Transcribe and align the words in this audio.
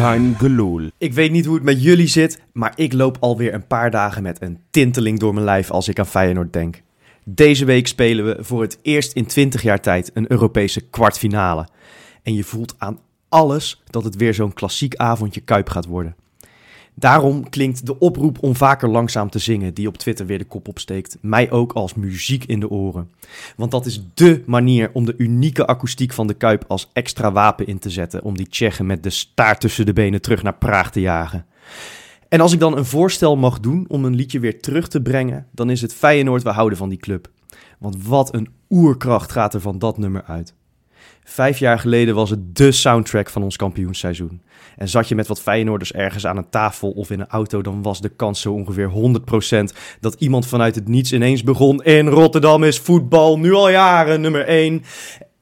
Kein. 0.00 0.36
Ik 0.98 1.12
weet 1.12 1.30
niet 1.30 1.44
hoe 1.44 1.54
het 1.54 1.64
met 1.64 1.82
jullie 1.82 2.06
zit, 2.06 2.40
maar 2.52 2.72
ik 2.76 2.92
loop 2.92 3.16
alweer 3.20 3.54
een 3.54 3.66
paar 3.66 3.90
dagen 3.90 4.22
met 4.22 4.42
een 4.42 4.58
tinteling 4.70 5.18
door 5.18 5.34
mijn 5.34 5.44
lijf 5.44 5.70
als 5.70 5.88
ik 5.88 5.98
aan 5.98 6.06
Feyenoord 6.06 6.52
denk. 6.52 6.82
Deze 7.24 7.64
week 7.64 7.86
spelen 7.86 8.24
we 8.24 8.44
voor 8.44 8.62
het 8.62 8.78
eerst 8.82 9.12
in 9.12 9.26
20 9.26 9.62
jaar 9.62 9.80
tijd 9.80 10.10
een 10.14 10.30
Europese 10.30 10.80
kwartfinale. 10.80 11.68
En 12.22 12.34
je 12.34 12.44
voelt 12.44 12.74
aan 12.78 12.98
alles 13.28 13.82
dat 13.86 14.04
het 14.04 14.16
weer 14.16 14.34
zo'n 14.34 14.52
klassiek 14.52 14.96
avondje 14.96 15.40
Kuip 15.40 15.68
gaat 15.68 15.86
worden. 15.86 16.16
Daarom 16.94 17.48
klinkt 17.48 17.86
de 17.86 17.98
oproep 17.98 18.42
om 18.42 18.56
vaker 18.56 18.88
langzaam 18.88 19.30
te 19.30 19.38
zingen, 19.38 19.74
die 19.74 19.88
op 19.88 19.96
Twitter 19.96 20.26
weer 20.26 20.38
de 20.38 20.44
kop 20.44 20.68
opsteekt, 20.68 21.18
mij 21.20 21.50
ook 21.50 21.72
als 21.72 21.94
muziek 21.94 22.44
in 22.44 22.60
de 22.60 22.70
oren. 22.70 23.10
Want 23.56 23.70
dat 23.70 23.86
is 23.86 24.02
dé 24.14 24.42
manier 24.46 24.90
om 24.92 25.04
de 25.04 25.14
unieke 25.16 25.66
akoestiek 25.66 26.12
van 26.12 26.26
de 26.26 26.34
Kuip 26.34 26.64
als 26.68 26.90
extra 26.92 27.32
wapen 27.32 27.66
in 27.66 27.78
te 27.78 27.90
zetten, 27.90 28.22
om 28.22 28.36
die 28.36 28.48
Tsjechen 28.48 28.86
met 28.86 29.02
de 29.02 29.10
staart 29.10 29.60
tussen 29.60 29.86
de 29.86 29.92
benen 29.92 30.22
terug 30.22 30.42
naar 30.42 30.54
Praag 30.54 30.90
te 30.90 31.00
jagen. 31.00 31.46
En 32.28 32.40
als 32.40 32.52
ik 32.52 32.60
dan 32.60 32.76
een 32.76 32.84
voorstel 32.84 33.36
mag 33.36 33.60
doen 33.60 33.84
om 33.88 34.04
een 34.04 34.14
liedje 34.14 34.40
weer 34.40 34.60
terug 34.60 34.88
te 34.88 35.02
brengen, 35.02 35.46
dan 35.50 35.70
is 35.70 35.80
het 35.80 35.94
Feyenoord, 35.94 36.42
we 36.42 36.50
houden 36.50 36.78
van 36.78 36.88
die 36.88 36.98
club. 36.98 37.30
Want 37.78 38.06
wat 38.06 38.34
een 38.34 38.48
oerkracht 38.68 39.32
gaat 39.32 39.54
er 39.54 39.60
van 39.60 39.78
dat 39.78 39.98
nummer 39.98 40.22
uit. 40.22 40.54
Vijf 41.30 41.58
jaar 41.58 41.78
geleden 41.78 42.14
was 42.14 42.30
het 42.30 42.56
dé 42.56 42.72
soundtrack 42.72 43.30
van 43.30 43.42
ons 43.42 43.56
kampioensseizoen. 43.56 44.40
En 44.76 44.88
zat 44.88 45.08
je 45.08 45.14
met 45.14 45.26
wat 45.26 45.40
Feyenoorders 45.40 45.92
ergens 45.92 46.26
aan 46.26 46.36
een 46.36 46.50
tafel 46.50 46.90
of 46.90 47.10
in 47.10 47.20
een 47.20 47.26
auto, 47.26 47.62
dan 47.62 47.82
was 47.82 48.00
de 48.00 48.08
kans 48.08 48.40
zo 48.40 48.52
ongeveer 48.52 48.90
100% 49.70 49.76
dat 50.00 50.14
iemand 50.18 50.46
vanuit 50.46 50.74
het 50.74 50.88
niets 50.88 51.12
ineens 51.12 51.42
begon. 51.42 51.82
In 51.82 52.06
Rotterdam 52.06 52.64
is 52.64 52.78
voetbal 52.78 53.38
nu 53.38 53.52
al 53.52 53.70
jaren 53.70 54.20
nummer 54.20 54.46
1. 54.46 54.82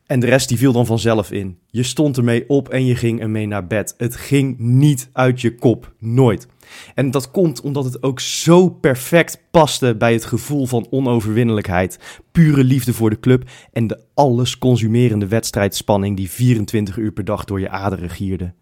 En 0.07 0.21
de 0.21 0.27
rest 0.27 0.49
die 0.49 0.59
viel 0.59 0.73
dan 0.73 0.87
vanzelf 0.87 1.31
in. 1.31 1.59
Je 1.71 1.83
stond 1.83 2.17
ermee 2.17 2.49
op 2.49 2.69
en 2.69 2.87
je 2.87 2.97
ging 2.97 3.21
ermee 3.21 3.47
naar 3.47 3.67
bed. 3.67 3.95
Het 3.97 4.17
ging 4.17 4.59
niet 4.59 5.09
uit 5.13 5.41
je 5.41 5.55
kop, 5.55 5.93
nooit. 5.99 6.47
En 6.95 7.11
dat 7.11 7.31
komt 7.31 7.61
omdat 7.61 7.85
het 7.85 8.03
ook 8.03 8.21
zo 8.21 8.69
perfect 8.69 9.43
paste 9.51 9.97
bij 9.97 10.13
het 10.13 10.25
gevoel 10.25 10.67
van 10.67 10.87
onoverwinnelijkheid, 10.91 11.99
pure 12.33 12.65
liefde 12.65 12.93
voor 12.93 13.11
de 13.11 13.21
club 13.21 13.51
en 13.73 13.87
de 13.87 14.01
alles 14.15 14.59
consumerende 14.59 15.27
wedstrijdspanning 15.27 16.17
die 16.17 16.31
24 16.31 16.97
uur 16.97 17.13
per 17.13 17.25
dag 17.25 17.45
door 17.45 17.61
je 17.61 17.69
aderen 17.69 18.11
gierde. 18.11 18.53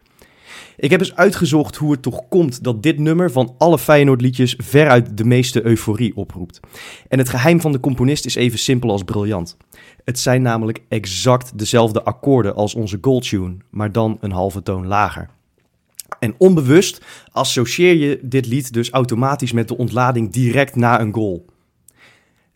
Ik 0.77 0.91
heb 0.91 1.01
eens 1.01 1.15
uitgezocht 1.15 1.77
hoe 1.77 1.93
het 1.93 2.03
toch 2.03 2.29
komt 2.29 2.65
dat 2.65 2.83
dit 2.83 2.99
nummer 2.99 3.31
van 3.31 3.55
alle 3.59 3.79
Feyenoord-liedjes 3.79 4.55
veruit 4.59 5.17
de 5.17 5.25
meeste 5.25 5.67
euforie 5.67 6.17
oproept. 6.17 6.61
En 7.09 7.19
het 7.19 7.29
geheim 7.29 7.61
van 7.61 7.73
de 7.73 7.81
componist 7.81 8.27
is 8.27 8.35
even 8.35 8.59
simpel 8.59 8.91
als 8.91 9.03
briljant. 9.03 9.57
Het 10.05 10.19
zijn 10.19 10.43
namelijk 10.43 10.83
exact 10.89 11.59
dezelfde 11.59 12.03
akkoorden 12.03 12.55
als 12.55 12.75
onze 12.75 12.99
Goldtune, 13.01 13.57
maar 13.71 13.93
dan 13.93 14.17
een 14.21 14.33
halve 14.33 14.63
toon 14.63 14.87
lager. 14.87 15.29
En 16.19 16.35
onbewust 16.39 17.05
associeer 17.33 17.95
je 17.95 18.19
dit 18.23 18.47
lied 18.47 18.73
dus 18.73 18.91
automatisch 18.91 19.53
met 19.53 19.69
de 19.69 19.77
ontlading 19.77 20.33
direct 20.33 20.77
na 20.77 21.01
een 21.01 21.15
goal. 21.15 21.47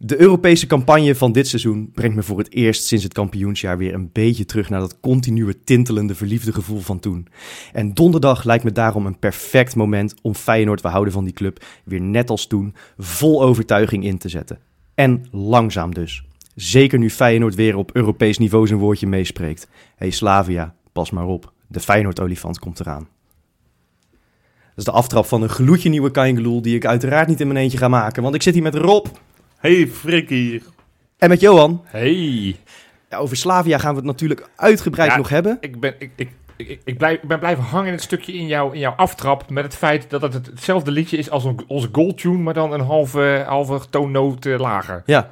De 0.02 0.20
Europese 0.20 0.66
campagne 0.66 1.14
van 1.14 1.32
dit 1.32 1.48
seizoen 1.48 1.90
brengt 1.94 2.16
me 2.16 2.22
voor 2.22 2.38
het 2.38 2.52
eerst 2.52 2.84
sinds 2.84 3.04
het 3.04 3.12
kampioensjaar 3.12 3.78
weer 3.78 3.94
een 3.94 4.10
beetje 4.12 4.44
terug 4.44 4.70
naar 4.70 4.80
dat 4.80 5.00
continue 5.00 5.64
tintelende 5.64 6.14
verliefde 6.14 6.52
gevoel 6.52 6.80
van 6.80 7.00
toen. 7.00 7.28
En 7.72 7.94
donderdag 7.94 8.44
lijkt 8.44 8.64
me 8.64 8.72
daarom 8.72 9.06
een 9.06 9.18
perfect 9.18 9.76
moment 9.76 10.14
om 10.22 10.34
Feyenoord, 10.34 10.80
we 10.80 10.88
houden 10.88 11.12
van 11.12 11.24
die 11.24 11.32
club, 11.32 11.64
weer 11.84 12.00
net 12.00 12.30
als 12.30 12.46
toen 12.46 12.74
vol 12.98 13.42
overtuiging 13.42 14.04
in 14.04 14.18
te 14.18 14.28
zetten. 14.28 14.58
En 14.94 15.26
langzaam 15.30 15.94
dus. 15.94 16.24
Zeker 16.54 16.98
nu 16.98 17.10
Feyenoord 17.10 17.54
weer 17.54 17.76
op 17.76 17.90
Europees 17.92 18.38
niveau 18.38 18.66
zijn 18.66 18.78
woordje 18.78 19.06
meespreekt. 19.06 19.68
hey 19.96 20.10
Slavia, 20.10 20.74
pas 20.92 21.10
maar 21.10 21.26
op, 21.26 21.52
de 21.68 21.80
Feyenoord-olifant 21.80 22.58
komt 22.58 22.80
eraan. 22.80 23.08
Dat 24.80 24.88
is 24.88 24.94
de 24.94 25.00
aftrap 25.00 25.26
van 25.26 25.42
een 25.42 25.48
gloedje 25.48 25.88
nieuwe 25.88 26.10
Kaingeloel 26.10 26.62
die 26.62 26.74
ik 26.74 26.86
uiteraard 26.86 27.28
niet 27.28 27.40
in 27.40 27.46
mijn 27.46 27.58
eentje 27.58 27.78
ga 27.78 27.88
maken, 27.88 28.22
want 28.22 28.34
ik 28.34 28.42
zit 28.42 28.54
hier 28.54 28.62
met 28.62 28.74
Rob 28.74 29.06
Hey 29.58 29.86
Frikkie. 29.88 30.62
en 31.18 31.28
met 31.28 31.40
Johan. 31.40 31.82
Hey, 31.84 32.56
Ja, 33.10 33.16
over 33.16 33.36
Slavia 33.36 33.78
gaan 33.78 33.90
we 33.90 33.96
het 33.96 34.04
natuurlijk 34.06 34.48
uitgebreid 34.56 35.10
Ja. 35.10 35.16
nog 35.16 35.28
hebben. 35.28 35.56
ik 35.60 35.80
ben, 35.80 35.94
ik, 35.98 36.10
ik, 36.16 36.28
ik, 36.56 36.80
ik 36.84 36.98
blijf, 36.98 37.22
ik 37.22 37.28
ben 37.28 37.38
blijven 37.38 37.64
hangen 37.64 37.86
in 37.86 37.92
het 37.92 38.02
stukje 38.02 38.32
in, 38.32 38.46
jou, 38.46 38.72
in 38.74 38.78
jouw 38.80 38.92
aftrap 38.96 39.50
met 39.50 39.64
het 39.64 39.76
feit 39.76 40.10
dat 40.10 40.22
het 40.22 40.34
hetzelfde 40.46 40.90
liedje 40.90 41.16
is 41.16 41.30
als 41.30 41.44
een- 41.44 41.60
onze 41.66 41.88
Goldtune, 41.92 42.38
maar 42.38 42.54
dan 42.54 42.72
een 42.72 42.80
halve, 42.80 43.44
halve 43.46 43.80
toonnoot 43.90 44.46
eh, 44.46 44.58
lager. 44.58 45.02
Ja, 45.06 45.30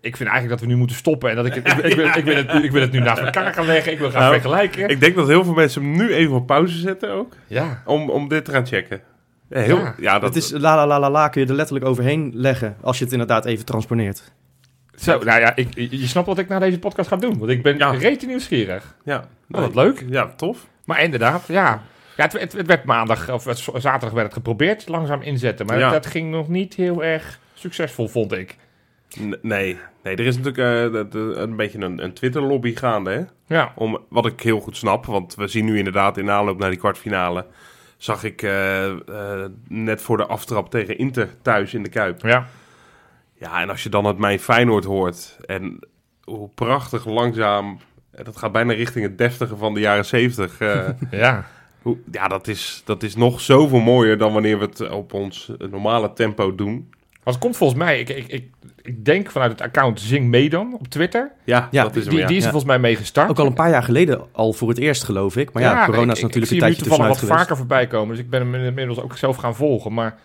Ik, 0.00 0.16
vind 0.16 0.28
eigenlijk 0.28 0.48
dat 0.60 0.68
we 0.68 0.74
nu 0.74 0.78
moeten 0.78 0.96
stoppen 0.96 1.30
en 1.30 1.36
dat 1.36 1.46
ik, 1.46 1.54
ik, 1.54 1.66
ik, 1.68 1.94
wil, 1.96 2.06
ik, 2.06 2.24
wil 2.24 2.36
het, 2.36 2.64
ik 2.64 2.70
wil 2.70 2.80
het 2.80 2.92
nu 2.92 2.98
naast 2.98 3.20
elkaar 3.22 3.54
gaan 3.54 3.66
leggen, 3.66 3.92
ik 3.92 3.98
wil 3.98 4.10
gaan 4.10 4.20
Nou, 4.20 4.32
vergelijken. 4.32 4.88
Ik 4.88 5.00
denk 5.00 5.14
dat 5.14 5.28
heel 5.28 5.44
veel 5.44 5.54
mensen 5.54 5.82
hem 5.82 5.96
nu 5.96 6.12
even 6.12 6.34
op 6.34 6.46
pauze 6.46 6.78
zetten 6.78 7.10
ook. 7.12 7.32
ja. 7.46 7.82
Om, 7.86 8.10
om 8.10 8.28
dit 8.28 8.44
te 8.44 8.50
gaan 8.50 8.66
checken. 8.66 9.00
Ja, 9.48 9.60
heel, 9.60 9.78
Ja. 9.78 9.94
ja. 9.98 10.18
dat 10.18 10.34
het 10.34 10.42
is 10.44 10.50
la 10.50 10.58
la 10.76 10.86
la 10.86 11.00
la 11.00 11.10
la 11.10 11.28
kun 11.28 11.40
je 11.42 11.46
er 11.48 11.54
letterlijk 11.54 11.86
overheen 11.86 12.30
leggen 12.34 12.76
als 12.80 12.98
je 12.98 13.04
het 13.04 13.12
inderdaad 13.12 13.44
even 13.44 13.64
transponeert. 13.64 14.32
Zo, 14.94 15.18
nou 15.18 15.40
ja, 15.40 15.56
ik, 15.56 15.68
je 15.74 16.06
snapt 16.06 16.26
wat 16.26 16.38
ik 16.38 16.48
na 16.48 16.58
deze 16.58 16.78
podcast 16.78 17.08
ga 17.08 17.16
doen, 17.16 17.38
want 17.38 17.50
ik 17.50 17.62
ben 17.62 17.78
Ja. 17.78 17.90
rete 17.90 18.26
nieuwsgierig. 18.26 18.94
Ja, 19.04 19.24
Oh, 19.50 19.60
wat 19.60 19.74
leuk. 19.74 20.04
Ja, 20.08 20.32
tof. 20.36 20.66
Maar 20.84 21.02
inderdaad, 21.02 21.44
ja. 21.48 21.82
ja 22.16 22.22
het, 22.24 22.32
het, 22.32 22.52
het 22.52 22.66
werd 22.66 22.84
maandag, 22.84 23.30
of 23.30 23.44
het, 23.44 23.58
zaterdag 23.58 24.10
werd 24.10 24.24
het 24.26 24.32
geprobeerd, 24.34 24.88
langzaam 24.88 25.22
inzetten. 25.22 25.66
Maar 25.66 25.78
Ja. 25.78 25.90
dat 25.90 26.06
ging 26.06 26.30
nog 26.30 26.48
niet 26.48 26.74
heel 26.74 27.04
erg 27.04 27.38
succesvol, 27.54 28.08
vond 28.08 28.32
ik. 28.32 28.56
Nee, 29.42 29.78
nee, 30.02 30.16
er 30.16 30.26
is 30.26 30.36
natuurlijk 30.38 31.14
eh, 31.14 31.42
een 31.42 31.56
beetje 31.56 31.78
een, 31.78 32.04
een 32.04 32.12
Twitter-lobby 32.12 32.74
gaande, 32.76 33.10
hè? 33.10 33.22
Ja, 33.56 33.72
Om, 33.76 33.98
wat 34.08 34.26
ik 34.26 34.40
heel 34.40 34.60
goed 34.60 34.76
snap, 34.76 35.06
want 35.06 35.34
we 35.34 35.48
zien 35.48 35.64
nu 35.64 35.78
inderdaad 35.78 36.16
in 36.16 36.30
aanloop 36.30 36.58
naar 36.58 36.70
die 36.70 36.78
kwartfinale... 36.78 37.46
zag 37.96 38.24
ik 38.24 38.42
eh, 38.42 38.86
eh, 38.90 39.50
net 39.68 40.02
voor 40.02 40.16
de 40.16 40.26
aftrap 40.26 40.70
tegen 40.70 40.98
Inter 40.98 41.28
thuis 41.42 41.74
in 41.74 41.82
de 41.82 41.88
Kuip. 41.88 42.20
ja. 42.22 42.46
Ja, 43.34 43.60
en 43.60 43.70
als 43.70 43.82
je 43.82 43.88
dan 43.88 44.04
het 44.04 44.18
Mijn 44.18 44.38
Feyenoord 44.38 44.84
hoort 44.84 45.36
en 45.46 45.78
hoe 46.24 46.48
prachtig 46.54 47.06
langzaam... 47.06 47.78
Dat 48.24 48.36
gaat 48.36 48.52
bijna 48.52 48.72
richting 48.72 49.04
het 49.04 49.18
deftige 49.18 49.56
van 49.56 49.74
de 49.74 49.80
jaren 49.80 50.04
zeventig. 50.06 50.58
ja. 51.10 51.46
hoe- 51.82 51.98
ja, 52.12 52.28
dat 52.28 52.48
is, 52.48 52.82
dat 52.84 53.02
is 53.02 53.16
nog 53.16 53.40
zoveel 53.40 53.80
mooier 53.80 54.18
dan 54.18 54.32
wanneer 54.32 54.58
we 54.58 54.64
het 54.64 54.90
op 54.90 55.12
ons 55.12 55.52
normale 55.70 56.12
tempo 56.12 56.54
doen. 56.54 56.90
Want 57.22 57.36
het 57.36 57.38
komt 57.44 57.56
volgens 57.56 57.78
mij, 57.78 58.00
ik, 58.00 58.08
ik, 58.08 58.26
ik, 58.28 58.44
ik 58.82 59.04
denk 59.04 59.30
vanuit 59.30 59.50
het 59.50 59.60
account 59.60 60.00
Zing 60.00 60.28
Mee 60.28 60.48
dan 60.50 60.74
op 60.78 60.88
Twitter. 60.88 61.32
Ja, 61.44 61.68
Ja, 61.70 61.82
dat 61.82 61.96
is 61.96 62.02
hem, 62.04 62.10
Die, 62.12 62.20
ja. 62.22 62.26
die 62.26 62.36
is 62.36 62.44
er 62.44 62.50
volgens 62.50 62.70
mij 62.70 62.80
mee 62.80 62.96
gestart. 62.96 63.30
Ook 63.30 63.38
al 63.38 63.46
een 63.46 63.54
paar 63.54 63.70
jaar 63.70 63.82
geleden 63.82 64.20
al 64.32 64.52
voor 64.52 64.68
het 64.68 64.78
eerst 64.78 65.04
geloof 65.04 65.36
ik. 65.36 65.52
Maar 65.52 65.62
ja, 65.62 65.84
corona 65.84 66.12
is 66.12 66.18
ik- 66.18 66.24
natuurlijk 66.24 66.52
ik, 66.52 66.60
een 66.60 66.66
ik 66.68 66.74
tijdje 66.74 66.84
zie 66.84 66.92
hem 66.92 67.00
nu 67.00 67.06
toevallig 67.06 67.06
tussenuit 67.06 67.08
wat 67.08 67.18
geweest. 67.18 67.40
vaker 67.40 67.56
voorbij 67.56 67.86
komen. 67.86 68.14
Dus 68.16 68.24
ik 68.24 68.30
ben 68.30 68.40
hem 68.40 68.54
inmiddels 68.66 69.00
ook 69.00 69.16
zelf 69.16 69.36
gaan 69.36 69.54
volgen. 69.54 69.92
Maar 69.94 70.18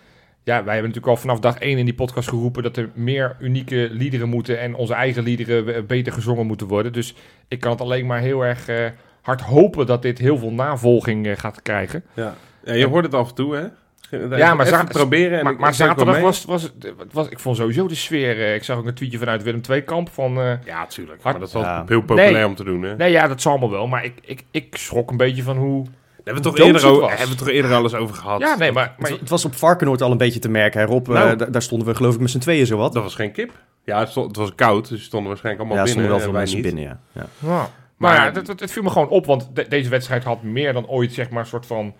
ja, 0.43 0.53
wij 0.63 0.73
hebben 0.73 0.91
natuurlijk 0.91 1.07
al 1.07 1.17
vanaf 1.21 1.39
dag 1.39 1.57
één 1.57 1.77
in 1.77 1.85
die 1.85 1.93
podcast 1.93 2.29
geroepen... 2.29 2.63
dat 2.63 2.77
er 2.77 2.89
meer 2.93 3.35
unieke 3.39 3.87
liederen 3.91 4.29
moeten... 4.29 4.59
en 4.59 4.75
onze 4.75 4.93
eigen 4.93 5.23
liederen 5.23 5.85
beter 5.85 6.13
gezongen 6.13 6.45
moeten 6.45 6.67
worden. 6.67 6.93
Dus 6.93 7.15
ik 7.47 7.59
kan 7.59 7.71
het 7.71 7.81
alleen 7.81 8.05
maar 8.05 8.19
heel 8.19 8.41
erg 8.45 8.67
eh, 8.67 8.85
hard 9.21 9.41
hopen... 9.41 9.85
dat 9.85 10.01
dit 10.01 10.17
heel 10.17 10.37
veel 10.37 10.51
navolging 10.51 11.27
eh, 11.27 11.37
gaat 11.37 11.61
krijgen. 11.61 12.03
Ja. 12.13 12.35
ja, 12.65 12.73
je 12.73 12.87
hoort 12.87 13.05
het 13.05 13.13
af 13.13 13.29
en 13.29 13.35
toe, 13.35 13.55
hè? 13.55 13.63
Ja, 14.11 14.53
maar 14.53 14.65
even 14.65 14.77
za- 14.77 14.83
proberen. 14.83 15.39
En 15.39 15.55
maar 15.59 15.73
zaterdag 15.73 16.19
was, 16.19 16.45
was, 16.45 16.63
het 16.63 16.93
was... 17.11 17.29
Ik 17.29 17.39
vond 17.39 17.57
sowieso 17.57 17.87
de 17.87 17.95
sfeer... 17.95 18.39
eh, 18.41 18.55
ik 18.55 18.63
zag 18.63 18.77
ook 18.77 18.85
een 18.85 18.93
tweetje 18.93 19.17
vanuit 19.17 19.43
Willem 19.43 19.61
II-kamp 19.69 20.09
van... 20.11 20.37
eh, 20.41 20.51
Ja, 20.65 20.85
tuurlijk. 20.85 21.23
Hard- 21.23 21.39
Maar 21.39 21.47
dat 21.51 21.61
Ja. 21.61 21.83
heel 21.87 21.99
populair 22.01 22.31
Nee. 22.33 22.45
om 22.47 22.55
te 22.55 22.63
doen, 22.63 22.81
hè? 22.81 22.95
nee, 22.95 23.11
ja, 23.11 23.27
dat 23.27 23.41
zal 23.41 23.51
allemaal 23.51 23.71
wel. 23.71 23.87
Maar 23.87 24.03
ik, 24.05 24.13
ik, 24.21 24.43
ik 24.51 24.75
schrok 24.77 25.11
een 25.11 25.17
beetje 25.17 25.43
van 25.43 25.57
hoe... 25.57 25.83
Daar 25.83 25.93
hebben 26.33 26.43
we 26.43 26.49
het 26.49 26.57
toch 26.57 26.65
eerder, 26.67 26.81
het 26.81 26.91
over, 26.91 27.01
was. 27.01 27.09
hebben 27.09 27.27
we 27.27 27.35
het 27.35 27.43
toch 27.45 27.53
eerder 27.55 27.73
al 27.73 27.83
eens 27.83 27.93
over 27.95 28.15
gehad. 28.15 28.39
Ja, 28.41 28.55
nee, 28.57 28.71
maar... 28.71 28.95
maar 28.97 29.09
Het, 29.09 29.19
het 29.19 29.29
was 29.29 29.45
op 29.45 29.55
Varkenoord 29.55 30.01
al 30.01 30.11
een 30.11 30.17
beetje 30.17 30.39
te 30.39 30.49
merken. 30.49 30.79
Hè, 30.79 30.85
Rob, 30.85 31.07
Nou. 31.07 31.31
Eh, 31.31 31.37
da- 31.37 31.45
daar 31.45 31.61
stonden 31.61 31.87
we 31.87 31.95
geloof 31.95 32.13
ik 32.15 32.19
met 32.19 32.29
z'n 32.29 32.39
tweeën 32.39 32.65
zo 32.65 32.77
wat. 32.77 32.93
Dat 32.93 33.03
was 33.03 33.15
geen 33.15 33.31
kip. 33.31 33.51
Ja, 33.83 33.99
het, 33.99 34.09
stond- 34.09 34.27
het 34.27 34.35
was 34.35 34.55
koud, 34.55 34.89
dus 34.89 35.03
stonden 35.03 35.29
waarschijnlijk 35.29 35.63
ja, 35.65 35.69
allemaal 35.69 35.87
er 35.87 35.91
stonden 35.91 36.11
binnen. 36.11 36.33
wel 36.33 36.45
veel 36.45 36.61
mensen 36.61 36.61
binnen, 36.61 36.83
ja. 36.83 37.21
ja. 37.21 37.47
Ja. 37.47 37.47
Maar 37.57 37.69
Maar- 37.97 38.25
ja, 38.25 38.31
dat, 38.31 38.45
dat, 38.45 38.59
het 38.59 38.71
viel 38.71 38.83
me 38.83 38.89
gewoon 38.89 39.09
op, 39.09 39.25
want 39.25 39.49
de- 39.53 39.67
deze 39.67 39.89
wedstrijd 39.89 40.23
had 40.23 40.43
meer 40.43 40.73
dan 40.73 40.87
ooit 40.87 41.13
zeg 41.13 41.29
maar 41.29 41.39
een 41.41 41.47
soort 41.47 41.65
van 41.65 41.93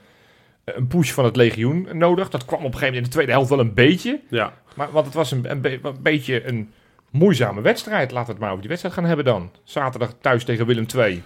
een 0.66 0.88
push 0.88 1.12
van 1.12 1.26
het 1.26 1.36
legioen 1.36 1.88
nodig. 1.92 2.30
Dat 2.30 2.46
kwam 2.46 2.60
op 2.60 2.66
een 2.66 2.72
gegeven 2.74 2.94
moment 2.94 3.04
in 3.06 3.10
de 3.12 3.16
tweede 3.16 3.32
helft 3.32 3.50
wel 3.50 3.60
een 3.60 3.74
beetje, 3.74 4.20
Ja, 4.30 4.54
maar 4.76 4.92
want 4.92 5.06
het 5.06 5.16
was 5.16 5.32
een, 5.32 5.52
een, 5.52 5.62
be- 5.62 5.80
een 5.82 5.98
beetje 6.02 6.48
een 6.48 6.72
moeizame 7.12 7.62
wedstrijd. 7.62 8.12
Laten 8.12 8.26
we 8.28 8.32
het 8.32 8.40
maar 8.42 8.50
over 8.50 8.60
die 8.62 8.70
wedstrijd 8.70 8.96
gaan 8.96 9.06
hebben 9.06 9.26
dan. 9.26 9.52
Zaterdag 9.64 10.14
thuis 10.22 10.44
tegen 10.44 10.66
Willem 10.66 10.86
II. 10.96 11.24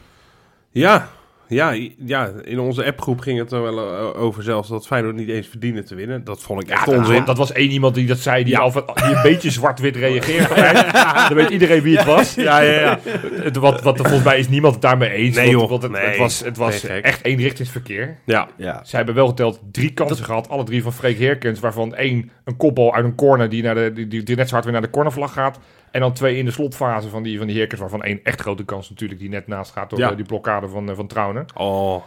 Ja, 0.72 1.10
ja, 1.50 1.76
ja, 2.06 2.32
in 2.44 2.60
onze 2.60 2.86
appgroep 2.86 3.20
ging 3.20 3.40
het 3.40 3.52
er 3.52 3.62
wel 3.62 3.78
eh, 3.78 4.22
over 4.22 4.44
zelfs 4.44 4.70
dat 4.70 4.88
Feyenoord 4.88 5.16
niet 5.16 5.30
eens 5.30 5.48
verdiende 5.48 5.84
te 5.84 5.96
winnen. 5.96 6.24
Dat 6.24 6.42
vond 6.42 6.62
ik 6.62 6.68
Ja, 6.68 6.74
echt 6.74 6.86
dat, 6.86 6.96
onzin. 6.96 7.26
dat 7.26 7.38
was 7.38 7.52
één 7.52 7.70
iemand 7.72 7.96
die 7.96 8.08
dat 8.08 8.18
zei, 8.18 8.44
die, 8.44 8.54
Ja. 8.54 8.60
al, 8.60 8.72
die 8.72 8.84
een 9.16 9.22
beetje 9.24 9.50
zwart-wit 9.52 9.96
reageerde. 9.96 10.54
Dan 11.28 11.38
weet 11.38 11.50
iedereen 11.50 11.82
wie 11.82 11.98
het 11.98 12.06
was. 12.06 12.36
Ja, 12.36 12.60
ja, 12.60 12.80
ja. 12.80 13.00
Het, 13.32 13.56
wat, 13.56 13.82
wat 13.82 14.00
er 14.00 14.06
volgens 14.06 14.24
mij 14.26 14.40
is 14.40 14.50
niemand 14.50 14.74
het 14.74 14.82
daarmee 14.84 15.10
eens. 15.10 15.36
Nee, 15.36 15.46
want, 15.46 15.60
joh. 15.60 15.70
want 15.70 15.82
het, 15.84 15.92
Nee. 15.92 16.06
het 16.06 16.18
was, 16.18 16.40
het 16.44 16.58
was 16.58 16.84
Nee, 16.84 17.02
echt 17.02 17.26
eenrichtingsverkeer. 17.26 18.18
Ja, 18.26 18.48
Ja. 18.58 18.84
Ze 18.84 18.96
hebben 18.96 19.16
wel 19.16 19.28
geteld 19.28 19.60
drie 19.72 19.94
kansen 19.94 20.26
gehad, 20.26 20.50
alle 20.50 20.64
drie 20.64 20.84
van 20.84 20.94
Freek 20.94 21.18
Heerkens, 21.18 21.60
waarvan 21.60 21.96
één 21.96 22.32
een 22.44 22.58
kopbal 22.58 22.94
uit 22.96 23.06
een 23.06 23.16
corner 23.16 23.50
die, 23.50 23.64
naar 23.64 23.76
de, 23.76 23.92
die, 23.94 24.08
die, 24.08 24.24
die 24.24 24.36
net 24.36 24.46
zo 24.48 24.52
hard 24.54 24.64
weer 24.64 24.74
naar 24.74 24.82
de 24.84 24.90
cornervlag 24.90 25.34
gaat. 25.34 25.60
En 25.92 26.00
dan 26.02 26.14
twee 26.14 26.38
in 26.38 26.46
de 26.46 26.52
slotfase 26.52 27.10
van 27.10 27.24
die, 27.24 27.38
van 27.38 27.48
die 27.48 27.56
Heerkens, 27.56 27.80
waarvan 27.82 28.04
één 28.04 28.20
echt 28.24 28.42
grote 28.42 28.66
kans 28.66 28.90
natuurlijk, 28.90 29.20
die 29.20 29.30
net 29.30 29.48
naast 29.48 29.72
gaat 29.72 29.90
door 29.90 30.00
Ja. 30.00 30.10
eh, 30.10 30.16
die 30.16 30.26
blokkade 30.26 30.68
van, 30.68 30.90
eh, 30.90 30.96
van 30.96 31.08
Trauner. 31.08 31.46
oh, 31.56 32.04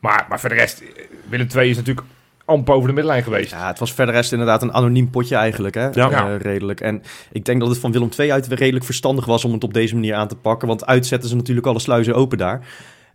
Maar, 0.00 0.26
maar 0.28 0.40
voor 0.40 0.48
de 0.48 0.54
rest, 0.54 0.80
eh, 0.80 0.86
Willem 1.28 1.46
II 1.56 1.70
is 1.70 1.76
natuurlijk 1.76 2.06
amper 2.44 2.74
over 2.74 2.88
de 2.88 2.94
middenlijn 2.94 3.22
geweest. 3.24 3.50
Ja, 3.50 3.66
het 3.66 3.78
was 3.78 3.92
verder 3.92 4.14
rest 4.14 4.32
inderdaad 4.32 4.62
een 4.62 4.72
anoniem 4.72 5.10
potje 5.10 5.36
eigenlijk, 5.36 5.74
hè? 5.74 5.88
Ja. 5.92 6.36
Redelijk. 6.36 6.80
En 6.80 7.02
ik 7.32 7.44
denk 7.44 7.60
dat 7.60 7.68
het 7.68 7.78
van 7.78 7.92
Willem 7.92 8.08
II 8.18 8.32
uit 8.32 8.46
weer 8.46 8.58
redelijk 8.58 8.84
verstandig 8.84 9.24
was 9.24 9.44
om 9.44 9.52
het 9.52 9.64
op 9.64 9.74
deze 9.74 9.94
manier 9.94 10.14
aan 10.14 10.28
te 10.28 10.36
pakken. 10.36 10.68
Want 10.68 10.86
uitzetten 10.86 11.28
ze 11.28 11.36
natuurlijk 11.36 11.66
alle 11.66 11.78
sluizen 11.78 12.14
open 12.14 12.38
daar. 12.38 12.66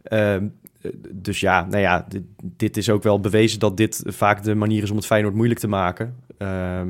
Ehm, 0.04 0.22
eh, 0.36 0.40
dus 1.12 1.40
ja, 1.40 1.66
nou 1.70 1.82
ja, 1.82 2.06
dit, 2.10 2.22
dit 2.40 2.78
is 2.78 2.90
ook 2.90 3.04
wel 3.04 3.20
bewezen 3.20 3.60
dat 3.60 3.78
dit 3.78 4.04
vaak 4.06 4.44
de 4.44 4.56
manier 4.56 4.84
is 4.84 4.90
om 4.90 4.96
het 4.96 5.06
Feyenoord 5.06 5.36
moeilijk 5.36 5.60
te 5.60 5.68
maken. 5.68 6.16
Ehm, 6.38 6.88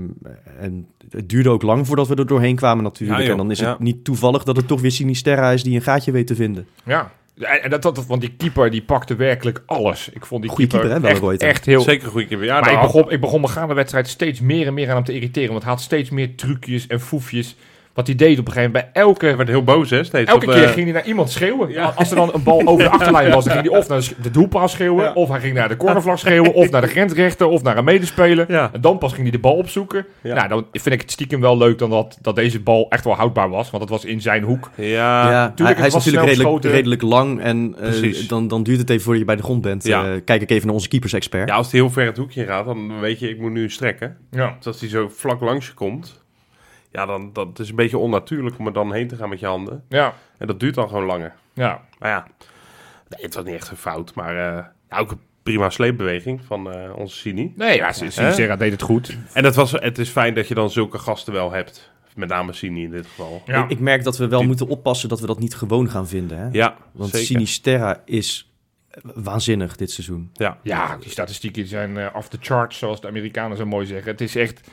en 0.60 0.88
het 1.10 1.30
duurde 1.30 1.50
ook 1.50 1.62
lang 1.62 1.88
voordat 1.88 2.07
we 2.07 2.16
er 2.16 2.28
doorheen 2.28 2.56
kwamen 2.56 2.84
natuurlijk. 2.84 3.19
Ja, 3.19 3.24
joh. 3.25 3.34
en 3.34 3.38
dan 3.42 3.51
is 3.51 3.60
Ja. 3.60 3.69
het 3.69 3.80
niet 3.80 4.04
toevallig 4.04 4.44
dat 4.44 4.56
het 4.56 4.68
toch 4.68 4.81
weer 4.81 4.92
Sinisterra 4.92 5.51
is 5.51 5.63
die 5.63 5.75
een 5.75 5.81
gaatje 5.81 6.12
weet 6.12 6.28
te 6.28 6.36
vinden. 6.36 6.68
Ja. 6.86 7.12
En 7.40 7.69
dat, 7.69 7.81
dat, 7.81 8.06
want 8.06 8.22
die 8.22 8.34
keeper 8.38 8.72
die 8.72 8.84
pakte 8.84 9.16
werkelijk 9.16 9.63
alles. 9.66 10.10
Ik 10.13 10.25
vond 10.25 10.42
die 10.42 10.51
Goeie 10.51 10.68
keeper, 10.68 10.89
keeper, 10.89 11.10
hè, 11.22 11.31
echt, 11.31 11.42
echt 11.42 11.66
heel... 11.66 11.81
zeker 11.81 12.06
een 12.06 12.12
goede 12.12 12.28
keer. 12.28 12.44
Ja, 12.44 12.60
maar 12.60 12.74
ik 12.74 12.81
begon, 12.81 13.12
ik 13.12 13.22
begon 13.22 13.42
me 13.42 13.48
gaande 13.48 13.74
wedstrijd 13.74 14.07
steeds 14.07 14.39
meer 14.39 14.68
en 14.68 14.74
meer 14.74 14.89
aan 14.89 14.96
hem 14.96 15.04
te 15.04 15.13
irriteren. 15.13 15.50
Want 15.51 15.63
hij 15.63 15.72
had 15.72 15.81
steeds 15.81 16.10
meer 16.10 16.36
trucjes 16.36 16.88
en 16.88 17.00
foefjes. 17.00 17.56
Wat 17.94 18.07
hij 18.07 18.16
deed 18.16 18.40
op 18.40 18.48
een 18.48 18.54
gegeven 18.54 18.72
moment 18.72 18.94
bij 18.94 19.04
elke... 19.04 19.25
Hij 19.25 19.38
werd 19.38 19.50
heel 19.50 19.63
boos, 19.63 19.90
hè? 19.90 20.04
Steeds 20.04 20.30
Elke 20.30 20.45
op, 20.45 20.51
keer 20.51 20.63
eh, 20.63 20.69
ging 20.69 20.84
hij 20.86 20.94
naar 20.94 21.06
iemand 21.06 21.30
schreeuwen. 21.30 21.69
Ja. 21.69 21.94
Als 21.95 22.10
er 22.10 22.16
dan 22.16 22.31
een 22.34 22.44
bal 22.44 22.62
over 22.66 22.84
de 22.84 22.90
achterlijn 22.98 23.31
was, 23.31 23.44
dan 23.45 23.54
ging 23.54 23.69
hij 23.69 23.80
of 23.80 23.88
naar 23.88 24.10
de 24.22 24.31
doelpaal 24.31 24.68
schreeuwen, 24.68 25.04
Ja. 25.04 25.13
of 25.13 25.30
hij 25.30 25.40
ging 25.40 25.54
naar 25.54 25.68
de 25.68 25.78
cornervlag 25.78 26.19
schreeuwen, 26.19 26.54
of 26.63 26.69
naar 26.69 26.81
de 26.81 26.88
grensrechter, 26.88 27.48
of 27.48 27.63
naar 27.63 27.78
een 27.78 27.84
medespeler. 27.84 28.51
Ja. 28.51 28.69
En 28.74 28.81
dan 28.81 28.98
pas 28.98 29.12
ging 29.12 29.22
hij 29.24 29.31
de 29.31 29.40
bal 29.40 29.56
opzoeken. 29.56 30.06
Ja. 30.22 30.34
Nou, 30.36 30.48
dan 30.48 30.66
vind 30.72 30.95
ik 30.95 31.01
het 31.01 31.12
stiekem 31.12 31.42
wel 31.42 31.57
leuk 31.57 31.78
dan 31.78 31.90
dat, 31.90 32.18
dat 32.22 32.36
deze 32.36 32.60
bal 32.60 32.86
echt 32.90 33.04
wel 33.04 33.16
houdbaar 33.16 33.50
was, 33.50 33.69
want 33.69 33.84
dat 33.84 33.92
was 33.92 34.06
in 34.06 34.22
zijn 34.22 34.44
hoek. 34.44 34.69
Ja, 34.75 34.86
ja, 35.31 35.39
hij, 35.39 35.51
tuurlijk, 35.56 35.57
hij 35.57 35.86
het 35.86 35.86
is 35.86 35.94
was 35.94 36.06
natuurlijk 36.06 36.38
redelijk, 36.38 36.63
redelijk 36.66 37.01
lang 37.01 37.42
en 37.42 37.75
eh, 37.80 38.28
dan, 38.28 38.48
dan 38.48 38.63
duurt 38.63 38.80
het 38.80 38.89
even 38.89 39.01
voordat 39.04 39.22
je 39.22 39.28
bij 39.28 39.36
de 39.36 39.44
grond 39.44 39.62
bent. 39.62 39.84
Ja. 39.84 40.04
Eh, 40.04 40.10
kijk 40.25 40.42
ik 40.42 40.50
even 40.51 40.66
naar 40.66 40.75
onze 40.75 40.88
keepers-expert. 40.88 41.50
ja, 41.50 41.56
als 41.56 41.72
hij 41.72 41.80
heel 41.80 41.89
ver 41.89 42.06
het 42.06 42.18
hoekje 42.18 42.46
gaat, 42.46 42.66
dan 42.66 43.00
weet 43.00 43.19
je, 43.19 43.30
ik 43.30 43.39
moet 43.39 43.51
nu 43.51 43.69
strekken. 43.69 44.18
Ja. 44.31 44.56
Dus 44.57 44.68
als 44.68 44.80
hij 44.80 44.89
zo 44.89 45.10
vlak 45.16 45.42
langs 45.42 45.68
je 45.68 45.74
komt, 45.74 46.23
ja, 46.94 47.06
dan 47.06 47.30
dat 47.34 47.60
is 47.60 47.69
een 47.69 47.75
beetje 47.75 47.98
onnatuurlijk 47.98 48.60
om 48.60 48.68
er 48.68 48.74
dan 48.74 48.94
heen 48.94 49.07
te 49.07 49.16
gaan 49.16 49.30
met 49.30 49.40
je 49.40 49.45
handen. 49.45 49.84
Ja. 49.90 50.13
En 50.38 50.48
dat 50.48 50.60
duurt 50.60 50.75
dan 50.75 50.88
gewoon 50.88 51.06
langer. 51.06 51.34
Ja. 51.54 51.81
Maar 52.00 52.10
ja, 52.10 52.28
nee, 53.10 53.22
het 53.25 53.34
was 53.36 53.44
niet 53.44 53.54
echt 53.56 53.69
een 53.69 53.78
fout, 53.78 54.13
maar 54.13 54.30
eh, 54.57 54.66
ja, 54.90 54.98
ook 54.98 55.12
een 55.12 55.19
prima 55.44 55.69
sleepbeweging 55.69 56.42
van 56.45 56.72
eh, 56.74 56.95
onze 56.98 57.18
Sini. 57.18 57.54
Nee, 57.56 57.75
ja, 57.78 57.92
Sincera 57.92 58.56
deed 58.56 58.72
het 58.72 58.81
goed. 58.81 59.18
En 59.34 59.44
het, 59.44 59.56
was, 59.56 59.72
het 59.72 59.98
is 59.98 60.10
fijn 60.10 60.34
dat 60.34 60.48
je 60.48 60.54
dan 60.54 60.69
zulke 60.69 60.98
gasten 61.00 61.34
wel 61.34 61.51
hebt. 61.51 61.92
Met 62.16 62.30
name 62.30 62.54
Sini 62.54 62.84
in 62.84 62.92
dit 62.92 63.06
geval. 63.07 63.42
Ja. 63.46 63.63
Ik, 63.63 63.69
ik 63.69 63.80
merk 63.80 64.04
dat 64.04 64.18
we 64.18 64.28
wel 64.28 64.39
Die- 64.39 64.48
moeten 64.48 64.68
oppassen 64.68 65.10
dat 65.10 65.19
we 65.19 65.28
dat 65.28 65.39
niet 65.39 65.56
gewoon 65.56 65.89
gaan 65.89 66.07
vinden. 66.07 66.38
Hè? 66.38 66.48
Ja, 66.51 66.75
Want 66.92 67.10
zeker. 67.10 67.28
Sinisterra 67.28 68.01
is 68.06 68.54
waanzinnig 69.01 69.75
dit 69.75 69.92
seizoen. 69.92 70.30
Ja. 70.34 70.57
Ja, 70.63 70.98
die 70.98 71.10
statistieken 71.12 71.68
zijn 71.68 71.98
eh 71.98 72.07
off 72.16 72.28
the 72.28 72.38
charts, 72.42 72.78
zoals 72.78 73.01
de 73.01 73.07
Amerikanen 73.07 73.57
zo 73.57 73.66
mooi 73.66 73.86
zeggen. 73.86 74.12
Het 74.12 74.22
is 74.22 74.36
echt... 74.36 74.69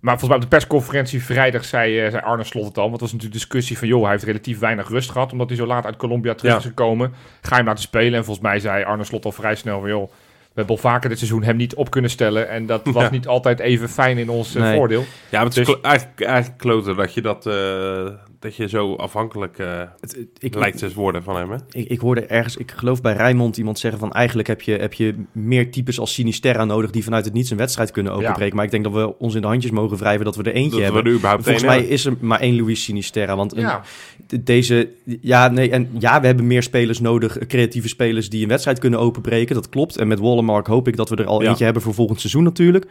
Maar 0.00 0.18
volgens 0.18 0.28
mij 0.28 0.36
op 0.36 0.50
de 0.50 0.56
persconferentie 0.56 1.24
vrijdag 1.24 1.64
zei, 1.64 2.00
eh, 2.00 2.10
zei 2.10 2.22
Arne 2.22 2.44
Slot 2.44 2.64
het 2.64 2.76
al. 2.76 2.82
Want 2.82 2.92
het 2.92 3.00
was 3.00 3.12
natuurlijk 3.12 3.40
discussie 3.40 3.78
van... 3.78 3.88
joh, 3.88 4.02
hij 4.02 4.10
heeft 4.10 4.24
relatief 4.24 4.58
weinig 4.58 4.88
rust 4.88 5.10
gehad... 5.10 5.32
omdat 5.32 5.48
hij 5.48 5.56
zo 5.58 5.66
laat 5.66 5.84
uit 5.84 5.96
Colombia 5.96 6.34
terug 6.34 6.52
Ja. 6.52 6.58
is 6.58 6.64
gekomen. 6.64 7.12
Ga 7.40 7.48
je 7.50 7.54
hem 7.54 7.66
laten 7.66 7.82
spelen? 7.82 8.14
En 8.18 8.24
volgens 8.24 8.46
mij 8.46 8.58
zei 8.58 8.84
Arne 8.84 9.04
Slot 9.04 9.24
al 9.24 9.32
vrij 9.32 9.54
snel 9.54 9.80
van... 9.80 9.88
joh, 9.88 10.10
we 10.52 10.56
hebben 10.66 10.76
al 10.76 10.80
vaker 10.90 11.08
dit 11.08 11.18
seizoen 11.18 11.42
hem 11.42 11.56
niet 11.56 11.74
op 11.74 11.90
kunnen 11.90 12.10
stellen. 12.10 12.48
En 12.48 12.66
dat 12.66 12.80
was 12.84 13.02
Ja. 13.02 13.10
niet 13.10 13.26
altijd 13.26 13.58
even 13.60 13.88
fijn 13.88 14.18
in 14.18 14.28
ons 14.28 14.54
eh, 14.54 14.62
Nee. 14.62 14.76
voordeel. 14.76 15.00
Ja, 15.00 15.06
maar 15.30 15.44
het 15.44 15.56
is 15.56 15.66
Dus- 15.66 15.80
eigenlijk, 15.80 16.20
eigenlijk 16.20 16.58
kloten 16.60 16.96
dat 16.96 17.14
je, 17.14 17.20
dat, 17.22 17.46
eh, 17.46 18.08
dat 18.38 18.56
je 18.56 18.68
zo 18.68 18.94
afhankelijk 18.94 19.58
eh, 19.58 19.78
Het- 20.00 20.16
het- 20.16 20.28
ik, 20.38 20.54
lijkt 20.54 20.78
te 20.78 20.92
worden 20.94 21.22
van 21.22 21.36
hem. 21.36 21.50
Hè? 21.50 21.56
ik, 21.70 21.88
ik 21.88 22.00
hoorde 22.00 22.20
ergens, 22.26 22.56
ik 22.56 22.70
geloof 22.76 23.00
bij 23.00 23.12
Rijnmond 23.12 23.56
iemand 23.56 23.78
zeggen 23.78 24.00
van 24.00 24.12
eigenlijk 24.12 24.48
heb 24.48 24.62
je, 24.62 24.72
heb 24.72 24.92
je 24.92 25.14
meer 25.32 25.70
types 25.70 25.98
als 26.00 26.12
Sinisterra 26.14 26.64
nodig 26.64 26.90
die 26.90 27.04
vanuit 27.04 27.24
het 27.24 27.34
niets 27.34 27.50
een 27.50 27.56
wedstrijd 27.56 27.90
kunnen 27.90 28.12
openbreken. 28.12 28.56
Maar 28.56 28.64
ik 28.64 28.70
denk 28.70 28.84
dat 28.84 28.92
we 28.92 29.18
ons 29.18 29.34
in 29.34 29.40
de 29.40 29.46
handjes 29.46 29.70
mogen 29.72 29.96
wrijven 29.96 30.24
dat 30.24 30.36
we 30.36 30.42
er 30.42 30.52
eentje 30.52 30.70
Dat 30.70 30.78
we 30.78 30.84
hebben. 30.84 31.04
er 31.04 31.12
überhaupt 31.12 31.42
Volgens 31.42 31.64
mij 31.64 31.74
hebben. 31.74 31.92
is 31.92 32.04
er 32.04 32.14
maar 32.20 32.40
één 32.40 32.56
Luis 32.60 32.82
Sinisterra. 32.84 33.36
Want 33.36 33.52
Ja, 33.56 33.82
de- 34.26 34.42
deze, 34.42 34.88
ja, 35.20 35.48
nee, 35.48 35.70
en 35.70 35.88
ja, 35.98 36.20
we 36.20 36.26
hebben 36.26 36.46
meer 36.46 36.62
spelers 36.62 37.00
nodig, 37.00 37.38
creatieve 37.46 37.88
spelers 37.88 38.30
die 38.30 38.42
een 38.42 38.48
wedstrijd 38.48 38.78
kunnen 38.78 38.98
openbreken. 38.98 39.54
Dat 39.54 39.68
klopt. 39.68 39.96
En 39.96 40.08
met 40.08 40.18
Wallenmark 40.40 40.66
hoop 40.66 40.88
ik 40.88 40.96
dat 40.96 41.08
we 41.08 41.16
er 41.16 41.26
al 41.26 41.42
Ja. 41.42 41.48
eentje 41.48 41.64
hebben 41.64 41.82
voor 41.82 41.94
volgend 41.94 42.20
seizoen 42.20 42.42
natuurlijk. 42.42 42.86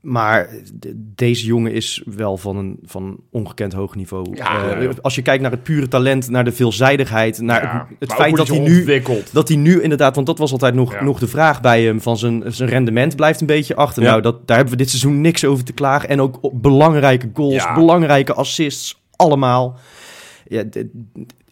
Maar 0.00 0.48
de- 0.74 0.92
deze 1.14 1.46
jongen 1.46 1.72
is 1.72 2.02
wel 2.06 2.36
van 2.36 2.56
een, 2.56 2.78
van 2.84 3.16
ongekend 3.30 3.72
hoog 3.72 3.94
niveau. 3.94 4.36
Ja, 4.36 4.70
Eh, 4.80 4.88
als 5.02 5.14
je 5.14 5.22
kijkt 5.22 5.42
naar 5.42 5.50
het 5.50 5.62
pure 5.62 5.88
talent, 5.88 6.28
naar 6.30 6.44
de 6.44 6.52
veelzijdigheid, 6.52 7.40
naar 7.40 7.62
ja. 7.62 7.88
het, 7.98 8.12
feit 8.12 8.36
dat 8.36 8.48
hij 8.48 8.58
nu 8.58 9.02
dat 9.32 9.48
hij 9.48 9.56
nu 9.56 9.82
inderdaad, 9.82 10.14
want 10.14 10.26
dat 10.26 10.38
was 10.38 10.52
altijd 10.52 10.74
nog, 10.74 10.92
Ja. 10.92 11.02
nog 11.04 11.18
de 11.18 11.26
vraag 11.28 11.60
bij 11.60 11.82
hem, 11.84 12.00
van 12.00 12.16
zijn, 12.18 12.42
zijn 12.46 12.68
rendement 12.68 13.16
blijft 13.16 13.40
een 13.40 13.46
beetje 13.46 13.76
achter. 13.76 14.02
Nou, 14.02 14.20
dat, 14.20 14.46
daar 14.46 14.56
hebben 14.56 14.74
we 14.76 14.80
dit 14.82 14.90
seizoen 14.90 15.20
niks 15.20 15.44
over 15.44 15.64
te 15.64 15.72
klagen. 15.72 16.08
En 16.08 16.20
ook 16.20 16.38
op 16.40 16.62
belangrijke 16.62 17.30
goals, 17.34 17.66
belangrijke 17.74 18.34
assists, 18.34 19.02
allemaal. 19.16 19.78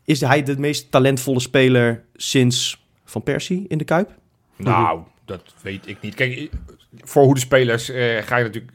Is 0.05 0.21
hij 0.21 0.43
de 0.43 0.59
meest 0.59 0.91
talentvolle 0.91 1.41
speler 1.41 2.05
sinds 2.15 2.87
Van 3.05 3.23
Persie 3.23 3.65
in 3.69 3.79
de 3.79 3.85
Kuip? 3.85 4.15
Nou, 4.57 5.01
dat 5.27 5.43
weet 5.63 5.89
ik 5.89 5.97
niet. 6.01 6.15
Kijk, 6.15 6.51
voor 6.97 7.25
hoe 7.25 7.35
de 7.35 7.41
spelers 7.41 7.91
eh, 7.91 8.23
ga 8.23 8.37
je 8.37 8.45
natuurlijk... 8.45 8.73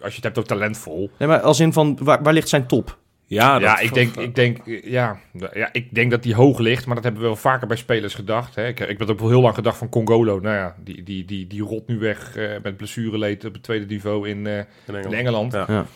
Als 0.00 0.10
je 0.10 0.14
het 0.16 0.24
hebt 0.24 0.38
over 0.38 0.48
talentvol... 0.50 1.10
Nee, 1.18 1.28
maar 1.28 1.40
als 1.40 1.60
in 1.60 1.72
van, 1.72 1.98
waar, 2.02 2.22
waar 2.22 2.32
ligt 2.32 2.48
zijn 2.48 2.66
top? 2.66 2.98
Ja, 3.26 3.58
ja, 3.58 3.74
dat- 3.74 3.82
ik 3.84 3.94
denk, 3.94 4.16
ik, 4.16 4.34
denk, 4.34 4.58
ja, 4.84 5.18
ja, 5.52 5.68
ik 5.72 5.94
denk 5.94 6.10
dat 6.10 6.22
die 6.22 6.34
hoog 6.34 6.58
ligt, 6.58 6.86
maar 6.86 6.94
dat 6.94 7.04
hebben 7.04 7.22
we 7.22 7.28
wel 7.28 7.36
vaker 7.36 7.66
bij 7.66 7.76
spelers 7.76 8.14
gedacht. 8.14 8.54
Hè. 8.54 8.66
Ik, 8.66 8.80
ik 8.80 8.98
heb 8.98 9.10
ook 9.10 9.18
wel 9.18 9.28
heel 9.28 9.40
lang 9.40 9.54
gedacht 9.54 9.76
van 9.78 9.88
Congolo. 9.88 10.38
Nou 10.40 10.56
ja, 10.56 10.76
die, 10.84 11.02
die, 11.02 11.24
die, 11.24 11.46
die 11.46 11.62
rot 11.62 11.86
nu 11.86 11.98
weg 11.98 12.36
eh, 12.36 12.50
met 12.62 12.76
blessureleed 12.76 13.44
op 13.44 13.52
het 13.52 13.62
tweede 13.62 13.86
niveau 13.86 14.28
in, 14.28 14.46
eh, 14.46 14.56
in 14.58 14.64
Engeland. 14.86 15.12
in 15.12 15.18
Engeland. 15.18 15.52
Ja. 15.52 15.64
Ja. 15.68 15.86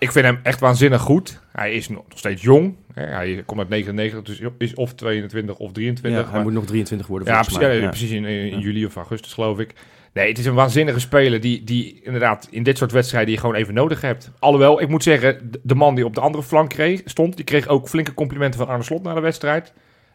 Ik 0.00 0.12
vind 0.12 0.24
hem 0.24 0.40
echt 0.42 0.60
waanzinnig 0.60 1.00
goed. 1.00 1.40
Hij 1.52 1.72
is 1.74 1.88
nog 1.88 2.02
steeds 2.14 2.42
jong. 2.42 2.74
Hij 2.94 3.42
komt 3.46 3.58
uit 3.60 3.68
99, 3.68 4.22
dus 4.22 4.40
is 4.58 4.74
of 4.74 4.94
22 4.94 5.56
of 5.58 5.72
23. 5.72 6.20
Ja, 6.20 6.26
hij 6.26 6.34
maar- 6.34 6.42
moet 6.42 6.52
nog 6.52 6.66
23 6.66 7.06
worden 7.06 7.28
ja, 7.28 7.40
precies, 7.42 7.60
ja, 7.60 7.70
Ja. 7.70 7.88
precies 7.88 8.10
in, 8.10 8.24
in, 8.24 8.58
juli 8.58 8.84
of 8.86 8.96
augustus 8.96 9.32
geloof 9.32 9.58
ik. 9.58 9.74
Nee, 10.12 10.28
het 10.28 10.38
is 10.38 10.46
een 10.46 10.54
waanzinnige 10.54 11.00
speler 11.00 11.40
die, 11.40 11.64
die 11.64 12.00
inderdaad 12.02 12.48
in 12.50 12.62
dit 12.62 12.78
soort 12.78 12.92
wedstrijden 12.92 13.32
je 13.34 13.40
gewoon 13.40 13.54
even 13.54 13.74
nodig 13.74 14.00
hebt. 14.00 14.30
Alhoewel, 14.38 14.80
ik 14.80 14.88
moet 14.88 15.02
zeggen, 15.02 15.50
de- 15.50 15.60
de 15.62 15.74
man 15.74 15.94
die 15.94 16.04
op 16.04 16.14
de 16.14 16.20
andere 16.20 16.42
flank 16.44 16.68
kreeg, 16.68 17.00
stond, 17.04 17.36
die 17.36 17.44
kreeg 17.44 17.66
ook 17.68 17.88
flinke 17.88 18.14
complimenten 18.14 18.60
van 18.60 18.68
Arne 18.68 18.82
Slot 18.84 19.02
na 19.02 19.14
de 19.14 19.20
wedstrijd. 19.20 19.72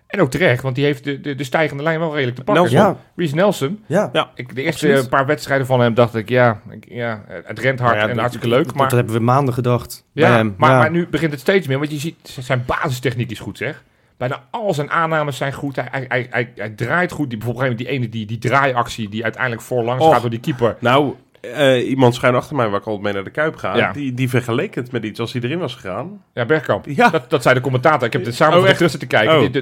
En 0.07 0.21
ook 0.21 0.29
terecht, 0.31 0.61
want 0.61 0.75
die 0.75 0.85
heeft 0.85 1.03
de, 1.03 1.21
de, 1.21 1.35
de 1.35 1.43
stijgende 1.43 1.83
lijn 1.83 1.99
wel 1.99 2.13
redelijk 2.13 2.35
te 2.37 2.43
pakken. 2.43 2.63
Nelson. 2.63 2.79
Ja, 2.79 2.97
Reece 3.15 3.35
Nelson. 3.35 3.83
ja. 3.85 4.09
Ik, 4.35 4.55
de 4.55 4.61
eerste 4.61 4.87
Absoluut. 4.87 5.09
paar 5.09 5.25
wedstrijden 5.25 5.65
van 5.67 5.79
hem 5.79 5.93
dacht 5.93 6.15
ik, 6.15 6.29
ja, 6.29 6.61
ik, 6.69 6.85
ja 6.89 7.23
het 7.27 7.59
rent 7.59 7.79
hard 7.79 7.95
ja, 7.95 8.07
en 8.07 8.17
hartstikke 8.17 8.47
leuk. 8.47 8.65
Dat, 8.65 8.75
Maar, 8.75 8.87
dat 8.89 8.97
hebben 8.97 9.15
we 9.15 9.21
maanden 9.21 9.53
gedacht 9.53 10.05
bij 10.13 10.29
ja, 10.29 10.35
hem. 10.35 10.55
maar, 10.57 10.69
Ja. 10.71 10.77
maar 10.77 10.91
nu 10.91 11.07
begint 11.07 11.31
het 11.31 11.39
steeds 11.39 11.67
meer, 11.67 11.77
want 11.79 11.91
je 11.91 11.97
ziet, 11.99 12.15
zijn 12.39 12.63
basistechniek 12.65 13.31
is 13.31 13.39
goed 13.39 13.57
zeg. 13.57 13.83
Bijna 14.17 14.43
al 14.51 14.73
zijn 14.73 14.91
aannames 14.91 15.37
zijn 15.37 15.53
goed. 15.53 15.75
Hij, 15.75 15.87
hij, 15.91 16.05
hij, 16.07 16.27
hij, 16.29 16.51
hij 16.55 16.69
draait 16.69 17.11
goed. 17.11 17.29
Die, 17.29 17.37
bijvoorbeeld 17.37 17.77
die 17.77 17.87
ene, 17.87 18.09
die, 18.09 18.25
die 18.25 18.37
draaiactie 18.37 19.09
die 19.09 19.23
uiteindelijk 19.23 19.61
voorlangs 19.61 20.03
Och. 20.05 20.11
gaat 20.11 20.21
door 20.21 20.29
die 20.29 20.39
keeper. 20.39 20.75
Nou, 20.79 21.13
eh, 21.53 21.89
iemand 21.89 22.15
schuin 22.15 22.35
achter 22.35 22.55
mij 22.55 22.69
waar 22.69 22.79
ik 22.79 22.85
altijd 22.85 23.03
mee 23.03 23.13
naar 23.13 23.23
de 23.23 23.29
Kuip 23.29 23.55
ga. 23.55 23.77
Ja. 23.77 23.91
Die, 23.91 24.13
die 24.13 24.29
vergeleek 24.29 24.75
het 24.75 24.91
met 24.91 25.03
iets 25.03 25.19
als 25.19 25.33
hij 25.33 25.41
erin 25.41 25.59
was 25.59 25.73
gegaan. 25.73 26.21
Ja, 26.33 26.45
Bergkamp. 26.45 26.85
Ja. 26.85 27.09
Dat, 27.09 27.29
dat 27.29 27.41
zei 27.41 27.55
de 27.55 27.61
commentator. 27.61 28.07
Ik 28.07 28.13
heb 28.13 28.25
het 28.25 28.35
samen 28.35 28.57
Oh, 28.57 28.63
oh, 28.63 28.69
echt? 28.69 28.77
tussen 28.77 28.99
te 28.99 29.05
kijken. 29.05 29.39
Oh. 29.39 29.53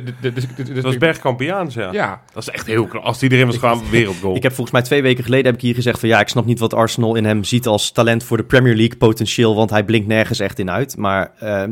Dat 0.74 0.84
was 0.84 0.98
Bergkampiaans, 0.98 1.74
ja. 1.74 1.92
Ja, 1.92 2.22
Dat 2.34 2.44
is 2.44 2.50
echt 2.50 2.68
heel 2.68 2.86
knap. 2.86 3.04
Als 3.04 3.20
die 3.20 3.32
erin 3.32 3.46
was 3.46 3.56
gegaan, 3.56 3.82
wereldgoal. 3.90 4.36
Ik 4.36 4.44
heb 4.44 4.52
volgens 4.52 4.72
mij 4.75 4.82
twee 4.86 5.02
weken 5.02 5.24
geleden 5.24 5.46
heb 5.46 5.56
ik 5.56 5.62
hier 5.62 5.75
gezegd 5.75 6.00
van 6.00 6.10
ja, 6.10 6.20
ik 6.20 6.28
snap 6.28 6.46
niet 6.46 6.60
wat 6.60 6.74
Arsenal 6.74 7.16
in 7.16 7.25
hem 7.25 7.44
ziet 7.44 7.68
als 7.68 7.92
talent 7.92 8.24
voor 8.24 8.38
de 8.38 8.44
Premier 8.44 8.75
League 8.75 8.98
potentieel, 8.98 9.56
want 9.56 9.70
hij 9.70 9.84
blinkt 9.84 10.08
nergens 10.08 10.40
echt 10.40 10.60
in 10.60 10.72
uit. 10.72 10.98
Maar 10.98 11.32
ehm, 11.40 11.72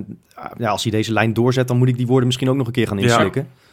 ja, 0.58 0.70
als 0.70 0.84
hij 0.84 0.92
deze 0.92 1.14
lijn 1.14 1.34
doorzet, 1.34 1.68
dan 1.68 1.78
moet 1.78 1.88
ik 1.88 1.98
die 1.98 2.08
woorden 2.08 2.26
misschien 2.26 2.50
ook 2.50 2.56
nog 2.56 2.68
een 2.68 2.74
keer 2.74 2.88
gaan 2.88 2.98
Ja. 2.98 3.30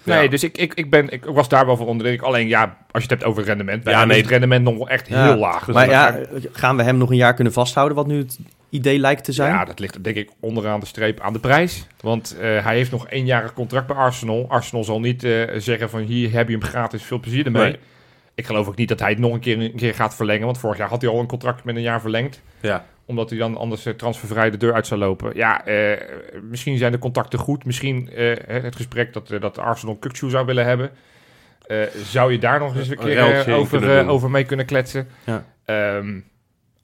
Nee, 0.09 0.23
Ja. 0.23 0.29
dus 0.31 0.45
ik, 0.45 0.59
ik, 0.59 0.75
ik, 0.75 0.91
ben, 0.91 1.09
ik 1.11 1.25
was 1.25 1.49
daar 1.49 1.67
wel 1.67 1.77
van 1.77 1.87
onder. 1.87 2.23
Alleen 2.23 2.49
ja, 2.49 2.63
als 2.91 3.03
je 3.05 3.09
het 3.09 3.11
hebt 3.11 3.25
over 3.25 3.45
rendement. 3.45 3.85
Ja, 3.85 4.05
nee. 4.05 4.21
het 4.21 4.31
rendement 4.31 4.65
nog 4.65 4.77
wel 4.77 4.89
echt 4.89 5.09
Ja. 5.09 5.25
heel 5.25 5.37
laag. 5.37 5.65
Dus 5.65 5.75
Maar 5.75 5.89
ja, 5.91 6.11
ga- 6.11 6.25
gaan 6.53 6.77
we 6.77 6.83
hem 6.83 6.97
nog 6.97 7.11
een 7.11 7.17
jaar 7.17 7.35
kunnen 7.35 7.53
vasthouden, 7.53 7.97
wat 7.97 8.07
nu 8.07 8.19
het 8.19 8.39
idee 8.71 8.99
lijkt 8.99 9.25
te 9.25 9.33
zijn? 9.33 9.53
Ja, 9.53 9.65
dat 9.65 9.79
ligt 9.79 10.05
denk 10.05 10.17
ik 10.17 10.31
onderaan 10.41 10.81
de 10.81 10.87
streep 10.87 11.21
aan 11.21 11.33
de 11.33 11.39
prijs. 11.39 11.87
Want 12.01 12.37
eh, 12.41 12.65
hij 12.65 12.77
heeft 12.77 12.91
nog 12.91 13.03
een 13.03 13.11
eenjarig 13.11 13.53
contract 13.53 13.87
bij 13.87 13.97
Arsenal. 13.97 14.47
Arsenal 14.49 14.85
zal 14.85 15.01
niet 15.01 15.25
eh, 15.25 15.43
zeggen 15.57 15.91
van 15.91 16.01
hier 16.01 16.33
heb 16.33 16.49
je 16.49 16.53
hem 16.59 16.65
gratis, 16.65 17.03
veel 17.03 17.21
plezier 17.21 17.45
ermee. 17.47 17.63
Nee. 17.63 17.79
Ik 18.35 18.47
geloof 18.47 18.69
ook 18.69 18.77
niet 18.77 18.89
dat 18.89 19.01
hij 19.01 19.11
het 19.11 19.19
nog 19.19 19.33
een 19.33 19.41
keer, 19.41 19.61
een 19.61 19.73
keer 19.77 19.95
gaat 19.95 20.15
verlengen. 20.17 20.45
Want 20.45 20.59
vorig 20.59 20.79
jaar 20.79 20.89
had 20.89 21.03
hij 21.03 21.11
al 21.11 21.19
een 21.21 21.27
contract 21.27 21.65
met 21.65 21.77
een 21.77 21.83
jaar 21.83 22.01
verlengd. 22.01 22.41
Ja. 22.61 22.85
Omdat 23.09 23.31
hij 23.31 23.39
dan 23.39 23.57
anders 23.57 23.87
eh, 23.87 23.95
transfervrij 23.95 24.51
de 24.51 24.57
deur 24.57 24.75
uit 24.75 24.87
zou 24.87 25.01
lopen. 25.01 25.31
Ja, 25.35 25.65
eh, 25.65 26.01
misschien 26.43 26.79
zijn 26.79 26.93
de 26.93 26.99
contacten 26.99 27.39
goed. 27.39 27.65
Misschien 27.65 28.11
eh, 28.11 28.37
het 28.63 28.77
gesprek 28.77 29.13
dat, 29.13 29.29
dat 29.41 29.59
Arsenal 29.59 29.99
Kukçu 29.99 30.27
zou 30.31 30.47
willen 30.47 30.65
hebben. 30.65 30.91
Eh, 31.69 31.83
zou 32.05 32.33
je 32.33 32.39
daar 32.39 32.59
nog 32.59 32.77
eens 32.77 32.89
een 32.89 32.99
keer 32.99 33.55
over, 33.55 34.07
over 34.07 34.31
mee 34.31 34.45
kunnen 34.45 34.67
kletsen? 34.67 35.09
Ja. 35.25 35.45
Ehm, 35.65 36.21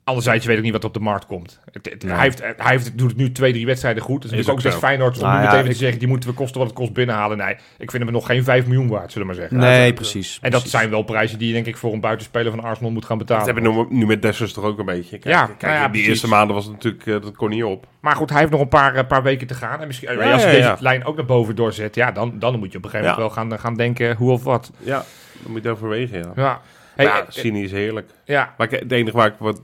anderzijds 0.04 0.46
weet 0.46 0.56
ik 0.56 0.62
niet 0.62 0.73
wat 0.73 0.82
er 0.82 0.88
op 0.88 0.94
de 0.94 1.00
markt 1.00 1.26
komt. 1.26 1.61
Het, 1.73 1.90
het- 1.90 2.02
Nee. 2.04 2.12
hij, 2.12 2.23
heeft, 2.23 2.40
hij 2.40 2.54
heeft, 2.56 2.99
doet 2.99 3.08
het 3.08 3.18
nu 3.18 3.32
twee, 3.32 3.52
drie 3.52 3.66
wedstrijden 3.66 4.02
goed. 4.02 4.23
Dus 4.23 4.30
het 4.30 4.40
Is 4.40 4.46
is 4.46 4.52
ook 4.52 4.62
best 4.62 4.75
zo. 4.75 4.80
Feyenoord 4.80 5.16
om 5.16 5.23
Nou 5.23 5.37
nu 5.37 5.42
ja, 5.42 5.50
meteen 5.50 5.64
ik- 5.64 5.70
te 5.73 5.76
zeggen... 5.78 5.99
die 5.99 6.08
moeten 6.08 6.28
we 6.28 6.34
kosten 6.34 6.58
wat 6.58 6.68
het 6.68 6.76
kost 6.78 6.92
binnenhalen. 6.92 7.37
Nee, 7.37 7.56
ik 7.78 7.90
vind 7.90 8.02
hem 8.02 8.12
nog 8.12 8.26
geen 8.26 8.44
5 8.44 8.66
miljoen 8.66 8.88
waard, 8.88 9.12
zullen 9.12 9.28
we 9.28 9.34
maar 9.34 9.42
zeggen. 9.49 9.68
nee, 9.68 9.88
En 9.88 9.94
precies. 9.94 10.38
dat 10.40 10.50
precies. 10.50 10.70
zijn 10.70 10.90
wel 10.90 11.02
prijzen 11.02 11.38
die 11.38 11.46
je 11.49 11.54
denk 11.54 11.66
ik 11.66 11.76
voor 11.76 11.92
een 11.92 12.00
buitenspeler 12.00 12.50
van 12.52 12.62
Arsenal 12.62 12.90
moet 12.90 13.04
gaan 13.04 13.18
Dat 13.18 13.26
betalen. 13.26 13.54
hebben 13.54 13.76
we 13.76 13.87
nu, 13.90 13.96
nu 13.99 14.06
met 14.06 14.23
Dessers 14.23 14.52
toch 14.52 14.64
ook 14.64 14.78
een 14.78 14.84
beetje. 14.84 15.18
Kijk, 15.18 15.34
Ja, 15.34 15.46
kijk, 15.46 15.61
nou 15.61 15.73
ja, 15.75 15.80
die 15.80 15.90
precies. 15.90 16.08
eerste 16.08 16.28
maanden 16.28 16.54
was 16.54 16.64
het 16.64 16.73
natuurlijk, 16.75 17.06
eh, 17.06 17.12
dat 17.23 17.37
kon 17.37 17.50
niet 17.50 17.64
op. 17.64 17.87
Maar 18.00 18.16
goed, 18.16 18.30
hij 18.30 18.38
heeft 18.38 18.50
nog 18.50 18.61
een 18.61 18.68
paar, 18.68 18.94
eh, 18.94 19.06
paar 19.06 19.23
weken 19.23 19.46
te 19.46 19.54
gaan. 19.54 19.80
En 19.80 19.87
misschien, 19.87 20.12
Ja, 20.18 20.32
als 20.32 20.42
ja, 20.42 20.50
deze 20.50 20.62
ja. 20.62 20.76
lijn 20.80 21.04
ook 21.04 21.16
naar 21.16 21.25
boven 21.25 21.56
doorzet... 21.56 21.94
Ja, 21.94 22.12
dan, 22.12 22.38
dan 22.38 22.58
moet 22.58 22.73
je 22.73 22.78
op 22.78 22.84
een 22.84 22.90
gegeven 22.90 23.11
moment 23.16 23.32
Ja. 23.32 23.42
wel 23.44 23.50
gaan, 23.50 23.58
gaan 23.61 23.75
denken 23.76 24.16
hoe 24.16 24.30
of 24.30 24.44
wat. 24.44 24.70
Ja, 24.78 25.04
dan 25.42 25.52
moet 25.52 25.62
je 25.62 25.70
overwegen, 25.70 26.18
ja. 26.18 26.32
Ja, 26.37 26.61
hey, 26.94 27.04
ja, 27.04 27.20
eh, 27.20 27.30
Cini 27.30 27.62
is 27.62 27.72
heerlijk. 27.72 28.10
ja. 28.24 28.54
Maar 28.58 28.72
ik- 28.72 28.80
het 28.80 28.92
enige 28.92 29.16
waar 29.16 29.26
ik 29.26 29.34
wat... 29.38 29.60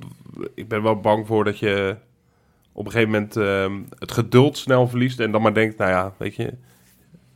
Ik 0.55 0.69
ben 0.69 0.83
wel 0.83 1.01
bang 1.01 1.27
voor 1.27 1.45
dat 1.45 1.59
je 1.59 1.97
op 2.73 2.85
een 2.87 2.93
gegeven 2.93 3.13
moment 3.13 3.37
ehm, 3.37 3.73
het 3.99 4.13
geduld 4.13 4.59
snel 4.59 4.89
verliest. 4.89 5.21
En 5.21 5.31
dan 5.33 5.43
maar 5.43 5.55
denkt, 5.55 5.77
nou 5.79 5.91
ja, 5.91 6.13
weet 6.17 6.35
je, 6.35 6.55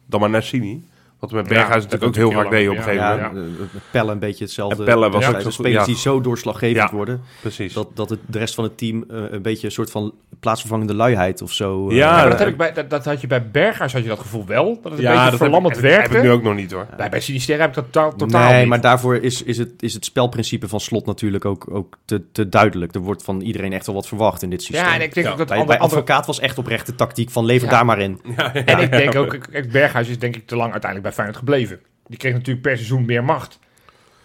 dan 0.06 0.20
maar 0.20 0.30
naar 0.30 0.42
Cini. 0.42 0.88
Wat 1.25 1.33
we 1.33 1.38
met 1.38 1.49
Ja, 1.49 1.54
Berghuis 1.54 1.83
dat 1.83 2.00
natuurlijk 2.00 2.26
ook 2.26 2.33
heel 2.33 2.43
vaak 2.43 2.50
deden 2.50 2.71
op 2.71 2.76
een 2.76 2.83
gegeven 2.83 3.04
Ja, 3.07 3.16
moment. 3.33 3.35
eh, 3.59 3.64
eh, 3.64 3.69
Pelle 3.90 4.12
een 4.12 4.19
beetje 4.19 4.45
hetzelfde. 4.45 4.78
En 4.78 4.85
Pelle 4.85 5.11
was 5.11 5.25
Ja, 5.25 5.31
ook 5.31 5.40
zo- 5.40 5.50
spelers 5.50 5.75
ja. 5.81 5.85
die 5.85 5.97
zo 5.97 6.21
doorslaggevend 6.21 6.90
Ja. 6.90 6.97
worden, 6.97 7.21
Precies. 7.40 7.73
dat, 7.73 7.88
dat 7.97 8.11
het, 8.11 8.19
de 8.26 8.38
rest 8.38 8.54
van 8.54 8.64
het 8.64 8.78
team 8.78 9.04
eh, 9.11 9.16
een 9.31 9.43
beetje 9.43 9.66
een 9.66 9.73
soort 9.73 9.90
van 9.90 10.14
plaatsvervangende 10.40 10.95
luiheid 10.95 11.43
of 11.43 11.52
zo. 11.52 11.88
eh, 11.88 11.97
Ja, 11.97 12.07
Ja, 12.07 12.12
maar 12.12 12.21
dat, 12.23 12.31
dat- 12.31 12.38
heb 12.40 12.49
ik 12.49 12.57
bij, 12.57 12.73
dat, 12.73 12.90
dat 12.90 13.04
had 13.04 13.21
je 13.21 13.26
bij 13.26 13.50
Berghuis 13.50 13.93
had 13.93 14.02
je 14.02 14.09
dat 14.09 14.19
gevoel 14.19 14.47
wel. 14.47 14.64
Dat 14.83 14.93
het 14.93 14.93
een 14.93 15.00
ja, 15.00 15.12
beetje 15.12 15.31
dat 15.31 15.38
verlammend 15.38 15.75
heb, 15.76 15.85
ik- 15.85 15.90
heb 15.90 15.99
werkte. 16.00 16.16
ik 16.16 16.23
nu 16.23 16.31
ook 16.31 16.43
nog 16.43 16.54
niet 16.54 16.73
hoor. 16.73 16.87
Bij, 16.97 17.09
bij 17.09 17.21
Sinister 17.21 17.59
heb 17.61 17.69
ik 17.69 17.75
dat 17.75 17.85
totaal, 17.85 18.14
totaal 18.16 18.50
nee, 18.50 18.61
niet. 18.61 18.69
maar 18.69 18.81
daarvoor 18.81 19.16
is, 19.16 19.43
is, 19.43 19.59
het, 19.59 19.71
is 19.78 19.95
het 19.95 20.04
spelprincipe 20.04 20.69
van 20.69 20.81
slot 20.81 21.07
natuurlijk 21.07 21.45
ook, 21.45 21.66
ook 21.71 21.99
te, 22.04 22.23
te 22.33 22.49
duidelijk. 22.49 22.95
Er 22.95 23.00
wordt 23.00 23.23
van 23.23 23.40
iedereen 23.40 23.73
echt 23.73 23.87
wel 23.87 23.95
wat 23.95 24.09
verwacht 24.09 24.43
in 24.43 24.50
dit 24.50 24.62
systeem. 24.62 24.87
ja, 24.87 24.95
en 24.95 25.00
ik 25.02 25.14
denk 25.14 25.26
Ja, 25.26 25.33
ook 25.33 25.38
dat 25.38 25.49
bij, 25.49 25.64
bij 25.64 25.78
advocaat 25.78 26.26
was 26.26 26.40
echt 26.40 26.59
oprecht 26.59 26.87
de 26.87 26.95
tactiek 26.95 27.31
van 27.31 27.45
lever 27.45 27.69
daar 27.69 27.85
maar 27.85 27.99
in. 28.00 28.21
En 28.64 28.78
ik 28.78 28.90
denk 28.90 29.14
ook, 29.14 29.38
Berghuis 29.73 30.09
is 30.09 30.19
denk 30.19 30.37
ik 30.37 30.47
te 30.47 30.57
lang 30.57 30.73
uiteindelijk 30.73 31.13
bij 31.13 31.13
Feyenoord 31.14 31.38
gebleven. 31.38 31.80
Die 32.06 32.18
kreeg 32.18 32.33
natuurlijk 32.33 32.62
per 32.62 32.76
seizoen 32.76 33.04
meer 33.04 33.25
macht. 33.25 33.59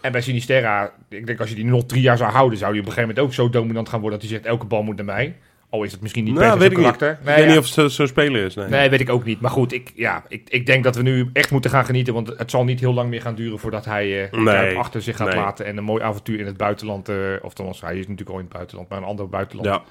En 0.02 0.12
bij 0.12 0.22
Sinisterra, 0.22 0.92
ik 1.10 1.26
denk 1.26 1.40
als 1.40 1.50
je 1.50 1.56
die 1.56 1.66
nog 1.66 1.86
drie 1.86 2.02
jaar 2.02 2.18
zou 2.18 2.32
houden, 2.32 2.58
zou 2.58 2.72
hij 2.72 2.80
op 2.80 2.86
een 2.86 2.92
gegeven 2.94 3.16
moment 3.16 3.28
ook 3.28 3.34
zo 3.36 3.50
dominant 3.50 3.90
gaan 3.90 4.00
worden 4.02 4.20
dat 4.20 4.30
hij 4.30 4.38
zegt 4.38 4.50
elke 4.50 4.66
bal 4.66 4.84
moet 4.84 4.96
naar 4.96 5.06
mij. 5.06 5.36
Al 5.70 5.84
is 5.84 5.92
het 5.92 6.02
misschien 6.02 6.24
niet 6.24 6.34
Nou, 6.34 6.50
per 6.50 6.60
weet 6.60 6.72
ik 6.72 6.78
niet. 6.78 6.86
karakter. 6.86 7.12
ik 7.12 7.26
Nee, 7.26 7.36
weet 7.36 7.44
ja. 7.44 7.50
niet 7.50 7.60
of 7.60 7.66
het 7.66 7.74
zo- 7.74 7.88
zo'n 7.88 8.08
speler 8.08 8.46
is. 8.46 8.56
Nee. 8.56 8.68
Nee, 8.68 8.90
weet 8.90 9.00
ik 9.00 9.10
ook 9.10 9.24
niet. 9.26 9.42
Maar 9.42 9.52
goed, 9.52 9.74
ik, 9.74 9.92
ja, 9.96 10.24
ik, 10.28 10.42
ik 10.50 10.66
denk 10.66 10.84
dat 10.84 10.96
we 10.96 11.02
nu 11.02 11.30
echt 11.34 11.52
moeten 11.52 11.72
gaan 11.72 11.86
genieten. 11.86 12.14
Want 12.14 12.28
het 12.38 12.52
zal 12.52 12.64
niet 12.64 12.80
heel 12.80 12.94
lang 12.94 13.10
meer 13.10 13.22
gaan 13.22 13.36
duren 13.36 13.60
voordat 13.60 13.86
hij 13.86 14.30
eh 14.30 14.40
Nee, 14.40 14.76
achter 14.78 15.02
zich 15.02 15.16
gaat 15.16 15.28
nee. 15.28 15.36
laten. 15.38 15.66
En 15.66 15.78
een 15.78 15.84
mooi 15.84 16.04
avontuur 16.04 16.40
in 16.40 16.46
het 16.46 16.58
buitenland. 16.58 17.10
eh 17.10 17.16
of 17.42 17.44
althans, 17.44 17.82
hij 17.82 17.94
is 17.94 18.02
natuurlijk 18.08 18.30
al 18.30 18.36
in 18.38 18.44
het 18.44 18.54
buitenland, 18.54 18.90
maar 18.90 18.98
een 18.98 19.04
ander 19.04 19.30
buitenland. 19.30 19.68
Ja. 19.70 19.82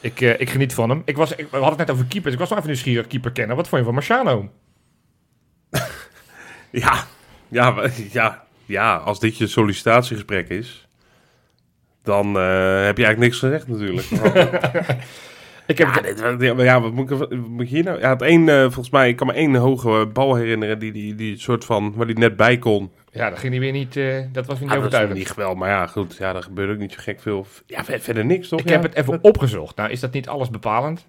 Ik, 0.00 0.20
eh, 0.20 0.40
ik 0.40 0.50
geniet 0.50 0.74
van 0.74 0.88
hem. 0.90 1.02
Ik 1.04 1.16
was, 1.16 1.30
ik, 1.30 1.36
we 1.50 1.56
hadden 1.56 1.68
het 1.68 1.78
net 1.78 1.90
over 1.90 2.04
keepers. 2.06 2.32
Ik 2.32 2.38
was 2.40 2.48
nog 2.48 2.58
even 2.58 2.70
nieuwsgierig 2.70 3.06
keeper 3.06 3.32
kennen. 3.32 3.56
Wat 3.56 3.68
vond 3.68 3.78
je 3.80 3.84
van 3.86 3.94
Marciano? 3.94 4.50
Ja, 6.70 7.04
ja, 7.48 7.74
ja, 8.12 8.44
ja, 8.66 8.96
als 8.96 9.20
dit 9.20 9.36
je 9.36 9.46
sollicitatiegesprek 9.46 10.48
is, 10.48 10.86
dan 12.02 12.26
eh, 12.26 12.84
heb 12.84 12.98
je 12.98 13.04
eigenlijk 13.04 13.18
niks 13.18 13.38
gezegd 13.38 13.68
natuurlijk. 13.68 14.06
Ik 15.66 15.78
heb 15.78 15.94
ja, 15.94 16.32
dit- 16.36 16.54
ja, 16.58 16.80
wat 16.80 16.92
moet 16.92 17.10
ik, 17.10 17.16
wat 17.18 17.30
moet 17.30 17.60
ik 17.62 17.68
hier 17.68 17.84
nou? 17.84 18.00
Ja, 18.00 18.08
het 18.10 18.22
één, 18.22 18.48
eh, 18.48 18.60
volgens 18.60 18.90
mij, 18.90 19.08
ik 19.08 19.16
kan 19.16 19.26
me 19.26 19.32
één 19.32 19.54
hoge 19.54 20.06
bal 20.12 20.34
herinneren 20.34 20.78
die, 20.78 20.92
die, 20.92 21.14
die 21.14 21.38
soort 21.38 21.64
van, 21.64 21.92
waar 21.96 22.06
die 22.06 22.18
net 22.18 22.36
bij 22.36 22.58
kon. 22.58 22.90
ja, 23.12 23.30
dat 23.30 23.38
ging 23.38 23.52
hij 23.52 23.60
weer 23.60 23.72
niet. 23.72 23.96
eh, 23.96 24.18
dat 24.32 24.46
was 24.46 24.58
weer 24.58 24.62
niet 24.68 24.70
is 24.72 24.76
overtuigend. 24.78 25.18
niet 25.18 25.28
maar 25.56 25.68
ja, 25.68 25.86
goed, 25.86 26.16
ja, 26.16 26.34
er 26.34 26.42
gebeurt 26.42 26.70
ook 26.70 26.78
niet 26.78 26.92
zo 26.92 26.98
gek 27.00 27.20
veel. 27.20 27.46
Ja, 27.66 27.84
ver- 27.84 28.00
verder 28.00 28.24
niks, 28.24 28.48
toch? 28.48 28.60
Ik 28.60 28.66
Ja, 28.68 28.72
heb 28.72 28.82
het 28.82 28.94
even 28.94 29.18
opgezocht. 29.22 29.76
Nou, 29.76 29.90
is 29.90 30.00
dat 30.00 30.12
niet 30.12 30.28
alles 30.28 30.50
bepalend? 30.50 31.06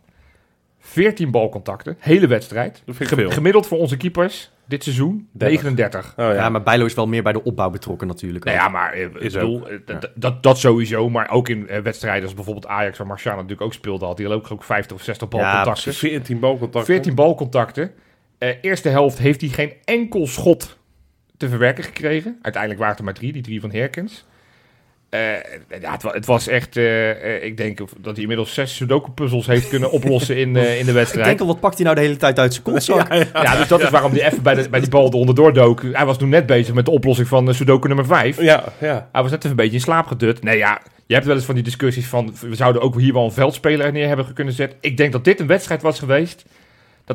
14 0.80 1.32
balcontacten, 1.32 1.96
hele 2.00 2.28
wedstrijd. 2.28 2.82
Dat 2.86 2.96
vind 2.96 3.12
ik 3.12 3.18
veel. 3.18 3.30
Gemiddeld 3.32 3.68
voor 3.68 3.78
onze 3.78 3.98
keepers 3.98 4.52
dit 4.72 4.84
seizoen 4.84 5.28
30. 5.32 5.64
39. 5.64 6.14
Oh, 6.18 6.26
ja. 6.26 6.34
Ja. 6.34 6.50
maar 6.50 6.64
Bijlo 6.64 6.86
is 6.86 6.94
wel 6.94 7.08
meer 7.08 7.24
bij 7.24 7.34
de 7.34 7.44
opbouw 7.44 7.70
betrokken 7.70 8.08
natuurlijk. 8.08 8.46
Nou 8.46 8.58
ook. 8.58 8.64
ja, 8.64 8.70
maar 8.70 8.94
eh, 8.94 9.02
ik 9.02 9.20
Is 9.20 9.34
bedoel, 9.34 9.70
eh, 9.70 9.78
dat, 10.16 10.44
dat 10.44 10.58
sowieso. 10.60 11.10
Maar 11.10 11.30
ook 11.30 11.50
in 11.50 11.68
eh, 11.68 11.82
wedstrijden 11.82 12.24
als 12.24 12.34
bijvoorbeeld 12.34 12.68
Ajax, 12.68 12.98
waar 12.98 13.08
Marciano 13.08 13.36
natuurlijk 13.36 13.62
ook 13.62 13.74
speelde, 13.74 14.06
had 14.06 14.18
hij 14.18 14.28
ook, 14.28 14.52
ook 14.52 14.64
50 14.64 14.98
of 14.98 15.04
60 15.04 15.28
balcontacten. 15.28 15.94
14 15.94 16.40
balcontacten. 16.40 16.94
14 16.94 17.16
balcontacten. 17.16 17.92
Eh, 18.38 18.50
eerste 18.62 18.90
helft 18.90 19.18
heeft 19.18 19.42
hij 19.42 19.50
geen 19.50 19.74
enkel 19.84 20.28
schot 20.28 20.78
te 21.38 21.50
verwerken 21.50 21.84
gekregen. 21.84 22.38
Uiteindelijk 22.42 22.82
waren 22.82 22.90
het 22.90 23.00
er 23.00 23.06
maar 23.06 23.14
drie, 23.14 23.32
die 23.32 23.42
drie 23.42 23.62
van 23.62 23.72
Herkens. 23.72 24.26
Eh, 25.12 25.20
ja, 25.82 25.92
het, 25.92 26.04
wa- 26.04 26.12
het 26.12 26.26
was 26.26 26.48
echt, 26.48 26.78
eh, 26.78 27.10
eh, 27.36 27.44
ik 27.44 27.58
denk 27.58 27.78
dat 27.78 27.88
hij 28.14 28.22
inmiddels 28.22 28.54
zes 28.54 28.76
Sudoku-puzzels 28.76 29.46
heeft 29.48 29.70
kunnen 29.70 29.92
oplossen 29.92 30.38
in, 30.38 30.56
eh, 30.56 30.78
in 30.80 30.84
de 30.86 30.90
Ik 30.92 30.96
wedstrijd. 30.98 31.26
denk 31.26 31.40
al, 31.40 31.48
wat 31.48 31.60
pakt 31.60 31.76
hij 31.76 31.84
nou 31.84 31.96
de 31.96 32.02
hele 32.02 32.18
tijd 32.18 32.40
uit 32.40 32.52
zijn 32.54 32.64
kontzak? 32.66 33.14
Ja, 33.34 33.56
dus 33.58 33.68
dat 33.68 33.82
is 33.82 33.90
waarom 33.90 34.12
hij 34.12 34.26
even 34.26 34.42
bij, 34.44 34.56
de, 34.56 34.70
bij 34.70 34.80
die 34.80 34.90
bal 34.90 35.08
onderdoor 35.10 35.54
dook. 35.54 35.82
Hij 35.92 36.06
was 36.06 36.18
toen 36.18 36.30
net 36.30 36.46
bezig 36.46 36.74
met 36.74 36.86
de 36.86 36.92
oplossing 36.92 37.28
van 37.28 37.54
Sudoku 37.54 37.88
nummer 37.88 38.06
5. 38.06 38.42
Ja, 38.42 38.64
ja. 38.80 39.10
Hij 39.12 39.22
was 39.22 39.32
net 39.32 39.40
even 39.40 39.50
een 39.50 39.56
beetje 39.56 39.74
in 39.74 39.82
slaap 39.82 40.08
gedut. 40.08 40.44
Nee, 40.44 40.58
ja, 40.58 40.82
je 41.06 41.14
hebt 41.14 41.26
wel 41.26 41.36
eens 41.36 41.46
van 41.46 41.56
die 41.56 41.64
discussies 41.64 42.06
van... 42.08 42.34
we 42.42 42.56
zouden 42.56 42.82
ook 42.82 43.00
hier 43.00 43.14
wel 43.14 43.24
een 43.26 43.32
veldspeler 43.32 43.92
neer 43.92 44.08
hebben 44.08 44.34
kunnen 44.34 44.54
zetten. 44.54 44.78
Ik 44.82 44.98
denk 44.98 45.12
dat 45.12 45.24
dit 45.26 45.40
een 45.40 45.48
wedstrijd 45.48 45.82
was 45.82 46.00
geweest... 46.00 46.46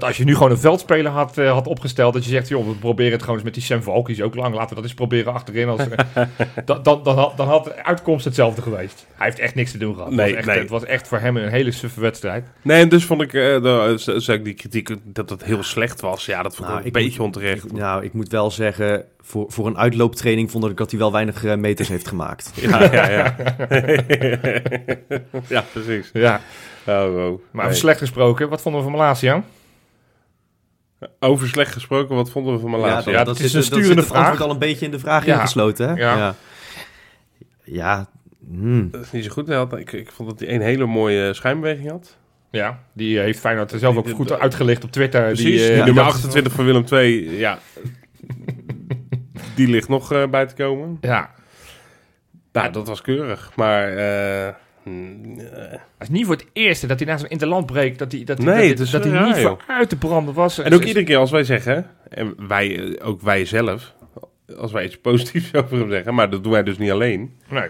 dat 0.00 0.08
als 0.08 0.16
je 0.16 0.24
nu 0.24 0.34
gewoon 0.34 0.50
een 0.50 0.58
veldspeler 0.58 1.12
had, 1.12 1.38
eh, 1.38 1.52
had 1.52 1.66
opgesteld... 1.66 2.12
dat 2.14 2.24
je 2.24 2.30
zegt, 2.30 2.48
joh, 2.48 2.66
we 2.66 2.72
proberen 2.74 3.12
het 3.12 3.20
gewoon 3.20 3.34
eens 3.36 3.44
met 3.44 3.54
die 3.54 3.62
Sam 3.62 3.82
Valk. 3.82 4.06
Die 4.06 4.16
is 4.16 4.22
ook 4.22 4.34
lang, 4.34 4.54
laten 4.54 4.68
we 4.68 4.74
dat 4.74 4.84
eens 4.84 4.94
proberen 4.94 5.32
achterin. 5.32 5.68
Als, 5.68 5.80
dan, 6.64 6.82
dan, 6.82 7.02
dan, 7.02 7.16
had, 7.18 7.36
dan 7.36 7.48
had 7.48 7.64
de 7.64 7.84
uitkomst 7.84 8.24
hetzelfde 8.24 8.62
geweest. 8.62 9.06
Hij 9.14 9.26
heeft 9.26 9.38
echt 9.38 9.54
niks 9.54 9.70
te 9.70 9.78
doen 9.78 9.94
gehad. 9.94 10.10
Nee, 10.10 10.18
het, 10.18 10.34
was 10.34 10.36
echt, 10.36 10.46
nee. 10.46 10.58
het 10.58 10.70
was 10.70 10.84
echt 10.84 11.08
voor 11.08 11.18
hem 11.18 11.36
een 11.36 11.48
hele 11.48 11.70
suffe 11.70 12.00
wedstrijd. 12.00 12.44
Nee, 12.62 12.82
en 12.82 12.88
dus 12.88 13.04
vond 13.04 13.22
ik, 13.22 13.32
eh, 13.34 13.42
de, 13.62 13.94
z- 13.96 14.16
zei 14.16 14.38
ik 14.38 14.44
die 14.44 14.54
kritiek 14.54 14.90
dat 15.04 15.30
het 15.30 15.44
heel 15.44 15.62
slecht 15.62 16.00
was. 16.00 16.26
Ja, 16.26 16.42
dat 16.42 16.54
vond 16.56 16.60
ik 16.68 16.74
Nou, 16.74 16.80
een 16.80 16.86
ik 16.86 16.92
beetje 16.92 17.10
moet- 17.10 17.26
onterecht. 17.26 17.64
Ik- 17.64 17.72
nou, 17.72 18.04
ik 18.04 18.12
moet 18.12 18.28
wel 18.28 18.50
zeggen, 18.50 19.04
voor, 19.20 19.44
voor 19.48 19.66
een 19.66 19.78
uitlooptraining 19.78 20.50
vond 20.50 20.64
ik 20.64 20.76
dat 20.76 20.90
hij 20.90 20.98
wel 21.00 21.12
weinig 21.12 21.44
eh, 21.44 21.54
meters 21.56 21.88
heeft 21.88 22.08
gemaakt. 22.08 22.52
Ja, 22.60 22.82
ja, 22.92 23.08
ja. 23.10 23.34
ja, 25.48 25.64
precies. 25.72 26.10
Ja, 26.12 26.40
Oh, 26.88 27.38
maar 27.50 27.66
Nee. 27.66 27.74
slecht 27.74 27.98
gesproken. 27.98 28.48
Wat 28.48 28.62
vonden 28.62 28.80
we 28.80 28.88
van 28.88 28.96
Malasia? 28.98 29.42
Over 31.20 31.48
slecht 31.48 31.72
gesproken, 31.72 32.14
wat 32.14 32.30
vonden 32.30 32.52
we 32.54 32.58
van 32.60 32.70
mijn 32.70 32.82
laatste? 32.82 33.10
ja, 33.10 33.16
dat, 33.16 33.26
dat 33.26 33.36
zit, 33.36 33.46
is 33.46 33.52
een 33.52 33.58
dat 33.60 33.68
zit 33.68 33.78
sturende 33.78 34.02
antwoord 34.02 34.24
vraag. 34.26 34.40
al 34.40 34.50
een 34.50 34.58
beetje 34.58 34.84
in 34.84 34.90
de 34.90 34.98
vraag 34.98 35.24
Ja. 35.26 35.34
ingesloten, 35.34 35.88
hè? 35.88 35.94
Ja. 35.94 36.16
Ja, 36.16 36.34
Ja, 37.64 38.06
hmm. 38.50 38.90
Dat 38.90 39.00
is 39.00 39.10
niet 39.12 39.24
zo 39.24 39.30
goed. 39.30 39.48
Had- 39.48 39.78
Ik, 39.78 39.92
ik 39.92 40.10
vond 40.12 40.28
dat 40.28 40.40
hij 40.40 40.54
een 40.54 40.60
hele 40.60 40.86
mooie 40.86 41.34
schijnbeweging 41.34 41.90
had. 41.90 42.16
Ja, 42.50 42.82
die 42.92 43.18
heeft 43.18 43.38
Feyenoord 43.40 43.72
zelf 43.76 43.96
ook 43.96 44.10
goed 44.10 44.32
uitgelicht 44.38 44.84
op 44.84 44.90
Twitter. 44.92 45.22
Precies, 45.22 45.44
die, 45.44 45.60
eh, 45.60 45.66
die 45.74 45.76
nummer 45.84 45.94
dacht- 45.94 46.14
28 46.14 46.52
van 46.52 46.64
Willem 46.64 46.84
II, 46.92 47.30
ja. 47.38 47.58
die 49.56 49.68
ligt 49.68 49.88
nog 49.88 50.12
eh, 50.12 50.26
bij 50.28 50.46
te 50.46 50.54
komen. 50.54 50.98
Ja, 51.00 51.30
Nou, 52.52 52.72
dat 52.72 52.86
was 52.88 53.00
keurig. 53.00 53.52
Maar, 53.56 53.88
eh, 53.96 54.54
mm, 54.90 55.38
Het 55.38 55.80
is 55.98 56.08
niet 56.08 56.26
voor 56.26 56.34
het 56.34 56.46
eerste 56.52 56.86
dat 56.86 56.98
hij 56.98 57.08
na 57.08 57.16
zo'n 57.16 57.28
interland 57.28 57.66
breekt, 57.66 57.98
dat 57.98 58.12
hij, 58.12 58.24
dat 58.24 58.38
hij, 58.38 58.46
Nee, 58.46 58.68
dat, 58.68 58.78
het 58.78 58.86
is 58.86 58.90
dat 58.90 59.04
hij 59.04 59.12
raar, 59.12 59.26
niet 59.26 59.36
joh. 59.36 59.44
voor 59.44 59.64
uit 59.66 59.88
te 59.88 59.96
branden 59.96 60.34
was. 60.34 60.58
En 60.58 60.74
ook 60.74 60.84
iedere 60.84 61.04
keer 61.04 61.16
als 61.16 61.30
wij 61.30 61.44
zeggen, 61.44 61.86
en 62.08 62.34
wij, 62.48 62.78
eh, 62.78 63.08
ook 63.08 63.20
wij 63.20 63.44
zelf, 63.44 63.94
als 64.58 64.72
wij 64.72 64.84
iets 64.84 64.98
positiefs 64.98 65.54
over 65.64 65.78
hem 65.78 65.90
zeggen, 65.90 66.14
maar 66.14 66.30
dat 66.30 66.42
doen 66.42 66.52
wij 66.52 66.62
dus 66.62 66.78
niet 66.78 66.90
alleen. 66.90 67.36
Nee. 67.48 67.68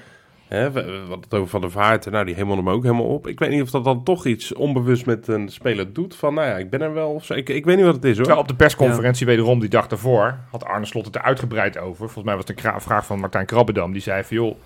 Hè, 0.48 0.72
wat 1.06 1.24
het 1.24 1.34
over 1.34 1.48
Van 1.48 1.60
der 1.60 1.70
Vaart, 1.70 2.10
nou 2.10 2.24
die 2.24 2.34
hemelde 2.34 2.62
hem 2.62 2.70
ook 2.70 2.82
helemaal 2.82 3.06
op. 3.06 3.26
Ik 3.26 3.38
weet 3.38 3.50
niet 3.50 3.62
of 3.62 3.70
dat 3.70 3.84
dan 3.84 4.04
toch 4.04 4.26
iets 4.26 4.54
onbewust 4.54 5.06
met 5.06 5.28
een 5.28 5.48
speler 5.48 5.92
doet. 5.92 6.16
Van, 6.16 6.34
nou 6.34 6.46
ja, 6.48 6.56
ik 6.56 6.70
ben 6.70 6.80
er 6.80 6.92
wel 6.92 7.10
of 7.10 7.24
zo. 7.24 7.34
Ik, 7.34 7.48
ik 7.48 7.64
weet 7.64 7.76
niet 7.76 7.84
wat 7.84 7.94
het 7.94 8.04
is 8.04 8.10
hoor. 8.14 8.24
Terwijl 8.24 8.40
op 8.42 8.48
de 8.48 8.54
persconferentie 8.54 9.26
wederom 9.26 9.60
die 9.60 9.68
dag 9.68 9.86
daarvoor 9.86 10.38
had 10.50 10.64
Arne 10.64 10.86
Slot 10.86 11.04
het 11.04 11.14
er 11.14 11.22
uitgebreid 11.22 11.78
over. 11.78 11.96
Volgens 11.96 12.24
mij 12.24 12.34
was 12.34 12.44
het 12.46 12.64
een 12.64 12.80
vraag 12.80 13.06
van 13.06 13.20
Martijn 13.20 13.46
Krabbedam. 13.46 13.92
Die 13.92 14.02
zei 14.02 14.24
van 14.24 14.36
joh, 14.36 14.56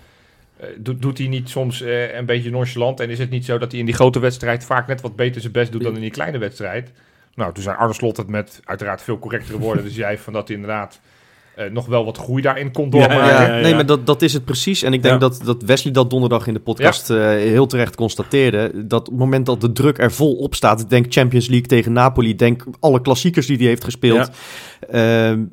doet, 0.77 1.01
doet 1.01 1.17
hij 1.17 1.27
niet 1.27 1.49
soms 1.49 1.81
eh, 1.81 2.15
een 2.15 2.25
beetje 2.25 2.49
nonchalant? 2.51 2.99
En 2.99 3.09
is 3.09 3.19
het 3.19 3.29
niet 3.29 3.45
zo 3.45 3.57
dat 3.57 3.71
hij 3.71 3.79
in 3.79 3.85
die 3.85 3.95
grote 3.95 4.19
wedstrijd 4.19 4.65
vaak 4.65 4.87
net 4.87 5.01
wat 5.01 5.15
beter 5.15 5.41
zijn 5.41 5.53
best 5.53 5.71
doet 5.71 5.83
dan 5.83 5.95
in 5.95 6.01
die 6.01 6.11
kleine 6.11 6.37
wedstrijd? 6.37 6.91
Nou, 7.35 7.53
toen 7.53 7.63
zei 7.63 7.77
Arne 7.77 7.93
Slot 7.93 8.17
het 8.17 8.27
met 8.27 8.59
uiteraard 8.63 9.01
veel 9.01 9.19
correctere 9.19 9.57
woorden. 9.57 9.83
dus 9.83 9.95
jij 9.95 10.17
van 10.17 10.33
dat 10.33 10.47
hij 10.47 10.55
inderdaad 10.57 10.99
eh, 11.55 11.69
nog 11.71 11.85
wel 11.85 12.05
wat 12.05 12.17
groei 12.17 12.41
daarin 12.41 12.71
kon 12.71 12.85
Ja, 12.85 12.91
doormaken. 12.91 13.25
Ja, 13.25 13.41
ja, 13.47 13.55
ja. 13.55 13.61
nee, 13.61 13.73
maar 13.73 13.85
dat, 13.85 14.05
dat 14.05 14.21
is 14.21 14.33
het 14.33 14.45
precies. 14.45 14.83
En 14.83 14.93
ik 14.93 15.01
denk 15.01 15.13
Ja. 15.13 15.19
dat, 15.19 15.41
dat 15.45 15.61
Wesley 15.63 15.93
dat 15.93 16.09
donderdag 16.09 16.47
in 16.47 16.53
de 16.53 16.59
podcast 16.59 17.09
eh, 17.09 17.17
heel 17.27 17.65
terecht 17.67 17.95
constateerde. 17.95 18.71
Dat 18.85 18.99
op 18.99 19.05
het 19.05 19.19
moment 19.19 19.45
dat 19.45 19.61
de 19.61 19.71
druk 19.71 19.97
er 19.97 20.11
vol 20.11 20.35
op 20.35 20.55
staat, 20.55 20.89
denk 20.89 21.05
Champions 21.09 21.47
League 21.47 21.67
tegen 21.67 21.93
Napoli, 21.93 22.35
denk 22.35 22.63
alle 22.79 23.01
klassiekers 23.01 23.47
die 23.47 23.57
hij 23.57 23.65
heeft 23.67 23.83
gespeeld. 23.83 24.29
Ehm, 24.89 25.43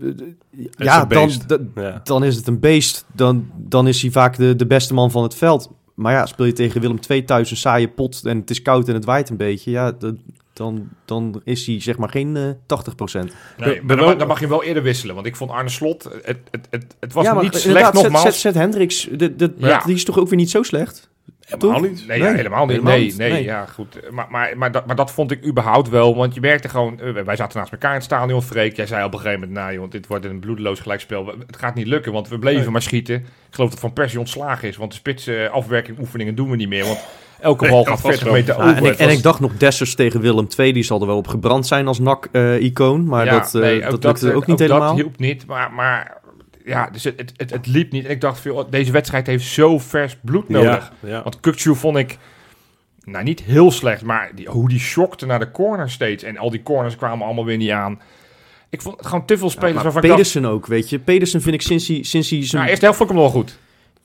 ja, 0.71 1.05
dan, 1.05 1.31
Ja. 1.75 2.01
dan 2.05 2.25
is 2.25 2.37
het 2.37 2.47
een 2.47 2.61
beest. 2.61 3.05
Dan, 3.15 3.51
dan 3.57 3.87
is 3.89 4.03
hij 4.03 4.11
vaak 4.11 4.37
de, 4.37 4.57
de 4.57 4.67
beste 4.67 4.95
man 4.95 5.11
van 5.11 5.23
het 5.23 5.35
veld. 5.35 5.71
Maar 5.95 6.13
ja, 6.13 6.27
speel 6.27 6.47
je 6.47 6.53
tegen 6.53 6.81
Willem 6.81 6.99
II 7.09 7.25
thuis 7.25 7.51
een 7.51 7.57
saaie 7.57 7.89
pot 7.89 8.21
en 8.25 8.39
het 8.39 8.51
is 8.51 8.63
koud 8.63 8.89
en 8.89 8.95
het 8.95 9.05
waait 9.05 9.29
een 9.31 9.37
beetje. 9.37 9.71
Ja, 9.71 9.93
dat- 9.93 10.15
dan, 10.53 10.89
dan 11.05 11.41
is 11.45 11.67
hij 11.67 11.81
zeg 11.81 11.99
maar 11.99 12.09
geen 12.09 12.37
eh 12.37 12.43
80%. 12.67 13.33
Nee, 13.57 13.83
Ben 13.83 13.97
maar 13.97 14.19
dan, 14.19 14.27
mag 14.29 14.41
je 14.41 14.49
wel 14.49 14.63
eerder 14.65 14.83
wisselen. 14.83 15.15
Want 15.15 15.27
ik 15.27 15.37
vond 15.37 15.51
Arne 15.51 15.69
Slot, 15.69 16.05
het, 16.05 16.39
het, 16.51 16.67
het, 16.71 16.97
het 17.01 17.13
was 17.13 17.25
ja, 17.25 17.35
maar 17.35 17.43
niet 17.43 17.55
slecht 17.57 17.85
Zet- 17.85 17.95
nogmaals. 17.95 18.23
Zet, 18.25 18.35
Zet 18.35 18.55
Hendricks, 18.55 19.09
de, 19.17 19.37
de, 19.37 19.55
Ja. 19.57 19.83
die 19.85 19.95
is 19.95 20.05
toch 20.05 20.19
ook 20.19 20.29
weer 20.29 20.39
niet 20.39 20.51
zo 20.51 20.63
slecht? 20.63 21.11
Helemaal 21.49 21.81
niet. 21.81 22.05
Nee, 22.07 22.19
Nee, 22.21 22.29
ja, 22.31 22.35
helemaal 22.35 22.67
niet. 22.67 22.71
helemaal 22.77 22.93
nee, 22.97 23.05
niet. 23.05 23.17
nee, 23.17 23.33
Nee. 23.33 23.43
ja, 23.45 23.67
goed. 23.67 23.99
Maar, 24.11 24.27
maar, 24.31 24.53
maar, 24.57 24.73
dat, 24.73 24.87
maar 24.87 24.97
dat 24.97 25.11
vond 25.11 25.31
ik 25.31 25.45
überhaupt 25.47 25.89
wel. 25.89 26.17
Want 26.17 26.35
je 26.35 26.41
merkte 26.41 26.69
gewoon... 26.69 27.01
eh, 27.01 27.13
wij 27.25 27.37
zaten 27.37 27.59
naast 27.59 27.73
elkaar 27.73 27.91
in 27.91 27.97
het 27.97 28.05
stadion. 28.05 28.43
Freek, 28.43 28.77
jij 28.77 28.87
zei 28.87 29.05
op 29.05 29.13
een 29.13 29.19
gegeven 29.19 29.41
moment... 29.41 29.59
Nou 29.59 29.73
joh, 29.75 29.91
dit 29.91 30.07
wordt 30.07 30.25
een 30.25 30.39
bloedeloos 30.41 30.81
gelijkspel. 30.81 31.27
Het 31.47 31.57
gaat 31.57 31.75
niet 31.75 31.87
lukken, 31.87 32.13
want 32.13 32.29
we 32.29 32.39
bleven 32.39 32.63
Nee. 32.63 32.71
maar 32.71 32.83
schieten. 32.83 33.15
Ik 33.17 33.25
geloof 33.55 33.71
dat 33.71 33.81
Van 33.81 33.93
Persie 33.93 34.19
ontslagen 34.19 34.69
is. 34.69 34.77
Want 34.77 34.91
de 34.91 34.97
spitse 34.97 35.49
afwerking 35.53 35.99
oefeningen 35.99 36.35
doen 36.35 36.51
we 36.51 36.57
niet 36.57 36.69
meer. 36.69 36.85
Want 36.85 36.99
elke 37.41 37.69
bal 37.69 37.85
dat 37.85 37.89
gaat 37.89 38.01
was 38.03 38.11
40 38.19 38.25
wel. 38.25 38.33
meter 38.33 38.55
Ja, 38.57 38.63
over. 38.63 38.77
en, 38.77 38.83
ik, 38.85 38.91
Het 38.91 38.99
en 38.99 39.09
ik 39.09 39.23
dacht 39.23 39.41
nog 39.41 39.53
Dessers 39.57 39.95
tegen 39.95 40.21
Willem 40.21 40.47
II, 40.59 40.73
die 40.73 40.83
zal 40.83 41.01
er 41.01 41.07
wel 41.07 41.17
op 41.17 41.27
gebrand 41.29 41.67
zijn 41.67 41.87
als 41.87 41.99
NAC-icoon. 41.99 43.05
maar 43.07 43.25
Ja, 43.25 43.39
dat, 43.39 43.55
eh, 43.55 43.61
nee, 43.61 43.81
dat, 43.81 43.93
ook 43.95 44.03
lukte 44.05 44.31
eh, 44.31 44.37
ook 44.37 44.47
niet 44.47 44.59
Dat 44.59 44.69
helemaal. 44.69 44.95
hielp 44.95 45.19
niet, 45.19 45.47
maar, 45.47 45.73
maar 45.73 46.17
ja, 46.69 46.89
dus 46.91 47.05
het, 47.05 47.19
het, 47.19 47.33
het, 47.37 47.51
het 47.51 47.67
liep 47.67 47.93
niet. 47.93 48.05
En 48.05 48.11
ik 48.11 48.21
dacht, 48.21 48.41
veel, 48.41 48.71
deze 48.71 48.93
wedstrijd 48.93 49.27
heeft 49.27 49.45
zo 49.45 49.79
vers 49.79 50.17
bloed 50.21 50.49
nodig. 50.49 50.93
Ja, 51.01 51.09
ja. 51.09 51.23
Want 51.23 51.41
Kukcu 51.41 51.75
vond 51.75 51.97
ik, 51.97 52.19
nou 53.05 53.25
niet 53.25 53.43
heel 53.43 53.71
slecht, 53.71 54.03
maar 54.03 54.31
die, 54.35 54.49
hoe 54.49 54.69
die 54.69 54.79
shockte 54.79 55.27
naar 55.27 55.39
de 55.39 55.51
corner 55.51 55.91
steeds. 55.91 56.23
En 56.23 56.39
al 56.39 56.51
die 56.51 56.63
corners 56.63 56.97
kwamen 56.97 57.27
allemaal 57.27 57.45
weer 57.45 57.57
niet 57.57 57.71
aan. 57.71 58.01
Ik 58.71 58.83
vond 58.83 58.97
het 58.97 59.07
gewoon 59.07 59.25
te 59.25 59.39
veel 59.39 59.51
spelers 59.51 59.75
maar 59.75 59.83
waarvan 59.83 60.03
ik 60.03 60.09
dacht... 60.09 60.21
Pedersen 60.21 60.51
ook, 60.51 60.67
weet 60.67 60.91
je. 60.91 60.99
Pedersen 60.99 61.43
vind 61.43 61.55
ik 61.55 61.63
sinds 61.63 61.89
hij, 61.89 62.03
sinds 62.03 62.31
hij 62.31 62.47
zijn... 62.47 62.57
Nou, 62.57 62.69
eerste 62.69 62.85
helft 62.85 62.99
vond 62.99 63.11
ik 63.11 63.17
hem 63.17 63.25
wel 63.25 63.35
goed. 63.35 63.59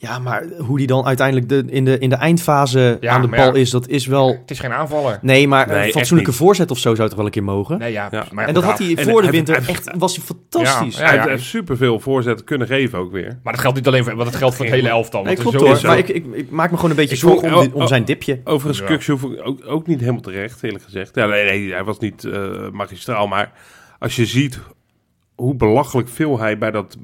Ja, 0.04 0.20
maar 0.20 0.44
hoe 0.58 0.78
die 0.78 0.88
dan 0.88 1.06
uiteindelijk 1.06 1.50
de, 1.50 1.64
in, 1.68 1.86
de, 1.86 1.98
in 2.00 2.10
de 2.10 2.16
eindfase 2.16 2.98
Ja, 3.02 3.12
aan 3.14 3.22
de 3.22 3.28
bal 3.28 3.54
ja. 3.56 3.60
is, 3.62 3.70
dat 3.70 3.88
is 3.88 4.06
wel... 4.06 4.28
Het 4.28 4.52
is 4.52 4.60
geen 4.60 4.74
aanvaller. 4.74 5.20
Nee, 5.22 5.48
maar 5.48 5.68
Nee, 5.68 5.86
een 5.86 5.92
fatsoenlijke 5.92 6.34
voorzet 6.34 6.72
of 6.72 6.78
zo 6.78 6.96
zou 6.96 7.08
toch 7.08 7.18
wel 7.18 7.26
een 7.26 7.32
keer 7.32 7.44
mogen? 7.44 7.78
Nee, 7.80 7.92
ja, 7.92 8.08
Ja. 8.12 8.26
maar 8.32 8.48
en 8.48 8.54
dat 8.54 8.64
had 8.64 8.78
hij 8.80 8.98
voor 9.00 9.22
de 9.22 9.30
winter 9.30 9.56
hij- 9.56 9.68
echt... 9.68 9.90
Was 9.98 10.16
hij 10.16 10.26
fantastisch. 10.26 10.98
Ja, 10.98 11.06
Hij 11.06 11.16
ja. 11.16 11.28
heeft 11.28 11.44
superveel 11.44 12.00
voorzetten 12.00 12.46
kunnen 12.46 12.68
geven 12.68 13.00
ook 13.00 13.12
weer. 13.12 13.40
Maar 13.44 13.54
dat 13.54 13.62
geldt 13.62 13.78
niet 13.78 13.88
alleen 13.88 14.04
voor, 14.04 14.16
want 14.16 14.30
dat 14.30 14.40
geldt 14.40 14.56
voor 14.56 14.66
het 14.66 14.74
hele 14.74 14.90
elftal. 14.90 15.24
Nee, 15.24 15.36
klopt 15.36 15.58
hoor. 15.60 15.80
Maar 15.84 15.98
ik, 15.98 16.10
ik, 16.10 16.26
ik 16.34 16.50
maak 16.50 16.70
me 16.70 16.76
gewoon 16.76 16.92
een 16.92 16.96
beetje 16.98 17.16
zorgen 17.16 17.54
om, 17.56 17.62
die- 17.62 17.74
om 17.74 17.82
oh, 17.82 17.88
zijn 17.88 18.06
dipje. 18.06 18.42
Overigens, 18.44 19.10
ik 19.10 19.22
ook, 19.44 19.60
ook 19.66 19.88
niet 19.88 20.00
helemaal 20.00 20.22
terecht, 20.22 20.64
eerlijk 20.64 20.84
gezegd. 20.84 21.16
Ja, 21.16 21.26
nee, 21.26 21.46
nee, 21.46 21.72
hij 21.74 21.84
was 21.84 22.00
niet 22.00 22.24
eh, 22.24 22.70
magistraal. 22.72 23.28
Maar 23.28 23.52
als 24.00 24.16
je 24.16 24.26
ziet 24.26 24.60
hoe 25.36 25.56
belachelijk 25.56 26.10
veel 26.10 26.40
hij 26.40 26.58
bij 26.58 26.72
dat... 26.72 26.98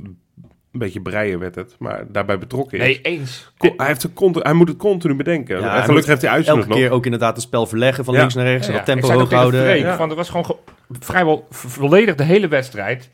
Een 0.74 0.80
beetje 0.80 1.02
breien 1.02 1.40
werd 1.40 1.56
het, 1.56 1.76
maar 1.80 2.04
daarbij 2.12 2.38
betrokken 2.40 2.78
is. 2.80 2.84
Nee, 2.86 3.02
eens. 3.02 3.52
Ko- 3.58 3.74
hij, 3.78 3.88
heeft 3.88 4.14
continu, 4.14 4.44
hij 4.46 4.54
moet 4.54 4.68
het 4.68 4.78
continu 4.78 5.16
bedenken. 5.16 5.60
Ja, 5.60 5.76
en 5.76 5.84
gelukkig 5.84 6.08
heeft 6.08 6.22
hij 6.22 6.30
Elke 6.32 6.46
Uitsnug 6.48 6.68
nog. 6.68 6.78
keer 6.78 6.92
ook 6.92 7.06
inderdaad 7.06 7.34
het 7.36 7.42
spel 7.46 7.66
verleggen 7.66 8.04
van 8.06 8.14
Ja. 8.14 8.20
links 8.20 8.36
naar 8.36 8.46
rechts. 8.46 8.68
en 8.68 8.72
Ja, 8.74 8.78
dat 8.78 8.88
tempo 8.88 9.12
hoog 9.12 9.32
houden. 9.32 9.96
Van, 9.98 10.08
het 10.10 10.18
was 10.18 10.30
gewoon 10.30 10.46
ge- 10.46 10.56
vrijwel 11.00 11.46
volledig 11.50 12.16
de 12.16 12.24
hele 12.24 12.48
wedstrijd. 12.48 13.10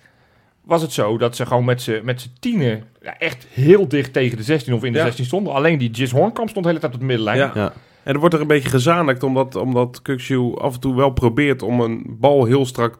Was 0.63 0.81
het 0.81 0.91
zo 0.91 1.17
dat 1.17 1.35
ze 1.35 1.45
gewoon 1.45 1.65
met 1.65 1.81
z'n 1.81 2.29
tienen 2.39 2.83
ja, 3.01 3.17
echt 3.17 3.47
heel 3.49 3.87
dicht 3.87 4.13
tegen 4.13 4.37
de 4.37 4.43
16 4.43 4.73
of 4.73 4.83
in 4.83 4.91
de 4.91 4.97
Ja. 4.97 5.03
16 5.05 5.25
stonden. 5.25 5.53
Alleen 5.53 5.77
die 5.77 5.89
Jis 5.89 6.11
Hornkamp 6.11 6.49
stond 6.49 6.63
de 6.65 6.69
hele 6.71 6.81
tijd 6.81 6.93
op 6.93 6.99
de 6.99 7.05
middenlijn. 7.05 7.37
Ja. 7.37 7.51
Ja. 7.55 7.73
En 8.03 8.13
er 8.13 8.19
wordt 8.19 8.35
er 8.35 8.41
een 8.41 8.47
beetje 8.47 8.69
gezanigd, 8.69 9.23
omdat, 9.23 9.55
omdat 9.55 10.01
Kuksu 10.01 10.55
af 10.57 10.73
en 10.73 10.79
toe 10.79 10.95
wel 10.95 11.09
probeert 11.09 11.61
om 11.61 11.81
een 11.81 12.05
bal 12.19 12.45
heel 12.45 12.65
strak 12.65 12.97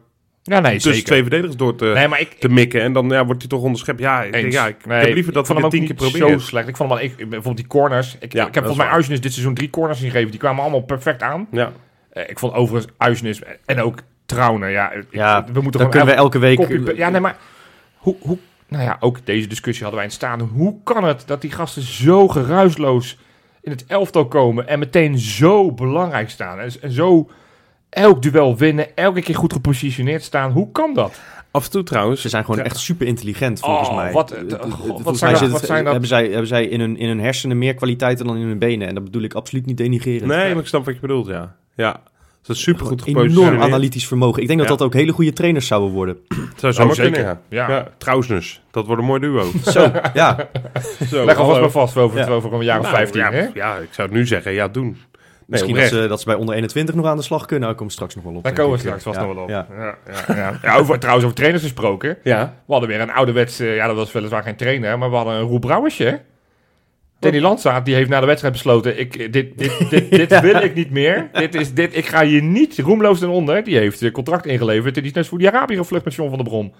Ja, 0.48 0.60
nee, 0.60 0.72
tussen 0.72 0.90
zeker. 0.92 1.06
twee 1.06 1.20
verdedigers 1.20 1.56
door 1.56 1.74
te, 1.76 1.84
Nee, 1.84 2.08
maar 2.08 2.20
ik... 2.20 2.32
te 2.32 2.48
mikken. 2.48 2.80
En 2.80 2.92
dan 2.92 3.08
ja, 3.08 3.24
wordt 3.24 3.40
hij 3.40 3.50
toch 3.50 3.62
onderschept. 3.62 4.00
Ja, 4.00 4.22
ik, 4.22 4.32
denk, 4.32 4.52
ja, 4.52 4.66
ik, 4.66 4.86
Nee, 4.86 4.98
heb 5.04 5.14
liever 5.14 5.32
dat 5.32 5.48
het 5.48 5.58
hem 5.58 5.68
tien 5.68 5.84
keer 5.84 5.94
probeert. 5.94 6.30
zo 6.30 6.38
slecht. 6.38 6.68
Ik 6.68 6.76
vond 6.76 6.90
hem 6.90 6.98
al, 6.98 7.04
ik, 7.04 7.16
bijvoorbeeld 7.16 7.56
die 7.56 7.66
corners. 7.66 8.16
Ik, 8.20 8.32
Ja, 8.32 8.46
ik 8.46 8.54
heb 8.54 8.64
volgens 8.64 8.84
mij. 8.86 8.94
Uisnes 8.94 9.20
dit 9.20 9.32
seizoen 9.32 9.54
drie 9.54 9.70
corners 9.70 9.98
gegeven. 10.00 10.30
Die 10.30 10.40
kwamen 10.40 10.62
allemaal 10.62 10.80
perfect 10.80 11.22
aan. 11.22 11.46
Ja. 11.50 11.72
Eh, 12.12 12.22
ik 12.28 12.38
vond 12.38 12.52
overigens 12.54 12.92
Uisnes 12.98 13.40
en 13.64 13.80
ook 13.80 13.98
Trauner. 14.26 14.70
Ja, 14.70 14.92
ik- 14.92 15.04
Ja, 15.10 15.44
we 15.52 15.60
moeten 15.60 15.80
Dan 15.80 15.90
kunnen 15.90 16.08
we 16.08 16.14
elke 16.14 16.38
week... 16.38 16.96
Ja, 16.96 17.08
nee, 17.08 17.20
maar 17.20 17.36
hoe, 17.96 18.16
hoe, 18.20 18.38
nou 18.68 18.84
ja, 18.84 18.96
ook 19.00 19.18
deze 19.26 19.46
discussie 19.48 19.82
hadden 19.82 20.00
wij 20.00 20.08
in 20.10 20.16
staan. 20.16 20.40
Hoe 20.40 20.76
kan 20.84 21.04
het 21.04 21.22
dat 21.26 21.40
die 21.40 21.50
gasten 21.50 21.82
zo 21.82 22.28
geruisloos 22.28 23.18
in 23.62 23.70
het 23.70 23.84
elftal 23.86 24.26
komen 24.28 24.68
en 24.68 24.78
meteen 24.78 25.18
zo 25.18 25.72
belangrijk 25.72 26.30
staan 26.30 26.58
en, 26.60 26.70
en 26.80 26.90
zo 26.90 27.30
elk 27.90 28.22
duel 28.22 28.56
winnen, 28.56 28.96
elke 28.96 29.22
keer 29.22 29.34
goed 29.34 29.52
gepositioneerd 29.52 30.22
staan? 30.22 30.50
Hoe 30.52 30.72
kan 30.72 30.94
dat? 30.94 31.20
Af 31.50 31.64
en 31.64 31.70
toe 31.70 31.82
trouwens. 31.82 32.20
Ze 32.20 32.28
zijn 32.28 32.44
gewoon 32.44 32.60
echt 32.64 32.76
super 32.76 33.06
intelligent, 33.06 33.60
volgens 33.60 33.88
Oh, 33.88 33.96
mij. 33.96 34.12
wat- 34.12 34.30
Eh, 34.30 34.40
eh, 34.40 34.52
eh, 34.52 34.60
god, 34.72 35.02
wat 35.02 35.18
zijn 35.18 35.30
mij 35.32 35.40
dat- 35.40 35.50
wat 35.50 35.58
het- 35.60 35.68
zijn 35.68 35.82
dat- 35.82 35.90
hebben 35.92 36.08
zij, 36.08 36.28
hebben 36.28 36.46
zij 36.46 36.64
in, 36.66 36.80
hun, 36.80 36.96
in 36.96 37.08
hun 37.08 37.20
hersenen 37.20 37.58
meer 37.58 37.74
kwaliteiten 37.74 38.26
dan 38.26 38.36
in 38.36 38.46
hun 38.46 38.58
benen. 38.58 38.88
En 38.88 38.94
dat 38.94 39.04
bedoel 39.04 39.22
ik 39.22 39.34
absoluut 39.34 39.66
niet 39.66 39.76
denigrerend. 39.76 40.26
Nee, 40.26 40.52
maar 40.54 40.62
ik 40.62 40.68
snap 40.68 40.84
wat 40.84 40.94
je 40.94 41.00
bedoelt, 41.00 41.26
ja. 41.26 41.54
Ja. 41.76 42.00
Ze 42.42 42.52
is 42.52 42.60
super 42.62 42.86
goed 42.86 43.06
Enorm 43.06 43.22
gepositioneerd. 43.24 43.62
analytisch 43.62 44.06
vermogen. 44.06 44.42
Ik 44.42 44.46
denk 44.48 44.58
dat 44.60 44.68
Ja. 44.68 44.76
dat 44.76 44.86
ook 44.86 44.92
hele 44.94 45.12
goede 45.12 45.32
trainers 45.32 45.66
zouden 45.66 45.90
worden. 45.90 46.16
Zou 46.56 46.72
zomaar 46.72 46.90
Oh, 46.90 46.96
zeker. 46.98 47.20
ja. 47.20 47.40
Ja. 47.48 47.68
ja. 47.70 47.88
Trouwens, 47.98 48.60
dat 48.70 48.86
wordt 48.86 49.00
een 49.00 49.06
mooi 49.08 49.20
duo. 49.20 49.50
Zo, 49.72 49.90
ja. 50.14 50.48
Zo, 51.08 51.24
Leg 51.24 51.36
alvast 51.36 51.60
maar 51.60 51.70
vast 51.70 51.96
over, 51.96 52.18
Ja. 52.18 52.26
over 52.28 52.52
een 52.52 52.64
jaar 52.64 52.78
of 52.78 52.84
Nou, 52.84 52.96
15. 52.96 53.20
ja, 53.20 53.30
hè? 53.30 53.46
ja, 53.54 53.76
ik 53.76 53.88
zou 53.90 54.08
het 54.08 54.16
nu 54.16 54.26
zeggen, 54.26 54.52
ja, 54.52 54.68
doen. 54.68 54.96
Nee, 55.48 55.60
Misschien 55.60 55.80
dat 55.82 56.00
ze, 56.02 56.08
dat 56.08 56.18
ze 56.20 56.26
bij 56.26 56.34
onder 56.34 56.54
21 56.54 56.94
nog 56.94 57.06
aan 57.06 57.16
de 57.16 57.22
slag 57.22 57.46
kunnen. 57.46 57.64
Daar 57.68 57.72
komen 57.76 57.86
we 57.86 57.92
straks 57.92 58.14
nog 58.14 58.24
wel 58.24 58.34
op. 58.34 58.44
Daar 58.44 58.52
komen 58.52 58.72
we 58.72 58.78
straks 58.78 59.02
vast 59.02 59.18
Ja, 59.18 59.24
nog 59.24 59.34
wel 59.34 59.42
op. 59.42 59.48
ja. 59.48 59.66
Ja. 59.78 59.96
Ja, 60.06 60.34
ja, 60.36 60.58
ja. 60.62 60.76
over, 60.76 60.98
trouwens, 60.98 61.24
over 61.24 61.36
trainers 61.36 61.62
gesproken. 61.62 62.18
Ja. 62.22 62.54
We 62.66 62.72
hadden 62.72 62.88
weer 62.90 63.00
een 63.00 63.12
ouderwets, 63.12 63.58
eh, 63.58 63.74
ja 63.76 63.86
dat 63.86 63.96
was 63.96 64.12
weliswaar 64.12 64.42
geen 64.42 64.56
trainer, 64.56 64.98
maar 64.98 65.10
we 65.10 65.16
hadden 65.16 65.34
een 65.34 65.40
Roel 65.40 65.58
Brouwersje. 65.58 66.20
Danny 67.18 67.40
Landsaat, 67.40 67.84
die 67.84 67.94
heeft 67.94 68.08
na 68.08 68.20
de 68.20 68.26
wedstrijd 68.26 68.54
besloten, 68.54 68.98
ik, 68.98 69.32
dit, 69.32 69.58
dit, 69.58 69.90
dit, 69.90 70.10
dit 70.10 70.40
wil 70.50 70.62
ik 70.62 70.74
niet 70.74 70.90
meer. 70.90 71.28
Dit 71.32 71.54
is, 71.54 71.74
dit, 71.74 71.96
ik 71.96 72.06
ga 72.06 72.24
hier 72.24 72.42
niet 72.42 72.78
roemloos 72.78 73.18
ten 73.18 73.28
onder. 73.28 73.64
Die 73.64 73.76
heeft 73.76 74.10
contract 74.10 74.46
ingeleverd 74.46 74.96
en 74.96 75.02
die 75.02 75.10
is 75.10 75.16
net 75.16 75.26
voor 75.26 75.38
die 75.38 75.48
Arabië 75.48 75.76
gevlucht 75.76 76.04
met 76.04 76.14
John 76.14 76.28
van 76.28 76.38
der 76.38 76.48
Brom. 76.48 76.72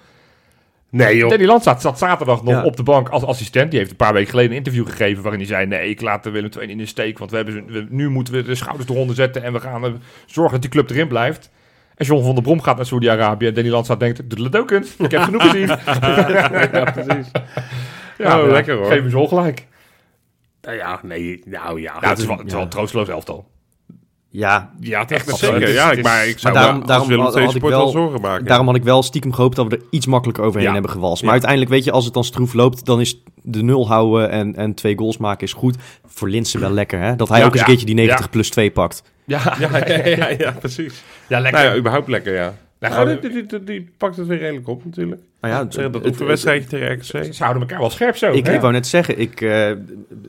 Nee, 0.90 1.16
joh. 1.16 1.31
Danny 1.31 1.44
Landsaat 1.46 1.81
zat 1.81 1.99
zaterdag 1.99 2.42
nog 2.42 2.55
Ja. 2.55 2.62
op 2.64 2.77
de 2.77 2.83
bank 2.83 3.09
als 3.09 3.22
assistent. 3.25 3.70
Die 3.70 3.79
heeft 3.79 3.90
een 3.90 3.96
paar 3.96 4.12
weken 4.12 4.31
geleden 4.31 4.51
een 4.51 4.57
interview 4.57 4.87
gegeven 4.88 5.22
waarin 5.22 5.40
hij 5.40 5.49
zei, 5.51 5.66
nee, 5.66 5.90
ik 5.90 6.01
laat 6.01 6.22
de 6.25 6.31
Willem 6.31 6.51
II 6.59 6.68
in 6.70 6.79
de 6.79 6.87
steek, 6.87 7.18
want 7.18 7.31
we 7.31 7.37
hebben, 7.37 7.55
ze- 7.55 7.72
we- 7.72 7.87
nu 7.90 8.09
moeten 8.09 8.35
we 8.35 8.42
de 8.42 8.55
schouders 8.55 8.88
eronder 8.88 9.14
zetten 9.16 9.42
en 9.42 9.53
we 9.53 9.61
gaan 9.61 9.85
eh, 9.85 9.90
zorgen 10.27 10.53
dat 10.53 10.61
die 10.62 10.70
club 10.70 10.90
erin 10.90 11.09
blijft. 11.09 11.51
En 11.94 12.07
John 12.07 12.25
van 12.25 12.35
der 12.35 12.42
Brom 12.42 12.61
gaat 12.62 12.77
naar 12.77 12.87
Saudi-Arabië 12.87 13.46
en 13.46 13.55
Danny 13.55 13.70
Landsaat 13.70 14.01
denkt, 14.01 14.31
doe 14.37 14.44
het 14.44 14.57
ook 14.57 14.70
eens. 14.70 14.96
Ik 14.96 15.11
heb 15.11 15.22
genoeg 15.22 15.42
gezien. 15.51 15.66
ja, 15.66 16.90
precies. 16.94 17.31
Ja, 18.18 18.40
Oh, 18.40 18.46
ja, 18.46 18.53
lekker, 18.53 18.77
hoor. 18.77 18.87
Geef 18.87 19.01
hem 19.01 19.11
zo 19.11 19.18
ongelijk. 19.20 19.66
Nou 20.62 20.77
ja, 20.77 21.01
nee, 21.03 21.42
nou 21.44 21.81
ja. 21.81 21.96
Ja, 22.01 22.09
het 22.09 22.18
is 22.18 22.27
wel, 22.27 22.37
het 22.37 22.46
is 22.46 22.51
wel 22.53 22.61
ja. 22.61 22.66
een 22.66 22.72
troosteloos 22.72 23.09
elftal. 23.09 23.49
Ja, 24.38 24.70
Ja, 24.81 25.01
het 25.01 25.11
echt 25.11 25.37
zeker. 25.37 25.72
Ja, 25.72 25.90
ik, 25.90 26.03
maar 26.03 26.27
ik 26.27 26.38
zou 26.38 26.55
Maar 26.55 26.62
daarom- 26.62 26.79
wel 26.79 26.87
daarom 26.88 27.20
als 27.20 27.35
Willem 27.35 27.51
II 27.51 27.61
wel- 27.70 27.70
wel 27.81 27.88
zorgen 27.88 28.20
maken. 28.20 28.46
daarom 28.46 28.66
had 28.66 28.77
ik 28.77 28.83
wel 28.85 29.03
stiekem 29.03 29.33
gehoopt 29.33 29.57
dat 29.57 29.66
we 29.66 29.77
er 29.77 29.83
iets 29.90 30.07
makkelijker 30.07 30.44
overheen 30.44 30.66
Ja. 30.66 30.72
hebben 30.72 30.90
gewalst. 30.90 31.16
Maar 31.22 31.27
Ja. 31.27 31.33
uiteindelijk, 31.40 31.70
weet 31.70 31.85
je, 31.85 31.90
als 31.90 32.05
het 32.05 32.14
dan 32.14 32.25
stroef 32.25 32.53
loopt, 32.53 32.85
dan 32.85 33.01
is 33.01 33.22
de 33.42 33.62
nul 33.62 33.88
houden 33.88 34.31
en, 34.31 34.57
en 34.57 34.75
twee 34.75 34.96
goals 34.99 35.16
maken 35.16 35.46
is 35.46 35.53
goed. 35.53 35.77
Voor 36.07 36.29
Linsen 36.29 36.61
wel 36.61 36.70
lekker, 36.70 37.01
hè? 37.01 37.16
Dat 37.16 37.29
hij 37.29 37.38
Ja, 37.38 37.44
ook 37.44 37.51
eens 37.53 37.61
een 37.61 37.66
keertje 37.66 37.87
die 37.87 37.94
90 37.94 38.25
Ja. 38.25 38.31
plus 38.31 38.51
2 38.51 38.70
pakt. 38.70 39.03
Ja, 39.25 39.57
ja, 39.59 39.87
ja, 39.87 40.05
ja, 40.07 40.29
ja, 40.38 40.51
precies. 40.51 41.03
ja 41.29 41.40
lekker. 41.40 41.61
Nou 41.62 41.72
ja, 41.72 41.79
überhaupt 41.81 42.09
lekker, 42.09 42.35
ja. 42.35 42.55
Nou, 42.88 43.07
Nou, 43.07 43.20
die, 43.20 43.31
die, 43.31 43.46
die, 43.46 43.64
die 43.64 43.88
pakt 43.96 44.16
het 44.16 44.27
weer 44.27 44.38
redelijk 44.38 44.68
op 44.68 44.85
natuurlijk. 44.85 45.20
Nou 45.40 45.55
ja, 45.55 45.70
Zeg 45.70 45.85
dat 45.90 45.94
het- 45.94 46.07
oefenwedstrijdje 46.07 46.68
tegen 46.68 46.92
RKC. 46.92 47.35
Ze 47.35 47.42
houden 47.42 47.62
elkaar 47.62 47.79
wel 47.79 47.90
scherp 47.90 48.16
zo. 48.16 48.33
Ik, 48.33 48.46
hè? 48.46 48.55
ik 48.55 48.61
wou 48.61 48.72
net 48.72 48.87
zeggen, 48.87 49.18
ik, 49.18 49.40
eh, 49.40 49.70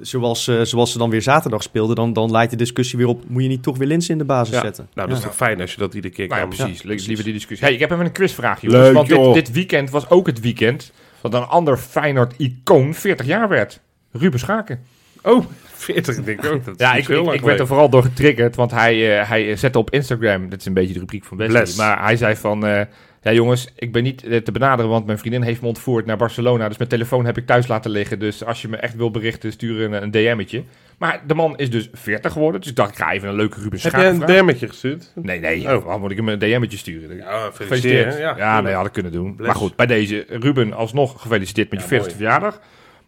zoals, 0.02 0.48
eh, 0.48 0.62
zoals 0.62 0.92
ze 0.92 0.98
dan 0.98 1.10
weer 1.10 1.22
zaterdag 1.22 1.64
speelden, 1.64 1.96
dan, 1.96 2.14
dan 2.14 2.32
leidt 2.32 2.52
de 2.52 2.58
discussie 2.58 2.98
weer 2.98 3.08
op, 3.08 3.24
moet 3.28 3.42
je 3.44 3.48
niet 3.50 3.64
toch 3.64 3.78
weer 3.78 3.88
Linsen 3.88 4.12
in 4.12 4.18
de 4.18 4.26
basis 4.26 4.56
Ja. 4.56 4.62
zetten? 4.62 4.88
Nou, 4.94 5.08
dat 5.08 5.18
is 5.18 5.24
toch 5.24 5.36
fijn 5.36 5.62
als 5.62 5.72
je 5.74 5.78
dat 5.80 5.94
iedere 5.94 6.14
keer 6.14 6.28
Nou 6.28 6.42
ja, 6.42 6.48
kan. 6.48 6.58
precies. 6.58 6.82
Ja. 6.82 6.90
Liever 7.08 7.24
die 7.24 7.34
discussie. 7.34 7.66
Hey, 7.66 7.76
ik 7.76 7.82
heb 7.82 7.92
even 7.92 8.06
een 8.06 8.12
quizvraag, 8.12 8.62
jongens. 8.62 8.82
Leuk, 8.84 8.94
want 8.94 9.08
dit, 9.08 9.34
dit 9.34 9.52
weekend 9.52 9.90
was 9.90 10.10
ook 10.10 10.26
het 10.28 10.40
weekend 10.40 10.92
dat 11.22 11.34
een 11.34 11.44
ander 11.48 11.78
Feyenoord-icoon 11.78 12.94
40 12.94 13.26
jaar 13.26 13.50
werd. 13.50 13.80
Ruben 14.12 14.40
Schaken. 14.40 14.80
Oh, 15.22 15.46
40 15.78 16.24
denk 16.24 16.44
ik 16.44 16.52
ook. 16.52 16.66
Dat 16.66 16.80
Ja, 16.80 16.94
ik, 16.96 17.08
ik, 17.08 17.42
werd 17.42 17.60
er 17.60 17.68
vooral 17.68 17.90
door 17.90 18.04
getriggerd, 18.04 18.56
want 18.56 18.72
hij, 18.72 19.20
eh, 19.20 19.30
hij 19.30 19.56
zette 19.56 19.78
op 19.78 19.90
Instagram, 19.92 20.50
dat 20.50 20.60
is 20.60 20.66
een 20.66 20.74
beetje 20.74 20.94
de 20.94 21.00
rubriek 21.00 21.24
van 21.26 21.38
Wesley, 21.38 21.68
maar 21.78 22.04
hij 22.04 22.18
zei 22.18 22.36
van, 22.36 22.66
eh, 22.68 22.82
ja 23.22 23.32
jongens, 23.34 23.68
ik 23.76 23.92
ben 23.92 24.04
niet 24.04 24.24
eh, 24.24 24.38
te 24.38 24.52
benaderen, 24.52 24.92
want 24.92 25.06
mijn 25.06 25.18
vriendin 25.20 25.42
heeft 25.42 25.62
me 25.62 25.68
ontvoerd 25.68 26.06
naar 26.06 26.18
Barcelona, 26.18 26.68
dus 26.68 26.78
mijn 26.78 26.90
telefoon 26.90 27.26
heb 27.26 27.38
ik 27.38 27.46
thuis 27.46 27.68
laten 27.68 27.92
liggen, 27.92 28.20
dus 28.20 28.44
als 28.46 28.62
je 28.62 28.68
me 28.68 28.78
echt 28.78 28.96
wil 28.96 29.12
berichten, 29.12 29.52
stuur 29.52 29.82
een, 29.82 30.04
een 30.04 30.12
DM'tje. 30.12 30.64
Maar 30.98 31.22
de 31.28 31.34
man 31.34 31.58
is 31.58 31.70
dus 31.70 31.90
40 31.94 32.32
geworden, 32.32 32.62
dus 32.62 32.70
ik 32.70 32.76
dacht, 32.76 32.90
ik 32.92 32.98
ga 32.98 33.12
even 33.12 33.30
een 33.30 33.36
leuke 33.36 33.56
Ruben 33.56 33.72
Heb 33.72 33.80
Schaken 33.80 34.00
jij 34.00 34.10
een 34.10 34.16
vragen. 34.16 34.34
dermetje 34.36 34.68
gestuurd? 34.68 35.12
Nee, 35.16 35.40
nee, 35.40 35.76
Oh. 35.76 35.84
waarom 35.84 36.02
moet 36.02 36.12
ik 36.12 36.18
hem 36.18 36.28
een 36.30 36.40
DM'tje 36.40 36.78
sturen? 36.78 37.16
Ja, 37.18 37.50
Gefeliciteerd. 37.54 38.18
Ja, 38.18 38.34
Ja, 38.38 38.62
nee, 38.62 38.74
had 38.74 38.86
ik 38.86 38.92
kunnen 38.92 39.12
doen. 39.12 39.36
Bless. 39.36 39.48
Maar 39.52 39.62
goed, 39.62 39.76
bij 39.76 39.86
deze, 39.86 40.26
Ruben, 40.30 40.74
alsnog 40.74 41.22
gefeliciteerd 41.22 41.72
met 41.72 41.80
Ja, 41.80 41.86
je 41.86 41.92
40ste 41.96 42.00
mooi. 42.06 42.16
verjaardag. 42.16 42.60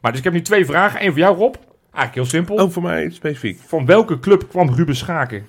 Maar 0.01 0.11
dus 0.11 0.19
ik 0.19 0.25
heb 0.25 0.33
nu 0.33 0.41
twee 0.41 0.65
vragen. 0.65 1.03
Eén 1.03 1.09
voor 1.09 1.19
jou, 1.19 1.37
Rob. 1.37 1.55
Eigenlijk 1.93 2.13
heel 2.15 2.25
simpel. 2.39 2.65
Oh, 2.65 2.71
voor 2.71 2.83
mij 2.83 3.09
specifiek. 3.09 3.59
Van 3.67 3.85
welke 3.85 4.19
club 4.19 4.49
kwam 4.49 4.69
Ruben 4.73 4.95
Schaken 4.95 5.47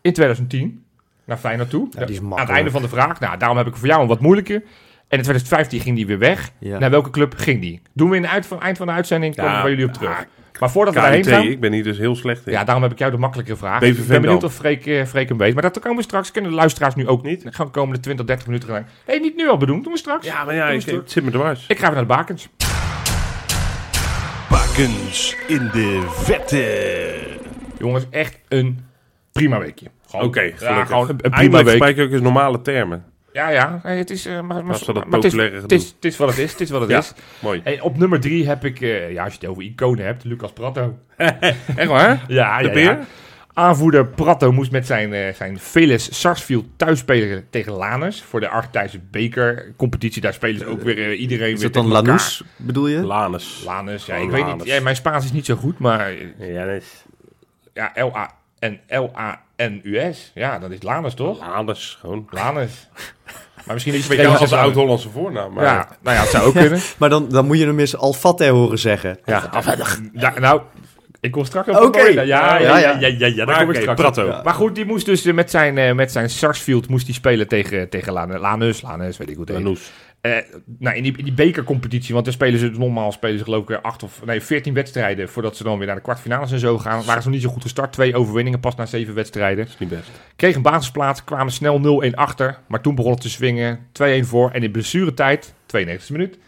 in 0.00 0.12
2010 0.12 0.82
naar 1.24 1.36
Feyenoord 1.36 1.70
toe? 1.70 1.88
Ja, 1.90 2.04
die 2.04 2.14
is 2.14 2.20
Aan 2.22 2.38
het 2.38 2.48
einde 2.48 2.70
van 2.70 2.82
de 2.82 2.88
vraag. 2.88 3.20
Nou, 3.20 3.36
daarom 3.38 3.56
heb 3.56 3.66
ik 3.66 3.76
voor 3.76 3.88
jou 3.88 4.02
een 4.02 4.08
wat 4.08 4.20
moeilijker. 4.20 4.54
En 5.08 5.16
in 5.18 5.24
2015 5.24 5.80
ging 5.80 5.96
die 5.96 6.06
weer 6.06 6.18
weg. 6.18 6.50
Ja. 6.58 6.78
Naar 6.78 6.90
welke 6.90 7.10
club 7.10 7.34
ging 7.36 7.60
die? 7.60 7.80
Doen 7.92 8.10
we 8.10 8.16
in 8.16 8.22
het 8.22 8.30
eind 8.30 8.46
van, 8.46 8.60
eind 8.62 8.76
van 8.76 8.86
de 8.86 8.92
uitzending, 8.92 9.34
komen 9.36 9.50
we 9.50 9.56
Ja, 9.56 9.62
bij 9.62 9.70
jullie 9.70 9.86
op 9.86 9.92
terug. 9.92 10.10
ah, 10.10 10.18
maar 10.60 10.70
voordat 10.70 10.94
we 10.94 11.00
daarheen 11.00 11.24
gaan... 11.24 11.42
ik 11.42 11.60
ben 11.60 11.72
hier 11.72 11.82
dus 11.82 11.98
heel 11.98 12.16
slecht 12.16 12.46
in. 12.46 12.52
Ja, 12.52 12.64
daarom 12.64 12.82
heb 12.82 12.92
ik 12.92 12.98
jou 12.98 13.10
de 13.10 13.16
makkelijkere 13.16 13.56
vraag. 13.56 13.80
BVV 13.80 13.98
ik 14.00 14.06
ben 14.08 14.20
benieuwd 14.20 14.40
dan. 14.40 14.50
of 14.50 14.56
Freek, 14.56 14.86
eh, 14.86 15.04
Freek 15.04 15.28
hem 15.28 15.38
weet. 15.38 15.52
Maar 15.54 15.62
dat 15.62 15.78
komen 15.78 15.96
we 15.96 16.02
straks. 16.02 16.30
Kunnen 16.30 16.50
de 16.50 16.56
luisteraars 16.56 16.94
nu 16.94 17.08
ook 17.08 17.22
Niet? 17.22 17.44
niet. 17.44 17.54
Gaan 17.54 17.66
de 17.66 17.72
komende 17.72 18.00
20, 18.00 18.26
30 18.26 18.46
minuten 18.46 18.68
lang. 18.70 18.84
Hé, 19.04 19.16
niet 19.16 19.36
nu 19.36 19.48
al 19.48 19.56
bedoeld. 19.56 19.82
Doen 19.84 19.92
we 19.92 19.98
straks. 19.98 20.26
Ja, 20.26 20.44
maar 20.44 20.54
ja, 20.54 20.66
we 20.68 20.74
ik, 20.74 20.86
het 20.86 21.10
zit 21.10 21.24
me 21.24 21.30
dwars. 21.30 21.64
Ik 21.68 21.78
ga 21.78 21.84
weer 21.86 21.94
naar 21.94 22.00
de 22.00 22.14
bakens. 22.14 22.48
Bakens 24.80 25.36
in 25.46 25.70
de 25.72 26.06
vette. 26.10 27.14
Jongens, 27.78 28.06
echt 28.10 28.38
een 28.48 28.84
prima 29.32 29.58
weekje. 29.58 29.86
Gewoon, 30.08 30.26
Oké, 30.26 30.40
ja, 30.60 30.84
gewoon 30.84 31.08
een, 31.08 31.10
een 31.10 31.30
prima 31.30 31.36
Eindelijk 31.56 31.78
week. 31.96 32.06
ook 32.06 32.12
eens 32.12 32.20
normale 32.20 32.60
termen. 32.62 33.04
Ja, 33.32 33.48
ja. 33.48 33.80
Het 33.82 34.10
is, 34.10 34.26
eh, 34.26 34.32
maar, 34.40 34.64
maar, 34.64 34.72
Als 34.72 34.86
we 34.86 34.92
dat 34.92 35.04
maar 35.06 35.14
het, 35.14 35.24
is, 35.24 35.30
populaire 35.30 35.60
het, 35.62 35.72
is, 35.72 35.86
het 35.94 36.04
is 36.04 36.16
wat 36.16 36.28
het 36.28 36.38
is. 36.38 36.50
Het 36.52 36.60
is 36.60 36.70
wat 36.70 36.80
het 36.80 36.90
Ja. 36.96 36.98
is. 36.98 37.12
Mooi. 37.38 37.60
En 37.64 37.82
op 37.82 37.96
nummer 37.98 38.20
drie 38.20 38.46
heb 38.48 38.64
ik, 38.64 38.80
eh, 38.80 39.12
ja, 39.12 39.24
als 39.24 39.32
je 39.32 39.38
het 39.40 39.48
over 39.48 39.62
iconen 39.62 40.04
hebt, 40.04 40.24
Lucas 40.24 40.52
Pratto. 40.52 40.98
Echt 41.76 41.86
waar? 41.88 42.24
Ja, 42.28 42.58
De 42.58 42.66
ja, 42.66 42.72
beer? 42.72 42.84
ja. 42.84 43.00
Aanvoerder 43.52 44.06
Pratto 44.06 44.52
moest 44.52 44.70
met 44.70 44.86
zijn, 44.86 45.12
eh 45.12 45.34
zijn 45.34 45.58
Veles 45.58 46.20
Sarsfield 46.20 46.64
thuis 46.76 46.98
spelen 46.98 47.46
tegen 47.50 47.72
Lanus. 47.72 48.22
Voor 48.22 48.40
de 48.40 48.48
Argentijnse 48.48 49.00
bekercompetitie. 49.10 50.22
Daar 50.22 50.32
spelen 50.32 50.58
ze 50.58 50.66
ook 50.66 50.82
weer 50.82 50.98
eh, 51.10 51.20
iedereen 51.20 51.52
Is 51.52 51.60
weer 51.60 51.72
dat 51.72 51.82
dan. 51.82 51.92
Lanús, 51.92 52.42
bedoel 52.56 52.86
je? 52.86 52.98
Lanus. 53.06 53.62
Lanus, 53.64 54.06
ja, 54.06 54.16
Oh, 54.16 54.22
ik 54.22 54.30
weet 54.30 54.40
Lanus. 54.42 54.64
niet. 54.64 54.72
Ja, 54.74 54.80
mijn 54.80 54.96
Spaans 54.96 55.24
is 55.24 55.32
niet 55.32 55.46
zo 55.46 55.54
goed, 55.54 55.78
maar 55.78 56.10
eh, 56.38 56.52
Ja, 56.54 56.64
dat 56.66 56.74
is 56.82 57.04
ja, 57.74 57.92
L-A 57.94 58.30
en 58.58 58.80
L-A-N-U-S. 58.88 60.30
Ja, 60.34 60.58
dat 60.58 60.70
is 60.70 60.82
Lanus, 60.82 61.14
toch? 61.14 61.38
Lanus, 61.40 61.96
gewoon. 62.00 62.26
Lanus. 62.30 62.88
Maar 63.64 63.74
misschien 63.74 63.94
is 63.94 64.04
Ik 64.04 64.08
het 64.10 64.18
weet 64.18 64.26
wel 64.30 64.40
als 64.40 64.50
een 64.50 64.58
oud-Hollandse 64.58 65.10
voornaam, 65.10 65.52
maar... 65.52 65.64
Ja, 65.64 65.88
nou 66.02 66.16
ja, 66.16 66.22
het 66.22 66.30
zou 66.30 66.44
ook 66.46 66.54
kunnen. 66.64 66.80
Maar 66.98 67.08
dan, 67.08 67.28
dan 67.28 67.46
moet 67.46 67.58
je 67.58 67.66
hem 67.66 67.78
eens 67.78 67.96
Alfate 67.96 68.48
horen 68.48 68.78
zeggen. 68.78 69.18
ja. 69.24 69.50
Ja, 70.12 70.38
nou, 70.38 70.62
ik 71.20 71.30
kom 71.30 71.44
straks 71.44 71.68
op. 71.68 71.74
Oké. 71.76 71.98
mooie- 71.98 72.12
Ja, 72.12 72.22
ja, 72.24 72.58
ja, 72.58 72.78
ja, 72.78 73.06
ja, 73.18 73.26
ja, 73.26 73.44
daar 73.44 73.58
kom 73.64 73.70
ik 73.70 73.80
straks. 73.80 74.16
Ja. 74.16 74.40
Maar 74.44 74.54
goed, 74.54 74.74
die 74.74 74.84
moest 74.84 75.06
dus 75.06 75.24
eh, 75.24 75.34
met 75.34 75.50
zijn, 75.50 75.78
eh, 75.78 75.92
met 75.94 76.12
zijn 76.12 76.30
Sarsfield 76.30 76.88
moest 76.88 77.06
hij 77.06 77.14
spelen 77.14 77.48
tegen, 77.48 77.88
tegen 77.88 78.12
Lan- 78.12 78.38
Lanus. 78.38 78.82
Lanus, 78.82 79.16
weet 79.16 79.28
ik 79.30 79.36
hoe 79.36 79.44
het 79.44 79.54
heet. 79.54 79.64
Lanus. 79.64 79.90
Eh, 80.20 80.36
nou, 80.78 80.96
in 80.96 81.02
die, 81.02 81.14
in 81.16 81.24
die 81.24 81.32
bekercompetitie, 81.32 82.12
want 82.12 82.24
dan 82.24 82.34
spelen 82.34 82.58
ze 82.58 82.70
normaal 82.70 83.12
spelen 83.12 83.38
ze 83.38 83.44
geloof 83.44 83.62
ik 83.62 83.68
weer 83.68 83.80
acht 83.80 84.02
of 84.02 84.20
nee, 84.24 84.40
veertien 84.40 84.74
wedstrijden 84.74 85.28
voordat 85.28 85.56
ze 85.56 85.62
dan 85.62 85.78
weer 85.78 85.86
naar 85.86 85.96
de 85.96 86.02
kwartfinales 86.02 86.52
en 86.52 86.58
zo 86.58 86.78
gaan. 86.78 87.04
Waren 87.04 87.22
ze 87.22 87.28
nog 87.28 87.36
niet 87.36 87.46
zo 87.46 87.50
goed 87.52 87.62
gestart. 87.62 87.92
Twee 87.92 88.14
overwinningen 88.16 88.60
pas 88.60 88.74
na 88.74 88.86
zeven 88.86 89.14
wedstrijden. 89.14 89.64
is 89.66 89.76
niet 89.78 89.88
best. 89.88 90.10
Kreeg 90.36 90.54
een 90.54 90.62
basisplaats, 90.62 91.24
kwamen 91.24 91.52
snel 91.52 91.78
0-1 92.10 92.14
achter. 92.14 92.58
Maar 92.68 92.80
toen 92.80 92.94
begon 92.94 93.10
het 93.12 93.20
te 93.20 93.30
swingen. 93.30 93.78
2-1 93.92 94.26
voor. 94.26 94.50
En 94.50 94.62
in 94.62 94.70
blessuretijd, 94.70 95.54
92e 95.66 96.12
minuut, 96.12 96.38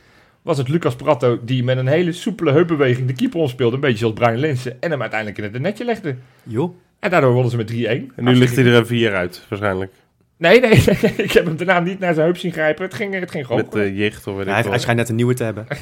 was 0.43 0.59
het 0.59 0.69
Lucas 0.69 0.97
Pratto 0.97 1.39
die 1.45 1.65
met 1.65 1.77
een 1.79 1.87
hele 1.87 2.13
soepele 2.13 2.53
heupbeweging 2.53 3.07
de 3.07 3.13
keeper 3.13 3.41
omspeelde. 3.41 3.75
Een 3.75 3.81
beetje 3.81 3.99
zoals 3.99 4.15
Brian 4.15 4.39
Linsen. 4.39 4.81
En 4.81 4.91
hem 4.91 5.01
uiteindelijk 5.01 5.39
in 5.39 5.53
het 5.53 5.63
netje 5.63 5.85
legde. 5.85 6.17
Joh. 6.43 6.75
En 6.99 7.11
daardoor 7.11 7.33
wonnen 7.33 7.51
ze 7.51 7.57
met 7.57 7.71
3-1. 7.73 7.75
En 8.17 8.25
nu 8.25 8.35
ligt 8.35 8.57
hij 8.57 8.65
er 8.65 8.75
een 8.75 8.87
vier 8.87 9.15
uit, 9.15 9.47
waarschijnlijk. 9.49 9.93
Nee, 10.37 10.61
nee, 10.61 10.71
nee, 10.71 11.13
ik 11.17 11.33
heb 11.33 11.45
hem 11.45 11.57
daarna 11.57 11.81
niet 11.81 11.99
naar 11.99 12.15
zijn 12.15 12.27
heup 12.27 12.37
zien 12.37 12.53
grijpen. 12.53 12.85
Het 12.85 12.95
ging, 12.95 13.15
het 13.15 13.31
ging 13.31 13.47
gewoon. 13.47 13.63
Met 13.73 13.77
uh, 13.77 13.99
jicht 13.99 14.27
of 14.27 14.37
weet 14.37 14.47
Ja, 14.47 14.59
ik 14.59 14.65
hij, 14.65 14.79
schijnt 14.79 14.99
net 14.99 15.09
een 15.09 15.15
nieuwe 15.15 15.35
te 15.35 15.45
hebben. 15.45 15.67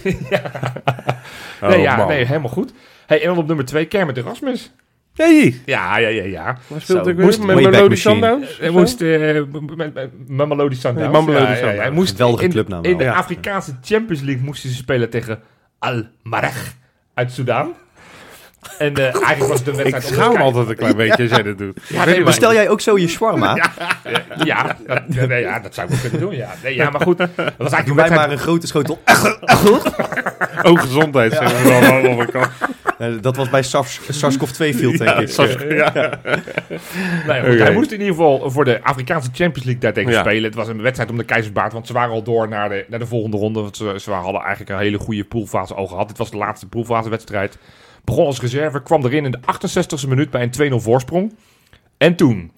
Oh, 1.62 1.68
nee, 1.68 1.81
ja, 1.81 1.96
man. 1.96 2.09
nee, 2.09 2.25
helemaal 2.25 2.51
goed. 2.51 2.73
Hey, 3.07 3.20
en 3.20 3.27
dan 3.27 3.38
op 3.38 3.46
nummer 3.46 3.64
2, 3.64 3.85
Kermit 3.85 4.16
Erasmus. 4.16 4.73
Hey, 5.20 5.54
Ja, 5.64 5.98
ja, 5.98 6.09
ja, 6.09 6.22
ja. 6.22 6.59
waar 6.68 6.80
speelt 6.80 7.04
Zo, 7.04 7.11
ik 7.11 7.18
moest- 7.18 7.38
weer? 7.44 7.46
Met 7.56 7.70
Melody. 7.70 7.94
Sundowns? 7.94 8.59
Hij 8.59 8.70
moest 8.70 9.00
uh, 9.00 9.42
met, 9.76 10.11
Mamelodi 10.28 10.74
Sundowns. 10.74 11.26
Ja, 11.26 11.33
ja, 11.33 11.38
ja, 11.48 11.54
Sundowns. 11.56 11.78
Hij 11.80 11.90
moest 11.90 12.11
Geweldige 12.11 12.44
in, 12.44 12.50
clubnaam 12.50 12.85
In 12.85 12.96
de. 12.96 13.12
Afrikaanse 13.12 13.72
Champions 13.83 14.22
League 14.22 14.44
moesten 14.44 14.70
ze 14.70 14.76
spelen 14.76 15.11
tegen 15.11 15.40
Al 15.78 16.02
Marag 16.22 16.74
uit 17.14 17.33
Soudaan. 17.33 17.72
En 18.79 18.94
eh, 18.96 19.05
eigenlijk 19.05 19.46
was 19.46 19.59
het 19.59 19.68
een 19.68 19.87
Ik 19.87 19.92
wedstrijd 19.92 20.05
om 20.05 20.11
de 20.11 20.37
schaam 20.37 20.42
altijd 20.42 20.68
een 20.68 20.77
klein 20.77 20.96
beetje 20.96 21.23
als 21.23 21.31
jij 21.31 21.42
dat 21.42 21.59
doet. 21.59 21.81
Ja, 21.88 22.05
nee, 22.05 22.14
maar, 22.16 22.25
Bestel 22.25 22.53
jij 22.53 22.68
ook 22.68 22.81
zo 22.81 22.99
je 22.99 23.09
shawarma? 23.09 23.55
ja, 24.44 24.77
dat, 24.87 25.03
ja, 25.09 25.27
nee, 25.27 25.40
ja, 25.40 25.59
dat 25.61 25.75
zou 25.75 25.87
ik 25.87 25.92
wel 25.92 26.03
kunnen 26.11 26.20
doen. 26.29 26.37
Ja, 26.37 26.51
nee, 26.62 26.75
ja 26.75 26.90
maar 26.90 27.01
goed. 27.01 27.18
Dat 27.18 27.29
was 27.37 27.44
eigenlijk 27.59 27.87
Doe 27.87 27.94
wedstrijd. 27.94 28.20
maar 28.20 28.31
een 28.31 28.38
grote 28.38 28.66
schotel. 28.66 28.99
Oh, 30.62 30.81
gezondheid, 30.81 31.33
zeggen 31.33 31.62
we 31.62 31.68
wel 31.68 31.92
aan 31.92 32.03
de 32.03 32.09
andere 32.09 32.31
kant. 32.31 32.49
Eh, 32.99 33.09
dat 33.20 33.37
was 33.37 33.51
bij 33.51 33.62
SARS, 33.62 34.01
SARS-CoV-2 34.09 34.75
field, 34.77 34.99
denk 34.99 35.16
ik. 35.18 35.31
Ja. 35.70 36.11
Nee, 37.27 37.42
goed. 37.51 37.59
Hij 37.59 37.73
moest 37.73 37.90
in 37.92 37.99
ieder 38.01 38.14
geval 38.14 38.51
voor 38.51 38.64
de 38.64 38.81
Afrikaanse 38.83 39.29
Champions 39.33 39.64
League 39.64 39.81
daartegen 39.83 40.12
Ja. 40.12 40.20
spelen. 40.20 40.42
Het 40.44 40.55
was 40.55 40.68
een 40.68 40.83
wedstrijd 40.83 41.11
om 41.11 41.16
de 41.16 41.25
keizersbaard, 41.25 41.73
want 41.73 41.87
ze 41.87 41.92
waren 41.92 42.11
al 42.11 42.23
door 42.23 42.49
naar 42.49 42.68
de, 42.68 42.85
naar 42.88 42.99
de 42.99 43.07
volgende 43.07 43.37
ronde. 43.37 43.61
Want 43.61 43.77
ze, 43.77 43.94
ze 44.01 44.11
hadden 44.11 44.40
eigenlijk 44.40 44.70
een 44.70 44.79
hele 44.79 44.99
goede 44.99 45.25
poolfase 45.25 45.75
al 45.75 45.87
gehad. 45.87 46.09
Dit 46.09 46.18
was 46.18 46.31
de 46.31 46.37
laatste 46.37 46.66
poolfasewedstrijd. 46.68 47.59
Begon 48.11 48.27
als 48.27 48.40
reserve, 48.40 48.83
kwam 48.83 49.05
erin 49.05 49.25
in 49.25 49.31
de 49.31 49.38
68e 49.38 50.09
minuut 50.09 50.31
bij 50.31 50.51
een 50.59 50.73
2-0 50.73 50.75
voorsprong. 50.77 51.35
En 51.96 52.16
toen... 52.16 52.51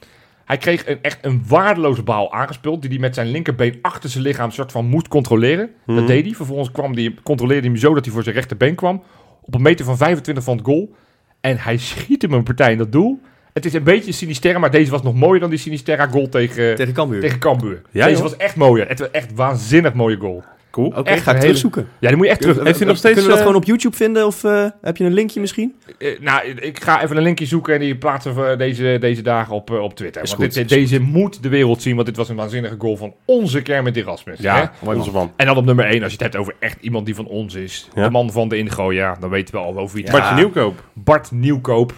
Hij 0.45 0.57
kreeg 0.57 0.87
een, 0.87 0.99
echt 1.03 1.19
een 1.23 1.43
waardeloze 1.47 2.03
bal 2.03 2.33
aangespeeld. 2.33 2.81
Die 2.83 2.91
hij 2.91 2.99
met 2.99 3.15
zijn 3.15 3.27
linkerbeen 3.31 3.79
achter 3.83 4.11
zijn 4.11 4.25
lichaam 4.25 4.51
soort 4.51 4.73
van 4.73 4.87
moest 4.87 5.09
controleren. 5.09 5.71
Mhm. 5.87 5.97
Dat 5.97 6.07
deed 6.07 6.25
hij. 6.25 6.35
Vervolgens 6.35 6.71
kwam 6.71 6.95
die, 6.95 7.15
controleerde 7.23 7.63
hij 7.63 7.71
hem 7.71 7.81
zo 7.81 7.95
dat 7.95 8.05
hij 8.05 8.15
voor 8.15 8.23
zijn 8.23 8.35
rechterbeen 8.35 8.75
kwam. 8.75 9.03
Op 9.43 9.55
een 9.55 9.63
meter 9.63 9.85
van 9.85 9.97
25 9.97 10.45
van 10.45 10.57
het 10.57 10.67
goal. 10.67 10.95
En 11.41 11.59
hij 11.59 11.77
schiet 11.77 12.23
hem 12.23 12.33
een 12.33 12.43
partij 12.43 12.73
in 12.73 12.79
dat 12.79 12.93
doel. 12.93 13.21
Het 13.53 13.65
is 13.65 13.73
een 13.73 13.83
beetje 13.83 14.13
Sinisterra, 14.13 14.59
maar 14.59 14.71
deze 14.71 14.91
was 14.91 15.03
nog 15.03 15.15
mooier 15.15 15.41
dan 15.41 15.51
die 15.51 15.59
Sinisterra 15.59 16.07
goal 16.07 16.29
tegen, 16.29 16.75
Tegen 16.77 16.95
Cambuur. 16.95 17.21
tegen 17.21 17.39
Cambuur. 17.39 17.83
Ja, 17.91 18.05
deze 18.05 18.21
joh. 18.21 18.31
was 18.31 18.37
echt 18.37 18.57
mooier. 18.57 18.89
Het 18.89 18.99
was 18.99 19.11
echt 19.11 19.33
waanzinnig 19.35 19.95
mooie 19.95 20.17
goal. 20.17 20.45
Cool. 20.73 20.87
Oké, 20.87 21.11
echt 21.11 21.23
ga 21.23 21.35
ik 21.35 21.41
terugzoeken. 21.41 21.89
Ja, 21.99 22.09
die 22.09 22.17
moet 22.17 22.27
je 22.27 22.33
echt 22.33 22.41
terug. 22.41 22.63
Heeft 22.63 22.79
hij 22.79 22.89
nog 22.89 22.97
steeds... 22.97 23.15
Kunnen 23.15 23.23
we 23.23 23.29
dat 23.29 23.39
eh, 23.39 23.47
gewoon 23.47 23.63
op 23.63 23.65
YouTube 23.65 23.97
vinden? 23.97 24.27
Of 24.27 24.45
eh, 24.45 24.67
heb 24.83 24.97
je 24.97 25.05
een 25.05 25.13
linkje 25.13 25.41
misschien? 25.41 25.75
Eh, 25.99 26.21
nou, 26.21 26.49
ik 26.49 26.83
ga 26.83 27.03
even 27.03 27.17
een 27.17 27.23
linkje 27.23 27.47
zoeken 27.47 27.75
en 27.75 27.81
die 27.81 27.97
plaatsen 27.97 28.35
we 28.35 28.57
deze, 28.57 28.97
deze 29.01 29.23
dagen 29.23 29.55
op, 29.55 29.71
op 29.71 29.95
Twitter. 29.95 30.23
Is 30.23 30.31
Want 30.31 30.43
goed, 30.43 30.55
dit, 30.55 30.69
deze 30.69 31.01
moet 31.01 31.43
de 31.43 31.49
wereld 31.49 31.83
zien, 31.83 31.95
want 31.95 32.07
dit 32.07 32.17
was 32.17 32.29
een 32.29 32.37
waanzinnige 32.37 32.75
goal 32.79 32.97
van 32.97 33.15
onze 33.25 33.63
Kermit 33.63 33.97
Erasmus. 33.97 34.39
hè? 34.39 34.45
Ja, 34.45 34.73
onze 34.85 35.11
man. 35.11 35.33
En 35.37 35.47
dan 35.47 35.57
op 35.57 35.65
nummer 35.65 35.85
1, 35.85 36.03
als 36.03 36.13
je 36.13 36.23
het 36.23 36.33
hebt 36.33 36.37
over 36.37 36.55
echt 36.59 36.77
iemand 36.81 37.07
die 37.07 37.15
van 37.15 37.27
ons 37.27 37.55
is. 37.55 37.89
Ja. 37.95 38.05
De 38.05 38.11
man 38.11 38.33
van 38.33 38.49
de 38.49 38.57
Ingo, 38.57 38.93
ja, 38.93 39.17
dan 39.21 39.31
weten 39.31 39.55
we 39.55 39.61
al 39.61 39.79
over 39.79 39.95
wie 39.95 40.05
het 40.05 40.13
Bartje 40.13 40.29
gaat. 40.29 40.39
Nieuwkoop. 40.39 40.85
Bart 40.93 41.31
Nieuwkoop. 41.31 41.93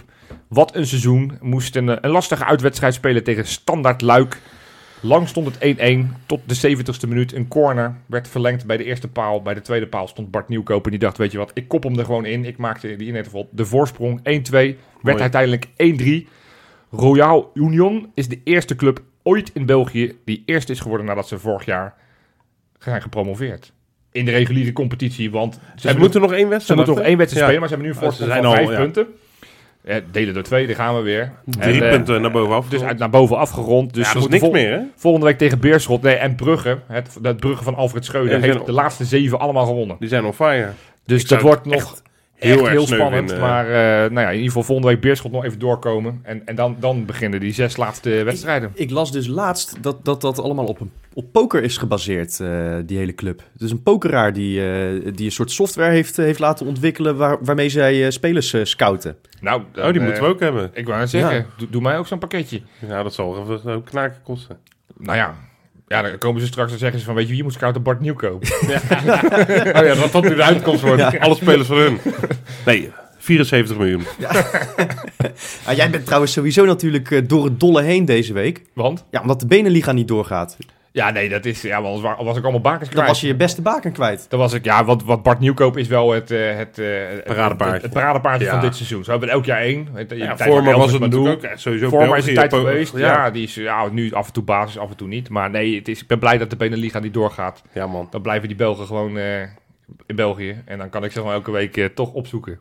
Wat 0.47 0.75
een 0.75 0.87
seizoen. 0.87 1.37
Moest 1.41 1.75
een, 1.75 2.05
een 2.05 2.11
lastige 2.11 2.45
uitwedstrijd 2.45 2.93
spelen 2.93 3.23
tegen 3.23 3.45
Standaard 3.45 4.01
Luik. 4.01 4.41
Lang 5.05 5.27
stond 5.27 5.57
het 5.59 5.77
1-1 5.77 6.25
tot 6.25 6.41
de 6.45 6.77
70ste 6.77 7.07
minuut. 7.07 7.33
Een 7.33 7.47
corner 7.47 7.95
werd 8.05 8.27
verlengd 8.27 8.65
bij 8.65 8.77
de 8.77 8.83
eerste 8.83 9.07
paal. 9.07 9.41
Bij 9.41 9.53
de 9.53 9.61
tweede 9.61 9.87
paal 9.87 10.07
stond 10.07 10.31
Bart 10.31 10.49
Nieuwkoop 10.49 10.85
en 10.85 10.91
die 10.91 10.99
dacht, 10.99 11.17
weet 11.17 11.31
je 11.31 11.37
wat, 11.37 11.51
ik 11.53 11.67
kop 11.67 11.83
hem 11.83 11.99
er 11.99 12.05
gewoon 12.05 12.25
in. 12.25 12.45
Ik 12.45 12.57
maakte 12.57 12.87
die 12.87 12.95
in 12.97 13.05
ieder 13.05 13.23
geval 13.23 13.49
de 13.51 13.65
voorsprong 13.65 14.19
1-2. 14.19 14.21
Werd 14.23 14.77
Mooi. 15.01 15.17
uiteindelijk 15.17 15.67
1-3. 15.67 16.29
Royal 16.91 17.51
Union 17.53 18.11
is 18.13 18.27
de 18.27 18.41
eerste 18.43 18.75
club 18.75 19.01
ooit 19.23 19.51
in 19.53 19.65
België 19.65 20.17
die 20.25 20.43
eerst 20.45 20.69
is 20.69 20.79
geworden 20.79 21.05
nadat 21.05 21.27
ze 21.27 21.39
vorig 21.39 21.65
jaar 21.65 21.93
zijn 22.79 23.01
gepromoveerd. 23.01 23.73
In 24.11 24.25
de 24.25 24.31
reguliere 24.31 24.73
competitie, 24.73 25.31
want 25.31 25.59
ze, 25.75 25.89
Ze 25.89 25.97
moeten 25.97 26.21
nog 26.21 26.31
één 26.31 26.41
ze 26.41 26.47
wedstrijd 26.47 26.79
moeten 26.79 26.97
nog 26.97 27.05
één 27.05 27.17
wedstrijd 27.17 27.45
spelen, 27.45 27.59
maar 27.59 27.69
ze 27.69 27.75
hebben 27.75 27.93
nu 27.93 27.99
een 27.99 28.07
Oh, 28.07 28.13
ze 28.13 28.25
voorsprong 28.25 28.45
van 28.45 28.65
vijf 28.65 28.79
punten. 28.79 29.07
Eh, 29.85 29.95
delen 30.11 30.33
door 30.33 30.43
twee, 30.43 30.67
daar 30.67 30.75
gaan 30.75 30.95
we 30.95 31.01
weer. 31.01 31.31
Drie 31.45 31.73
En, 31.73 31.83
eh, 31.83 31.89
punten 31.89 32.21
naar 32.21 32.31
bovenaf. 32.31 32.69
Dus 32.69 32.81
uit 32.81 32.97
naar 32.97 33.09
boven 33.09 33.37
afgerond. 33.37 33.93
Dus 33.93 34.07
ja, 34.07 34.13
dat 34.13 34.15
is 34.15 34.21
vol- 34.21 34.29
niks 34.31 34.43
vol- 34.43 34.53
meer, 34.53 34.71
hè? 34.71 34.79
volgende 34.95 35.25
week 35.27 35.37
tegen 35.37 35.59
Beerschot 35.59 36.01
nee, 36.01 36.15
en 36.15 36.35
Brugge. 36.35 36.77
Het, 36.87 37.17
dat 37.21 37.37
Brugge 37.37 37.63
van 37.63 37.75
Alfred 37.75 38.05
Schreuder 38.05 38.33
Ja, 38.35 38.39
heeft 38.39 38.65
de 38.65 38.71
laatste 38.71 39.05
zeven 39.05 39.39
allemaal 39.39 39.65
gewonnen. 39.65 39.95
Die 39.99 40.09
zijn 40.09 40.25
on 40.25 40.33
fire. 40.33 40.69
Dus 41.05 41.21
Ik 41.21 41.29
dat 41.29 41.41
wordt 41.41 41.65
nog... 41.65 42.01
Heel 42.35 42.51
echt 42.51 42.61
erg 42.61 42.71
heel 42.71 42.87
spannend. 42.87 43.39
Maar 43.39 43.65
eh, 43.65 43.73
nou 44.11 44.19
ja, 44.19 44.27
in 44.27 44.33
ieder 44.33 44.47
geval 44.47 44.63
volgende 44.63 44.91
week 44.91 45.01
Beerschot 45.01 45.31
nog 45.31 45.45
even 45.45 45.59
doorkomen. 45.59 46.19
En, 46.23 46.41
en 46.45 46.55
dan, 46.55 46.75
dan 46.79 47.05
beginnen 47.05 47.39
die 47.39 47.53
zes 47.53 47.77
laatste 47.77 48.09
wedstrijden. 48.23 48.71
Ik 48.73 48.89
las 48.91 49.11
dus 49.11 49.27
laatst 49.27 49.77
dat 49.83 50.05
dat, 50.05 50.21
dat 50.21 50.39
allemaal 50.39 50.65
op, 50.65 50.79
een, 50.79 50.91
op 51.13 51.25
poker 51.31 51.63
is 51.63 51.77
gebaseerd, 51.77 52.39
eh, 52.39 52.75
die 52.85 52.97
hele 52.97 53.13
club. 53.15 53.43
Dus 53.53 53.71
een 53.71 53.83
pokeraar 53.83 54.33
die, 54.33 54.61
eh, 54.71 55.11
die 55.15 55.25
een 55.25 55.31
soort 55.31 55.51
software 55.51 55.91
heeft, 55.91 56.17
heeft 56.17 56.39
laten 56.39 56.65
ontwikkelen 56.65 57.17
waar, 57.17 57.37
waarmee 57.41 57.69
zij 57.69 58.11
spelers 58.11 58.55
scouten. 58.63 59.15
Nou, 59.41 59.61
Oh, 59.75 59.91
die 59.91 60.01
moeten 60.01 60.23
we 60.23 60.29
ook 60.29 60.39
hebben. 60.39 60.69
Ik 60.73 60.87
wou 60.87 61.07
zeggen, 61.07 61.35
Ja. 61.35 61.45
doe, 61.57 61.69
doe 61.69 61.81
mij 61.81 61.97
ook 61.97 62.07
zo'n 62.07 62.19
pakketje. 62.19 62.61
Ja, 62.87 63.03
dat 63.03 63.13
zal 63.13 63.39
even 63.41 63.71
een 63.71 63.83
knaken 63.83 64.21
kosten. 64.23 64.57
Nou 64.97 65.17
ja. 65.17 65.35
Ja, 65.87 66.01
dan 66.01 66.17
komen 66.17 66.41
ze 66.41 66.47
straks 66.47 66.71
en 66.71 66.77
zeggen 66.77 66.99
ze 66.99 67.05
van, 67.05 67.15
weet 67.15 67.27
je, 67.27 67.33
wie 67.33 67.43
moet 67.43 67.53
scouten 67.53 67.83
Bart 67.83 67.99
Nieuwkoop. 67.99 68.43
Oh 69.75 69.83
ja, 69.85 69.95
dat 69.95 70.11
dat 70.11 70.23
nu 70.23 70.35
de 70.35 70.43
uitkomst 70.43 70.81
wordt. 70.81 71.19
Alle 71.19 71.35
spelers 71.35 71.67
van 71.67 71.77
hun. 71.77 71.99
Nee, 72.65 72.91
74 73.17 73.77
miljoen. 73.77 74.03
Ah, 75.65 75.75
jij 75.75 75.89
bent 75.89 76.05
trouwens 76.05 76.31
sowieso 76.33 76.65
natuurlijk 76.65 77.11
eh, 77.11 77.21
door 77.27 77.45
het 77.45 77.59
dolle 77.59 77.81
heen 77.81 78.05
deze 78.05 78.33
week. 78.33 78.61
Want? 78.73 79.05
Ja, 79.11 79.21
omdat 79.21 79.39
de 79.39 79.47
Beneliga 79.47 79.91
niet 79.91 80.07
doorgaat. 80.07 80.57
Ja, 80.95 81.09
nee, 81.11 81.29
dat 81.29 81.45
is, 81.45 81.61
ja, 81.61 81.81
want 81.81 81.95
anders 81.95 82.15
wa- 82.15 82.23
was 82.23 82.37
ik 82.37 82.43
allemaal 82.43 82.61
bakens 82.61 82.89
kwijt. 82.89 82.95
Dan 82.95 83.05
was 83.05 83.21
je 83.21 83.27
je 83.27 83.35
beste 83.35 83.61
baken 83.61 83.91
kwijt. 83.91 84.25
Dan 84.29 84.39
was 84.39 84.53
ik, 84.53 84.65
ja, 84.65 84.85
wat, 84.85 85.03
wat 85.03 85.23
Bart 85.23 85.39
Nieuwkoop 85.39 85.77
is 85.77 85.87
wel 85.87 86.11
het, 86.11 86.31
eh, 86.31 86.55
het, 86.57 86.79
eh, 86.79 86.85
het, 87.09 87.23
Paradepaardje. 87.23 87.73
het, 87.73 87.81
het 87.81 87.93
paradepaardje 87.93 88.45
Ja. 88.45 88.51
van 88.51 88.61
dit 88.61 88.75
seizoen. 88.75 89.03
Zo 89.03 89.11
hebben 89.11 89.27
we 89.29 89.33
er 89.33 89.39
elk 89.39 89.47
jaar 89.49 89.61
één. 89.61 89.87
Ja, 90.07 90.35
me 90.37 90.37
van 90.37 90.63
was 90.77 90.91
het 90.91 91.01
natuurlijk 91.01 91.45
ook 91.45 91.51
sowieso 91.55 91.89
Voor 91.89 92.07
mij 92.07 92.17
is 92.17 92.25
het 92.25 92.35
tijd 92.35 92.53
geweest. 92.53 92.97
Ja. 92.97 93.07
Ja. 93.07 93.31
die 93.31 93.43
is 93.43 93.55
ja, 93.55 93.87
nu 93.91 94.11
af 94.13 94.27
en 94.27 94.33
toe 94.33 94.43
basis, 94.43 94.77
af 94.77 94.89
en 94.89 94.95
toe 94.95 95.07
niet. 95.07 95.29
Maar 95.29 95.49
nee, 95.49 95.75
het 95.75 95.87
is, 95.87 96.01
ik 96.01 96.07
ben 96.07 96.19
blij 96.19 96.37
dat 96.37 96.49
de 96.49 96.55
Beneliga 96.55 96.99
niet 96.99 97.13
doorgaat. 97.13 97.61
Ja, 97.73 97.87
man. 97.87 98.07
Dan 98.11 98.21
blijven 98.21 98.47
die 98.47 98.57
Belgen 98.57 98.85
gewoon 98.85 99.17
eh, 99.17 99.41
in 100.05 100.15
België. 100.15 100.61
En 100.65 100.77
dan 100.77 100.89
kan 100.89 101.03
ik 101.03 101.11
ze 101.11 101.17
gewoon 101.17 101.33
elke 101.33 101.51
week 101.51 101.77
eh, 101.77 101.85
toch 101.85 102.11
opzoeken. 102.13 102.59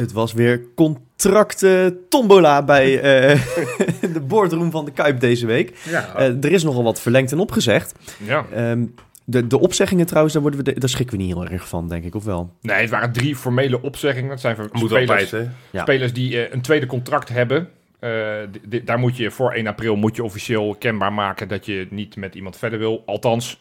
Het 0.00 0.12
was 0.12 0.32
weer 0.32 0.60
contracten 0.74 1.98
tombola 2.08 2.62
bij 2.64 3.00
eh, 3.00 3.40
de 4.12 4.20
boardroom 4.20 4.70
van 4.70 4.84
de 4.84 4.90
Kuip 4.92 5.20
deze 5.20 5.46
week. 5.46 5.78
Ja. 5.88 6.14
Eh, 6.16 6.44
er 6.44 6.52
is 6.52 6.62
nogal 6.62 6.82
wat 6.82 7.00
verlengd 7.00 7.32
en 7.32 7.38
opgezegd. 7.38 7.94
Ja. 8.24 8.44
Ehm, 8.54 8.84
de, 9.24 9.46
de 9.46 9.58
opzeggingen 9.58 10.06
trouwens, 10.06 10.32
daar, 10.34 10.42
worden 10.42 10.64
we 10.64 10.72
de- 10.72 10.80
daar 10.80 10.88
schrikken 10.88 11.16
we 11.16 11.22
niet 11.22 11.32
heel 11.34 11.46
erg 11.46 11.68
van, 11.68 11.88
denk 11.88 12.04
ik, 12.04 12.14
of 12.14 12.24
wel? 12.24 12.52
Nee, 12.60 12.80
het 12.80 12.90
waren 12.90 13.12
drie 13.12 13.36
formele 13.36 13.82
opzeggingen. 13.82 14.28
Dat 14.30 14.40
zijn 14.40 14.56
voor 14.56 14.68
Moet 14.72 14.90
spelers, 14.90 15.10
altijd, 15.10 15.30
hè? 15.30 15.50
Ja. 15.70 15.82
spelers 15.82 16.12
die 16.12 16.42
eh, 16.44 16.52
een 16.52 16.60
tweede 16.60 16.86
contract 16.86 17.28
hebben. 17.28 17.68
Eh, 17.98 18.10
daar 18.84 18.98
moet 18.98 19.16
je 19.16 19.30
voor 19.30 19.52
1 19.52 19.66
april 19.66 19.96
moet 19.96 20.16
je 20.16 20.24
officieel 20.24 20.76
kenbaar 20.78 21.12
maken 21.12 21.48
dat 21.48 21.66
je 21.66 21.86
niet 21.90 22.16
met 22.16 22.34
iemand 22.34 22.56
verder 22.56 22.78
wil. 22.78 23.02
Althans, 23.06 23.60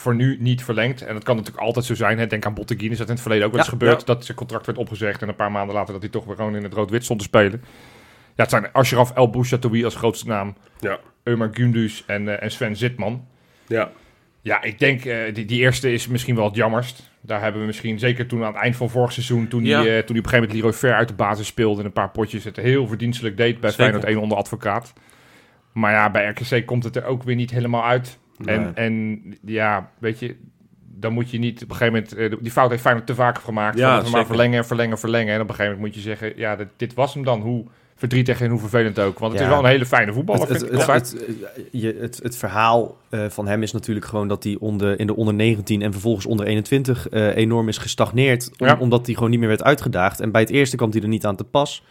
voor 0.00 0.14
nu 0.14 0.36
niet 0.40 0.64
verlengd. 0.64 1.02
En 1.02 1.14
dat 1.14 1.24
kan 1.24 1.36
natuurlijk 1.36 1.64
altijd 1.64 1.84
zo 1.84 1.94
zijn. 1.94 2.18
Hè. 2.18 2.26
Denk 2.26 2.46
aan 2.46 2.54
Botteguin, 2.54 2.90
is 2.90 2.98
dat 2.98 3.06
in 3.06 3.12
het 3.12 3.22
verleden 3.22 3.46
ook 3.46 3.52
wel 3.52 3.60
eens 3.60 3.70
Ja, 3.70 3.76
gebeurd. 3.78 4.00
ja. 4.00 4.06
Dat 4.14 4.24
zijn 4.24 4.36
contract 4.36 4.66
werd 4.66 4.78
opgezegd 4.78 5.22
en 5.22 5.28
een 5.28 5.36
paar 5.36 5.52
maanden 5.52 5.74
later 5.74 5.92
dat 5.92 6.02
hij 6.02 6.10
toch 6.10 6.24
weer 6.24 6.36
gewoon 6.36 6.56
in 6.56 6.62
het 6.62 6.72
rood-wit 6.74 7.04
stond 7.04 7.18
te 7.18 7.24
spelen. 7.24 7.62
Ja, 8.34 8.42
het 8.44 8.50
zijn 8.50 8.72
Ashraf 8.72 9.10
El 9.10 9.30
Bouchatoui 9.30 9.84
als 9.84 9.94
grootste 9.94 10.26
naam. 10.26 10.56
Ja. 10.80 10.98
Ömer 11.24 11.50
Gündüz 11.60 12.04
en, 12.06 12.28
eh, 12.28 12.42
en 12.42 12.50
Sven 12.50 12.76
Zitman. 12.76 13.26
Ja. 13.66 13.90
Ja, 14.40 14.62
ik 14.62 14.78
denk, 14.78 15.04
eh, 15.04 15.34
die, 15.34 15.44
die 15.44 15.60
eerste 15.60 15.92
is 15.92 16.06
misschien 16.08 16.34
wel 16.34 16.44
het 16.44 16.54
jammerst. 16.54 17.10
Daar 17.20 17.40
hebben 17.42 17.60
we 17.60 17.66
misschien, 17.66 17.98
zeker 17.98 18.26
toen 18.26 18.40
aan 18.44 18.52
het 18.52 18.62
eind 18.62 18.76
van 18.76 18.90
vorig 18.90 19.12
seizoen, 19.12 19.48
toen, 19.48 19.64
Ja. 19.64 19.80
die, 19.80 19.90
eh, 19.90 19.96
toen 19.98 20.06
die 20.14 20.18
op 20.18 20.24
een 20.24 20.30
gegeven 20.30 20.38
moment 20.38 20.52
Leroy 20.56 20.72
Ver 20.72 20.94
uit 20.94 21.08
de 21.08 21.14
basis 21.14 21.46
speelde 21.46 21.80
en 21.80 21.86
een 21.86 21.92
paar 21.92 22.10
potjes 22.10 22.44
het 22.44 22.56
heel 22.56 22.86
verdienstelijk 22.86 23.36
deed 23.36 23.60
bij 23.60 23.70
Zeker. 23.70 23.84
Feyenoord 23.84 24.12
1 24.12 24.20
onder 24.22 24.38
advocaat. 24.38 24.92
Maar 25.72 25.92
ja, 25.92 26.10
bij 26.10 26.28
RKC 26.28 26.66
komt 26.66 26.84
het 26.84 26.96
er 26.96 27.04
ook 27.04 27.22
weer 27.22 27.36
niet 27.36 27.50
helemaal 27.50 27.84
uit. 27.84 28.18
En, 28.44 28.60
Nee. 28.62 28.72
en 28.74 29.22
ja, 29.44 29.90
weet 29.98 30.18
je, 30.18 30.36
dan 30.94 31.12
moet 31.12 31.30
je 31.30 31.38
niet 31.38 31.62
op 31.62 31.70
een 31.70 31.76
gegeven 31.76 31.92
moment, 32.16 32.32
eh, 32.32 32.38
die 32.42 32.50
fout 32.52 32.70
heeft 32.70 32.82
Feyenoord 32.82 33.06
te 33.06 33.14
vaak 33.14 33.38
gemaakt. 33.38 33.78
Ja, 33.78 34.02
maar 34.10 34.26
verlengen, 34.26 34.66
verlengen, 34.66 34.98
verlengen. 34.98 35.34
En 35.34 35.40
op 35.40 35.48
een 35.48 35.54
gegeven 35.54 35.76
moment 35.76 35.94
moet 35.94 36.04
je 36.04 36.08
zeggen, 36.08 36.32
ja, 36.36 36.56
dit, 36.56 36.68
dit 36.76 36.94
was 36.94 37.14
hem 37.14 37.24
dan. 37.24 37.40
Hoe 37.40 37.64
verdrietig 37.96 38.40
en 38.40 38.50
hoe 38.50 38.58
vervelend 38.60 38.98
ook. 38.98 39.18
Want 39.18 39.32
het 39.32 39.40
Ja. 39.42 39.46
is 39.48 39.52
wel 39.54 39.64
een 39.64 39.70
hele 39.70 39.86
fijne 39.86 40.12
voetballer, 40.12 40.48
Het, 42.00 42.20
het, 42.22 42.36
verhaal 42.36 42.96
eh, 43.08 43.24
van 43.28 43.46
hem 43.48 43.62
is 43.62 43.72
natuurlijk 43.72 44.06
gewoon 44.06 44.28
dat 44.28 44.44
hij 44.44 44.56
onder, 44.60 45.00
in 45.00 45.06
de 45.06 45.16
onder 45.16 45.34
19 45.34 45.82
en 45.82 45.92
vervolgens 45.92 46.26
onder 46.26 46.46
21 46.46 47.08
eh, 47.08 47.36
enorm 47.36 47.68
is 47.68 47.78
gestagneerd. 47.78 48.50
om- 48.58 48.66
Ja. 48.66 48.76
Omdat 48.80 49.06
hij 49.06 49.14
gewoon 49.14 49.30
niet 49.30 49.38
meer 49.38 49.48
werd 49.48 49.62
uitgedaagd. 49.64 50.20
En 50.20 50.30
bij 50.30 50.40
het 50.40 50.50
eerste 50.50 50.76
kwam 50.76 50.90
hij 50.90 51.00
er 51.02 51.08
niet 51.08 51.26
aan 51.26 51.36
te 51.36 51.44
pas. 51.44 51.84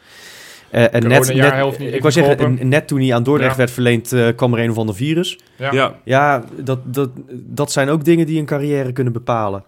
Eh, 0.70 0.84
en 0.94 1.08
net, 1.08 1.34
net, 1.34 1.80
ik 1.80 2.02
wou 2.02 2.12
zeggen, 2.12 2.68
net 2.70 2.88
toen 2.88 3.00
hij 3.02 3.14
aan 3.14 3.24
Dordrecht 3.24 3.52
Ja. 3.52 3.58
werd 3.58 3.72
verleend, 3.72 4.12
eh, 4.14 4.28
kwam 4.36 4.54
er 4.54 4.60
een 4.64 4.70
of 4.70 4.78
ander 4.78 4.96
virus. 4.96 5.40
Ja. 5.58 5.72
Ja. 5.72 6.00
Ja, 6.04 6.44
dat, 6.58 6.94
dat, 6.94 7.10
dat 7.32 7.72
zijn 7.72 7.90
ook 7.90 8.04
dingen 8.06 8.26
die 8.26 8.40
een 8.40 8.46
carrière 8.46 8.92
kunnen 8.92 9.14
bepalen. 9.14 9.64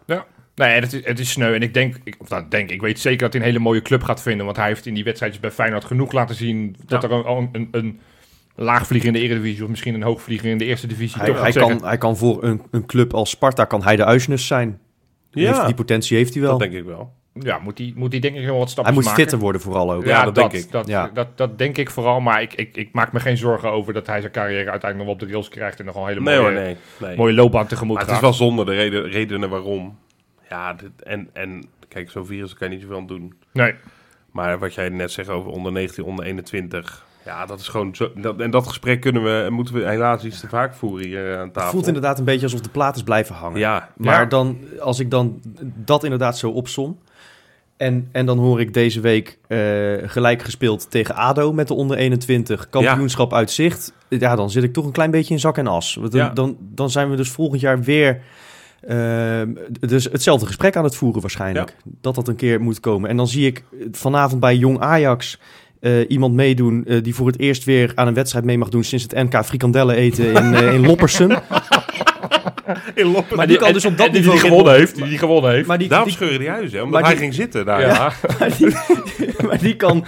Nee, 0.55 0.69
het 0.79 0.93
is, 0.93 1.05
het 1.05 1.19
is 1.19 1.29
sneu. 1.31 1.53
En 1.53 1.61
ik 1.61 1.73
denk, 1.73 1.95
ik, 2.03 2.15
of 2.19 2.29
nou, 2.29 2.43
denk, 2.49 2.69
ik 2.69 2.81
weet 2.81 2.99
zeker 2.99 3.19
dat 3.19 3.33
hij 3.33 3.41
een 3.41 3.47
hele 3.47 3.59
mooie 3.59 3.81
club 3.81 4.03
gaat 4.03 4.21
vinden. 4.21 4.45
Want 4.45 4.57
hij 4.57 4.67
heeft 4.67 4.85
in 4.85 4.93
die 4.93 5.03
wedstrijdjes 5.03 5.41
bij 5.41 5.51
Feyenoord 5.51 5.85
genoeg 5.85 6.11
laten 6.11 6.35
zien 6.35 6.75
dat 6.85 7.01
Ja. 7.01 7.09
er 7.09 7.15
een, 7.15 7.35
een, 7.35 7.49
een, 7.51 7.67
een 7.71 7.99
laagvlieger 8.55 9.07
in 9.07 9.13
de 9.13 9.19
Eredivisie 9.19 9.63
of 9.63 9.69
misschien 9.69 9.93
een 9.93 10.01
hoogvlieger 10.03 10.49
in 10.49 10.57
de 10.57 10.65
Eerste 10.65 10.87
Divisie 10.87 11.17
Hij, 11.21 11.27
toch 11.27 11.41
hij, 11.41 11.51
kan, 11.51 11.83
hij 11.85 11.97
kan 11.97 12.17
voor 12.17 12.43
een, 12.43 12.61
een 12.71 12.85
club 12.85 13.13
als 13.13 13.29
Sparta 13.29 13.65
kan 13.65 13.83
hij 13.83 13.95
de 13.95 14.05
Uisnes 14.05 14.47
zijn. 14.47 14.79
Heeft- 15.31 15.47
Ja, 15.57 15.65
die 15.65 15.75
potentie 15.75 16.17
heeft 16.17 16.33
hij 16.33 16.41
wel. 16.41 16.51
dat 16.57 16.59
denk 16.71 16.73
ik 16.81 16.85
wel. 16.85 17.13
Ja, 17.33 17.59
moet 17.59 17.77
hij 17.77 17.93
moet 17.95 18.11
die 18.11 18.19
denk 18.19 18.35
ik 18.35 18.41
nog 18.41 18.49
wat 18.51 18.59
hij 18.59 18.67
stapjes 18.67 18.95
moet 18.95 19.03
maken. 19.03 19.19
fitter 19.21 19.39
worden 19.39 19.61
vooral 19.61 19.91
ook. 19.93 20.03
Ja, 20.03 20.09
Ja, 20.09 20.23
dat, 20.23 20.35
dat 20.35 20.43
dat, 20.43 20.51
denk 20.51 20.63
ik. 20.65 20.71
Dat, 20.71 20.87
Ja. 20.87 21.09
dat, 21.13 21.27
dat 21.37 21.57
denk 21.57 21.77
ik 21.77 21.89
vooral. 21.89 22.19
Maar 22.19 22.41
ik, 22.41 22.53
ik, 22.53 22.75
ik 22.77 22.89
maak 22.93 23.11
me 23.11 23.19
geen 23.19 23.37
zorgen 23.37 23.71
over 23.71 23.93
dat 23.93 24.07
hij 24.07 24.19
zijn 24.19 24.31
carrière 24.31 24.69
uiteindelijk 24.69 25.09
nog 25.11 25.21
op 25.21 25.27
de 25.27 25.33
rails 25.33 25.49
krijgt. 25.49 25.79
En 25.79 25.85
nog 25.85 25.93
wel 25.93 26.03
een 26.03 26.09
hele 26.09 26.21
Nee 26.21 26.39
mooie, 26.39 26.51
hoor, 26.51 26.61
nee. 26.63 26.75
nee. 26.99 27.17
mooie 27.17 27.33
loopbaan 27.33 27.67
tegemoet 27.67 27.95
Maar 27.95 28.05
het 28.05 28.13
is 28.15 28.21
wel 28.21 28.33
zonde, 28.33 28.65
de 28.65 28.71
reden, 28.73 29.03
redenen 29.09 29.49
waarom. 29.49 29.97
Ja, 30.49 30.73
dit, 30.73 30.89
en, 31.03 31.29
en 31.33 31.63
kijk, 31.87 32.09
zo'n 32.11 32.25
virus 32.25 32.53
kan 32.53 32.67
je 32.67 32.73
niet 32.73 32.83
zoveel 32.83 32.97
aan 32.99 33.07
doen. 33.07 33.33
Nee, 33.53 33.73
Maar 34.31 34.59
wat 34.59 34.73
jij 34.73 34.89
net 34.89 35.11
zegt 35.11 35.29
over 35.29 35.51
onder 35.51 35.71
19, 35.71 36.03
onder 36.03 36.25
21. 36.25 37.05
Ja, 37.25 37.45
dat 37.45 37.59
is 37.59 37.67
gewoon 37.67 37.95
zo. 37.95 38.11
Dat, 38.15 38.39
en 38.39 38.51
dat 38.51 38.67
gesprek 38.67 39.01
kunnen 39.01 39.23
we, 39.23 39.43
en 39.45 39.53
moeten 39.53 39.73
we 39.73 39.87
helaas 39.89 40.23
iets 40.23 40.39
te 40.39 40.47
vaak 40.47 40.73
voeren 40.73 41.07
hier 41.07 41.31
eh, 41.33 41.39
aan 41.39 41.47
tafel. 41.47 41.61
Het 41.61 41.71
voelt 41.71 41.87
inderdaad 41.87 42.19
een 42.19 42.25
beetje 42.25 42.43
alsof 42.43 42.61
de 42.61 42.69
plaat 42.69 42.95
is 42.95 43.03
blijven 43.03 43.35
hangen. 43.35 43.59
Ja, 43.59 43.89
Maar 43.97 44.19
Ja. 44.19 44.25
dan, 44.25 44.57
als 44.79 44.99
ik 44.99 45.11
dan 45.11 45.41
dat 45.61 46.03
inderdaad 46.03 46.37
zo 46.37 46.49
opsom. 46.49 46.99
En, 47.79 48.07
en 48.11 48.25
dan 48.25 48.37
hoor 48.37 48.59
ik 48.59 48.73
deze 48.73 48.99
week 48.99 49.37
eh, 49.47 49.59
gelijk 50.03 50.41
gespeeld 50.43 50.91
tegen 50.91 51.15
ADO 51.15 51.53
met 51.53 51.67
de 51.67 51.73
onder 51.73 51.97
21. 51.97 52.69
Kampioenschap 52.69 53.33
uit 53.33 53.51
zicht. 53.51 53.93
Ja, 54.09 54.35
dan 54.35 54.49
zit 54.49 54.63
ik 54.63 54.73
toch 54.73 54.85
een 54.85 54.91
klein 54.91 55.11
beetje 55.11 55.33
in 55.33 55.39
zak 55.39 55.57
en 55.57 55.67
as. 55.67 55.97
Dan, 56.01 56.09
Ja. 56.11 56.29
dan, 56.29 56.57
dan 56.59 56.89
zijn 56.89 57.09
we 57.09 57.15
dus 57.15 57.29
volgend 57.29 57.61
jaar 57.61 57.81
weer 57.81 58.21
eh, 58.81 59.41
dus 59.79 60.03
hetzelfde 60.03 60.45
gesprek 60.45 60.75
aan 60.75 60.83
het 60.83 60.95
voeren 60.95 61.21
waarschijnlijk. 61.21 61.75
Dat 62.01 62.15
dat 62.15 62.27
een 62.27 62.35
keer 62.35 62.61
moet 62.61 62.79
komen. 62.79 63.09
En 63.09 63.17
dan 63.17 63.27
zie 63.27 63.45
ik 63.45 63.63
vanavond 63.91 64.39
bij 64.39 64.55
Jong 64.55 64.79
Ajax... 64.79 65.39
eh, 65.79 66.09
iemand 66.09 66.33
meedoen 66.33 66.85
die 67.01 67.15
voor 67.15 67.27
het 67.27 67.39
eerst 67.39 67.63
weer 67.63 67.91
aan 67.95 68.07
een 68.07 68.13
wedstrijd 68.13 68.45
mee 68.45 68.57
mag 68.57 68.69
doen 68.69 68.83
sinds 68.83 69.03
het 69.03 69.13
NK 69.13 69.45
frikandellen 69.45 69.95
eten 69.95 70.25
in, 70.33 70.53
eh, 70.53 70.73
in 70.73 70.85
Loppersum. 70.85 71.29
Maar 73.35 73.47
die 73.47 73.57
kan 73.57 73.73
dus 73.73 73.85
op 73.85 73.97
dat 73.97 74.05
die, 74.11 74.15
niveau 74.21 74.39
die 74.39 74.49
gewonnen 74.49 74.73
heeft. 74.73 74.95
Die, 74.95 75.05
die 75.05 75.17
gewonnen 75.17 75.51
heeft. 75.51 75.67
Maar 75.67 75.77
die, 75.77 75.87
daarom 75.87 76.07
die, 76.07 76.15
scheuren 76.17 76.39
die 76.39 76.49
huizen, 76.49 76.77
hè, 76.77 76.83
omdat 76.83 77.01
maar 77.01 77.09
hij 77.09 77.19
die- 77.19 77.29
ging 77.29 77.33
zitten 77.35 77.65
daar. 77.65 77.81
ja. 77.81 78.11
maar 78.39 78.57
die, 78.57 78.67
maar 79.47 79.57
die 79.59 79.75
kan, 79.75 80.05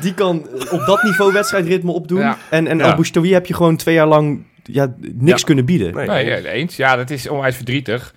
die 0.00 0.14
kan 0.14 0.46
op 0.70 0.82
dat 0.86 1.02
niveau 1.02 1.32
wedstrijdritme 1.32 1.92
opdoen. 1.92 2.20
Ja. 2.20 2.38
En, 2.50 2.66
en 2.66 2.78
Ja. 2.78 2.96
Heb 3.22 3.46
je 3.46 3.54
gewoon 3.54 3.76
twee 3.76 3.94
jaar 3.94 4.06
lang 4.06 4.44
ja, 4.62 4.94
niks 5.00 5.40
Ja. 5.40 5.46
kunnen 5.46 5.64
bieden. 5.64 5.94
Nee, 5.94 6.06
Nee, 6.06 6.24
ja, 6.26 6.36
eens. 6.36 6.76
Ja, 6.76 6.96
dat 6.96 7.10
is 7.10 7.28
onwijs 7.28 7.56
verdrietig. 7.56 8.14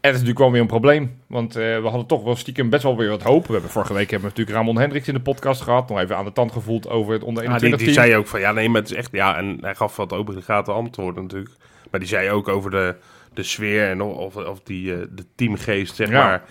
En 0.00 0.12
dat 0.12 0.20
is 0.20 0.26
natuurlijk 0.26 0.38
wel 0.38 0.50
weer 0.52 0.60
een 0.60 0.80
probleem. 0.80 1.20
Want 1.26 1.56
eh, 1.56 1.62
we 1.62 1.82
hadden 1.88 2.06
toch 2.06 2.22
wel 2.22 2.36
stiekem 2.36 2.70
best 2.70 2.82
wel 2.82 2.96
weer 2.96 3.08
wat 3.08 3.22
hoop. 3.22 3.46
We 3.46 3.52
hebben 3.52 3.70
vorige 3.70 3.92
week 3.92 4.10
hebben 4.10 4.28
we 4.30 4.36
natuurlijk 4.36 4.56
Ramon 4.56 4.78
Hendricks 4.82 5.08
in 5.08 5.14
de 5.14 5.20
podcast 5.20 5.60
gehad. 5.60 5.88
Nog 5.88 5.98
even 6.00 6.16
aan 6.16 6.24
de 6.24 6.32
tand 6.32 6.52
gevoeld 6.52 6.88
over 6.88 7.12
het 7.12 7.22
onder 7.22 7.42
Ja, 7.42 7.48
die, 7.48 7.58
21 7.58 7.78
die 7.86 7.94
team. 7.94 8.06
zei 8.06 8.18
ook 8.20 8.26
van 8.26 8.40
ja, 8.40 8.52
nee, 8.52 8.68
maar 8.68 8.80
het 8.80 8.90
is 8.90 8.96
echt. 8.96 9.08
Ja, 9.12 9.36
en 9.36 9.58
hij 9.60 9.74
gaf 9.74 9.96
wat 9.96 10.12
obligate 10.12 10.72
antwoorden 10.72 11.22
natuurlijk. 11.22 11.50
Maar 11.90 12.00
die 12.00 12.08
zei 12.08 12.30
ook 12.30 12.48
over 12.48 12.70
de, 12.70 12.94
de 13.34 13.42
sfeer 13.42 13.88
en 13.88 14.00
of, 14.02 14.36
of 14.36 14.60
die 14.60 14.94
eh, 14.94 14.98
de 15.10 15.24
teamgeest, 15.34 15.94
zeg 15.96 16.08
Ja. 16.08 16.24
maar. 16.26 16.42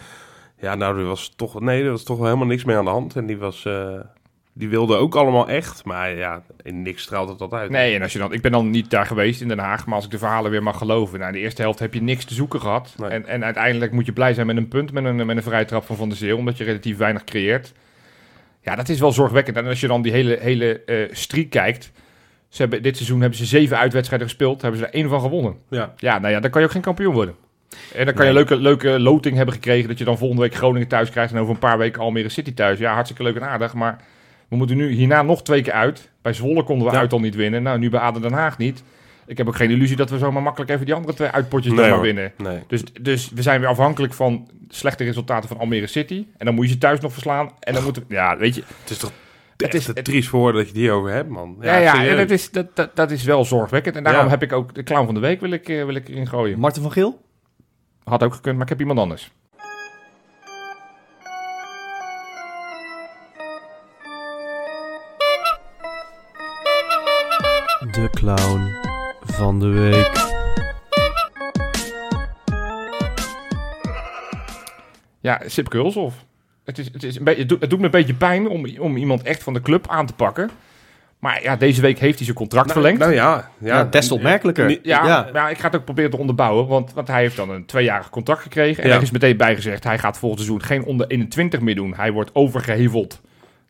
Ja, 0.60 0.76
nou, 0.76 1.00
er 1.00 1.06
was 1.06 1.34
toch. 1.36 1.60
Nee, 1.60 1.84
er 1.84 1.90
was 1.92 2.04
toch 2.04 2.18
wel 2.18 2.26
helemaal 2.26 2.48
niks 2.48 2.64
mee 2.64 2.76
aan 2.76 2.86
de 2.86 2.92
hand. 2.92 3.16
En 3.16 3.26
die 3.26 3.38
was. 3.38 3.66
eh, 3.66 4.00
die 4.58 4.70
wilde 4.70 4.96
ook 4.96 5.16
allemaal 5.16 5.48
echt. 5.50 5.86
Maar 5.86 6.16
ja, 6.16 6.44
in 6.64 6.82
niks 6.82 7.02
straalt 7.04 7.30
het 7.30 7.40
dat 7.40 7.54
uit. 7.54 7.70
Nee, 7.70 7.96
en 7.96 8.02
als 8.02 8.14
je 8.14 8.20
dan, 8.20 8.34
ik 8.34 8.42
ben 8.42 8.52
dan 8.52 8.70
niet 8.70 8.90
daar 8.90 9.06
geweest 9.06 9.42
in 9.42 9.48
Den 9.48 9.60
Haag, 9.60 9.86
maar 9.86 9.96
als 9.96 10.06
ik 10.06 10.12
de 10.12 10.18
verhalen 10.18 10.52
weer 10.52 10.64
mag 10.64 10.78
geloven. 10.78 11.20
Nou, 11.20 11.32
in 11.32 11.38
de 11.38 11.44
eerste 11.44 11.62
helft 11.62 11.80
heb 11.80 11.94
je 11.94 12.02
niks 12.02 12.26
te 12.26 12.34
zoeken 12.34 12.62
gehad. 12.62 12.94
Nee. 12.98 13.10
En, 13.10 13.26
en 13.26 13.44
uiteindelijk 13.44 13.92
moet 13.92 14.06
je 14.06 14.14
blij 14.14 14.34
zijn 14.34 14.48
met 14.48 14.58
een 14.58 14.68
punt, 14.68 14.92
met 14.92 15.06
een, 15.06 15.26
met 15.26 15.38
een 15.38 15.44
vrije 15.44 15.66
trap 15.66 15.86
van 15.86 15.96
Van 15.96 16.10
der 16.10 16.18
Zeel, 16.18 16.38
omdat 16.38 16.58
je 16.58 16.64
relatief 16.64 16.98
weinig 16.98 17.24
creëert. 17.24 17.74
Ja, 18.62 18.76
dat 18.76 18.90
is 18.90 19.00
wel 19.00 19.12
zorgwekkend. 19.12 19.58
En 19.58 19.66
als 19.66 19.80
je 19.80 19.88
dan 19.88 20.02
die 20.02 20.12
hele, 20.12 20.38
hele 20.42 20.84
eh 20.84 21.10
streak 21.12 21.50
kijkt. 21.50 21.92
Ze 22.50 22.62
hebben, 22.62 22.82
dit 22.84 22.96
seizoen 22.96 23.20
hebben 23.22 23.38
ze 23.38 23.46
zeven 23.46 23.78
uitwedstrijden 23.78 24.28
gespeeld, 24.28 24.62
hebben 24.62 24.80
ze 24.80 24.86
er 24.86 24.94
één 24.94 25.10
van 25.10 25.22
gewonnen. 25.22 25.56
Ja. 25.70 25.94
Ja, 25.98 26.20
nou 26.20 26.34
ja, 26.34 26.40
dan 26.40 26.52
kan 26.52 26.62
je 26.62 26.68
ook 26.68 26.74
geen 26.74 26.82
kampioen 26.82 27.14
worden. 27.14 27.36
En 27.96 28.06
dan 28.06 28.14
kan 28.14 28.24
je 28.24 28.30
een 28.30 28.38
leuke, 28.38 28.56
leuke 28.56 29.00
loting 29.00 29.36
hebben 29.36 29.54
gekregen 29.54 29.88
dat 29.90 29.98
je 29.98 30.04
dan 30.04 30.18
volgende 30.18 30.42
week 30.42 30.56
Groningen 30.56 30.88
thuis 30.88 31.10
krijgt 31.10 31.34
en 31.34 31.40
over 31.40 31.54
een 31.54 31.60
paar 31.60 31.78
weken 31.78 32.02
Almere 32.02 32.30
City 32.30 32.54
thuis. 32.54 32.80
Ja, 32.80 32.94
hartstikke 32.94 33.24
leuk 33.24 33.36
en 33.36 33.44
aardig, 33.48 33.74
maar 33.74 33.98
we 34.48 34.56
moeten 34.56 34.78
nu 34.78 34.92
hierna 34.92 35.22
nog 35.22 35.44
twee 35.44 35.62
keer 35.62 35.74
uit. 35.74 36.10
Bij 36.22 36.34
Zwolle 36.34 36.64
konden 36.64 36.88
we 36.88 36.94
Ja. 36.94 37.00
uit 37.00 37.14
al 37.14 37.20
niet 37.20 37.36
winnen. 37.36 37.64
Nou, 37.64 37.80
nu 37.80 37.90
bij 37.90 38.00
Aden 38.00 38.22
Den 38.22 38.34
Haag 38.34 38.58
niet. 38.58 38.84
ik 39.28 39.38
heb 39.38 39.48
ook 39.48 39.56
geen 39.56 39.70
illusie 39.72 39.96
dat 39.96 40.10
we 40.10 40.18
zomaar 40.18 40.42
makkelijk 40.42 40.72
even 40.72 40.86
die 40.86 40.94
andere 40.96 41.14
twee 41.14 41.30
uitpotjes 41.30 41.74
Nee, 41.74 41.82
dan 41.82 41.90
maar 41.92 42.02
winnen. 42.02 42.32
Nee. 42.38 42.60
Dus, 42.68 42.84
dus 43.02 43.30
we 43.36 43.42
zijn 43.42 43.60
weer 43.60 43.70
afhankelijk 43.70 44.14
van 44.14 44.48
slechte 44.70 45.04
resultaten 45.04 45.50
van 45.50 45.58
Almere 45.58 45.88
City. 45.88 46.26
En 46.38 46.46
dan 46.46 46.56
moet 46.56 46.66
je 46.66 46.72
ze 46.72 46.78
thuis 46.78 47.00
nog 47.00 47.14
verslaan. 47.14 47.52
En 47.60 47.74
dan 47.74 47.84
moeten 47.84 48.04
we, 48.08 48.14
ja, 48.14 48.38
weet 48.38 48.56
je, 48.56 48.64
Het 48.82 48.90
is 48.90 48.98
toch 48.98 49.12
Het 49.58 49.74
is- 49.74 49.88
het- 49.88 50.04
triest 50.06 50.30
voor 50.30 50.52
dat 50.54 50.68
je 50.68 50.74
die 50.74 50.92
over 50.92 51.12
hebt, 51.12 51.30
man. 51.30 51.58
ja, 51.62 51.78
ja, 51.78 52.06
en 52.06 52.18
dat 52.18 52.30
is, 52.30 52.52
dat, 52.52 52.76
dat, 52.76 52.96
dat 52.96 53.12
is 53.12 53.24
wel 53.24 53.46
zorgwekkend. 53.46 53.96
En 53.96 54.04
daarom 54.04 54.24
Ja. 54.24 54.30
heb 54.30 54.44
ik 54.44 54.54
ook 54.54 54.76
de 54.76 54.84
clown 54.84 55.06
van 55.06 55.14
de 55.14 55.20
week 55.20 55.40
wil 55.42 55.52
ik, 55.52 55.70
eh, 55.70 55.86
wil 55.86 55.96
ik 55.96 56.08
erin 56.10 56.28
gooien. 56.28 56.60
Marten 56.60 56.82
van 56.82 56.92
Geel? 56.92 57.22
Had 58.04 58.24
ook 58.24 58.34
gekund, 58.34 58.56
maar 58.56 58.64
ik 58.64 58.70
heb 58.70 58.80
iemand 58.80 59.00
anders. 59.00 59.32
De 67.92 68.10
clown 68.12 68.72
van 69.24 69.60
de 69.60 69.68
week. 69.68 70.24
Ja, 75.20 75.42
Sip 75.46 75.70
Kulshoff. 75.70 76.25
Het, 76.66 76.78
is, 76.78 76.90
het, 76.94 77.04
is 77.04 77.18
een 77.18 77.24
beetje, 77.24 77.40
het, 77.40 77.50
doet, 77.50 77.62
het 77.62 77.70
doet 77.70 77.80
me 77.80 77.86
een 77.86 77.92
beetje 77.92 78.14
pijn 78.14 78.48
om, 78.48 78.66
om 78.80 78.98
iemand 78.98 79.22
echt 79.22 79.44
van 79.44 79.54
de 79.54 79.62
club 79.62 79.88
aan 79.90 80.06
te 80.06 80.14
pakken. 80.14 80.50
Maar 81.20 81.42
ja, 81.44 81.56
deze 81.56 81.82
week 81.82 82.00
heeft 82.00 82.16
hij 82.16 82.26
zijn 82.26 82.38
contract 82.38 82.68
Nou, 82.68 82.80
verlengd. 82.80 83.00
Nou 83.00 83.14
ja. 83.14 83.50
Ja, 83.58 83.84
des 83.84 84.08
te 84.08 84.14
opmerkelijker. 84.14 84.70
Ja, 84.70 84.78
Ja. 84.84 85.30
ja. 85.34 85.50
ik 85.50 85.58
ga 85.58 85.66
het 85.66 85.76
ook 85.76 85.86
proberen 85.86 86.12
te 86.12 86.18
onderbouwen. 86.18 86.68
Want, 86.68 86.94
want 86.94 87.08
hij 87.08 87.22
heeft 87.22 87.36
dan 87.36 87.50
een 87.50 87.66
tweejarig 87.66 88.10
contract 88.10 88.42
gekregen. 88.42 88.84
En 88.84 88.90
Ja. 88.90 88.96
er 88.96 89.02
is 89.02 89.12
meteen 89.12 89.38
bijgezegd, 89.38 89.84
hij 89.84 89.98
gaat 90.00 90.18
volgend 90.18 90.42
seizoen 90.42 90.64
geen 90.64 90.84
onder 90.84 91.08
21 91.08 91.60
meer 91.60 91.76
doen. 91.76 91.94
Hij 91.96 92.12
wordt 92.12 92.30
overgeheveld 92.36 93.22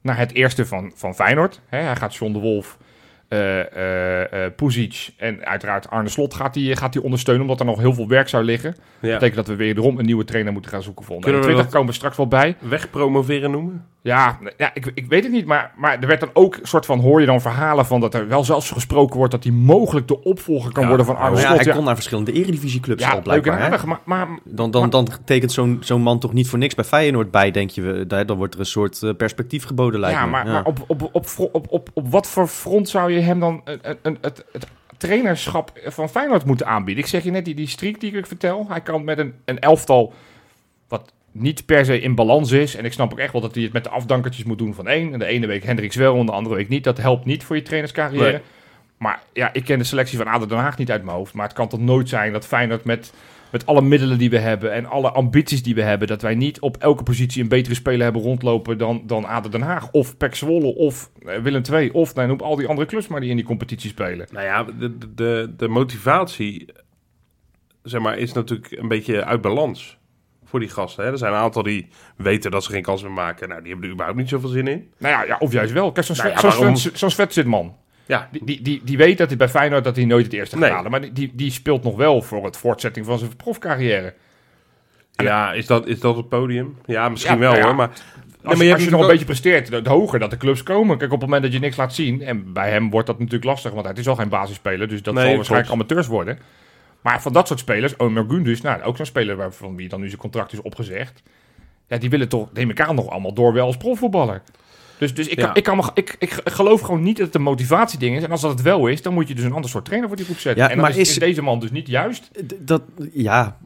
naar 0.02 0.18
het 0.18 0.34
eerste 0.34 0.66
van, 0.66 0.92
van 0.96 1.16
Feyenoord. 1.16 1.62
Hè, 1.70 1.80
hij 1.80 1.96
gaat 1.96 2.16
John 2.16 2.34
de 2.34 2.40
Wolf, 2.40 2.78
eh 3.28 3.60
eh 3.60 4.46
eh, 4.46 4.52
Puzic 4.56 5.10
en 5.18 5.46
uiteraard 5.46 5.90
Arne 5.90 6.10
Slot 6.10 6.34
gaat 6.34 6.56
hij, 6.56 6.76
gaat 6.76 6.94
hij 6.94 7.04
ondersteunen. 7.04 7.42
Omdat 7.44 7.60
er 7.60 7.66
nog 7.66 7.80
heel 7.80 7.94
veel 7.94 8.08
werk 8.08 8.30
zou 8.30 8.44
liggen. 8.44 8.72
Dat 8.72 9.12
betekent 9.12 9.36
dat 9.36 9.48
we 9.48 9.56
wederom 9.56 10.00
een 10.00 10.06
nieuwe 10.06 10.24
trainer 10.26 10.54
moeten 10.54 10.72
gaan 10.72 10.84
zoeken 10.84 11.06
voor 11.06 11.16
onder 11.16 11.30
Kunnen 11.32 11.48
we 11.48 11.54
21. 11.56 11.66
dat- 11.66 11.74
komen 11.74 11.88
we 11.90 11.96
straks 12.00 12.18
wel 12.18 12.28
bij. 12.60 12.70
Wegpromoveren 12.70 13.52
noemen? 13.52 13.86
Ja, 14.02 14.38
ja 14.58 14.72
ik, 14.74 14.92
ik 14.94 15.06
weet 15.08 15.24
het 15.24 15.32
niet, 15.32 15.46
maar, 15.46 15.72
maar 15.76 15.98
er 16.00 16.08
werd 16.08 16.20
dan 16.20 16.30
ook 16.34 16.56
een 16.56 16.68
soort 16.68 16.86
van, 16.86 17.00
hoor 17.00 17.20
je 17.20 17.26
dan 17.26 17.42
verhalen 17.42 17.86
van 17.86 18.00
dat 18.00 18.14
er 18.14 18.28
wel 18.28 18.44
zelfs 18.44 18.72
gesproken 18.72 19.18
wordt 19.18 19.32
dat 19.32 19.44
hij 19.44 19.54
mogelijk 19.54 20.08
de 20.08 20.24
opvolger 20.24 20.72
kan 20.72 20.82
Ja, 20.82 20.88
worden 20.88 21.06
van 21.06 21.16
Arne 21.16 21.30
Maar 21.32 21.40
ja, 21.40 21.46
Slot. 21.46 21.58
hij 21.60 21.68
Ja, 21.68 21.74
kon 21.76 21.84
naar 21.86 21.96
verschillende 21.96 22.32
eredivisieclubs 22.32 23.04
ja 23.04 23.12
al 23.12 23.22
blijkbaar. 23.22 23.60
aardig, 23.62 23.86
maar, 23.86 24.00
maar 24.04 24.28
Dan, 24.44 24.72
dan, 24.72 24.90
dan 24.90 25.08
tekent 25.26 25.52
zo'n 25.52 25.78
zo'n 25.80 26.02
man 26.02 26.20
toch 26.20 26.34
niet 26.34 26.50
voor 26.50 26.60
niks 26.60 26.76
bij 26.76 26.84
Feyenoord 26.86 27.32
bij, 27.32 27.52
denk 27.52 27.70
je. 27.70 27.82
we- 27.82 28.08
daar- 28.08 28.26
Dan 28.26 28.38
wordt 28.38 28.54
er 28.54 28.60
een 28.60 28.66
soort 28.66 29.14
perspectief 29.18 29.66
geboden, 29.66 30.00
lijkt 30.00 30.18
ja, 30.18 30.26
me. 30.26 30.32
maar, 30.32 30.46
maar 30.46 30.64
op, 30.66 30.84
op, 30.88 31.10
op, 31.12 31.26
op, 31.52 31.66
op, 31.70 31.90
op 31.94 32.10
wat 32.12 32.28
voor 32.28 32.48
front 32.48 32.90
zou 32.90 33.12
je 33.12 33.15
hem 33.22 33.40
dan 33.40 33.62
een, 33.64 33.80
een, 34.02 34.18
het, 34.22 34.46
het 34.52 34.68
trainerschap 34.98 35.72
van 35.86 36.10
Feyenoord 36.10 36.46
moeten 36.46 36.68
aanbieden? 36.68 37.04
Ik 37.04 37.10
zeg 37.10 37.24
je 37.24 37.32
net, 37.32 37.46
die, 37.46 37.56
die 37.56 37.68
streak 37.68 38.00
die 38.00 38.18
ik 38.18 38.28
vertel, 38.28 38.66
hij 38.70 38.82
kan 38.82 39.04
met 39.04 39.18
een, 39.18 39.34
een 39.46 39.60
elftal 39.60 40.14
wat 40.88 41.14
niet 41.32 41.66
per 41.66 41.86
se 41.86 42.02
in 42.02 42.16
balans 42.16 42.52
is. 42.52 42.76
En 42.76 42.86
ik 42.86 42.94
snap 42.94 43.12
ook 43.12 43.20
echt 43.20 43.32
wel 43.32 43.42
dat 43.42 43.56
hij 43.56 43.64
het 43.64 43.74
met 43.74 43.84
de 43.84 43.90
afdankertjes 43.90 44.46
moet 44.46 44.58
doen 44.58 44.74
van 44.74 44.88
één. 44.88 45.14
En 45.14 45.20
de 45.20 45.26
ene 45.26 45.48
week 45.48 45.64
Hendricks 45.64 45.96
wel, 45.96 46.20
en 46.20 46.26
de 46.26 46.32
andere 46.32 46.56
week 46.56 46.70
niet. 46.70 46.84
Dat 46.84 46.98
helpt 46.98 47.26
niet 47.26 47.44
voor 47.44 47.56
je 47.56 47.62
trainerscarrière. 47.62 48.32
Nee. 48.32 48.42
Maar 48.98 49.22
ja, 49.34 49.54
ik 49.54 49.64
ken 49.64 49.78
de 49.78 49.84
selectie 49.84 50.18
van 50.18 50.28
ADO 50.28 50.46
Den 50.46 50.58
Haag 50.58 50.78
niet 50.78 50.92
uit 50.92 51.04
mijn 51.04 51.18
hoofd. 51.18 51.34
Maar 51.34 51.46
het 51.46 51.56
kan 51.56 51.68
toch 51.68 51.80
nooit 51.80 52.10
zijn 52.10 52.34
dat 52.34 52.46
Feyenoord 52.46 52.84
met, 52.84 53.14
met 53.50 53.66
alle 53.66 53.82
middelen 53.82 54.18
die 54.18 54.30
we 54.30 54.38
hebben... 54.38 54.74
en 54.74 54.86
alle 54.86 55.12
ambities 55.12 55.64
die 55.64 55.76
we 55.76 55.82
hebben... 55.82 56.08
dat 56.08 56.22
wij 56.22 56.36
niet 56.36 56.60
op 56.60 56.78
elke 56.78 57.04
positie 57.04 57.42
een 57.42 57.48
betere 57.48 57.76
speler 57.76 58.04
hebben 58.04 58.22
rondlopen 58.22 58.78
dan, 58.78 59.04
dan 59.06 59.26
ADO 59.26 59.50
Den 59.50 59.62
Haag. 59.62 59.92
Of 59.92 60.16
Zwolle, 60.32 60.76
of 60.76 61.12
eh, 61.26 61.38
Willem 61.38 61.62
II. 61.72 61.90
Of 61.90 62.16
nou, 62.16 62.28
noem 62.28 62.40
al 62.40 62.56
die 62.56 62.68
andere 62.68 62.88
clubs 62.88 63.08
maar 63.08 63.20
die 63.20 63.30
in 63.30 63.36
die 63.36 63.46
competitie 63.46 63.90
spelen. 63.90 64.28
Nou 64.32 64.46
ja, 64.46 64.64
de, 64.64 64.98
de- 65.16 65.54
de, 65.58 65.68
motivatie 65.68 66.70
zeg 67.84 68.02
maar, 68.02 68.18
is 68.18 68.34
natuurlijk 68.34 68.72
een 68.72 68.88
beetje 68.88 69.26
uit 69.26 69.42
balans 69.42 69.98
voor 70.44 70.60
die 70.60 70.70
gasten. 70.70 71.06
Hè? 71.06 71.12
Er 71.12 71.18
zijn 71.18 71.34
een 71.34 71.40
aantal 71.40 71.64
die 71.64 71.88
weten 72.18 72.52
dat 72.52 72.64
ze 72.64 72.72
geen 72.72 72.82
kans 72.82 73.02
meer 73.02 73.12
maken. 73.12 73.50
Nou, 73.50 73.62
die 73.62 73.70
hebben 73.70 73.88
er 73.88 73.94
überhaupt 73.94 74.20
niet 74.20 74.30
zoveel 74.30 74.50
zin 74.50 74.68
in. 74.68 74.92
Nou 74.98 75.14
ja, 75.14 75.24
ja 75.24 75.38
of 75.40 75.52
juist 75.52 75.74
wel. 75.74 75.92
Kijk, 75.92 76.06
zo'n 76.06 76.16
Nou 76.16 76.30
ja, 76.30 76.42
waarom? 76.42 76.76
Zo'n 76.76 77.10
Sven 77.10 77.32
Zitman. 77.32 77.76
Ja, 78.06 78.30
Die, 78.42 78.62
die, 78.62 78.82
die, 78.84 78.98
weet 78.98 79.18
dat 79.18 79.28
hij 79.28 79.38
bij 79.38 79.50
Feyenoord 79.50 79.84
dat 79.84 79.96
hij 79.96 80.06
nooit 80.06 80.26
het 80.26 80.34
eerste 80.34 80.56
gaat 80.56 80.66
Nee. 80.66 80.74
halen. 80.74 80.92
Maar 80.92 81.14
die, 81.14 81.32
die, 81.36 81.52
speelt 81.52 81.84
nog 81.84 81.96
wel 81.96 82.22
voor 82.22 82.46
het 82.46 82.58
voortzetting 82.58 83.06
van 83.06 83.18
zijn 83.20 83.36
profcarrière. 83.36 84.14
ja 85.12 85.54
is, 85.54 85.66
dat, 85.66 85.88
is 85.88 86.00
dat 86.00 86.16
het 86.16 86.30
podium? 86.30 86.78
Ja, 86.86 87.10
misschien 87.10 87.34
Ja, 87.34 87.40
wel 87.40 87.50
nou 87.52 87.62
ja. 87.62 87.68
hoor. 87.68 87.76
Maar, 87.76 87.90
Als, 88.44 88.56
maar 88.58 88.66
je 88.66 88.74
als 88.74 88.84
je 88.84 88.90
nog 88.90 89.02
een 89.02 89.08
beetje 89.08 89.26
presteert, 89.26 89.70
de, 89.72 89.82
de 89.82 89.90
hoger 89.90 90.20
dat 90.20 90.30
de 90.32 90.38
clubs 90.38 90.64
komen. 90.64 90.98
Kijk, 90.98 91.12
op 91.12 91.20
het 91.20 91.26
moment 91.30 91.44
dat 91.46 91.54
je 91.54 91.60
niks 91.60 91.78
laat 91.78 91.94
zien, 91.94 92.22
en 92.22 92.54
bij 92.54 92.70
hem 92.70 92.90
wordt 92.90 93.08
dat 93.08 93.18
natuurlijk 93.18 93.46
lastig, 93.46 93.72
want 93.72 93.86
hij 93.86 93.96
is 93.96 94.08
al 94.08 94.16
geen 94.16 94.30
basisspeler, 94.30 94.88
dus 94.88 95.02
dat 95.02 95.14
Nee, 95.14 95.26
zal 95.26 95.36
waarschijnlijk 95.36 95.70
klopt. 95.72 95.82
amateurs 95.90 96.08
worden. 96.08 96.40
Maar 97.02 97.22
van 97.22 97.34
dat 97.34 97.48
soort 97.48 97.60
spelers, 97.60 98.00
Omer 98.00 98.26
Gundus, 98.28 98.62
nou, 98.62 98.82
ook 98.82 98.98
zo'n 98.98 99.06
speler 99.06 99.36
waarvan 99.36 99.76
wie 99.76 99.90
dan 99.90 100.00
nu 100.02 100.08
zijn 100.08 100.20
contract 100.20 100.54
is 100.54 100.62
opgezegd, 100.62 101.22
ja, 101.88 101.98
die 101.98 102.10
willen 102.10 102.30
toch, 102.30 102.50
neem 102.54 102.70
ik 102.70 102.82
aan, 102.82 102.96
nog 102.96 103.10
allemaal 103.10 103.34
door 103.34 103.54
wel 103.54 103.66
als 103.66 103.78
profvoetballer. 103.78 104.42
Dus, 104.98 105.14
dus 105.14 105.28
ik, 105.28 105.38
Ja. 105.40 105.46
kan, 105.46 105.56
ik, 105.56 105.64
kan 105.64 105.78
me, 105.78 105.84
ik, 105.94 106.16
ik 106.20 106.42
geloof 106.46 106.82
gewoon 106.82 107.04
niet 107.04 107.18
dat 107.18 107.26
het 107.26 107.36
een 107.36 107.42
motivatieding 107.42 108.18
is. 108.18 108.24
En 108.24 108.32
als 108.32 108.42
dat 108.42 108.52
het 108.52 108.62
wel 108.62 108.88
is, 108.88 109.02
dan 109.02 109.14
moet 109.14 109.28
je 109.28 109.36
dus 109.36 109.44
een 109.44 109.54
ander 109.54 109.70
soort 109.70 109.86
trainer 109.86 110.08
voor 110.10 110.18
die 110.18 110.26
groep 110.26 110.40
zetten. 110.40 110.64
Ja, 110.64 110.70
en 110.70 110.76
dan 110.78 110.86
maar 110.86 110.98
is, 110.98 111.20
deze 111.20 111.42
man 111.42 111.60
dus 111.60 111.72
niet 111.72 111.88
juist. 111.88 112.32
Dat, 112.60 112.82
ja, 113.14 113.58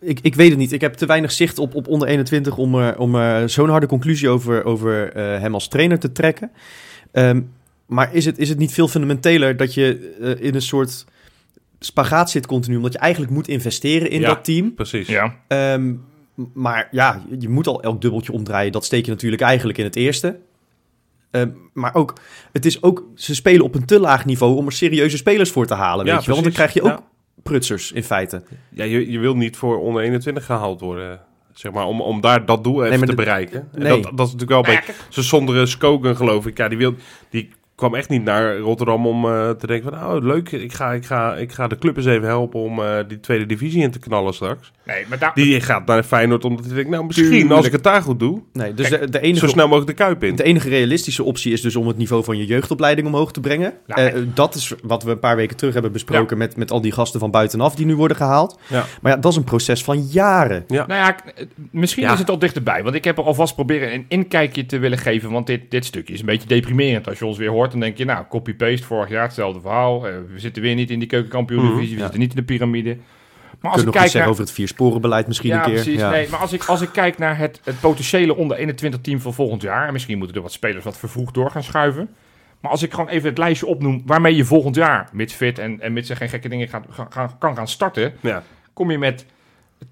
ik, 0.00 0.18
ik 0.22 0.34
weet 0.34 0.48
het 0.50 0.58
niet. 0.58 0.72
Ik 0.72 0.80
heb 0.80 0.94
te 0.94 1.06
weinig 1.06 1.32
zicht 1.32 1.58
op, 1.58 1.74
op 1.74 1.88
onder 1.88 2.08
21 2.08 2.56
om, 2.56 2.74
er- 2.74 2.98
om 2.98 3.14
er 3.14 3.50
zo'n 3.50 3.68
harde 3.68 3.86
conclusie 3.86 4.28
over, 4.28 4.64
over 4.64 5.12
eh, 5.12 5.40
hem 5.40 5.54
als 5.54 5.68
trainer 5.68 5.98
te 5.98 6.12
trekken. 6.12 6.50
Ehm, 7.12 7.40
maar 7.86 8.14
is 8.14 8.24
het, 8.24 8.38
is 8.38 8.48
het 8.48 8.58
niet 8.58 8.72
veel 8.72 8.88
fundamenteler 8.88 9.56
dat 9.56 9.74
je 9.74 10.14
eh, 10.20 10.46
in 10.46 10.54
een 10.54 10.62
soort 10.62 11.04
spagaat 11.80 12.30
zit 12.30 12.46
continu, 12.46 12.76
omdat 12.76 12.92
je 12.92 12.98
eigenlijk 12.98 13.32
moet 13.32 13.48
investeren 13.48 14.10
in 14.10 14.20
Ja. 14.20 14.26
dat 14.26 14.44
team? 14.44 14.74
precies. 14.74 15.08
Ja. 15.08 15.34
Ehm, 15.48 15.92
maar 16.52 16.88
ja, 16.90 17.22
je- 17.38 17.48
moet 17.48 17.66
al 17.66 17.82
elk 17.82 18.00
dubbeltje 18.00 18.32
omdraaien. 18.32 18.72
Dat 18.72 18.84
steek 18.84 19.04
je 19.04 19.10
natuurlijk 19.10 19.42
eigenlijk 19.42 19.78
in 19.78 19.84
het 19.84 19.96
eerste. 19.96 20.38
Ehm, 21.30 21.50
maar 21.72 21.94
ook, 21.94 22.12
het 22.52 22.66
is 22.66 22.82
ook, 22.82 23.04
ze 23.14 23.34
spelen 23.34 23.64
op 23.64 23.74
een 23.74 23.84
te 23.84 24.00
laag 24.00 24.24
niveau 24.24 24.56
om 24.56 24.66
er 24.66 24.72
serieuze 24.72 25.16
spelers 25.16 25.50
voor 25.50 25.66
te 25.66 25.74
halen. 25.74 26.06
Ja, 26.06 26.12
weet 26.14 26.20
je 26.24 26.26
wel? 26.32 26.40
Want 26.42 26.46
dan 26.56 26.66
krijg 26.66 26.72
je 26.84 26.92
ook 26.92 27.02
prutsers 27.42 27.92
in 27.92 28.02
feite. 28.02 28.42
Ja, 28.70 28.84
je, 28.84 29.10
je 29.10 29.18
wil 29.18 29.36
niet 29.36 29.56
voor 29.56 29.78
onder 29.80 30.02
21 30.02 30.44
gehaald 30.44 30.80
worden. 30.80 31.20
Zeg 31.52 31.72
maar, 31.72 31.86
om, 31.86 32.00
om 32.00 32.20
daar 32.20 32.46
dat 32.46 32.64
doel 32.64 32.84
even 32.84 32.98
te 33.00 33.06
de- 33.06 33.14
bereiken. 33.14 33.68
En 33.72 33.82
nee. 33.82 33.88
dat, 34.02 34.02
dat 34.16 34.26
is 34.26 34.32
natuurlijk 34.32 34.50
wel 34.50 34.60
Nou 34.60 34.64
bij 34.64 34.74
ja, 34.74 34.80
kijk, 34.80 34.98
zo'n 35.08 35.24
Sondere 35.24 35.66
Skogen, 35.66 36.16
geloof 36.16 36.46
ik. 36.46 36.58
Ja, 36.58 36.68
die, 36.68 36.78
wil, 36.78 36.94
die 37.30 37.50
kwam 37.76 37.94
echt 37.94 38.08
niet 38.08 38.24
naar 38.24 38.56
Rotterdam 38.56 39.06
om 39.06 39.24
eh, 39.24 39.50
te 39.50 39.66
denken 39.66 39.92
van... 39.92 40.06
Oh, 40.16 40.22
leuk, 40.24 40.52
ik 40.52 40.72
ga, 40.72 40.92
ik, 40.92 41.04
ga, 41.06 41.34
ik 41.36 41.52
ga 41.52 41.66
de 41.66 41.78
club 41.78 41.96
eens 41.96 42.06
even 42.06 42.26
helpen 42.28 42.60
om 42.60 42.78
eh, 42.82 42.96
die 43.08 43.20
tweede 43.20 43.46
divisie 43.46 43.82
in 43.82 43.90
te 43.90 43.98
knallen 43.98 44.34
straks. 44.34 44.72
nee, 44.84 45.04
maar 45.08 45.18
daar, 45.18 45.30
Die 45.34 45.60
gaat 45.60 45.86
naar 45.86 46.02
Feyenoord 46.02 46.44
omdat 46.44 46.64
hij 46.64 46.74
denkt... 46.74 46.90
Nou, 46.90 47.04
misschien 47.06 47.30
Tuurlijk. 47.30 47.50
als 47.52 47.66
ik 47.66 47.72
het 47.72 47.82
daar 47.82 48.02
goed 48.02 48.18
doe, 48.18 48.42
Nee, 48.52 48.74
dus 48.74 48.88
Kijk, 48.88 49.00
de, 49.00 49.08
de, 49.10 49.18
zo 49.18 49.24
enige, 49.24 49.48
snel 49.48 49.68
mogelijk 49.68 49.98
de 49.98 50.04
Kuip 50.04 50.24
in. 50.24 50.36
de 50.36 50.42
enige 50.42 50.68
realistische 50.68 51.22
optie 51.22 51.52
is 51.52 51.60
dus 51.60 51.76
om 51.76 51.86
het 51.86 51.96
niveau 51.96 52.24
van 52.24 52.36
je 52.36 52.46
jeugdopleiding 52.46 53.06
omhoog 53.06 53.32
te 53.32 53.40
brengen. 53.40 53.74
Nou, 53.86 54.00
Eh, 54.00 54.22
dat 54.34 54.54
is 54.54 54.74
wat 54.82 55.02
we 55.02 55.10
een 55.10 55.18
paar 55.18 55.36
weken 55.36 55.56
terug 55.56 55.72
hebben 55.72 55.92
besproken 55.92 56.38
met, 56.38 56.56
met 56.56 56.70
al 56.70 56.80
die 56.80 56.92
gasten 56.92 57.20
van 57.20 57.30
buitenaf 57.30 57.74
die 57.74 57.86
nu 57.86 57.96
worden 57.96 58.16
gehaald. 58.16 58.58
Ja. 58.68 58.84
Maar 59.02 59.12
ja, 59.12 59.18
dat 59.18 59.30
is 59.32 59.38
een 59.38 59.44
proces 59.44 59.84
van 59.84 60.00
jaren. 60.00 60.64
Nou 60.68 60.84
ja, 60.92 61.16
misschien 61.70 62.02
Ja. 62.02 62.12
is 62.12 62.18
het 62.18 62.30
al 62.30 62.38
dichterbij. 62.38 62.82
Want 62.82 62.94
ik 62.94 63.04
heb 63.04 63.18
er 63.18 63.24
alvast 63.24 63.54
proberen 63.54 63.94
een 63.94 64.04
inkijkje 64.08 64.66
te 64.66 64.78
willen 64.78 64.98
geven. 64.98 65.30
Want 65.30 65.46
dit, 65.46 65.70
dit 65.70 65.84
stukje 65.84 66.14
is 66.14 66.20
een 66.20 66.26
beetje 66.26 66.48
deprimerend. 66.48 67.08
Als 67.08 67.18
je 67.18 67.26
ons 67.26 67.38
weer 67.38 67.50
hoort, 67.50 67.65
dan 67.70 67.80
denk 67.80 67.96
je, 67.96 68.04
nou, 68.04 68.24
copy-paste, 68.28 68.86
vorig 68.86 69.08
jaar 69.08 69.22
hetzelfde 69.22 69.60
verhaal. 69.60 70.08
Eh, 70.08 70.14
we 70.32 70.38
zitten 70.38 70.62
weer 70.62 70.74
niet 70.74 70.90
in 70.90 70.98
die 70.98 71.08
keukenkampioen-divisie. 71.08 71.80
we 71.80 71.84
Mhm, 71.84 71.96
ja. 71.96 72.02
zitten 72.02 72.20
niet 72.20 72.30
in 72.30 72.36
de 72.36 72.42
piramide. 72.42 72.96
Maar 73.60 73.70
als 73.70 73.80
Kunnen 73.80 73.80
ik 73.80 73.84
nog 73.84 73.94
iets 73.94 73.94
kijk 73.94 74.10
zeggen 74.10 74.20
naar... 74.20 74.28
over 74.28 74.42
het 74.42 74.52
viersporenbeleid 74.52 75.26
misschien 75.26 75.50
ja, 75.50 75.56
een 75.56 75.62
keer. 75.62 75.72
precies. 75.72 76.00
Ja. 76.00 76.10
Nee, 76.10 76.28
maar 76.28 76.40
als 76.40 76.52
ik, 76.52 76.64
als 76.64 76.80
ik 76.80 76.88
kijk 76.92 77.18
naar 77.18 77.38
het, 77.38 77.60
het 77.64 77.80
potentiële 77.80 78.36
onder 78.36 78.56
21 78.56 79.00
team 79.00 79.20
van 79.20 79.34
volgend 79.34 79.62
jaar... 79.62 79.86
en 79.86 79.92
misschien 79.92 80.18
moeten 80.18 80.36
er 80.36 80.42
wat 80.42 80.52
spelers 80.52 80.84
wat 80.84 80.98
vervroegd 80.98 81.34
door 81.34 81.50
gaan 81.50 81.62
schuiven... 81.62 82.08
maar 82.60 82.70
als 82.70 82.82
ik 82.82 82.90
gewoon 82.90 83.08
even 83.08 83.28
het 83.28 83.38
lijstje 83.38 83.66
opnoem 83.66 84.02
waarmee 84.06 84.36
je 84.36 84.44
volgend 84.44 84.74
jaar... 84.74 85.08
mits 85.12 85.34
fit 85.34 85.58
en, 85.58 85.80
en 85.80 85.92
mits 85.92 86.10
er 86.10 86.16
geen 86.16 86.28
gekke 86.28 86.48
dingen 86.48 86.68
gaat, 86.68 86.84
gaan, 87.10 87.38
kan 87.38 87.56
gaan 87.56 87.68
starten... 87.68 88.12
Ja. 88.20 88.42
kom 88.72 88.90
je 88.90 88.98
met 88.98 89.26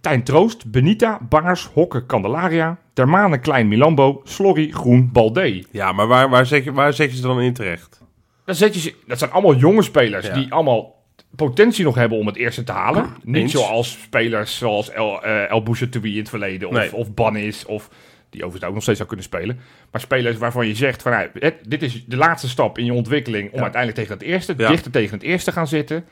Tijn 0.00 0.22
Troost, 0.24 0.70
Benita, 0.70 1.18
Bangers, 1.28 1.64
Hokke, 1.66 2.06
Candelaria, 2.06 2.78
Dermane, 2.94 3.38
Klein, 3.38 3.68
Milambo, 3.68 4.20
Slorry, 4.24 4.70
Groen, 4.70 5.10
Balde. 5.12 5.64
Ja, 5.70 5.92
maar 5.92 6.06
waar, 6.06 6.28
waar, 6.28 6.46
zet 6.46 6.64
je, 6.64 6.72
waar 6.72 6.92
zet 6.92 7.10
je 7.10 7.16
ze 7.16 7.22
dan 7.22 7.40
in 7.40 7.52
terecht? 7.52 8.02
Dan 8.44 8.54
zet 8.54 8.74
je 8.74 8.80
ze, 8.80 8.94
dat 9.06 9.18
zijn 9.18 9.30
allemaal 9.30 9.54
jonge 9.54 9.82
spelers 9.82 10.26
Ja. 10.26 10.34
die 10.34 10.52
allemaal 10.52 11.02
potentie 11.36 11.84
nog 11.84 11.94
hebben 11.94 12.18
om 12.18 12.26
het 12.26 12.36
eerste 12.36 12.64
te 12.64 12.72
halen. 12.72 13.06
Niet 13.22 13.50
zoals 13.50 13.92
spelers 14.02 14.58
zoals 14.58 14.90
El, 14.90 15.22
eh 15.24 15.50
El 15.50 15.62
Bouchatoui 15.62 16.12
in 16.12 16.18
het 16.18 16.28
verleden 16.28 16.68
of, 16.68 16.74
Nee. 16.74 16.94
of 16.94 17.14
Bannis 17.14 17.64
of 17.64 17.88
die 18.30 18.40
overigens 18.42 18.68
ook 18.68 18.74
nog 18.74 18.82
steeds 18.82 18.96
zou 18.98 19.08
kunnen 19.08 19.26
spelen. 19.26 19.58
Maar 19.90 20.00
spelers 20.00 20.36
waarvan 20.38 20.66
je 20.66 20.74
zegt 20.74 21.02
van 21.02 21.12
nou, 21.12 21.28
dit 21.68 21.82
is 21.82 22.04
de 22.06 22.16
laatste 22.16 22.48
stap 22.48 22.78
in 22.78 22.84
je 22.84 22.92
ontwikkeling 22.92 23.50
om 23.50 23.56
Ja. 23.56 23.62
uiteindelijk 23.62 24.00
tegen 24.00 24.18
het 24.18 24.26
eerste, 24.28 24.54
Ja. 24.56 24.68
dichter 24.68 24.90
tegen 24.90 25.14
het 25.14 25.22
eerste 25.26 25.50
te 25.50 25.56
gaan 25.56 25.66
zitten. 25.66 26.04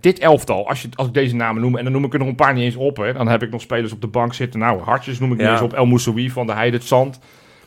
Dit 0.00 0.18
elftal, 0.18 0.68
als, 0.68 0.82
je, 0.82 0.88
als 0.94 1.06
ik 1.06 1.14
deze 1.14 1.34
namen 1.36 1.62
noem, 1.62 1.76
en 1.76 1.84
dan 1.84 1.92
noem 1.92 2.04
ik 2.04 2.12
er 2.12 2.18
nog 2.18 2.28
een 2.28 2.34
paar 2.34 2.54
niet 2.54 2.64
eens 2.64 2.76
op, 2.76 2.96
hè, 2.96 3.12
dan 3.12 3.28
heb 3.28 3.42
ik 3.42 3.50
nog 3.50 3.60
spelers 3.60 3.92
op 3.92 4.00
de 4.00 4.06
bank 4.06 4.34
zitten. 4.34 4.60
Nou, 4.60 4.80
Hartjes 4.82 5.18
noem 5.18 5.30
ik 5.32 5.36
niet 5.36 5.46
Ja. 5.46 5.52
eens 5.52 5.60
op, 5.60 5.72
El 5.72 5.86
Moussaoui 5.86 6.30
van 6.30 6.46
de 6.46 6.52
Heide 6.52 6.76
het 6.76 6.86
Zand. 6.86 7.20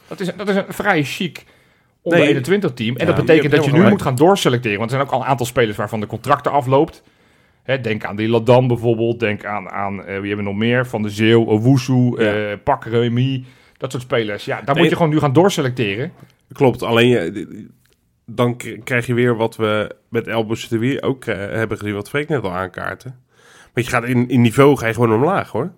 Dat 0.07 0.19
is, 0.19 0.31
dat 0.37 0.49
is 0.49 0.55
een 0.55 0.63
vrij 0.67 1.03
chic 1.03 1.43
onder 2.01 2.19
Nee. 2.19 2.27
21 2.29 2.73
team. 2.73 2.95
En 2.95 3.07
Ja, 3.07 3.13
dat 3.13 3.25
betekent 3.25 3.51
dat 3.51 3.65
je 3.65 3.71
nu 3.71 3.89
moet 3.89 4.01
gaan 4.01 4.15
doorselecteren. 4.15 4.77
Want 4.77 4.91
er 4.91 4.95
zijn 4.97 5.07
ook 5.09 5.13
al 5.13 5.21
een 5.21 5.27
aantal 5.27 5.45
spelers 5.45 5.77
waarvan 5.77 5.99
de 5.99 6.07
contracten 6.07 6.51
afloopt. 6.51 7.03
Hè, 7.63 7.81
denk 7.81 8.05
aan 8.05 8.15
die 8.15 8.29
Ladam 8.29 8.67
bijvoorbeeld. 8.67 9.19
Denk 9.19 9.45
aan, 9.45 9.69
aan 9.69 9.99
eh, 9.99 10.05
wie 10.05 10.13
hebben 10.27 10.37
we 10.37 10.51
nog 10.51 10.55
meer? 10.55 10.87
Van 10.87 11.01
de 11.01 11.09
Zeeuw, 11.09 11.43
Owusu, 11.45 11.93
Ja. 12.23 12.33
eh 12.51 12.57
Pak 12.63 12.85
Remy. 12.85 13.43
Dat 13.77 13.91
soort 13.91 14.03
spelers. 14.03 14.45
Ja, 14.45 14.55
daar 14.61 14.65
Nee. 14.75 14.83
moet 14.83 14.89
je 14.91 14.95
gewoon 14.97 15.11
nu 15.11 15.19
gaan 15.19 15.33
doorselecteren. 15.33 16.11
Klopt, 16.53 16.83
alleen 16.83 17.07
je, 17.07 17.67
dan 18.25 18.57
krijg 18.83 19.05
je 19.05 19.13
weer 19.13 19.35
wat 19.35 19.55
we 19.55 19.95
met 20.09 20.27
Citadel 20.55 21.01
ook 21.01 21.25
eh, 21.25 21.35
hebben 21.35 21.77
gezien, 21.77 21.93
wat 21.93 22.09
Freek 22.09 22.27
net 22.29 22.43
al 22.43 22.53
aankaarten. 22.53 23.19
Want 23.73 23.85
je 23.85 23.91
gaat 23.91 24.03
in, 24.03 24.29
in 24.29 24.41
niveau 24.41 24.77
ga 24.77 24.87
je 24.87 24.93
gewoon 24.93 25.13
omlaag 25.13 25.49
hoor. 25.49 25.71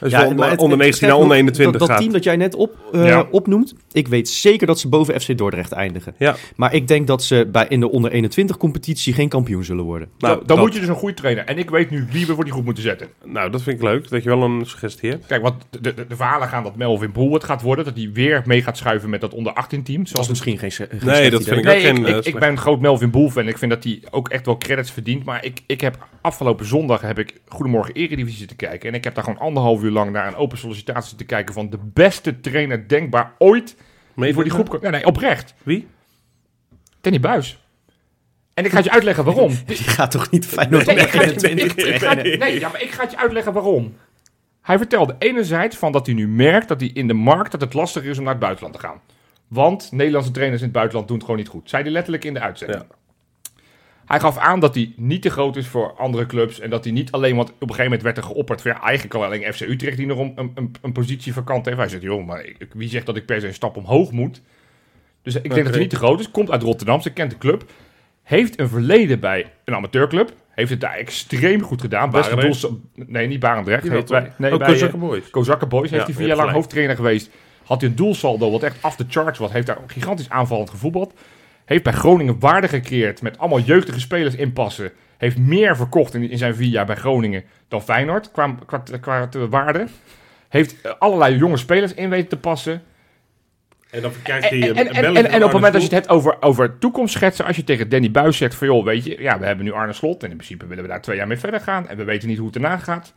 Dus 0.00 0.12
wel 0.12 0.26
onder, 0.26 0.50
het- 0.50 0.58
onder 0.58 0.70
het- 0.78 0.86
19 0.86 1.08
naar 1.08 1.16
onder 1.16 1.36
21 1.36 1.78
dat, 1.80 1.88
dat 1.88 1.98
team 1.98 2.12
dat 2.12 2.24
jij 2.24 2.36
net 2.36 2.54
op, 2.54 2.76
eh, 2.92 3.06
Ja. 3.06 3.26
opnoemt, 3.30 3.74
ik 3.92 4.08
weet 4.08 4.28
zeker 4.28 4.66
dat 4.66 4.78
ze 4.78 4.88
boven 4.88 5.20
FC 5.20 5.38
Dordrecht 5.38 5.72
eindigen. 5.72 6.14
Ja. 6.18 6.36
Maar 6.56 6.74
ik 6.74 6.88
denk 6.88 7.06
dat 7.06 7.22
ze 7.22 7.48
bij, 7.52 7.66
in 7.68 7.80
de 7.80 7.90
onder 7.90 8.12
21 8.12 8.56
competitie 8.56 9.12
geen 9.12 9.28
kampioen 9.28 9.64
zullen 9.64 9.84
worden. 9.84 10.08
Nou, 10.18 10.36
dan 10.36 10.46
dan 10.46 10.56
dat- 10.56 10.64
moet 10.66 10.74
je 10.74 10.80
dus 10.80 10.88
een 10.88 10.94
goede 10.94 11.14
trainer. 11.14 11.44
En 11.44 11.58
ik 11.58 11.70
weet 11.70 11.90
nu 11.90 12.06
wie 12.10 12.26
we 12.26 12.34
voor 12.34 12.44
die 12.44 12.52
groep 12.52 12.64
moeten 12.64 12.82
zetten. 12.82 13.08
Nou, 13.24 13.50
dat 13.50 13.62
vind 13.62 13.76
ik 13.76 13.82
leuk, 13.82 14.08
dat 14.10 14.22
je 14.22 14.28
wel 14.28 14.42
een 14.42 14.66
suggestie 14.66 15.10
hebt. 15.10 15.26
Kijk, 15.26 15.42
want 15.42 15.54
de, 15.70 15.80
de, 15.80 16.06
de 16.08 16.16
verhalen 16.16 16.48
gaan 16.48 16.62
dat 16.62 16.76
Melvin 16.76 17.12
Boel 17.12 17.32
het 17.34 17.44
gaat 17.44 17.62
worden. 17.62 17.84
Dat 17.84 17.96
hij 17.96 18.10
weer 18.12 18.42
mee 18.44 18.62
gaat 18.62 18.76
schuiven 18.76 19.10
met 19.10 19.20
dat 19.20 19.34
onder 19.34 19.52
18 19.52 19.82
team. 19.82 19.96
Dat 19.98 20.06
is 20.06 20.12
Zoals 20.12 20.28
misschien 20.28 20.58
geen, 20.58 20.70
geen 20.70 20.88
Nee, 20.90 21.30
dat 21.30 21.40
idee. 21.40 21.54
vind 21.54 21.64
Nee, 21.66 21.74
ook 21.76 21.80
ik, 21.82 21.86
geen, 21.86 22.06
ik, 22.16 22.24
eh, 22.24 22.32
ik 22.32 22.38
ben 22.38 22.48
een 22.48 22.58
groot 22.58 22.80
Melvin 22.80 23.10
Boel 23.10 23.30
fan. 23.30 23.48
Ik 23.48 23.58
vind 23.58 23.70
dat 23.70 23.84
hij 23.84 24.02
ook 24.10 24.28
echt 24.28 24.46
wel 24.46 24.58
credits 24.58 24.90
verdient. 24.90 25.24
Maar 25.24 25.44
ik, 25.44 25.60
ik 25.66 25.80
heb 25.80 26.06
afgelopen 26.20 26.66
zondag 26.66 27.00
heb 27.00 27.18
ik 27.18 27.40
Goedemorgen 27.48 27.94
Eredivisie 27.94 28.38
zitten 28.38 28.56
kijken. 28.56 28.88
En 28.88 28.94
ik 28.94 29.04
heb 29.04 29.14
daar 29.14 29.24
gewoon 29.24 29.38
anderhalf 29.38 29.81
uur 29.82 29.90
lang 29.90 30.10
naar 30.10 30.26
een 30.26 30.34
open 30.34 30.58
sollicitatie 30.58 31.16
te 31.16 31.24
kijken 31.24 31.54
van 31.54 31.70
de 31.70 31.78
beste 31.82 32.40
trainer 32.40 32.88
denkbaar 32.88 33.32
ooit. 33.38 33.76
Die 34.14 34.34
voor 34.34 34.42
die 34.42 34.52
groep. 34.52 34.80
Nee, 34.82 34.90
nee, 34.90 35.06
oprecht. 35.06 35.54
Wie? 35.62 35.86
Danny 37.00 37.20
Buis. 37.20 37.60
En 38.54 38.64
ik 38.64 38.70
ga 38.70 38.76
het 38.76 38.84
je 38.84 38.90
uitleggen 38.92 39.24
waarom. 39.24 39.52
Die 39.66 39.76
gaat 39.76 40.10
toch 40.10 40.30
niet 40.30 40.46
Feyenoord 40.46 40.86
Nee, 40.86 40.96
ik 40.96 41.02
onder 41.02 41.10
ga 41.20 41.24
het- 41.26 41.42
21 41.42 41.84
ik- 41.86 41.94
ik 41.94 42.00
ga 42.02 42.16
het- 42.16 42.38
nee, 42.38 42.60
ja, 42.60 42.68
maar 42.68 42.82
ik 42.82 42.90
ga 42.90 43.02
het 43.02 43.10
je 43.10 43.16
uitleggen 43.18 43.52
waarom. 43.52 43.96
Hij 44.62 44.78
vertelde 44.78 45.16
enerzijds 45.18 45.76
van 45.76 45.92
dat 45.92 46.06
hij 46.06 46.14
nu 46.14 46.28
merkt 46.28 46.68
dat 46.68 46.80
hij 46.80 46.90
in 46.94 47.06
de 47.06 47.14
markt 47.14 47.50
dat 47.52 47.60
het 47.60 47.74
lastig 47.74 48.02
is 48.04 48.18
om 48.18 48.24
naar 48.24 48.32
het 48.32 48.42
buitenland 48.42 48.74
te 48.74 48.80
gaan. 48.80 49.00
Want 49.48 49.88
Nederlandse 49.92 50.30
trainers 50.30 50.60
in 50.60 50.66
het 50.66 50.76
buitenland 50.76 51.08
doen 51.08 51.16
het 51.16 51.26
gewoon 51.26 51.40
niet 51.40 51.50
goed. 51.50 51.68
Zei 51.70 51.82
hij 51.82 51.92
letterlijk 51.92 52.24
in 52.24 52.34
de 52.34 52.40
uitzending. 52.40 52.82
Hij 54.06 54.20
gaf 54.20 54.38
aan 54.38 54.60
dat 54.60 54.74
hij 54.74 54.92
niet 54.96 55.22
te 55.22 55.30
groot 55.30 55.56
is 55.56 55.66
voor 55.66 55.92
andere 55.96 56.26
clubs. 56.26 56.60
En 56.60 56.70
dat 56.70 56.84
hij 56.84 56.92
niet 56.92 57.12
alleen, 57.12 57.36
want 57.36 57.48
op 57.48 57.54
een 57.60 57.68
gegeven 57.68 57.84
moment 57.84 58.02
werd 58.02 58.16
er 58.16 58.22
geopperd. 58.22 58.62
Van, 58.62 58.70
ja, 58.70 58.80
eigenlijk 58.82 59.14
al 59.14 59.24
alleen 59.24 59.52
FC 59.54 59.60
Utrecht 59.60 59.96
die 59.96 60.06
nog 60.06 60.18
een, 60.18 60.32
een, 60.54 60.72
een, 60.82 60.92
positie 60.92 61.32
vakant 61.32 61.64
heeft. 61.66 61.78
Hij 61.78 61.88
zegt, 61.88 62.02
joh, 62.02 62.26
maar 62.26 62.44
ik- 62.44 62.66
wie 62.74 62.88
zegt 62.88 63.06
dat 63.06 63.16
ik 63.16 63.26
per 63.26 63.40
se 63.40 63.46
een 63.46 63.54
stap 63.54 63.76
omhoog 63.76 64.10
moet? 64.12 64.40
Dus 65.22 65.34
ik 65.34 65.42
denk 65.42 65.54
dat 65.64 65.72
hij 65.72 65.80
niet 65.80 65.90
te 65.90 65.96
groot 65.96 66.20
is. 66.20 66.30
Komt 66.30 66.50
uit 66.50 66.62
Rotterdam, 66.62 67.00
ze 67.00 67.10
kent 67.12 67.30
de 67.30 67.38
club. 67.38 67.64
Heeft 68.22 68.58
een 68.60 68.68
verleden 68.68 69.20
bij 69.20 69.52
een 69.64 69.74
amateurclub. 69.74 70.32
Heeft 70.50 70.70
het 70.70 70.80
daar 70.80 70.94
extreem 70.94 71.62
goed 71.62 71.80
gedaan. 71.80 72.10
Best 72.10 72.30
doels- 72.42 72.66
Nee, 72.94 73.26
niet 73.26 73.40
Barendrecht. 73.40 73.82
Heeft 73.92 74.08
bij, 74.22 74.32
nee, 74.38 74.52
Ook 74.52 74.58
bij, 74.58 74.68
eh, 74.68 74.72
Kozakken 75.30 75.68
Boys. 75.68 75.82
Boys 75.82 75.90
heeft 75.90 75.90
Ja, 75.90 75.96
hij 76.08 76.14
vier 76.14 76.26
jaar 76.26 76.36
lang 76.36 76.48
hoofdtrainer 76.56 76.96
geweest. 76.96 77.30
Had 77.64 77.80
hij 77.80 77.90
een 77.90 77.96
doelsaldo 77.96 78.50
wat 78.50 78.62
echt 78.62 78.76
af 78.82 78.96
de 78.96 79.04
charts 79.08 79.38
was. 79.38 79.52
Heeft 79.52 79.66
daar 79.66 79.78
gigantisch 79.86 80.30
aanvallend 80.30 80.70
gevoetbald. 80.70 81.14
Heeft 81.64 81.82
bij 81.82 81.92
Groningen 81.92 82.38
waarde 82.38 82.68
gecreëerd 82.68 83.22
met 83.22 83.38
allemaal 83.38 83.60
jeugdige 83.60 84.00
spelers 84.00 84.34
inpassen. 84.34 84.92
Heeft 85.16 85.38
meer 85.38 85.76
verkocht 85.76 86.14
in, 86.14 86.30
in 86.30 86.38
zijn 86.38 86.54
vier 86.54 86.68
jaar 86.68 86.86
bij 86.86 86.96
Groningen 86.96 87.44
dan 87.68 87.82
Feyenoord 87.82 88.30
qua, 88.30 88.54
qua, 88.66 88.82
qua 89.00 89.28
waarde. 89.48 89.86
Heeft 90.48 90.80
eh, 90.80 90.92
allerlei 90.98 91.36
jonge 91.36 91.56
spelers 91.56 91.94
in 91.94 92.10
weten 92.10 92.28
te 92.28 92.36
passen. 92.36 92.82
En 93.90 94.02
dan 94.02 94.12
krijgt 94.22 94.48
hij 94.48 94.60
En, 94.60 94.78
een 94.78 95.16
en, 95.16 95.26
en, 95.26 95.36
op 95.36 95.42
het 95.42 95.52
moment 95.52 95.72
dat 95.72 95.82
je 95.82 95.88
het 95.88 95.96
hebt 95.96 96.08
over, 96.08 96.42
over 96.42 96.78
toekomstschetsen, 96.78 97.44
als 97.44 97.56
je 97.56 97.64
tegen 97.64 97.88
Danny 97.88 98.10
Buis 98.10 98.36
zegt 98.36 98.54
van 98.54 98.66
joh, 98.66 98.84
weet 98.84 99.04
je, 99.04 99.20
ja, 99.20 99.38
we 99.38 99.46
hebben 99.46 99.64
nu 99.64 99.72
Arne 99.72 99.92
Slot 99.92 100.22
en 100.22 100.30
in 100.30 100.36
principe 100.36 100.66
willen 100.66 100.84
we 100.84 100.90
daar 100.90 101.02
twee 101.02 101.16
jaar 101.16 101.26
mee 101.26 101.38
verder 101.38 101.60
gaan 101.60 101.88
en 101.88 101.96
we 101.96 102.04
weten 102.04 102.28
niet 102.28 102.38
hoe 102.38 102.46
het 102.46 102.56
erna 102.56 102.76
gaat. 102.76 103.14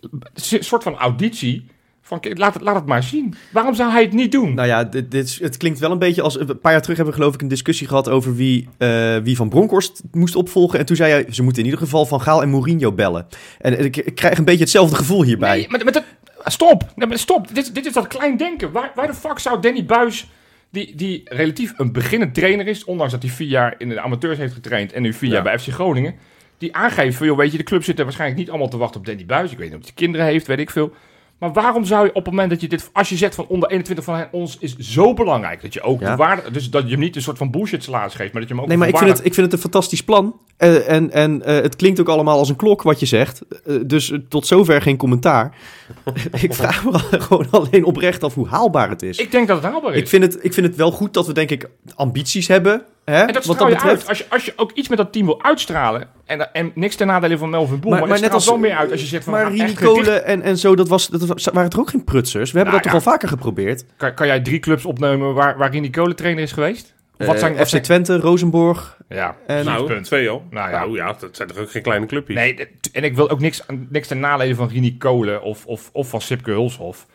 Een 0.00 0.64
soort 0.64 0.82
van 0.82 0.96
auditie 0.96 1.66
van 2.10 2.32
laat 2.38 2.54
het, 2.54 2.62
laat 2.62 2.74
het 2.74 2.86
maar 2.86 3.02
zien. 3.02 3.34
Waarom 3.50 3.74
zou 3.74 3.90
hij 3.90 4.02
het 4.02 4.12
niet 4.12 4.32
doen? 4.32 4.54
Nou 4.54 4.68
ja, 4.68 4.84
dit, 4.84 5.10
dit, 5.10 5.38
het 5.42 5.56
klinkt 5.56 5.78
wel 5.78 5.90
een 5.90 5.98
beetje 5.98 6.22
als... 6.22 6.40
Een 6.40 6.60
paar 6.60 6.72
jaar 6.72 6.80
terug 6.80 6.96
hebben 6.96 7.14
we 7.14 7.20
geloof 7.20 7.34
ik 7.34 7.42
een 7.42 7.48
discussie 7.48 7.86
gehad 7.86 8.08
over 8.08 8.34
wie, 8.34 8.68
eh, 8.78 9.16
wie 9.16 9.36
Van 9.36 9.48
Bronckhorst 9.48 10.02
moest 10.12 10.36
opvolgen. 10.36 10.78
En 10.78 10.86
toen 10.86 10.96
zei 10.96 11.12
hij, 11.12 11.26
ze 11.30 11.42
moeten 11.42 11.62
in 11.62 11.68
ieder 11.68 11.84
geval 11.84 12.06
Van 12.06 12.20
Gaal 12.20 12.42
en 12.42 12.48
Mourinho 12.50 12.92
bellen. 12.92 13.26
En 13.58 13.84
ik, 13.84 13.96
ik 13.96 14.14
krijg 14.14 14.38
een 14.38 14.44
beetje 14.44 14.60
hetzelfde 14.60 14.96
gevoel 14.96 15.22
hierbij. 15.22 15.56
Nee, 15.56 15.66
maar, 15.68 15.84
maar 15.84 15.92
dat, 15.92 16.04
stop. 16.44 16.92
Nee, 16.94 17.08
maar 17.08 17.18
stop. 17.18 17.54
Dit, 17.54 17.74
dit 17.74 17.86
is 17.86 17.92
dat 17.92 18.06
klein 18.06 18.36
denken. 18.36 18.72
Waar, 18.72 18.92
waar 18.94 19.06
de 19.06 19.14
fuck 19.14 19.38
zou 19.38 19.60
Danny 19.60 19.84
Buis, 19.84 20.30
die, 20.70 20.94
die 20.94 21.20
relatief 21.24 21.72
een 21.76 21.92
beginnend 21.92 22.34
trainer 22.34 22.66
is, 22.66 22.84
ondanks 22.84 23.12
dat 23.12 23.22
hij 23.22 23.30
vier 23.30 23.48
jaar 23.48 23.74
in 23.78 23.88
de 23.88 24.00
amateurs 24.00 24.38
heeft 24.38 24.54
getraind 24.54 24.92
en 24.92 25.02
nu 25.02 25.12
vier 25.12 25.28
Ja. 25.28 25.34
jaar 25.34 25.44
bij 25.44 25.58
FC 25.58 25.68
Groningen, 25.68 26.14
die 26.58 26.76
aangeeft 26.76 27.16
van, 27.16 27.26
joh, 27.26 27.36
weet 27.36 27.52
je, 27.52 27.58
de 27.58 27.64
club 27.64 27.84
zit 27.84 27.98
er 27.98 28.04
waarschijnlijk 28.04 28.40
niet 28.40 28.48
allemaal 28.50 28.68
te 28.68 28.76
wachten 28.76 29.00
op 29.00 29.06
Danny 29.06 29.26
Buis. 29.26 29.52
Ik 29.52 29.58
weet 29.58 29.68
niet 29.70 29.78
of 29.78 29.84
hij 29.84 29.94
kinderen 29.94 30.26
heeft, 30.26 30.46
weet 30.46 30.58
ik 30.58 30.70
veel. 30.70 30.92
Maar 31.40 31.52
waarom 31.52 31.84
zou 31.84 32.04
je 32.04 32.10
op 32.10 32.24
het 32.24 32.34
moment 32.34 32.50
dat 32.50 32.60
je 32.60 32.68
dit, 32.68 32.90
als 32.92 33.08
je 33.08 33.16
zegt 33.16 33.34
van 33.34 33.46
onder 33.48 33.70
21 33.70 34.04
van 34.04 34.26
ons 34.30 34.56
is 34.58 34.76
zo 34.76 35.14
belangrijk, 35.14 35.62
dat 35.62 35.74
je 35.74 35.82
ook 35.82 36.00
Ja. 36.00 36.10
de 36.10 36.16
waarde, 36.16 36.50
dus 36.50 36.70
dat 36.70 36.82
je 36.84 36.90
hem 36.90 36.98
niet 37.00 37.16
een 37.16 37.22
soort 37.22 37.38
van 37.38 37.50
bullshit 37.50 37.84
salaris 37.84 38.14
geeft, 38.14 38.32
maar 38.32 38.40
dat 38.40 38.50
je 38.50 38.54
hem 38.54 38.62
ook 38.62 38.68
Nee, 38.68 38.78
maar 38.78 38.88
ik 38.88 38.96
vind, 38.96 39.10
het, 39.10 39.18
ik 39.18 39.34
vind 39.34 39.46
het 39.46 39.52
een 39.54 39.60
fantastisch 39.70 40.04
plan. 40.04 40.36
Eh, 40.56 40.88
en 40.90 41.10
en 41.10 41.42
eh, 41.42 41.54
het 41.54 41.76
klinkt 41.76 42.00
ook 42.00 42.08
allemaal 42.08 42.38
als 42.38 42.48
een 42.48 42.56
klok 42.56 42.82
wat 42.82 43.00
je 43.00 43.06
zegt. 43.06 43.42
Eh, 43.64 43.76
dus 43.86 44.12
tot 44.28 44.46
zover 44.46 44.82
geen 44.82 44.96
commentaar. 44.96 45.56
ik 46.40 46.54
vraag 46.54 46.84
me 46.84 46.98
gewoon 47.28 47.46
alleen 47.50 47.84
oprecht 47.84 48.24
af 48.24 48.34
hoe 48.34 48.48
haalbaar 48.48 48.88
het 48.88 49.02
is. 49.02 49.18
Ik, 49.18 49.24
Ik 49.24 49.30
denk 49.30 49.48
dat 49.48 49.62
het 49.62 49.72
haalbaar 49.72 49.94
is. 49.94 50.08
vind 50.10 50.22
het, 50.22 50.44
ik 50.44 50.54
vind 50.54 50.66
het 50.66 50.76
wel 50.76 50.90
goed 50.90 51.14
dat 51.14 51.26
we 51.26 51.32
denk 51.32 51.50
ik 51.50 51.68
ambities 51.94 52.48
hebben. 52.48 52.82
Hè, 53.04 53.20
En 53.20 53.32
dat 53.32 53.44
wat 53.44 53.54
straal 53.56 53.68
je 53.68 53.74
betreft. 53.74 53.98
uit. 53.98 54.08
Als 54.08 54.18
je, 54.18 54.24
als 54.28 54.44
je 54.44 54.52
ook 54.56 54.72
iets 54.72 54.88
met 54.88 54.98
dat 54.98 55.12
team 55.12 55.26
wil 55.26 55.42
uitstralen. 55.42 56.08
En, 56.26 56.52
en 56.54 56.72
niks 56.74 56.96
ten 56.96 57.06
nadele 57.06 57.38
van 57.38 57.50
Melvin 57.50 57.80
Boel. 57.80 57.90
Maar, 57.90 58.08
maar, 58.08 58.20
net 58.20 58.32
als 58.32 58.46
wel 58.46 58.58
meer 58.58 58.76
uit 58.76 58.90
als 58.90 59.00
je 59.00 59.06
zegt 59.06 59.24
van. 59.24 59.32
Maar 59.32 59.46
echt 59.46 59.56
gericht- 59.56 59.80
Kolen 59.82 60.24
en, 60.24 60.42
en 60.42 60.58
zo, 60.58 60.74
dat, 60.76 60.88
was, 60.88 61.08
dat 61.08 61.26
was- 61.26 61.48
waren 61.52 61.70
toch 61.70 61.80
ook 61.80 61.90
geen 61.90 62.04
prutsers? 62.04 62.50
We 62.52 62.56
hebben 62.58 62.74
Nou 62.74 62.84
dat 62.84 62.92
ja. 62.92 62.98
toch 62.98 63.06
al 63.06 63.12
vaker 63.12 63.28
geprobeerd? 63.28 63.84
Kan, 63.96 64.14
kan 64.14 64.26
jij 64.26 64.40
drie 64.40 64.58
clubs 64.58 64.84
opnemen 64.84 65.34
waar, 65.34 65.56
waar 65.58 65.70
Rini 65.70 65.90
Kolen 65.90 66.16
trainer 66.16 66.42
is 66.42 66.52
geweest? 66.52 66.94
Of 67.18 67.26
wat 67.26 67.34
Eh, 67.34 67.40
zijn, 67.40 67.56
FC 67.58 67.66
zijn- 67.68 67.82
Twente, 67.82 68.16
Rosenborg. 68.18 68.98
Ja, 69.08 69.36
En- 69.46 69.64
nou, 69.64 69.76
Nou, 69.76 69.86
punt. 69.86 70.04
twee 70.04 70.28
al. 70.28 70.42
Nou 70.50 70.70
ja. 70.70 70.78
Nou 70.78 70.96
ja, 70.96 71.12
dat 71.20 71.36
zijn 71.36 71.48
toch 71.48 71.58
ook 71.58 71.70
geen 71.70 71.82
kleine 71.82 72.06
clubjes? 72.06 72.36
Nee, 72.36 72.68
en 72.92 73.04
ik 73.04 73.14
wil 73.14 73.30
ook 73.30 73.40
niks, 73.40 73.62
niks 73.88 74.08
ten 74.08 74.20
nadele 74.20 74.54
van 74.54 74.68
Rini 74.68 74.96
Kolen 74.96 75.42
of, 75.42 75.66
of, 75.66 75.90
of 75.92 76.08
van 76.08 76.20
Sipke 76.20 76.50
Hulshof. 76.50 77.06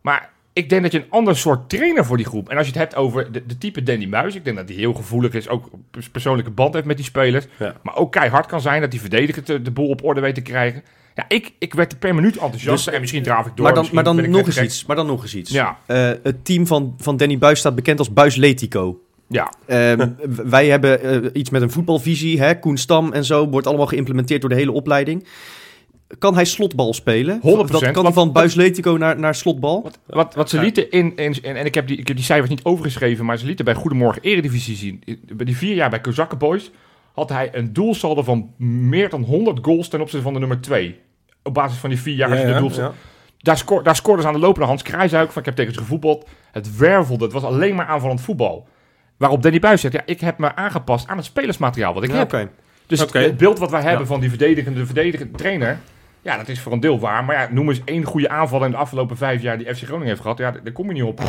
Maar 0.00 0.30
ik 0.56 0.68
denk 0.68 0.82
dat 0.82 0.92
je 0.92 0.98
een 0.98 1.10
ander 1.10 1.36
soort 1.36 1.68
trainer 1.68 2.04
voor 2.04 2.16
die 2.16 2.26
groep. 2.26 2.48
En 2.48 2.56
als 2.56 2.66
je 2.66 2.72
het 2.72 2.80
hebt 2.80 2.94
over 2.96 3.32
de, 3.32 3.46
de 3.46 3.58
type 3.58 3.82
Danny 3.82 4.06
Muis, 4.06 4.34
ik 4.34 4.44
denk 4.44 4.56
dat 4.56 4.68
hij 4.68 4.76
heel 4.76 4.92
gevoelig 4.94 5.32
is, 5.34 5.48
ook 5.48 5.70
persoonlijke 6.12 6.50
band 6.50 6.74
heeft 6.74 6.86
met 6.86 6.96
die 6.96 7.04
spelers. 7.06 7.46
Ja. 7.58 7.74
Maar 7.82 7.96
ook 7.96 8.12
keihard 8.12 8.46
kan 8.46 8.60
zijn 8.60 8.80
dat 8.80 8.92
hij 8.92 9.00
verdedigend 9.00 9.46
de, 9.46 9.62
de 9.62 9.70
boel 9.70 9.88
op 9.88 10.04
orde 10.04 10.20
weet 10.20 10.34
te 10.34 10.40
krijgen. 10.40 10.82
Ja, 11.14 11.24
ik, 11.28 11.52
ik 11.58 11.74
werd 11.74 11.92
er 11.92 11.98
per 11.98 12.14
minuut 12.14 12.36
enthousiast. 12.36 12.84
Dus- 12.84 12.94
en 12.94 13.00
misschien 13.00 13.22
draaf 13.22 13.46
ik 13.46 13.52
door. 13.56 13.64
Maar 13.64 13.74
dan, 13.74 13.88
maar 13.92 14.04
dan 14.04 14.30
nog 14.30 14.46
eens 14.46 14.60
iets. 14.60 14.86
Maar 14.86 14.96
dan 14.96 15.06
nog 15.06 15.22
eens 15.22 15.34
iets. 15.34 15.50
Ja, 15.50 15.78
Eh, 15.86 16.10
het 16.22 16.44
team 16.44 16.66
van, 16.66 16.94
van 16.98 17.16
Danny 17.16 17.38
Buis 17.38 17.58
staat 17.58 17.74
bekend 17.74 17.98
als 17.98 18.12
Buis 18.12 18.36
Letico. 18.36 19.00
ja. 19.26 19.52
Ehm, 19.66 20.08
wij 20.26 20.66
hebben 20.68 21.02
eh, 21.02 21.30
iets 21.32 21.50
met 21.50 21.62
een 21.62 21.70
voetbalvisie. 21.70 22.40
Hè? 22.40 22.58
Koen 22.58 22.76
Stam 22.76 23.12
en 23.12 23.24
zo 23.24 23.48
wordt 23.48 23.66
allemaal 23.66 23.86
geïmplementeerd 23.86 24.40
door 24.40 24.50
de 24.50 24.56
hele 24.56 24.72
opleiding. 24.72 25.26
Kan 26.18 26.34
hij 26.34 26.44
slotbal 26.44 26.94
spelen? 26.94 27.40
100%, 27.40 27.42
Dat 27.70 27.90
kan 27.90 28.04
hij 28.04 28.12
van 28.12 28.32
Buis 28.32 28.54
Letico 28.54 28.96
naar, 28.96 29.18
naar 29.18 29.34
slotbal? 29.34 29.82
Wat, 29.82 29.98
wat, 30.06 30.34
wat 30.34 30.48
ze 30.50 30.60
lieten 30.60 30.90
in, 30.90 31.16
in, 31.16 31.42
en 31.42 31.64
ik 31.66 31.74
heb, 31.74 31.86
die, 31.86 31.96
ik 31.96 32.06
heb 32.08 32.16
die 32.16 32.24
cijfers 32.24 32.50
niet 32.50 32.64
overgeschreven, 32.64 33.24
maar 33.24 33.38
ze 33.38 33.46
lieten 33.46 33.64
bij 33.64 33.74
Goedemorgen 33.74 34.22
Eredivisie 34.22 34.76
zien. 34.76 35.02
Bij 35.36 35.46
die 35.46 35.56
vier 35.56 35.74
jaar 35.74 35.90
bij 35.90 36.00
Kozakken 36.00 36.38
Boys 36.38 36.70
had 37.14 37.28
hij 37.28 37.48
een 37.52 37.72
doelsaldo 37.72 38.22
van 38.22 38.50
meer 38.58 39.08
dan 39.08 39.22
100 39.22 39.58
goals 39.62 39.88
ten 39.88 40.00
opzichte 40.00 40.24
van 40.24 40.32
de 40.32 40.38
nummer 40.38 40.60
2. 40.60 40.98
Op 41.42 41.54
basis 41.54 41.78
van 41.78 41.90
die 41.90 42.00
vier 42.00 42.14
jaar. 42.14 42.30
de 42.30 42.58
doelsaldo- 42.58 42.94
Daar, 43.38 43.56
scoor, 43.58 43.82
daar 43.82 43.96
scoorden 43.96 44.22
ze 44.22 44.28
aan 44.28 44.34
de 44.34 44.40
lopende 44.40 44.66
Hans 44.66 44.82
Kruijshuik 44.82 45.30
van 45.32 45.40
ik 45.40 45.46
heb 45.46 45.56
tegen 45.56 45.72
ze 45.72 45.78
gevoetbald. 45.78 46.28
Het 46.52 46.76
wervelde, 46.76 47.24
het 47.24 47.32
was 47.32 47.42
alleen 47.42 47.74
maar 47.74 47.86
aanvallend 47.86 48.20
voetbal. 48.20 48.68
Waarop 49.16 49.42
Danny 49.42 49.58
Buis 49.58 49.80
zegt, 49.80 49.94
ja, 49.94 50.02
ik 50.04 50.20
heb 50.20 50.38
me 50.38 50.54
aangepast 50.54 51.08
aan 51.08 51.16
het 51.16 51.26
spelersmateriaal 51.26 51.94
wat 51.94 52.02
ik 52.02 52.10
Ja, 52.10 52.16
heb. 52.16 52.32
Oké. 52.32 52.50
Dus 52.86 53.00
het 53.00 53.36
beeld 53.36 53.58
wat 53.58 53.70
wij 53.70 53.80
hebben 53.82 54.00
Ja. 54.00 54.06
van 54.06 54.20
die 54.20 54.28
verdedigende, 54.28 54.86
verdedigende 54.86 55.36
trainer... 55.38 55.78
Ja, 56.26 56.36
dat 56.36 56.48
is 56.48 56.60
voor 56.60 56.72
een 56.72 56.80
deel 56.80 56.98
waar. 57.00 57.24
Maar 57.24 57.36
ja, 57.36 57.48
noem 57.52 57.68
eens 57.68 57.80
één 57.84 58.04
goede 58.04 58.28
aanval 58.28 58.64
in 58.64 58.70
de 58.70 58.76
afgelopen 58.76 59.16
vijf 59.16 59.42
jaar 59.42 59.58
die 59.58 59.74
FC 59.74 59.82
Groningen 59.82 60.06
heeft 60.08 60.20
gehad. 60.20 60.38
Ja, 60.38 60.50
daar 60.50 60.62
daar 60.64 60.72
kom 60.72 60.86
je 60.86 60.92
niet 60.92 61.02
op. 61.02 61.20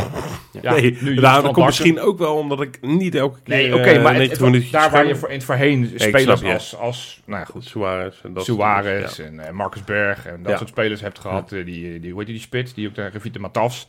Ja, 0.62 0.74
nee, 0.74 0.98
nu 1.02 1.14
nou, 1.16 1.42
dat 1.44 1.54
komt 1.54 1.66
misschien 1.66 2.00
ook 2.00 2.18
wel 2.18 2.36
omdat 2.36 2.62
ik 2.62 2.78
niet 2.82 3.16
elke 3.16 3.40
keer 3.44 3.56
Nee, 3.56 3.74
oké, 3.76 3.84
eh, 3.84 4.04
maar 4.04 4.14
het- 4.14 4.18
90 4.18 4.38
het- 4.38 4.46
minuutjes 4.48 4.72
daar 4.72 4.90
waar 4.92 5.06
je 5.08 5.16
voor, 5.16 5.28
in 5.30 5.36
het 5.36 5.44
voorheen 5.44 5.92
spelers 5.96 6.44
als, 6.44 6.76
als 6.76 7.22
nou 7.26 7.40
ja, 7.40 7.46
goed, 7.46 7.66
Suarez 7.66 8.16
en 8.24 8.34
dat 8.34 8.46
soort 8.46 8.58
Suarez 8.58 9.20
en 9.20 9.40
eh, 9.48 9.52
Marcus 9.52 9.84
Berg 9.84 10.26
en 10.26 10.44
dat 10.44 10.58
soort 10.58 10.70
spelers 10.70 11.02
hebt 11.02 11.20
gehad. 11.20 11.52
eh, 11.52 11.66
Die, 11.66 12.00
die, 12.00 12.10
hoe 12.12 12.18
heet 12.20 12.28
die, 12.28 12.36
die 12.38 12.46
spits? 12.46 12.74
Die 12.74 12.88
ook 12.88 12.94
tegen 12.94 13.22
Vite 13.22 13.40
Matas. 13.40 13.88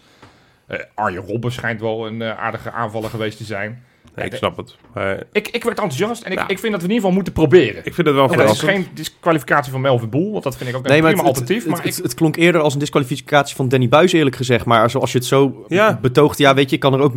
Eh 0.66 0.78
Arjen 0.94 1.22
Robben 1.26 1.52
schijnt 1.52 1.80
wel 1.80 2.06
een 2.06 2.22
aardige 2.22 2.70
aanvaller 2.70 3.10
geweest 3.10 3.36
te 3.38 3.44
zijn. 3.44 3.84
Nee, 4.18 4.26
ik 4.30 4.36
snap 4.36 4.56
het. 4.56 4.76
Maar 4.94 5.22
Ik, 5.32 5.48
ik 5.48 5.64
werd 5.64 5.78
enthousiast 5.78 6.22
en 6.22 6.32
ik, 6.32 6.38
Ja. 6.38 6.48
ik 6.48 6.58
vind 6.58 6.72
dat 6.72 6.82
we 6.82 6.88
in 6.88 6.94
ieder 6.94 6.94
geval 6.96 7.12
moeten 7.12 7.32
proberen. 7.32 7.76
ik 7.84 7.94
vind 7.94 8.06
het 8.06 8.16
wel 8.16 8.30
En 8.30 8.36
dat 8.38 8.50
is 8.50 8.58
verrassend. 8.58 8.70
geen 8.70 8.86
disqualificatie 8.94 9.72
van 9.72 9.80
Melvin 9.80 10.08
Boel, 10.10 10.32
want 10.32 10.44
dat 10.44 10.56
vind 10.56 10.70
ik 10.70 10.76
ook 10.76 10.84
een 10.84 10.90
Nee, 10.90 11.02
maar 11.02 11.12
prima 11.12 11.28
het, 11.28 11.38
het, 11.38 11.40
alternatief. 11.48 11.68
het, 11.70 11.76
maar 11.84 11.86
het, 11.86 11.98
ik, 11.98 12.04
het 12.04 12.14
klonk 12.14 12.36
eerder 12.36 12.60
als 12.60 12.72
een 12.72 12.78
disqualificatie 12.80 13.56
van 13.56 13.68
Danny 13.68 13.88
Buis, 13.88 14.12
eerlijk 14.12 14.36
gezegd. 14.36 14.64
Maar 14.64 14.90
zoals 14.90 15.12
je 15.12 15.18
het 15.18 15.26
zo 15.26 15.64
Ja. 15.68 15.98
betoogt, 16.02 16.38
ja, 16.38 16.54
weet 16.54 16.70
je, 16.70 16.78
kan 16.78 16.94
er 16.94 17.00
ook 17.00 17.14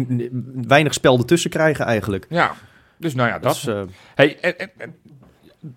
weinig 0.68 0.94
spel 0.94 1.18
ertussen 1.18 1.50
krijgen 1.50 1.86
eigenlijk. 1.86 2.26
ja, 2.30 2.52
dus 2.98 3.16
nou 3.16 3.30
ja, 3.30 3.40
dat. 3.40 3.54
Dus, 3.54 3.68
eh, 3.68 3.82
Hey, 4.16 4.38
en, 4.42 4.60
en- 4.60 4.70
en 4.78 4.96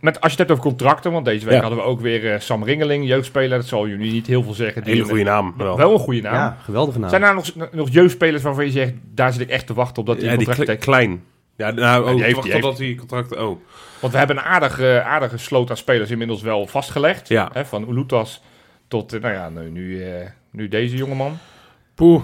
met, 0.01 0.21
als 0.21 0.33
je 0.33 0.39
het 0.39 0.49
hebt 0.49 0.51
over 0.51 0.63
contracten, 0.71 1.13
want 1.13 1.25
deze 1.25 1.45
week 1.45 1.55
Ja. 1.55 1.61
hadden 1.61 1.79
we 1.79 1.85
ook 1.85 2.01
weer 2.01 2.33
eh, 2.33 2.41
Sam 2.41 2.65
Ringeling, 2.65 3.07
jeugdspeler. 3.07 3.59
Dat 3.59 3.67
zal 3.67 3.89
jullie 3.89 4.13
niet 4.13 4.27
heel 4.27 4.43
veel 4.43 4.53
zeggen. 4.55 4.83
Die 4.83 4.91
Hele 4.93 5.03
een- 5.05 5.09
goede 5.11 5.25
naam. 5.25 5.55
Wel. 5.57 5.77
Wel 5.77 5.93
een 5.93 5.99
goede 5.99 6.21
naam. 6.21 6.35
ja, 6.35 6.57
geweldige 6.63 6.99
naam. 6.99 7.11
Zijn 7.11 7.23
er 7.23 7.35
nog, 7.35 7.53
nog 7.73 7.89
jeugdspelers 7.91 8.43
waarvan 8.43 8.65
je 8.65 8.71
zegt, 8.71 8.93
daar 9.15 9.33
zit 9.33 9.41
ik 9.41 9.49
echt 9.49 9.67
te 9.67 9.75
wachten 9.75 9.97
op 9.99 10.07
dat 10.07 10.17
die 10.21 10.25
Ja, 10.31 10.37
die 10.37 10.47
contract 10.47 10.65
kle- 10.71 10.77
tekent? 10.79 10.97
klein. 10.97 11.25
Ja, 11.57 11.71
nou, 11.71 12.05
die 12.05 12.15
oh, 12.15 12.21
heeft- 12.21 12.35
wacht 12.35 12.47
die 12.47 12.53
totdat 12.61 12.77
die 12.77 12.97
contract... 12.97 13.37
Oh, 13.37 13.61
Want 14.01 14.13
we 14.13 14.19
hebben 14.19 14.37
een 14.37 14.43
aardige, 14.43 15.03
aardige 15.03 15.37
sloot 15.39 15.71
aan 15.71 15.77
spelers 15.77 16.11
inmiddels 16.11 16.43
wel 16.43 16.67
vastgelegd. 16.67 17.29
Ja. 17.29 17.51
Hè, 17.53 17.65
van 17.65 17.89
Ulutas 17.91 18.43
tot, 18.89 19.13
eh, 19.13 19.21
nou 19.21 19.35
ja, 19.35 19.49
nu, 19.49 19.71
nu, 19.71 20.03
eh, 20.03 20.27
nu 20.51 20.69
deze 20.69 20.97
jongeman. 20.97 21.39
poeh. 21.95 22.23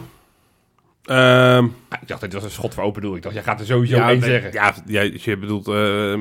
Ehm, 1.04 1.64
Ah, 1.88 1.98
ik 2.02 2.08
dacht, 2.08 2.20
dit 2.20 2.32
was 2.32 2.42
een 2.44 2.50
schot 2.50 2.74
voor 2.74 2.82
open 2.84 3.02
doel. 3.02 3.16
Ik 3.16 3.22
dacht, 3.22 3.34
jij 3.34 3.44
gaat 3.44 3.60
er 3.60 3.66
sowieso 3.66 3.96
ja, 3.96 4.08
één 4.10 4.18
nee, 4.20 4.28
zeggen. 4.30 4.52
Ja, 4.52 4.74
Ja, 4.86 5.02
ja, 5.02 5.10
je 5.22 5.36
bedoelt 5.36 5.68
ehm, 5.68 6.20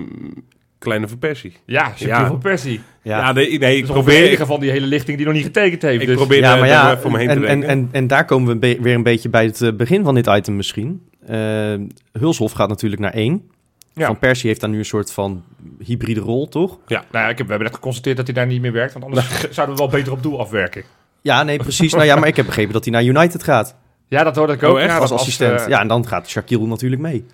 kleine 0.80 1.08
verpersie. 1.08 1.54
ja 1.66 1.84
Shaquille 1.90 2.08
Ja. 2.10 2.28
van 2.28 2.40
Persie. 2.40 2.82
ja. 3.02 3.18
Ja, 3.18 3.32
nee, 3.32 3.60
nee 3.60 3.78
ik 3.78 3.86
probeer... 3.86 4.24
enige 4.28 4.46
van 4.46 4.60
die 4.60 4.72
hele 4.72 4.86
lichting 4.86 5.18
die 5.18 5.26
nog 5.26 5.36
niet 5.36 5.44
getekend 5.46 5.82
heeft. 5.82 6.02
Ik 6.02 6.08
dus. 6.08 6.16
probeer 6.16 6.40
ja, 6.40 6.56
maar 6.56 6.68
ja, 6.68 6.98
voor 6.98 7.12
me 7.12 7.18
heen 7.18 7.30
en, 7.30 7.40
te 7.42 7.46
en, 7.48 7.64
en, 7.64 7.90
en 7.92 8.08
daar 8.08 8.26
komen 8.26 8.60
we 8.60 8.78
weer 8.82 8.96
een 8.96 9.04
beetje 9.04 9.30
bij 9.30 9.46
het 9.46 9.62
eh, 9.62 9.74
begin 9.74 10.04
van 10.04 10.16
dit 10.16 10.28
item 10.28 10.56
misschien. 10.56 11.02
Eh, 11.28 11.74
Hulshof 12.12 12.52
gaat 12.52 12.70
natuurlijk 12.70 13.02
naar 13.02 13.14
één. 13.14 13.50
Ja. 13.94 14.06
Van 14.06 14.20
Persie 14.20 14.48
heeft 14.48 14.62
daar 14.62 14.70
nu 14.70 14.78
een 14.78 14.86
soort 14.86 15.12
van 15.12 15.44
hybride 15.80 16.20
rol, 16.20 16.48
toch? 16.48 16.78
Nou 16.88 17.04
ja, 17.12 17.30
ik 17.30 17.38
heb, 17.38 17.46
we 17.46 17.52
hebben 17.52 17.68
net 17.68 17.74
geconstateerd 17.76 18.18
dat 18.18 18.26
hij 18.26 18.36
daar 18.36 18.48
niet 18.48 18.62
meer 18.62 18.72
werkt. 18.72 18.94
Want 18.94 19.06
anders 19.06 19.28
zouden 19.56 19.76
we 19.76 19.82
wel 19.82 19.92
beter 19.92 20.12
op 20.12 20.24
doel 20.24 20.40
afwerken. 20.40 20.84
Ja, 21.22 21.44
nee, 21.44 21.58
precies. 21.58 21.94
nou 21.94 22.06
ja, 22.06 22.16
maar 22.16 22.28
ik 22.28 22.36
heb 22.36 22.46
begrepen 22.46 22.74
dat 22.74 22.84
hij 22.84 22.94
naar 22.94 23.04
United 23.04 23.44
gaat 23.44 23.76
Ja, 24.08 24.24
dat 24.24 24.36
hoorde 24.36 24.54
ik 24.54 24.62
Oh, 24.62 24.70
ook. 24.70 24.78
echt? 24.78 24.88
Ja, 24.92 24.98
als 24.98 25.12
assistent. 25.12 25.62
eh, 25.62 25.68
ja, 25.68 25.80
en 25.82 25.88
dan 25.88 26.08
gaat 26.08 26.28
Shaquille 26.30 26.68
natuurlijk 26.68 27.02
mee. 27.02 27.26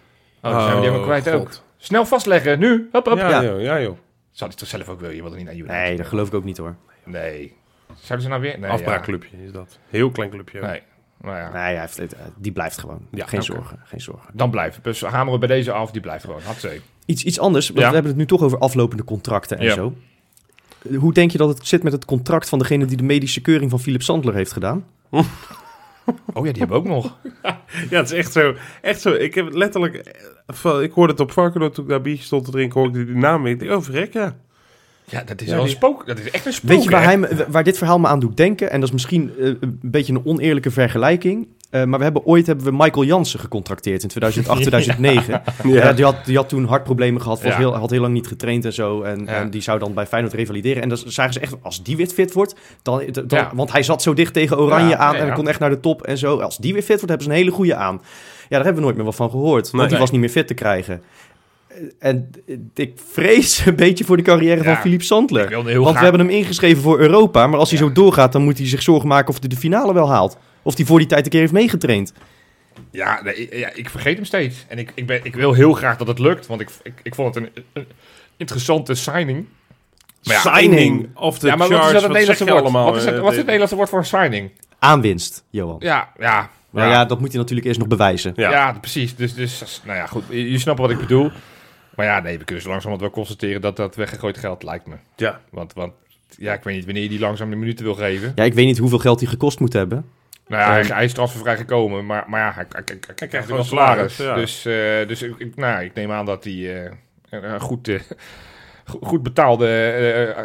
Oh, 0.42 0.52
dan 0.52 0.62
zijn 0.62 0.66
we 0.76 0.82
die 0.82 0.90
helemaal 0.90 1.20
kwijt 1.20 1.30
ook. 1.32 1.50
Snel 1.86 2.06
vastleggen, 2.06 2.60
nu. 2.60 2.90
Hup, 2.92 3.06
hup. 3.06 3.18
Ja, 3.18 3.30
Ja. 3.30 3.44
joh, 3.44 3.62
ja, 3.62 3.82
joh. 3.82 3.98
Zou 4.32 4.50
hij 4.50 4.60
toch 4.60 4.68
zelf 4.70 4.90
ook 4.90 5.00
willen? 5.00 5.16
Je 5.16 5.22
wil 5.22 5.32
er 5.32 5.38
niet 5.38 5.46
naar 5.46 5.56
United. 5.56 5.76
Nee, 5.76 5.96
dat 5.98 6.06
geloof 6.06 6.28
ik 6.28 6.34
ook 6.34 6.44
niet 6.44 6.58
hoor. 6.58 6.76
Nee. 7.04 7.54
Zouden 7.96 8.22
ze 8.22 8.28
nou 8.30 8.42
weer? 8.42 8.60
Nee, 8.60 8.70
Afbraakclubje 8.70 9.38
is 9.46 9.52
dat. 9.52 9.80
Heel 9.90 10.12
klein 10.12 10.30
clubje. 10.30 10.62
Nee. 10.62 10.82
Nou 11.22 11.38
ja. 11.38 11.50
Nee, 11.52 11.62
hij 11.62 11.80
heeft, 11.80 11.98
het- 11.98 12.16
die 12.38 12.52
blijft 12.52 12.78
gewoon. 12.78 13.08
Ja, 13.12 13.26
geen 13.26 13.44
zorgen, 13.44 13.80
geen 13.84 14.02
zorgen. 14.02 14.30
Dan 14.34 14.50
blijft. 14.50 14.80
Dus 14.84 15.02
hameren 15.02 15.32
we 15.40 15.48
bij 15.48 15.56
deze 15.58 15.72
af, 15.72 15.92
die 15.92 16.02
blijft 16.02 16.24
gewoon. 16.26 16.42
Had 16.42 16.56
ze. 16.56 16.82
Iets, 17.06 17.24
iets 17.24 17.40
anders, 17.40 17.68
want 17.68 17.80
Ja. 17.80 17.88
we 17.88 17.94
hebben 17.94 18.12
het 18.12 18.20
nu 18.20 18.26
toch 18.26 18.42
over 18.42 18.58
aflopende 18.58 19.04
contracten 19.04 19.58
en 19.58 19.66
Ja. 19.66 19.74
zo. 19.74 19.94
Hoe 20.98 21.14
denk 21.14 21.32
je 21.32 21.38
dat 21.38 21.50
het 21.50 21.68
zit 21.68 21.84
met 21.84 21.92
het 21.94 22.06
contract 22.06 22.50
van 22.50 22.60
degene 22.60 22.86
die 22.86 22.98
de 22.98 23.04
medische 23.04 23.42
keuring 23.42 23.70
van 23.70 23.80
Philip 23.80 24.02
Sandler 24.02 24.34
heeft 24.34 24.52
gedaan? 24.52 24.86
Oh 26.34 26.46
ja, 26.46 26.52
die 26.52 26.62
hebben 26.64 26.68
we 26.84 26.90
ook 26.90 26.96
nog. 26.96 27.18
Ja, 27.90 27.98
het 27.98 28.12
is 28.12 28.18
echt 28.18 28.32
zo. 28.32 28.54
Echt 28.82 29.02
zo. 29.02 29.12
Ik 29.14 29.36
heb 29.36 29.54
letterlijk... 29.54 29.96
eh, 30.64 30.82
Ik 30.82 30.92
hoorde 30.92 31.12
het 31.12 31.22
op 31.22 31.32
Varkenoord 31.32 31.74
toen 31.74 31.84
ik 31.84 31.90
daar 31.90 32.02
biertje 32.02 32.24
stond 32.24 32.46
te 32.46 32.52
drinken. 32.52 32.80
Hoorde 32.82 33.00
ik 33.00 33.06
die 33.08 33.16
naam. 33.16 33.46
Ik 33.46 33.60
dacht, 33.60 33.72
oh 33.72 33.82
verrek, 33.84 34.14
ja. 34.14 34.36
Ja, 35.10 35.24
dat 35.24 35.42
is 35.42 35.48
Ja, 35.48 35.54
wel 35.56 35.64
een 35.64 35.70
spook. 35.70 36.06
Dat 36.08 36.20
is 36.20 36.32
echt 36.32 36.46
een 36.46 36.54
spook. 36.54 36.70
Weet 36.70 36.84
je 36.84 36.90
waar, 36.90 37.00
hè? 37.02 37.06
hij, 37.06 37.18
me- 37.18 37.46
waar 37.50 37.64
dit 37.64 37.78
verhaal 37.78 38.00
me 38.00 38.08
aan 38.08 38.20
doet 38.20 38.38
denken? 38.38 38.72
En 38.72 38.80
dat 38.80 38.88
is 38.90 38.94
misschien 38.94 39.32
eh, 39.40 39.46
een 39.46 39.80
beetje 39.82 40.14
een 40.14 40.26
oneerlijke 40.26 40.72
vergelijking. 40.72 41.48
Eh, 41.76 41.84
maar 41.84 41.98
we 41.98 42.04
hebben 42.06 42.26
ooit 42.26 42.48
hebben 42.48 42.66
we 42.66 42.72
Michael 42.72 43.04
Jansen 43.06 43.40
gecontracteerd 43.40 44.04
in 44.04 44.10
2008, 44.16 44.62
2009. 44.62 45.42
Ja. 45.64 45.94
die, 45.94 46.06
had, 46.06 46.16
die 46.26 46.36
had 46.36 46.50
toen 46.50 46.66
hartproblemen 46.66 47.22
gehad, 47.22 47.42
was 47.42 47.52
Ja. 47.52 47.58
heel, 47.58 47.76
had 47.76 47.90
heel 47.90 48.02
lang 48.02 48.14
niet 48.14 48.28
getraind 48.28 48.66
en 48.66 48.74
zo. 48.74 49.02
En, 49.02 49.20
Ja. 49.26 49.32
en 49.34 49.50
die 49.50 49.62
zou 49.62 49.80
dan 49.80 49.94
bij 49.94 50.06
Feyenoord 50.06 50.34
revalideren. 50.34 50.84
En 50.84 50.90
dan 50.90 50.98
zagen 51.06 51.34
ze 51.34 51.40
echt, 51.40 51.56
als 51.62 51.84
die 51.84 51.96
weer 51.98 52.08
fit 52.08 52.34
wordt, 52.34 52.56
dan, 52.82 53.04
dan, 53.12 53.26
Ja. 53.28 53.52
want 53.54 53.72
hij 53.72 53.84
zat 53.84 54.02
zo 54.02 54.14
dicht 54.14 54.34
tegen 54.34 54.58
Oranje 54.60 54.90
Ja, 54.90 54.98
aan 54.98 55.16
ja, 55.16 55.22
en 55.22 55.34
kon 55.34 55.48
echt 55.48 55.60
naar 55.60 55.70
de 55.70 55.80
top 55.80 56.02
en 56.02 56.18
zo. 56.18 56.38
Als 56.40 56.58
die 56.58 56.74
weer 56.74 56.82
fit 56.82 56.96
wordt, 56.96 57.10
hebben 57.10 57.24
ze 57.26 57.30
een 57.30 57.38
hele 57.38 57.52
goede 57.52 57.76
aan. 57.76 57.96
Ja, 57.96 58.02
daar 58.50 58.58
hebben 58.64 58.76
we 58.76 58.82
nooit 58.82 58.96
meer 58.96 59.06
wat 59.06 59.16
van 59.16 59.30
gehoord, 59.30 59.64
want 59.72 59.78
Nee. 59.82 59.88
die 59.88 59.98
was 59.98 60.12
niet 60.12 60.20
meer 60.20 60.30
fit 60.30 60.48
te 60.48 60.54
krijgen. 60.54 61.02
En 62.00 62.30
ik 62.74 62.94
vrees 63.12 63.66
een 63.66 63.76
beetje 63.76 64.04
voor 64.06 64.18
de 64.18 64.24
carrière 64.24 64.64
Ja. 64.64 64.74
van 64.74 64.76
Philippe 64.82 65.04
Sandler. 65.04 65.52
Want 65.52 65.68
graag... 65.68 65.94
we 65.94 66.00
hebben 66.00 66.20
hem 66.20 66.30
ingeschreven 66.30 66.82
voor 66.84 67.00
Europa. 67.00 67.48
Maar 67.48 67.60
als 67.60 67.70
hij 67.70 67.80
Ja. 67.80 67.86
zo 67.86 67.92
doorgaat, 67.92 68.32
dan 68.32 68.44
moet 68.44 68.58
hij 68.58 68.68
zich 68.68 68.82
zorgen 68.82 69.08
maken 69.08 69.30
of 69.30 69.40
hij 69.40 69.50
de 69.50 69.56
finale 69.56 69.94
wel 69.94 70.10
haalt. 70.10 70.38
Of 70.66 70.76
hij 70.78 70.86
voor 70.86 70.98
die 71.00 71.08
tijd 71.08 71.24
een 71.26 71.32
keer 71.32 71.40
heeft 71.40 71.52
meegetraind. 71.54 72.14
Ja, 72.92 73.22
nee, 73.24 73.36
ik- 73.36 73.54
ja, 73.60 73.70
ik 73.74 73.90
vergeet 73.90 74.16
hem 74.16 74.26
steeds. 74.26 74.66
En 74.68 74.78
ik, 74.78 74.92
ik, 74.96 75.08
ben, 75.08 75.20
ik 75.24 75.36
wil 75.36 75.54
heel 75.54 75.74
graag 75.74 75.98
dat 75.98 76.08
het 76.08 76.20
lukt, 76.20 76.48
want 76.48 76.62
ik, 76.62 76.70
ik, 76.84 76.94
ik 77.04 77.16
vond 77.16 77.36
het 77.36 77.44
een, 77.44 77.64
een 77.74 77.86
interessante 78.38 78.94
signing. 78.94 79.46
Maar 80.24 80.36
ja, 80.36 80.42
Signing 80.56 81.10
of 81.16 81.40
the 81.40 81.48
ja, 81.48 81.56
maar 81.56 81.68
charge. 81.68 81.82
wat 81.84 81.88
is 81.88 81.94
dat 81.94 82.04
het 82.04 82.12
Nederlandse 82.12 82.46
woord? 82.46 82.62
allemaal? 82.62 82.86
wat, 82.86 82.96
is 82.96 83.06
het, 83.06 83.14
eh, 83.16 83.22
wat 83.22 83.32
is 83.32 83.38
het 83.38 83.46
dit? 83.46 83.46
Nederlandse 83.46 83.76
woord 83.76 83.90
voor 83.90 84.00
een 84.00 84.06
signing? 84.06 84.52
Aanwinst, 84.80 85.44
Johan. 85.50 85.76
Ja, 85.80 86.10
ja. 86.20 86.50
Maar 86.70 86.90
ja. 86.90 87.06
dat 87.06 87.20
moet 87.20 87.30
hij 87.32 87.38
natuurlijk 87.38 87.68
eerst 87.68 87.80
nog 87.80 87.88
bewijzen. 87.88 88.34
Ja. 88.36 88.50
Ja, 88.52 88.74
precies. 88.74 89.16
Dus, 89.16 89.34
dus, 89.34 89.82
nou 89.86 89.98
ja, 89.98 90.06
goed. 90.06 90.24
Je, 90.30 90.52
je 90.52 90.58
snapt 90.60 90.80
wat 90.80 90.90
ik 90.90 90.98
bedoel. 90.98 91.32
Maar 91.96 92.06
ja, 92.06 92.20
nee, 92.20 92.38
we 92.38 92.44
kunnen 92.44 92.64
zo 92.64 92.70
langzamerhand 92.70 93.14
wel 93.14 93.24
constateren 93.24 93.62
dat 93.62 93.76
dat 93.76 93.96
weggegooid 93.96 94.38
geld 94.38 94.64
lijkt 94.64 94.88
me. 94.88 94.96
Ja. 95.16 95.42
Want, 95.52 95.74
want 95.74 95.94
ja, 96.38 96.54
ik 96.54 96.64
weet 96.64 96.76
niet 96.76 96.86
wanneer 96.86 97.04
je 97.04 97.10
die 97.10 97.20
langzaam 97.20 97.50
de 97.50 97.56
minuten 97.56 97.86
wil 97.86 97.96
geven. 97.96 98.32
Ja, 98.36 98.44
ik 98.44 98.54
weet 98.54 98.66
niet 98.66 98.78
hoeveel 98.78 99.00
geld 99.00 99.20
hij 99.20 99.30
gekost 99.30 99.60
moet 99.60 99.74
hebben. 99.74 100.06
Nou 100.48 100.62
ja, 100.62 100.72
hij, 100.72 100.82
hij 100.96 101.04
is 101.04 101.14
transfervrij 101.14 101.58
gekomen, 101.58 102.06
maar, 102.06 102.24
maar 102.28 102.40
ja, 102.40 102.52
hij, 102.54 102.66
hij, 102.70 102.84
hij, 103.16 103.28
krijgt 103.28 103.48
wel 103.48 103.64
salaris. 103.64 104.18
ja. 104.18 104.36
Dus, 104.36 104.66
eh, 104.66 105.08
dus 105.08 105.22
ik, 105.22 105.56
nou, 105.56 105.84
ik 105.84 105.94
neem 105.94 106.12
aan 106.12 106.26
dat 106.26 106.44
hij 106.44 106.84
eh, 106.86 106.92
een, 107.30 107.60
goed, 107.60 107.90
go- 108.86 109.00
goed 109.02 109.24
betaalde 109.24 109.90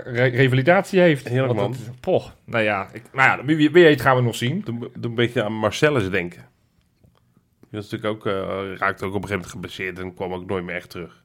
re- 0.05 0.25
revalidatie 0.27 1.01
heeft. 1.01 1.29
Heerlijk, 1.29 1.55
Want 1.55 1.77
het- 1.77 2.01
poch, 2.01 2.35
nou 2.45 2.65
ja, 2.65 2.89
ik, 2.93 3.03
nou 3.13 3.39
ja, 3.39 3.45
wie, 3.45 3.57
wie 3.57 3.71
weet 3.71 4.01
gaan 4.01 4.17
we 4.17 4.23
nog 4.23 4.35
zien. 4.37 4.61
Doe, 4.65 4.79
doe 4.79 4.91
een 5.11 5.15
beetje 5.15 5.45
aan 5.45 5.53
Marcellus 5.53 6.11
denken. 6.11 6.49
Die 7.61 7.81
was 7.81 7.91
natuurlijk 7.91 8.15
ook, 8.15 8.25
raakte 8.79 9.05
ook 9.05 9.15
op 9.15 9.23
een 9.23 9.29
gegeven 9.29 9.29
moment 9.31 9.47
geblesseerd 9.51 9.99
en 9.99 10.15
kwam 10.15 10.33
ook 10.33 10.47
nooit 10.47 10.65
meer 10.65 10.75
echt 10.75 10.91
terug. 10.91 11.23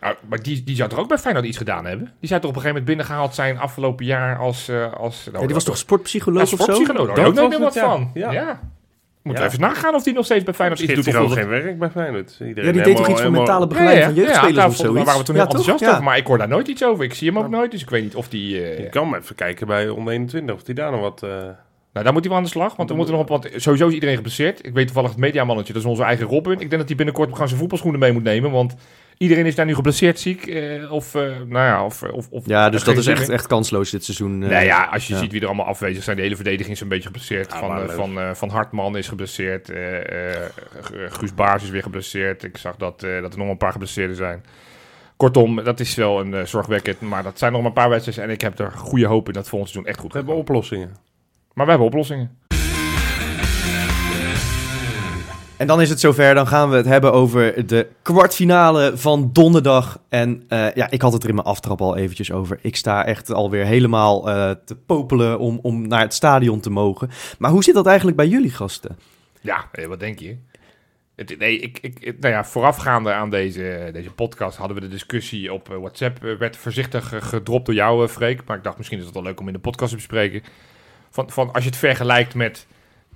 Nou, 0.00 0.14
maar 0.28 0.42
die, 0.42 0.64
die 0.64 0.76
zou 0.76 0.88
toch 0.88 0.98
ook 0.98 1.08
bij 1.08 1.18
Feyenoord 1.18 1.46
iets 1.46 1.56
gedaan 1.56 1.84
hebben? 1.86 2.12
Die 2.20 2.28
zou 2.28 2.40
toch 2.40 2.50
op 2.50 2.56
een 2.56 2.62
gegeven 2.62 2.68
moment 2.68 2.84
binnengehaald 2.84 3.34
zijn 3.34 3.58
afgelopen 3.58 4.04
jaar 4.06 4.38
als... 4.38 4.68
eh 4.68 4.92
als 4.92 5.24
nou, 5.24 5.38
Ja, 5.40 5.44
die 5.44 5.54
was 5.54 5.64
toch 5.64 5.74
ja, 5.74 5.80
sportpsycholoog 5.80 6.42
of 6.42 6.48
zo? 6.48 6.56
sportpsycholoog? 6.56 7.06
Daar 7.06 7.24
Dat 7.24 7.40
ook 7.40 7.48
meer 7.48 7.60
wat 7.60 7.74
ja. 7.74 7.84
van. 7.84 8.10
Ja. 8.14 8.32
Ja. 8.32 8.60
Moeten 9.22 9.44
Ja. 9.44 9.50
we 9.50 9.56
even 9.56 9.68
nagaan 9.74 9.94
of 9.94 10.02
die 10.02 10.14
nog 10.14 10.24
steeds 10.24 10.44
bij 10.44 10.54
Feyenoord 10.54 10.80
iets 10.80 10.94
doet. 10.94 11.04
heeft 11.04 11.16
hij 11.16 11.26
gewoon 11.26 11.38
geen 11.42 11.48
werk 11.62 11.78
bij 11.78 11.90
Feyenoord. 11.90 12.36
Iedereen 12.40 12.64
Ja, 12.64 12.72
die 12.72 12.82
deed 12.82 12.96
toch 12.96 13.08
iets 13.08 13.20
van 13.20 13.32
mentale 13.32 13.66
begeleiding 13.66 14.04
van 14.04 14.14
jeugdspelers 14.14 14.66
of 14.66 14.74
zoiets? 14.76 14.94
Daar 14.96 15.04
waren 15.04 15.20
we 15.20 15.26
toen 15.26 15.34
Ja, 15.34 15.40
heel 15.40 15.50
enthousiast 15.50 15.78
toch? 15.78 15.88
Ja. 15.88 15.92
over, 15.94 16.04
maar 16.04 16.16
ik 16.16 16.26
hoor 16.26 16.38
daar 16.38 16.48
nooit 16.48 16.68
iets 16.68 16.84
over. 16.84 17.04
Ik 17.04 17.14
zie 17.14 17.28
hem 17.28 17.38
ook 17.38 17.48
nooit, 17.48 17.70
dus 17.70 17.82
ik 17.82 17.90
weet 17.90 18.02
niet 18.02 18.14
of 18.14 18.28
die... 18.28 18.62
eh, 18.62 18.78
Je 18.78 18.88
kan 18.88 19.08
maar 19.08 19.20
even 19.20 19.34
kijken 19.34 19.66
bij 19.66 19.88
onder 19.88 20.12
21 20.12 20.54
of 20.54 20.62
die 20.62 20.74
daar 20.74 20.90
nog 20.90 21.00
wat... 21.00 21.22
eh, 21.22 21.28
Nou, 21.30 22.04
daar 22.04 22.12
moet 22.12 22.20
hij 22.20 22.28
wel 22.28 22.36
aan 22.38 22.42
de 22.44 22.48
slag, 22.50 22.76
want 22.76 22.90
er 22.90 22.96
moeten 22.96 23.14
nog 23.14 23.22
op, 23.22 23.28
want 23.28 23.48
sowieso 23.56 23.86
is 23.88 23.94
iedereen 23.94 24.16
geblesseerd. 24.16 24.66
Ik 24.66 24.74
weet 24.74 24.84
toevallig 24.86 25.10
het 25.10 25.18
mediamannetje, 25.18 25.72
dat 25.72 25.82
is 25.82 25.88
onze 25.88 26.02
eigen 26.02 26.26
Robin. 26.26 26.52
Ik 26.52 26.58
denk 26.58 26.70
dat 26.70 26.86
hij 26.86 26.96
binnenkort 26.96 27.32
gewoon 27.32 27.46
zijn 27.48 27.60
voetbalschoenen 27.60 28.00
mee 28.00 28.12
moet 28.12 28.22
nemen, 28.22 28.50
want 28.50 28.74
iedereen 29.18 29.46
is 29.46 29.54
daar 29.54 29.66
nu 29.66 29.74
geblesseerd 29.74 30.20
ziek. 30.20 30.46
eh, 30.46 30.92
of, 30.92 31.14
eh, 31.14 31.22
nou 31.22 31.48
ja, 31.66 31.84
of... 31.84 32.02
of, 32.02 32.26
of 32.30 32.46
Ja, 32.46 32.70
dus 32.70 32.84
dat 32.84 32.96
is 32.96 33.06
echt, 33.06 33.28
echt 33.28 33.46
kansloos 33.46 33.90
dit 33.90 34.04
seizoen. 34.04 34.42
eh. 34.42 34.48
Nee, 34.48 34.64
ja, 34.64 34.84
als 34.92 35.06
je 35.06 35.12
ja. 35.14 35.18
ziet 35.20 35.32
wie 35.32 35.40
er 35.40 35.46
allemaal 35.46 35.66
afwezig 35.66 36.02
zijn, 36.02 36.16
de 36.16 36.22
hele 36.22 36.34
verdediging 36.36 36.74
is 36.74 36.80
een 36.80 36.88
beetje 36.88 37.06
geblesseerd. 37.06 37.52
Ja, 37.52 37.58
van, 37.58 37.70
eh, 37.82 37.88
van, 37.88 38.18
eh, 38.18 38.34
van 38.34 38.48
Hartman 38.48 38.96
is 38.96 39.08
geblesseerd. 39.08 39.70
eh, 39.70 40.34
eh, 40.44 40.50
Guus 41.08 41.34
Baars 41.34 41.62
is 41.62 41.70
weer 41.70 41.82
geblesseerd. 41.82 42.42
Ik 42.44 42.56
zag 42.56 42.76
dat, 42.76 43.02
eh, 43.02 43.20
dat 43.20 43.32
er 43.32 43.38
nog 43.38 43.48
een 43.48 43.56
paar 43.56 43.72
geblesseerden 43.72 44.16
zijn. 44.16 44.44
Kortom, 45.16 45.64
dat 45.64 45.80
is 45.80 45.94
wel 45.94 46.20
een 46.20 46.34
eh, 46.34 46.44
zorgwekkend. 46.44 47.00
Maar 47.00 47.22
dat 47.22 47.38
zijn 47.38 47.52
nog 47.52 47.60
maar 47.60 47.70
een 47.70 47.76
paar 47.76 47.88
wedstrijden. 47.88 48.24
En 48.24 48.30
ik 48.30 48.40
heb 48.40 48.58
er 48.58 48.70
goede 48.72 49.06
hoop 49.06 49.26
in 49.26 49.32
dat 49.32 49.48
volgend 49.48 49.70
seizoen 49.70 49.92
echt 49.92 50.00
goed 50.00 50.12
We 50.12 50.18
hebben 50.18 50.36
oplossingen. 50.36 50.96
Maar 51.54 51.64
we 51.64 51.70
hebben 51.70 51.88
oplossingen. 51.88 52.36
En 55.58 55.66
dan 55.66 55.80
is 55.80 55.90
het 55.90 56.00
zover, 56.00 56.34
dan 56.34 56.46
gaan 56.46 56.70
we 56.70 56.76
het 56.76 56.86
hebben 56.86 57.12
over 57.12 57.66
de 57.66 57.88
kwartfinale 58.02 58.92
van 58.94 59.30
donderdag. 59.32 60.00
En 60.08 60.44
eh, 60.48 60.72
ja, 60.74 60.90
ik 60.90 61.02
had 61.02 61.12
het 61.12 61.22
er 61.22 61.28
in 61.28 61.34
mijn 61.34 61.46
aftrap 61.46 61.80
al 61.80 61.96
eventjes 61.96 62.32
over. 62.32 62.58
Ik 62.62 62.76
sta 62.76 63.04
echt 63.04 63.32
alweer 63.32 63.64
helemaal 63.64 64.30
eh, 64.30 64.50
te 64.64 64.76
popelen 64.76 65.38
om, 65.38 65.58
om 65.62 65.88
naar 65.88 66.00
het 66.00 66.14
stadion 66.14 66.60
te 66.60 66.70
mogen. 66.70 67.10
Maar 67.38 67.50
hoe 67.50 67.64
zit 67.64 67.74
dat 67.74 67.86
eigenlijk 67.86 68.16
bij 68.16 68.28
jullie 68.28 68.50
gasten? 68.50 68.98
Ja, 69.40 69.68
eh, 69.72 69.86
wat 69.86 70.00
denk 70.00 70.18
je? 70.18 70.36
Nee, 71.38 71.58
ik, 71.58 71.78
ik, 71.80 72.20
nou 72.20 72.34
ja, 72.34 72.44
voorafgaande 72.44 73.12
aan 73.12 73.30
deze, 73.30 73.90
deze 73.92 74.10
podcast 74.10 74.56
hadden 74.56 74.76
we 74.76 74.82
de 74.82 74.88
discussie 74.88 75.52
op 75.52 75.68
WhatsApp. 75.68 76.18
werd 76.38 76.56
voorzichtig 76.56 77.12
gedropt 77.18 77.66
door 77.66 77.74
jou, 77.74 78.08
Freek. 78.08 78.44
Maar 78.44 78.56
ik 78.56 78.62
dacht, 78.62 78.76
misschien 78.76 78.98
is 78.98 79.04
het 79.04 79.14
wel 79.14 79.22
leuk 79.22 79.40
om 79.40 79.46
in 79.46 79.52
de 79.52 79.58
podcast 79.58 79.90
te 79.90 79.96
bespreken. 79.96 80.42
Van, 81.10 81.30
van 81.30 81.52
als 81.52 81.62
je 81.62 81.70
het 81.70 81.78
vergelijkt 81.78 82.34
met 82.34 82.66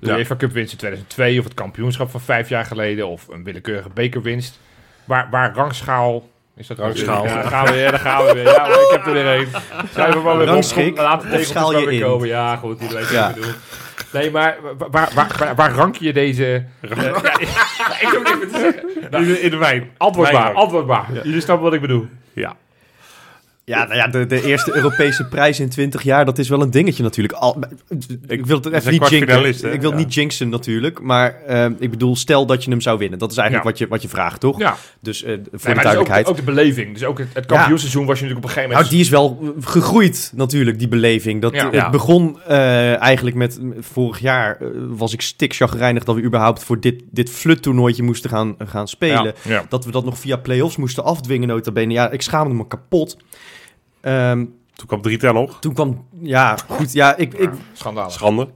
de 0.02 0.10
Ja. 0.10 0.16
UEFA 0.16 0.36
Cup 0.36 0.52
winst 0.52 0.72
in 0.72 0.78
2002... 0.78 1.38
of 1.38 1.44
het 1.44 1.54
kampioenschap 1.54 2.10
van 2.10 2.20
vijf 2.20 2.48
jaar 2.48 2.64
geleden... 2.64 3.06
of 3.08 3.28
een 3.28 3.44
willekeurige 3.44 3.88
bekerwinst. 3.94 4.60
Waar, 5.04 5.28
waar 5.30 5.54
rangschaal... 5.54 6.30
Is 6.56 6.66
dat 6.66 6.78
Rangschaal. 6.78 7.24
Ja, 7.26 7.34
daar 7.34 7.44
gaan 7.44 7.64
we 7.66 7.72
weer, 7.72 7.90
daar 7.90 8.00
gaan 8.00 8.24
we 8.26 8.32
weer. 8.32 8.44
Ja, 8.44 8.58
maar 8.66 8.70
ik 8.80 8.88
heb 8.90 9.06
er 9.06 9.12
weer 9.12 9.26
een. 9.26 9.46
Schrijf 9.92 10.14
hem 10.14 10.22
maar 10.22 10.36
weer 10.36 10.46
op. 10.46 10.52
Rangschik 10.52 10.96
Laat 10.96 11.22
het 11.22 11.32
of 11.34 11.40
schaal 11.46 11.78
je 11.78 11.86
weer 11.86 11.92
in? 11.94 12.00
komen. 12.00 12.28
Ja, 12.28 12.56
goed, 12.56 12.78
die 12.78 12.88
weet 12.88 13.08
Ja. 13.10 13.28
ik 13.28 13.34
bedoel. 13.34 13.50
Nee, 14.12 14.30
maar 14.30 14.56
wa- 14.78 14.88
waar, 14.90 15.10
waar, 15.14 15.34
waar, 15.38 15.54
waar 15.54 15.72
rank 15.72 15.96
je 15.96 16.12
deze... 16.12 16.64
ja, 16.80 16.90
ik 16.90 18.08
heb 18.10 18.22
niks 18.24 18.36
meer 18.38 18.48
te 18.50 18.58
zeggen. 18.58 19.20
In 19.20 19.24
de, 19.26 19.40
in 19.40 19.50
de 19.50 19.56
wijn. 19.56 19.90
Antwoordbaar, 19.96 20.52
antwoordbaar. 20.52 21.06
Jullie 21.12 21.40
snappen 21.40 21.64
wat 21.64 21.74
ik 21.74 21.80
bedoel. 21.80 22.06
Ja. 22.32 22.56
Ja, 23.64 23.84
nou 23.84 23.94
ja, 23.96 24.06
de, 24.06 24.26
de 24.26 24.44
eerste 24.44 24.74
Europese 24.76 25.24
prijs 25.24 25.60
in 25.60 25.68
20 25.68 26.02
jaar, 26.02 26.24
dat 26.24 26.38
is 26.38 26.48
wel 26.48 26.62
een 26.62 26.70
dingetje 26.70 27.02
natuurlijk. 27.02 27.34
Al, 27.34 27.56
ik 28.26 28.46
wil 28.46 28.56
het 28.56 28.72
even 28.72 28.92
niet 28.92 29.08
jinxen. 29.08 29.72
Ik 29.72 29.80
wil 29.80 29.90
Ja. 29.90 29.96
niet 29.96 30.14
jinxen 30.14 30.48
natuurlijk. 30.48 31.00
Maar 31.00 31.34
eh, 31.46 31.64
ik 31.78 31.90
bedoel, 31.90 32.16
stel 32.16 32.46
dat 32.46 32.64
je 32.64 32.70
hem 32.70 32.80
zou 32.80 32.98
winnen. 32.98 33.18
Dat 33.18 33.30
is 33.30 33.36
eigenlijk 33.36 33.66
Ja. 33.66 33.70
wat, 33.72 33.80
je, 33.80 33.88
wat 33.88 34.02
je 34.02 34.08
vraagt, 34.08 34.40
toch? 34.40 34.58
Ja, 34.58 34.76
Dus 35.00 35.22
eh, 35.22 35.28
voor 35.32 35.38
nee, 35.52 35.60
de 35.62 35.70
ook, 35.70 35.82
duidelijkheid. 35.82 36.26
ook 36.26 36.36
de 36.36 36.42
beleving. 36.42 36.92
Dus 36.92 37.04
ook 37.04 37.18
het, 37.18 37.28
het 37.32 37.46
kampioenseizoen 37.46 38.06
was 38.06 38.18
je 38.18 38.24
natuurlijk 38.24 38.50
op 38.50 38.56
een 38.56 38.62
gegeven 38.62 38.70
Nou, 38.76 38.90
moment... 38.90 38.90
die 38.90 39.00
is 39.00 39.08
wel 39.08 39.54
gegroeid 39.60 40.32
natuurlijk, 40.34 40.78
die 40.78 40.88
beleving. 40.88 41.42
Dat, 41.42 41.54
Ja. 41.54 41.64
het 41.64 41.74
Ja. 41.74 41.90
begon 41.90 42.38
eh, 42.46 43.00
eigenlijk 43.00 43.36
met, 43.36 43.60
vorig 43.80 44.18
jaar 44.18 44.56
eh, 44.60 44.66
was 44.88 45.12
ik 45.12 45.20
stik 45.20 45.54
chagrijnig 45.54 46.04
dat 46.04 46.14
we 46.14 46.22
überhaupt 46.22 46.64
voor 46.64 46.80
dit, 46.80 47.02
dit 47.10 47.30
flut-toernooitje 47.30 48.02
moesten 48.02 48.30
gaan, 48.30 48.54
gaan 48.58 48.88
spelen. 48.88 49.34
ja. 49.42 49.64
Dat 49.68 49.84
we 49.84 49.90
dat 49.90 50.04
nog 50.04 50.18
via 50.18 50.36
play-offs 50.36 50.76
moesten 50.76 51.04
afdwingen, 51.04 51.48
nota 51.48 51.70
bene. 51.72 51.92
Ja, 51.92 52.10
ik 52.10 52.22
schaamde 52.22 52.54
me 52.54 52.66
kapot. 52.66 53.16
Ehm, 54.02 54.44
Toen 54.74 54.86
kwam 54.86 55.02
3 55.02 55.18
ten 55.18 55.34
nog. 55.34 55.60
toen 55.60 55.74
kwam, 55.74 56.06
ja, 56.22 56.56
goed, 56.68 56.92
ja, 56.92 57.16
ik, 57.16 57.34
ik, 57.34 57.50
Schandalig. 57.72 58.12
Schande. 58.12 58.48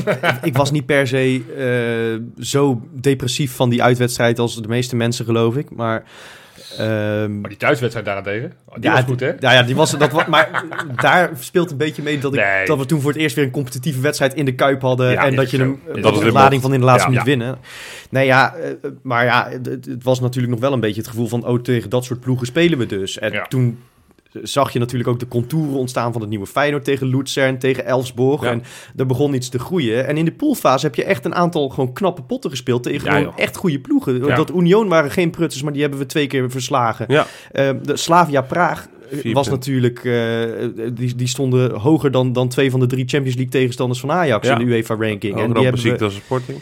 ik 0.42 0.56
was 0.56 0.70
niet 0.70 0.86
per 0.86 1.06
se 1.06 1.42
eh, 2.38 2.44
zo 2.44 2.80
depressief 2.92 3.52
van 3.54 3.68
die 3.68 3.82
uitwedstrijd 3.82 4.38
als 4.38 4.62
de 4.62 4.68
meeste 4.68 4.96
mensen, 4.96 5.24
geloof 5.24 5.56
ik. 5.56 5.70
Maar, 5.70 6.02
ehm, 6.78 7.40
Maar 7.40 7.48
die 7.50 7.58
thuiswedstrijd 7.58 8.06
daarentegen, 8.06 8.52
die 8.74 8.82
ja, 8.84 8.92
was 8.92 9.04
goed, 9.04 9.20
hè? 9.20 9.32
Ja, 9.38 9.52
ja, 9.52 9.62
die 9.62 9.74
was, 9.76 9.90
dat, 9.90 10.26
maar 10.28 10.64
daar 10.96 11.30
speelt 11.38 11.70
een 11.70 11.76
beetje 11.76 12.02
mee 12.02 12.18
dat, 12.18 12.34
ik, 12.34 12.40
Nee. 12.40 12.66
dat 12.66 12.78
we 12.78 12.86
toen 12.86 13.00
voor 13.00 13.10
het 13.12 13.20
eerst 13.20 13.36
weer 13.36 13.44
een 13.44 13.50
competitieve 13.50 14.00
wedstrijd 14.00 14.34
in 14.34 14.44
de 14.44 14.54
Kuip 14.54 14.80
hadden. 14.82 15.10
Ja, 15.10 15.24
en 15.24 15.34
dat 15.36 15.50
je 15.50 15.58
hem 15.58 15.80
Is 15.94 16.02
dat 16.02 16.14
dat 16.14 16.22
de 16.22 16.32
lading 16.32 16.62
van 16.62 16.72
in 16.74 16.80
de 16.80 16.86
laatste 16.86 17.10
Ja. 17.10 17.22
minuut 17.22 17.26
winnen. 17.38 17.58
Nee, 18.10 18.26
ja, 18.26 18.54
eh, 18.54 18.70
maar 19.02 19.24
ja, 19.24 19.48
het, 19.50 19.66
het 19.86 20.04
was 20.04 20.20
natuurlijk 20.20 20.52
nog 20.52 20.60
wel 20.62 20.72
een 20.72 20.80
beetje 20.80 21.00
het 21.00 21.10
gevoel 21.10 21.28
van... 21.28 21.46
oh, 21.46 21.60
tegen 21.60 21.90
dat 21.90 22.04
soort 22.04 22.20
ploegen 22.20 22.46
spelen 22.46 22.78
we 22.78 22.86
dus. 22.86 23.18
En 23.18 23.32
Ja. 23.32 23.42
toen 23.46 23.78
zag 24.42 24.72
je 24.72 24.78
natuurlijk 24.78 25.08
ook 25.10 25.18
de 25.18 25.28
contouren 25.28 25.78
ontstaan 25.78 26.12
van 26.12 26.20
het 26.20 26.30
nieuwe 26.30 26.46
Feyenoord 26.46 26.84
tegen 26.84 27.06
Luzern, 27.06 27.58
tegen 27.58 27.86
Elfsborg. 27.86 28.42
Ja. 28.42 28.50
En 28.50 28.62
er 28.96 29.06
begon 29.06 29.34
iets 29.34 29.48
te 29.48 29.58
groeien. 29.58 30.06
En 30.06 30.16
in 30.16 30.24
de 30.24 30.32
poolfase 30.32 30.86
heb 30.86 30.94
je 30.94 31.04
echt 31.04 31.24
een 31.24 31.34
aantal 31.34 31.68
gewoon 31.68 31.92
knappe 31.92 32.22
potten 32.22 32.50
gespeeld 32.50 32.82
tegen 32.82 33.04
Ja, 33.04 33.10
gewoon 33.12 33.26
joh. 33.26 33.38
echt 33.38 33.56
goede 33.56 33.78
ploegen. 33.80 34.20
Dat 34.20 34.50
Union 34.54 34.88
waren 34.88 35.10
geen 35.10 35.30
prutters, 35.30 35.62
maar 35.62 35.72
die 35.72 35.82
hebben 35.82 35.98
we 36.00 36.06
twee 36.06 36.26
keer 36.26 36.50
verslagen. 36.50 37.08
Eh, 37.08 37.70
de 37.82 37.96
Slavia 37.96 38.40
Praag 38.40 38.88
eh, 39.22 39.32
was 39.32 39.48
natuurlijk, 39.48 40.04
eh, 40.04 40.42
die, 40.92 41.14
die 41.14 41.26
stonden 41.26 41.72
hoger 41.72 42.10
dan, 42.10 42.32
dan 42.32 42.48
twee 42.48 42.70
van 42.70 42.80
de 42.80 42.86
drie 42.86 43.08
Champions 43.08 43.36
League 43.36 43.52
tegenstanders 43.52 44.00
van 44.00 44.10
Ajax 44.12 44.46
Ja. 44.46 44.58
in 44.58 44.66
de 44.66 44.72
UEFA 44.72 44.94
ranking. 44.94 45.34
Ook 45.34 45.40
en 45.40 45.52
die 45.52 45.62
hebben 45.62 45.82
we, 45.82 46.04
als 46.04 46.14
Sporting. 46.14 46.58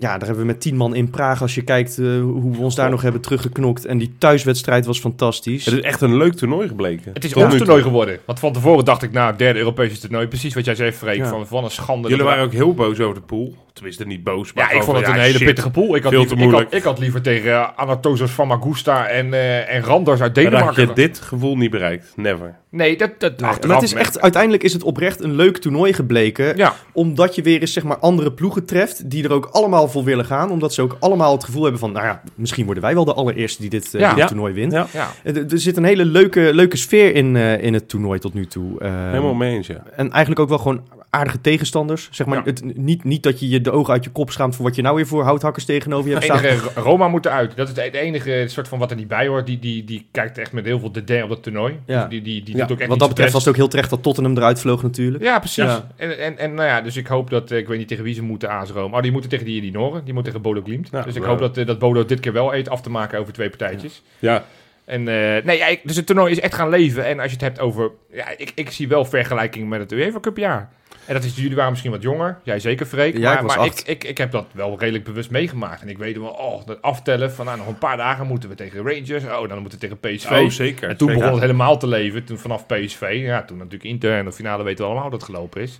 Ja, 0.00 0.18
daar 0.18 0.26
hebben 0.26 0.38
we 0.38 0.52
met 0.52 0.60
tien 0.60 0.76
man 0.76 0.94
in 0.94 1.10
Praag, 1.10 1.42
als 1.42 1.54
je 1.54 1.62
kijkt 1.62 1.98
eh, 1.98 2.06
hoe 2.20 2.52
we 2.52 2.58
ons 2.58 2.74
daar 2.74 2.90
nog 2.90 3.02
hebben 3.02 3.20
teruggeknokt. 3.20 3.84
En 3.84 3.98
die 3.98 4.14
thuiswedstrijd 4.18 4.86
was 4.86 5.00
fantastisch. 5.00 5.64
Het 5.64 5.74
is 5.74 5.80
echt 5.80 6.00
een 6.00 6.16
leuk 6.16 6.34
toernooi 6.34 6.68
gebleken. 6.68 7.12
Het 7.12 7.24
is 7.24 7.34
ons 7.34 7.52
nu 7.52 7.58
toernooi 7.58 7.80
toe. 7.80 7.90
geworden. 7.90 8.18
Want 8.26 8.38
van 8.38 8.52
tevoren 8.52 8.84
dacht 8.84 9.02
ik, 9.02 9.12
nou, 9.12 9.36
derde 9.36 9.58
Europese 9.58 10.00
toernooi. 10.00 10.26
Precies 10.26 10.54
wat 10.54 10.64
jij 10.64 10.74
zei, 10.74 10.92
Freek. 10.92 11.16
Ja. 11.16 11.28
Van, 11.28 11.46
van 11.46 11.64
een 11.64 11.70
schande. 11.70 12.08
Jullie 12.08 12.24
waren 12.24 12.44
ook 12.44 12.52
heel 12.52 12.74
boos 12.74 13.00
over 13.00 13.14
de 13.14 13.20
pool. 13.20 13.54
Tenminste, 13.80 14.06
niet 14.06 14.24
boos. 14.24 14.52
Maar 14.52 14.64
Ja, 14.72 14.76
ik 14.78 14.82
vond 14.82 14.96
het 14.98 15.06
een 15.06 15.14
hele 15.14 15.36
shit. 15.36 15.46
pittige 15.46 15.70
pool. 15.70 15.96
Ik 15.96 16.02
had, 16.02 16.12
Veel 16.12 16.20
liever, 16.20 16.36
te 16.36 16.42
ik, 16.42 16.48
had, 16.50 16.50
moeilijk. 16.60 16.74
ik 16.74 16.82
had 16.82 16.98
liever 16.98 17.22
tegen 17.22 17.50
uh, 17.50 17.68
Anatosos 17.76 18.30
van 18.30 18.46
Magusta 18.48 19.06
en, 19.06 19.32
eh, 19.34 19.74
en 19.74 19.82
Randers 19.82 20.20
uit 20.20 20.38
En 20.38 20.42
dan 20.44 20.52
had 20.52 20.74
Denemarken. 20.74 21.02
je 21.02 21.08
dit 21.08 21.20
gevoel 21.20 21.56
niet 21.56 21.70
bereikt. 21.70 22.12
Never. 22.16 22.54
Nee, 22.70 22.96
dat, 22.96 23.10
dat 23.20 23.40
Nee, 23.40 23.48
achteraf 23.50 23.66
maar 23.66 23.76
het 23.76 23.84
is 23.84 23.94
echt, 23.94 24.20
uiteindelijk 24.20 24.62
is 24.62 24.72
het 24.72 24.82
oprecht 24.82 25.20
een 25.22 25.34
leuk 25.34 25.56
toernooi 25.58 25.92
gebleken. 25.92 26.56
Ja, 26.56 26.74
Omdat 26.92 27.34
je 27.34 27.42
weer 27.42 27.60
eens 27.60 27.72
zeg 27.72 27.82
maar, 27.84 27.98
andere 27.98 28.32
ploegen 28.32 28.64
treft 28.64 29.10
die 29.10 29.24
er 29.24 29.32
ook 29.32 29.46
allemaal 29.52 29.88
voor 29.88 30.04
willen 30.04 30.24
gaan. 30.24 30.50
Omdat 30.50 30.74
ze 30.74 30.82
ook 30.82 30.96
allemaal 31.00 31.32
het 31.32 31.44
gevoel 31.44 31.62
hebben 31.62 31.80
van, 31.80 31.92
nou 31.92 32.06
ja, 32.06 32.22
misschien 32.34 32.64
worden 32.64 32.82
wij 32.82 32.94
wel 32.94 33.04
de 33.04 33.14
allereerste 33.14 33.60
die 33.60 33.70
dit, 33.70 33.94
eh, 33.94 34.00
Ja. 34.00 34.06
die 34.06 34.08
dit 34.08 34.18
Ja. 34.18 34.26
toernooi 34.26 34.54
wint. 34.54 34.72
Ja. 34.72 34.86
ja. 34.92 35.08
Er, 35.24 35.36
er 35.52 35.58
zit 35.60 35.76
een 35.76 35.84
hele 35.84 36.04
leuke, 36.04 36.50
leuke 36.54 36.76
sfeer 36.76 37.14
in, 37.14 37.36
eh, 37.36 37.62
in 37.62 37.74
het 37.74 37.88
toernooi 37.88 38.18
tot 38.18 38.34
nu 38.34 38.46
toe. 38.46 38.80
Eh, 38.80 38.90
Helemaal 38.92 39.34
mee 39.34 39.54
eens, 39.56 39.66
ja. 39.66 39.82
En 39.96 40.10
eigenlijk 40.10 40.40
ook 40.40 40.48
wel 40.48 40.58
gewoon 40.58 40.82
aardige 41.10 41.40
tegenstanders. 41.40 42.08
Zeg 42.10 42.26
maar, 42.26 42.36
Ja. 42.38 42.44
het, 42.44 42.76
niet, 42.76 43.04
niet 43.04 43.22
dat 43.22 43.40
je 43.40 43.48
je 43.48 43.60
de 43.60 43.70
ogen 43.70 43.92
uit 43.92 44.04
je 44.04 44.10
kop 44.10 44.30
schaamt 44.30 44.56
voor 44.56 44.64
wat 44.64 44.74
je 44.76 44.82
nou 44.82 44.96
weer 44.96 45.06
voor 45.06 45.24
houthakkers 45.24 45.64
tegenover 45.64 46.06
je 46.10 46.14
hebt 46.14 46.28
Het 46.28 46.36
staan. 46.38 46.50
enige 46.50 46.80
Roma 46.80 47.08
moet 47.08 47.26
eruit. 47.26 47.56
Dat 47.56 47.68
is 47.68 47.82
het 47.84 47.94
enige 47.94 48.44
soort 48.46 48.68
van 48.68 48.78
wat 48.78 48.90
er 48.90 48.96
niet 48.96 49.08
bij 49.08 49.26
hoort. 49.26 49.46
Die, 49.46 49.58
die, 49.58 49.84
die 49.84 50.06
kijkt 50.10 50.38
echt 50.38 50.52
met 50.52 50.64
heel 50.64 50.78
veel 50.78 50.92
dédain 50.92 51.22
op 51.22 51.28
dat 51.28 51.42
toernooi. 51.42 51.78
Ja. 51.86 52.00
Dus 52.00 52.10
die, 52.10 52.22
die, 52.22 52.42
die 52.42 52.56
Ja, 52.56 52.62
doet 52.62 52.72
ook 52.72 52.78
echt 52.80 52.88
Wat 52.88 52.98
dat 52.98 53.08
betreft 53.08 53.32
was 53.32 53.40
het 53.44 53.50
ook 53.50 53.58
heel 53.58 53.68
terecht 53.68 53.90
dat 53.90 54.02
Tottenham 54.02 54.36
eruit 54.36 54.60
vloog 54.60 54.82
natuurlijk. 54.82 55.24
Ja, 55.24 55.38
precies. 55.38 55.64
Ja. 55.64 55.86
En, 55.96 56.18
en, 56.18 56.38
en 56.38 56.54
nou 56.54 56.68
ja, 56.68 56.80
dus 56.80 56.96
ik 56.96 57.06
hoop 57.06 57.30
dat, 57.30 57.50
eh, 57.50 57.58
ik 57.58 57.68
weet 57.68 57.78
niet 57.78 57.88
tegen 57.88 58.04
wie 58.04 58.14
ze 58.14 58.22
moeten 58.22 58.48
AS 58.48 58.70
Rome. 58.70 58.96
Oh, 58.96 59.02
die 59.02 59.12
moeten 59.12 59.30
tegen 59.30 59.44
die, 59.46 59.60
die 59.60 59.72
Noren. 59.72 60.04
Die 60.04 60.14
moeten 60.14 60.32
tegen 60.32 60.48
Bodo 60.52 60.62
Glimt. 60.66 60.88
Ja, 60.92 61.02
dus 61.02 61.14
ik 61.14 61.22
hoop 61.22 61.38
dat, 61.38 61.56
eh, 61.56 61.66
dat 61.66 61.78
Bodo 61.78 62.04
dit 62.04 62.20
keer 62.20 62.32
wel 62.32 62.54
eet 62.54 62.68
af 62.68 62.80
te 62.82 62.90
maken 62.90 63.18
over 63.18 63.32
twee 63.32 63.48
partijtjes. 63.48 64.02
Ja, 64.18 64.44
En 64.84 65.00
eh, 65.08 65.44
nee, 65.44 65.56
ja, 65.58 65.66
ik- 65.66 65.80
dus 65.84 65.96
het 65.96 66.06
toernooi 66.06 66.30
is 66.32 66.40
echt 66.40 66.54
gaan 66.54 66.68
leven. 66.68 67.04
En 67.06 67.16
als 67.18 67.26
je 67.26 67.32
het 67.32 67.40
hebt 67.44 67.60
over, 67.60 67.90
ja, 68.12 68.24
ik, 68.36 68.52
ik 68.54 68.70
zie 68.70 68.88
wel 68.88 69.04
vergelijking 69.04 69.68
met 69.68 69.80
het 69.80 69.92
UEFA 69.92 70.20
Cup 70.20 70.36
jaar. 70.36 70.70
En 71.10 71.16
dat 71.16 71.24
is, 71.24 71.36
jullie 71.36 71.56
waren 71.56 71.70
misschien 71.70 71.90
wat 71.90 72.02
jonger. 72.02 72.38
Jij 72.42 72.58
zeker, 72.58 72.86
Freek. 72.86 73.16
Ja, 73.16 73.20
maar 73.20 73.34
ik 73.34 73.40
was 73.42 73.56
maar 73.56 73.66
acht. 73.66 73.80
ik, 73.80 73.86
ik, 73.86 74.04
ik 74.04 74.18
heb 74.18 74.30
dat 74.30 74.46
wel 74.52 74.78
redelijk 74.78 75.04
bewust 75.04 75.30
meegemaakt. 75.30 75.82
En 75.82 75.88
ik 75.88 75.98
weet 75.98 76.18
wel, 76.18 76.28
oh, 76.28 76.66
dat 76.66 76.82
aftellen 76.82 77.32
van 77.32 77.46
nou, 77.46 77.58
nog 77.58 77.66
een 77.66 77.78
paar 77.78 77.96
dagen 77.96 78.26
moeten 78.26 78.48
we 78.48 78.54
tegen 78.54 78.78
Rangers. 78.78 79.24
Oh, 79.24 79.48
dan 79.48 79.58
moeten 79.60 79.78
we 79.78 79.88
tegen 79.88 79.98
PSV. 79.98 80.30
oh, 80.30 80.50
zeker. 80.50 80.88
En 80.88 80.96
toen 80.96 81.08
Zeker. 81.08 81.22
begon 81.22 81.40
het 81.40 81.50
helemaal 81.50 81.78
te 81.78 81.86
leven. 81.86 82.24
Toen 82.24 82.38
vanaf 82.38 82.66
PSV. 82.66 83.20
Ja, 83.22 83.42
toen 83.42 83.56
natuurlijk 83.56 83.84
Inter. 83.84 84.18
En 84.18 84.24
de 84.24 84.32
finale 84.32 84.62
weten 84.62 84.78
we 84.78 84.84
allemaal 84.84 85.08
hoe 85.08 85.18
dat 85.18 85.28
gelopen 85.28 85.62
is. 85.62 85.78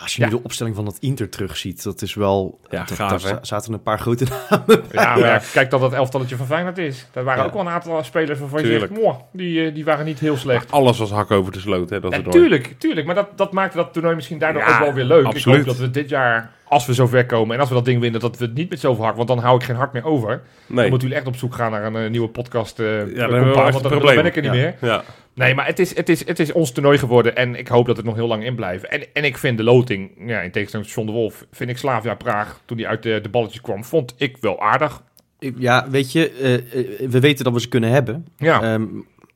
Als 0.00 0.16
je 0.16 0.22
Ja. 0.22 0.28
nu 0.28 0.34
de 0.34 0.42
opstelling 0.42 0.76
van 0.76 0.84
dat 0.84 0.96
Inter 1.00 1.28
terugziet, 1.28 1.82
dat 1.82 2.02
is 2.02 2.14
wel... 2.14 2.60
Ja, 2.70 2.78
dat, 2.84 2.90
gaaf, 2.96 3.22
daar 3.22 3.38
zaten 3.42 3.72
een 3.72 3.82
paar 3.82 3.98
grote 3.98 4.24
namen 4.50 4.82
Ja, 4.92 5.16
maar 5.16 5.18
ja, 5.18 5.40
kijk 5.52 5.70
dat 5.70 5.80
dat 5.80 5.92
elftalletje 5.92 6.36
van 6.36 6.46
Feyenoord 6.46 6.78
is. 6.78 7.06
Daar 7.12 7.24
waren 7.24 7.40
Ja. 7.42 7.46
ook 7.48 7.52
wel 7.54 7.62
een 7.62 7.68
aantal 7.68 8.04
spelers 8.04 8.38
waarvan 8.38 8.62
je 8.66 8.78
zegt, 8.78 8.90
"Mwah, 8.90 9.16
die, 9.32 9.66
eh, 9.66 9.74
die 9.74 9.84
waren 9.84 10.04
niet 10.04 10.18
heel 10.18 10.36
slecht. 10.36 10.70
Alles 10.72 10.98
was 10.98 11.10
hak 11.10 11.30
over 11.30 11.52
de 11.52 11.58
sloot, 11.60 11.90
hè, 11.90 12.00
dat 12.00 12.14
Ja, 12.14 12.22
tuurlijk, 12.30 12.74
tuurlijk. 12.78 13.06
Maar 13.06 13.14
dat, 13.14 13.28
dat 13.38 13.52
maakte 13.52 13.76
dat 13.76 13.92
toernooi 13.92 14.14
misschien 14.14 14.38
daardoor 14.38 14.62
Ja, 14.62 14.74
ook 14.74 14.84
wel 14.84 14.92
weer 14.92 15.04
leuk. 15.04 15.32
Ik 15.34 15.44
hoop 15.44 15.64
dat 15.64 15.76
we 15.76 15.90
dit 15.90 16.08
jaar, 16.08 16.50
als 16.64 16.86
we 16.86 16.94
zover 16.94 17.26
komen 17.26 17.54
en 17.54 17.60
als 17.60 17.68
we 17.68 17.74
dat 17.74 17.84
ding 17.84 18.00
winnen, 18.00 18.20
dat 18.20 18.38
we 18.38 18.44
het 18.44 18.54
niet 18.54 18.70
met 18.70 18.80
zoveel 18.80 19.04
hak, 19.04 19.16
want 19.16 19.28
dan 19.28 19.38
hou 19.38 19.56
ik 19.56 19.62
geen 19.62 19.76
hak 19.76 19.92
meer 19.92 20.04
over. 20.04 20.28
Dan 20.66 20.76
Nee. 20.76 20.88
moeten 20.90 21.08
jullie 21.08 21.22
echt 21.22 21.32
op 21.32 21.36
zoek 21.36 21.54
gaan 21.54 21.70
naar 21.70 21.84
een 21.84 21.96
eh, 21.96 22.10
nieuwe 22.10 22.28
podcast. 22.28 22.78
eh 22.80 22.86
dan 22.86 22.96
compaan, 23.04 23.18
hebben 23.20 23.38
we 23.38 23.44
wel 23.54 23.64
echt 23.64 23.72
want 23.72 23.72
dan, 23.72 23.74
een 23.74 23.82
dan 23.82 23.90
probleem. 23.90 24.16
ben 24.16 24.26
ik 24.26 24.36
er 24.36 24.42
niet 24.42 24.52
Ja. 24.52 24.56
meer. 24.80 24.90
Ja. 24.90 25.02
Nee, 25.36 25.54
maar 25.54 25.66
het 25.66 25.78
is, 25.78 25.96
het, 25.96 26.08
is, 26.08 26.26
het 26.26 26.38
is 26.38 26.52
ons 26.52 26.72
toernooi 26.72 26.98
geworden 26.98 27.36
en 27.36 27.54
ik 27.54 27.68
hoop 27.68 27.86
dat 27.86 27.96
het 27.96 28.06
nog 28.06 28.14
heel 28.14 28.26
lang 28.26 28.44
in 28.44 28.54
blijft. 28.54 28.86
En, 28.86 29.02
en 29.12 29.24
ik 29.24 29.38
vind 29.38 29.56
de 29.56 29.64
loting, 29.64 30.10
ja, 30.26 30.40
in 30.40 30.50
tegenstelling 30.50 30.88
tot 30.88 30.96
John 30.96 31.06
de 31.10 31.14
Wolf, 31.16 31.46
vind 31.50 31.70
ik 31.70 31.78
Slavia 31.78 32.14
Praag, 32.14 32.60
toen 32.64 32.76
die 32.76 32.88
uit 32.88 33.02
de, 33.02 33.18
de 33.22 33.28
balletjes 33.28 33.60
kwam, 33.60 33.84
vond 33.84 34.14
ik 34.16 34.36
wel 34.40 34.60
aardig. 34.60 35.02
Ik- 35.38 35.54
Ja, 35.58 35.90
weet 35.90 36.12
je, 36.12 36.30
eh, 36.30 36.54
eh, 36.54 37.10
we 37.10 37.20
weten 37.20 37.44
dat 37.44 37.52
we 37.52 37.60
ze 37.60 37.68
kunnen 37.68 37.90
hebben. 37.90 38.26
Ja, 38.36 38.62
Ehm, 38.62 38.84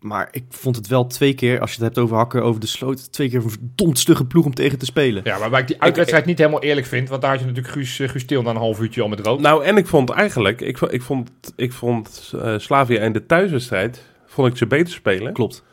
maar 0.00 0.28
ik 0.32 0.44
vond 0.48 0.76
het 0.76 0.86
wel 0.86 1.06
twee 1.06 1.34
keer, 1.34 1.60
als 1.60 1.70
je 1.70 1.76
het 1.76 1.84
hebt 1.84 1.98
over 1.98 2.16
hakken 2.16 2.42
over 2.42 2.60
de 2.60 2.66
sloot, 2.66 3.12
twee 3.12 3.28
keer 3.28 3.42
een 3.44 3.50
verdomd 3.50 3.98
stugge 3.98 4.24
ploeg 4.26 4.44
om 4.44 4.54
tegen 4.54 4.78
te 4.78 4.84
spelen. 4.84 5.20
ja 5.24 5.38
waarbij 5.38 5.60
ik 5.60 5.66
die 5.66 5.82
uitwedstrijd 5.82 6.24
niet 6.24 6.38
helemaal 6.38 6.62
eerlijk 6.62 6.86
vind, 6.86 7.08
want 7.08 7.20
daar 7.22 7.30
had 7.30 7.40
je 7.40 7.46
natuurlijk 7.46 7.74
Guus, 7.74 7.98
eh, 8.00 8.08
Guus 8.08 8.24
Til 8.24 8.42
na 8.42 8.50
een 8.50 8.56
half 8.56 8.80
uurtje 8.80 9.02
al 9.02 9.08
met 9.08 9.20
rood. 9.26 9.40
Nou, 9.40 9.64
en 9.64 9.76
ik 9.76 9.86
vond 9.86 10.10
eigenlijk, 10.10 10.60
ik, 10.60 10.78
vond- 10.78 10.92
ik 10.92 11.02
vond, 11.02 11.30
ik 11.56 11.72
vond 11.72 12.34
Slavia 12.56 13.00
in 13.00 13.12
de 13.12 13.26
thuiswedstrijd, 13.26 14.02
vond 14.26 14.48
ik 14.48 14.56
ze 14.56 14.66
beter 14.66 14.92
spelen, 14.92 15.32
Klopt. 15.32 15.64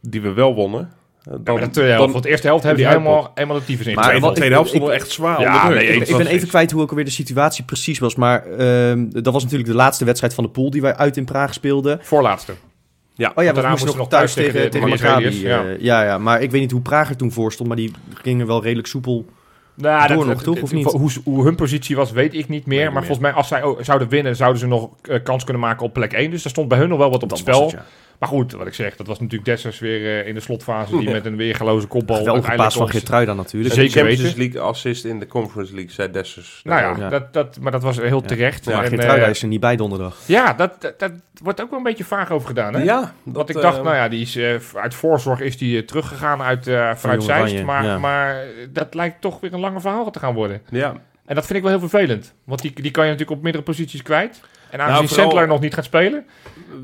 Die 0.00 0.20
we 0.20 0.32
wel 0.32 0.54
wonnen. 0.54 0.80
eh, 1.22 1.32
Ja, 1.44 1.54
de 1.54 1.70
tweede 1.70 1.80
helft, 1.80 1.98
dan- 1.98 2.10
want 2.12 2.22
de 2.24 2.30
eerste 2.30 2.46
helft 2.46 2.62
hebben 2.64 2.82
die 2.82 2.92
die 2.92 2.98
helemaal, 3.00 3.30
helemaal 3.34 3.58
de 3.58 3.64
tyfus 3.64 3.86
in. 3.86 3.94
Maar 3.94 4.04
tweede, 4.04 4.20
wat- 4.26 4.34
tweede 4.36 4.54
helft 4.54 4.68
stond 4.68 4.84
wel 4.84 4.92
echt 4.92 5.10
zwaar 5.10 5.40
Ja, 5.40 5.68
nee, 5.68 5.86
Ik, 5.86 6.16
ben 6.16 6.26
even 6.26 6.48
kwijt 6.48 6.70
hoe 6.70 6.82
ook 6.82 6.90
alweer 6.90 7.04
de 7.04 7.10
situatie 7.10 7.64
precies 7.64 7.98
was. 7.98 8.14
Maar 8.14 8.46
ehm, 8.46 9.06
dat 9.10 9.32
was 9.32 9.42
natuurlijk 9.42 9.70
de 9.70 9.76
laatste 9.76 10.04
wedstrijd 10.04 10.34
van 10.34 10.44
de 10.44 10.50
pool 10.50 10.70
die 10.70 10.80
wij 10.80 10.96
uit 10.96 11.16
in 11.16 11.24
Praag 11.24 11.54
speelden. 11.54 11.98
Voorlaatste. 12.02 12.52
Ja, 13.14 13.32
Oh 13.34 13.42
ja, 13.44 13.48
we 13.48 13.54
daarna 13.54 13.68
moesten 13.70 13.86
nog 13.86 13.96
we 13.96 14.00
nog 14.02 14.10
thuis 14.10 14.34
thuis 14.34 14.46
tegen, 14.46 14.70
tegen 14.70 14.80
de- 14.80 14.96
tegen 14.96 15.12
de 15.20 15.20
Maccabi. 15.20 15.46
Eh, 15.46 15.80
ja. 15.84 16.02
ja, 16.02 16.18
maar 16.18 16.42
ik 16.42 16.50
weet 16.50 16.60
niet 16.60 16.70
hoe 16.70 16.80
Praag 16.80 17.08
er 17.08 17.16
toen 17.16 17.32
voor 17.32 17.52
stond. 17.52 17.68
Maar 17.68 17.76
die 17.76 17.92
gingen 18.14 18.46
wel 18.46 18.62
redelijk 18.62 18.88
soepel. 18.88 19.24
Nou, 19.74 20.14
Door 20.14 20.26
nog, 20.26 20.42
toch, 20.42 20.62
of 20.62 20.72
niet? 20.72 20.84
Hoe, 20.92 21.10
hoe 21.24 21.44
hun 21.44 21.54
positie 21.54 21.96
was, 21.96 22.10
weet 22.10 22.34
ik 22.34 22.48
niet 22.48 22.66
meer. 22.66 22.92
maar 22.92 23.02
volgens 23.04 23.18
mij, 23.20 23.32
als 23.32 23.48
zij 23.48 23.62
zouden 23.80 24.08
winnen, 24.08 24.36
zouden 24.36 24.60
ze 24.60 24.66
nog 24.66 24.88
eh, 25.02 25.22
kans 25.22 25.44
kunnen 25.44 25.62
maken 25.62 25.86
op 25.86 25.92
plek 25.92 26.12
1. 26.12 26.30
Dus 26.30 26.42
daar 26.42 26.52
stond 26.52 26.68
bij 26.68 26.78
hun 26.78 26.88
nog 26.88 26.98
wel 26.98 27.10
wat 27.10 27.22
op 27.22 27.30
het 27.30 27.38
spel. 27.38 27.74
Ja. 28.20 28.26
Maar 28.26 28.28
goed, 28.28 28.52
wat 28.52 28.66
ik 28.66 28.74
zeg, 28.74 28.96
dat 28.96 29.06
was 29.06 29.20
natuurlijk 29.20 29.44
Dessers 29.50 29.78
weer 29.78 30.20
eh, 30.20 30.26
in 30.28 30.34
de 30.34 30.40
slotfase. 30.40 30.96
Die 30.98 31.06
Ja. 31.06 31.12
met 31.12 31.26
een 31.26 31.36
weergaloze 31.36 31.86
kopbal 31.86 32.16
paas 32.16 32.28
uiteindelijk 32.34 32.72
van 32.72 32.88
Geertruida 32.90 33.32
natuurlijk. 33.34 33.74
De 33.74 33.80
Zeker 33.80 33.96
Champions 33.96 34.22
weten. 34.22 34.38
League 34.38 34.60
assist 34.60 35.04
in 35.04 35.18
de 35.18 35.26
Conference 35.26 35.74
League, 35.74 35.92
zei 35.92 36.10
Dessers. 36.10 36.60
Nou 36.64 36.80
ja, 36.80 37.04
Ja. 37.04 37.08
Dat, 37.08 37.32
dat, 37.32 37.58
maar 37.60 37.72
dat 37.72 37.82
was 37.82 37.96
heel 37.96 38.20
terecht. 38.20 38.66
Maar 38.66 38.84
En, 38.84 38.98
eh, 38.98 39.28
is 39.28 39.42
er 39.42 39.48
niet 39.48 39.60
bij 39.60 39.76
donderdag. 39.76 40.16
ja, 40.26 40.52
dat, 40.52 40.80
dat, 40.80 40.98
dat 40.98 41.12
wordt 41.42 41.60
ook 41.62 41.70
wel 41.70 41.78
een 41.78 41.84
beetje 41.84 42.04
vaag 42.04 42.30
over 42.30 42.48
gedaan. 42.48 42.74
Hè? 42.74 42.82
Ja, 42.82 43.14
Want 43.22 43.48
ik 43.48 43.60
dacht, 43.60 43.78
eh, 43.78 43.84
nou 43.84 43.96
ja, 43.96 44.08
die 44.08 44.20
is, 44.20 44.38
uit 44.74 44.94
voorzorg 44.94 45.40
is 45.40 45.56
die 45.58 45.84
teruggegaan 45.84 46.42
uit, 46.42 46.66
eh 46.66 46.94
vanuit 46.94 47.22
Zeist. 47.22 47.62
Maar, 47.64 47.84
ja. 47.84 47.98
maar 47.98 48.44
dat 48.70 48.94
lijkt 48.94 49.20
toch 49.20 49.40
weer 49.40 49.52
een 49.52 49.60
lange 49.60 49.80
verhaal 49.80 50.10
te 50.10 50.18
gaan 50.18 50.34
worden. 50.34 50.62
Ja, 50.70 50.94
En 51.26 51.34
dat 51.34 51.46
vind 51.46 51.58
ik 51.58 51.64
wel 51.64 51.78
heel 51.78 51.88
vervelend. 51.88 52.34
Want 52.44 52.62
die, 52.62 52.72
die 52.82 52.90
kan 52.90 53.04
je 53.04 53.10
natuurlijk 53.10 53.36
op 53.38 53.42
meerdere 53.42 53.64
posities 53.64 54.02
kwijt. 54.02 54.40
En 54.70 54.78
aangezien 54.80 54.94
Nou, 54.96 55.08
vooral- 55.08 55.24
Sandler 55.30 55.46
nog 55.48 55.60
niet 55.60 55.74
gaat 55.74 55.84
spelen, 55.84 56.24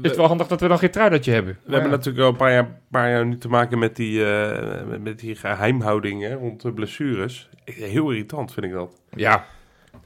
is 0.02 0.08
het 0.08 0.16
wel 0.16 0.26
handig 0.26 0.46
dat 0.46 0.60
we 0.60 0.68
dan 0.68 0.78
geen 0.78 0.90
truidertje 0.90 1.32
hebben. 1.32 1.58
We 1.64 1.72
hebben 1.72 1.90
natuurlijk 1.90 2.24
al 2.24 2.30
een 2.30 2.36
paar 2.36 2.52
jaar, 2.52 2.78
paar 2.90 3.10
jaar 3.10 3.26
nu 3.26 3.38
te 3.38 3.48
maken 3.48 3.78
met 3.78 3.96
die, 3.96 4.24
eh, 4.26 4.86
met- 4.86 5.02
met 5.02 5.18
die 5.18 5.36
geheimhouding 5.36 6.22
hè, 6.22 6.34
rond 6.34 6.62
de 6.62 6.72
blessures. 6.72 7.48
Heel 7.64 8.10
irritant 8.10 8.52
vind 8.52 8.66
ik 8.66 8.72
dat. 8.72 9.00
Ja, 9.14 9.44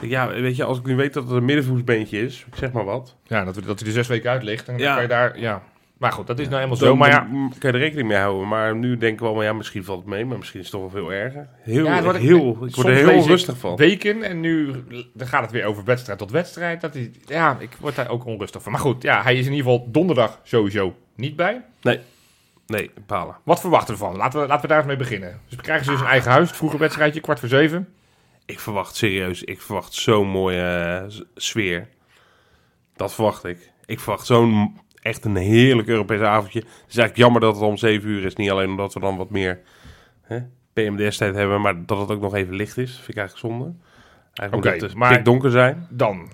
Ja, 0.01 0.29
weet 0.29 0.57
je, 0.57 0.64
als 0.64 0.79
ik 0.79 0.87
nu 0.87 0.97
weet 0.97 1.12
dat 1.12 1.22
het 1.29 1.33
een 1.33 1.45
middenvoetsbeentje 1.45 2.20
is, 2.20 2.47
zeg 2.55 2.72
maar 2.72 2.85
wat. 2.85 3.16
ja 3.24 3.45
dat, 3.45 3.55
we- 3.55 3.62
dat 3.66 3.79
hij 3.79 3.89
er 3.89 3.95
zes 3.95 4.07
weken 4.09 4.31
uit 4.31 4.43
ligt. 4.43 4.68
En 4.68 4.72
dan 4.76 4.83
Ja. 4.83 4.93
kan 4.93 5.03
je 5.03 5.09
daar, 5.09 5.39
ja. 5.41 5.62
Maar 5.99 6.12
goed, 6.12 6.26
dat 6.26 6.38
is 6.38 6.44
nou 6.44 6.57
helemaal 6.57 6.76
zo. 6.76 6.96
Maar 6.96 7.11
ja, 7.11 7.18
kan 7.59 7.70
je 7.70 7.76
er 7.76 7.78
rekening 7.78 8.09
mee 8.09 8.18
houden. 8.18 8.49
Maar 8.49 8.76
nu 8.76 8.96
denken 8.96 9.20
we 9.20 9.26
allemaal, 9.26 9.44
ja, 9.44 9.53
misschien 9.53 9.84
valt 9.84 9.99
het 9.99 10.09
mee, 10.09 10.24
maar 10.24 10.38
misschien 10.38 10.61
is 10.61 10.66
het 10.72 10.80
toch 10.80 10.92
wel 10.92 11.03
veel 11.03 11.12
erger. 11.12 11.49
Heel, 11.61 11.84
Ja, 11.84 12.12
heel, 12.12 12.51
ik 12.51 12.57
soms 12.59 12.74
word 12.74 12.86
er 12.86 12.94
heel 12.94 13.26
rustig 13.26 13.59
van. 13.59 13.76
weken 13.76 14.22
en 14.22 14.40
nu 14.40 14.84
dan 15.14 15.26
gaat 15.26 15.42
het 15.42 15.51
weer 15.51 15.64
over 15.64 15.84
wedstrijd 15.84 16.18
tot 16.18 16.30
wedstrijd. 16.30 16.80
Dat 16.80 16.94
is, 16.94 17.09
ja, 17.26 17.57
ik 17.61 17.76
word 17.80 17.94
daar 17.96 18.09
ook 18.09 18.24
onrustig 18.26 18.62
van. 18.62 18.72
Maar 18.72 18.80
goed, 18.80 19.03
ja, 19.03 19.22
hij 19.22 19.32
is 19.36 19.46
in 19.46 19.53
ieder 19.53 19.70
geval 19.70 19.88
donderdag 19.90 20.40
sowieso 20.42 20.96
niet 21.14 21.36
bij. 21.36 21.64
Nee, 22.66 22.90
palen. 23.07 23.36
Wat 23.44 23.61
verwachten 23.61 23.94
we 23.94 24.01
van? 24.01 24.16
Laten 24.16 24.40
we, 24.40 24.46
laten 24.46 24.62
we 24.62 24.68
daar 24.68 24.78
eens 24.78 24.86
mee 24.86 24.96
beginnen. 24.96 25.40
Dus 25.46 25.57
we 25.57 25.62
krijgen 25.62 25.84
ze 25.84 25.90
dus 25.90 26.01
een 26.01 26.07
eigen 26.07 26.30
huis. 26.30 26.49
Het 26.49 26.57
vroege 26.57 26.78
wedstrijdje, 26.78 27.20
kwart 27.20 27.40
voor 27.40 27.49
zeven. 27.49 27.88
Ik 28.46 28.61
verwacht 28.61 28.96
serieus, 28.96 29.42
ik 29.44 29.61
verwacht 29.62 29.92
zo'n 29.94 30.28
mooie 30.28 30.62
eh, 31.11 31.18
sfeer. 31.34 31.88
Dat 32.96 33.14
verwacht 33.14 33.44
ik. 33.44 33.70
Ik 33.86 34.01
verwacht 34.01 34.26
zo'n 34.26 34.80
echt 35.09 35.24
een 35.24 35.36
heerlijk 35.36 35.88
Europees 35.88 36.20
avondje. 36.20 36.59
Het 36.59 36.68
is 36.68 36.96
eigenlijk 36.96 37.16
jammer 37.16 37.40
dat 37.40 37.54
het 37.54 37.64
om 37.64 37.76
7 37.76 38.09
uur 38.09 38.24
is. 38.24 38.34
Niet 38.36 38.50
alleen 38.50 38.70
omdat 38.70 38.94
we 38.94 39.00
dan 39.00 39.16
wat 39.16 39.30
meer 39.30 39.61
hè, 40.22 40.38
PMDS-tijd 40.72 41.34
hebben, 41.34 41.61
maar 41.61 41.86
dat 41.86 41.98
het 41.98 42.11
ook 42.11 42.20
nog 42.20 42.34
even 42.34 42.54
licht 42.54 42.76
is. 42.76 42.90
Vind 42.90 43.09
ik 43.09 43.16
eigenlijk 43.16 43.46
zonde. 43.54 43.72
Eigenlijk 44.34 44.72
moet 44.72 44.82
het 44.88 44.98
maar- 44.98 45.11
maar... 45.11 45.22
donker 45.22 45.50
zijn. 45.50 45.86
Dan. 45.90 46.28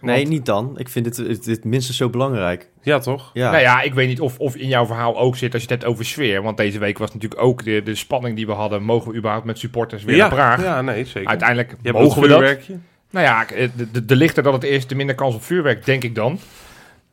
Nee, 0.00 0.16
Want- 0.16 0.28
niet 0.28 0.46
dan. 0.46 0.78
Ik 0.78 0.88
vind 0.88 1.06
het, 1.06 1.16
het, 1.16 1.44
het 1.44 1.64
minstens 1.64 1.96
zo 1.96 2.08
belangrijk. 2.10 2.68
Ja, 2.82 2.98
toch? 2.98 3.30
Ja. 3.32 3.50
Nou 3.50 3.62
ja, 3.62 3.80
ik 3.80 3.94
weet 3.94 4.08
niet 4.08 4.20
of, 4.20 4.38
of 4.38 4.56
in 4.56 4.68
jouw 4.68 4.86
verhaal 4.86 5.18
ook 5.18 5.36
zit 5.36 5.52
als 5.52 5.62
je 5.62 5.68
het 5.68 5.80
hebt 5.80 5.92
over 5.92 6.04
sfeer. 6.04 6.42
Want 6.42 6.56
deze 6.56 6.78
week 6.78 6.98
was 6.98 7.12
natuurlijk 7.12 7.42
ook 7.42 7.64
de, 7.64 7.82
de 7.82 7.94
spanning 7.94 8.36
die 8.36 8.46
we 8.46 8.52
hadden. 8.52 8.82
Mogen 8.82 9.10
we 9.10 9.16
überhaupt 9.16 9.46
met 9.46 9.58
supporters 9.58 10.04
weer 10.04 10.16
ja, 10.16 10.26
naar 10.26 10.34
Praag? 10.34 10.62
Ja, 10.62 10.82
nee, 10.82 11.04
zeker. 11.04 11.28
Uiteindelijk 11.28 11.76
mogen 11.82 12.00
ook 12.00 12.14
we 12.14 12.20
dat. 12.20 12.38
vuurwerkje. 12.38 12.78
Nou 13.10 13.26
ja, 13.26 13.44
de, 13.76 13.90
de, 13.90 14.04
de 14.04 14.16
lichter 14.16 14.42
dat 14.42 14.52
het 14.52 14.64
is, 14.64 14.86
de 14.86 14.94
minder 14.94 15.14
kans 15.14 15.34
op 15.34 15.42
vuurwerk, 15.42 15.84
denk 15.84 16.04
ik 16.04 16.14
dan. 16.14 16.38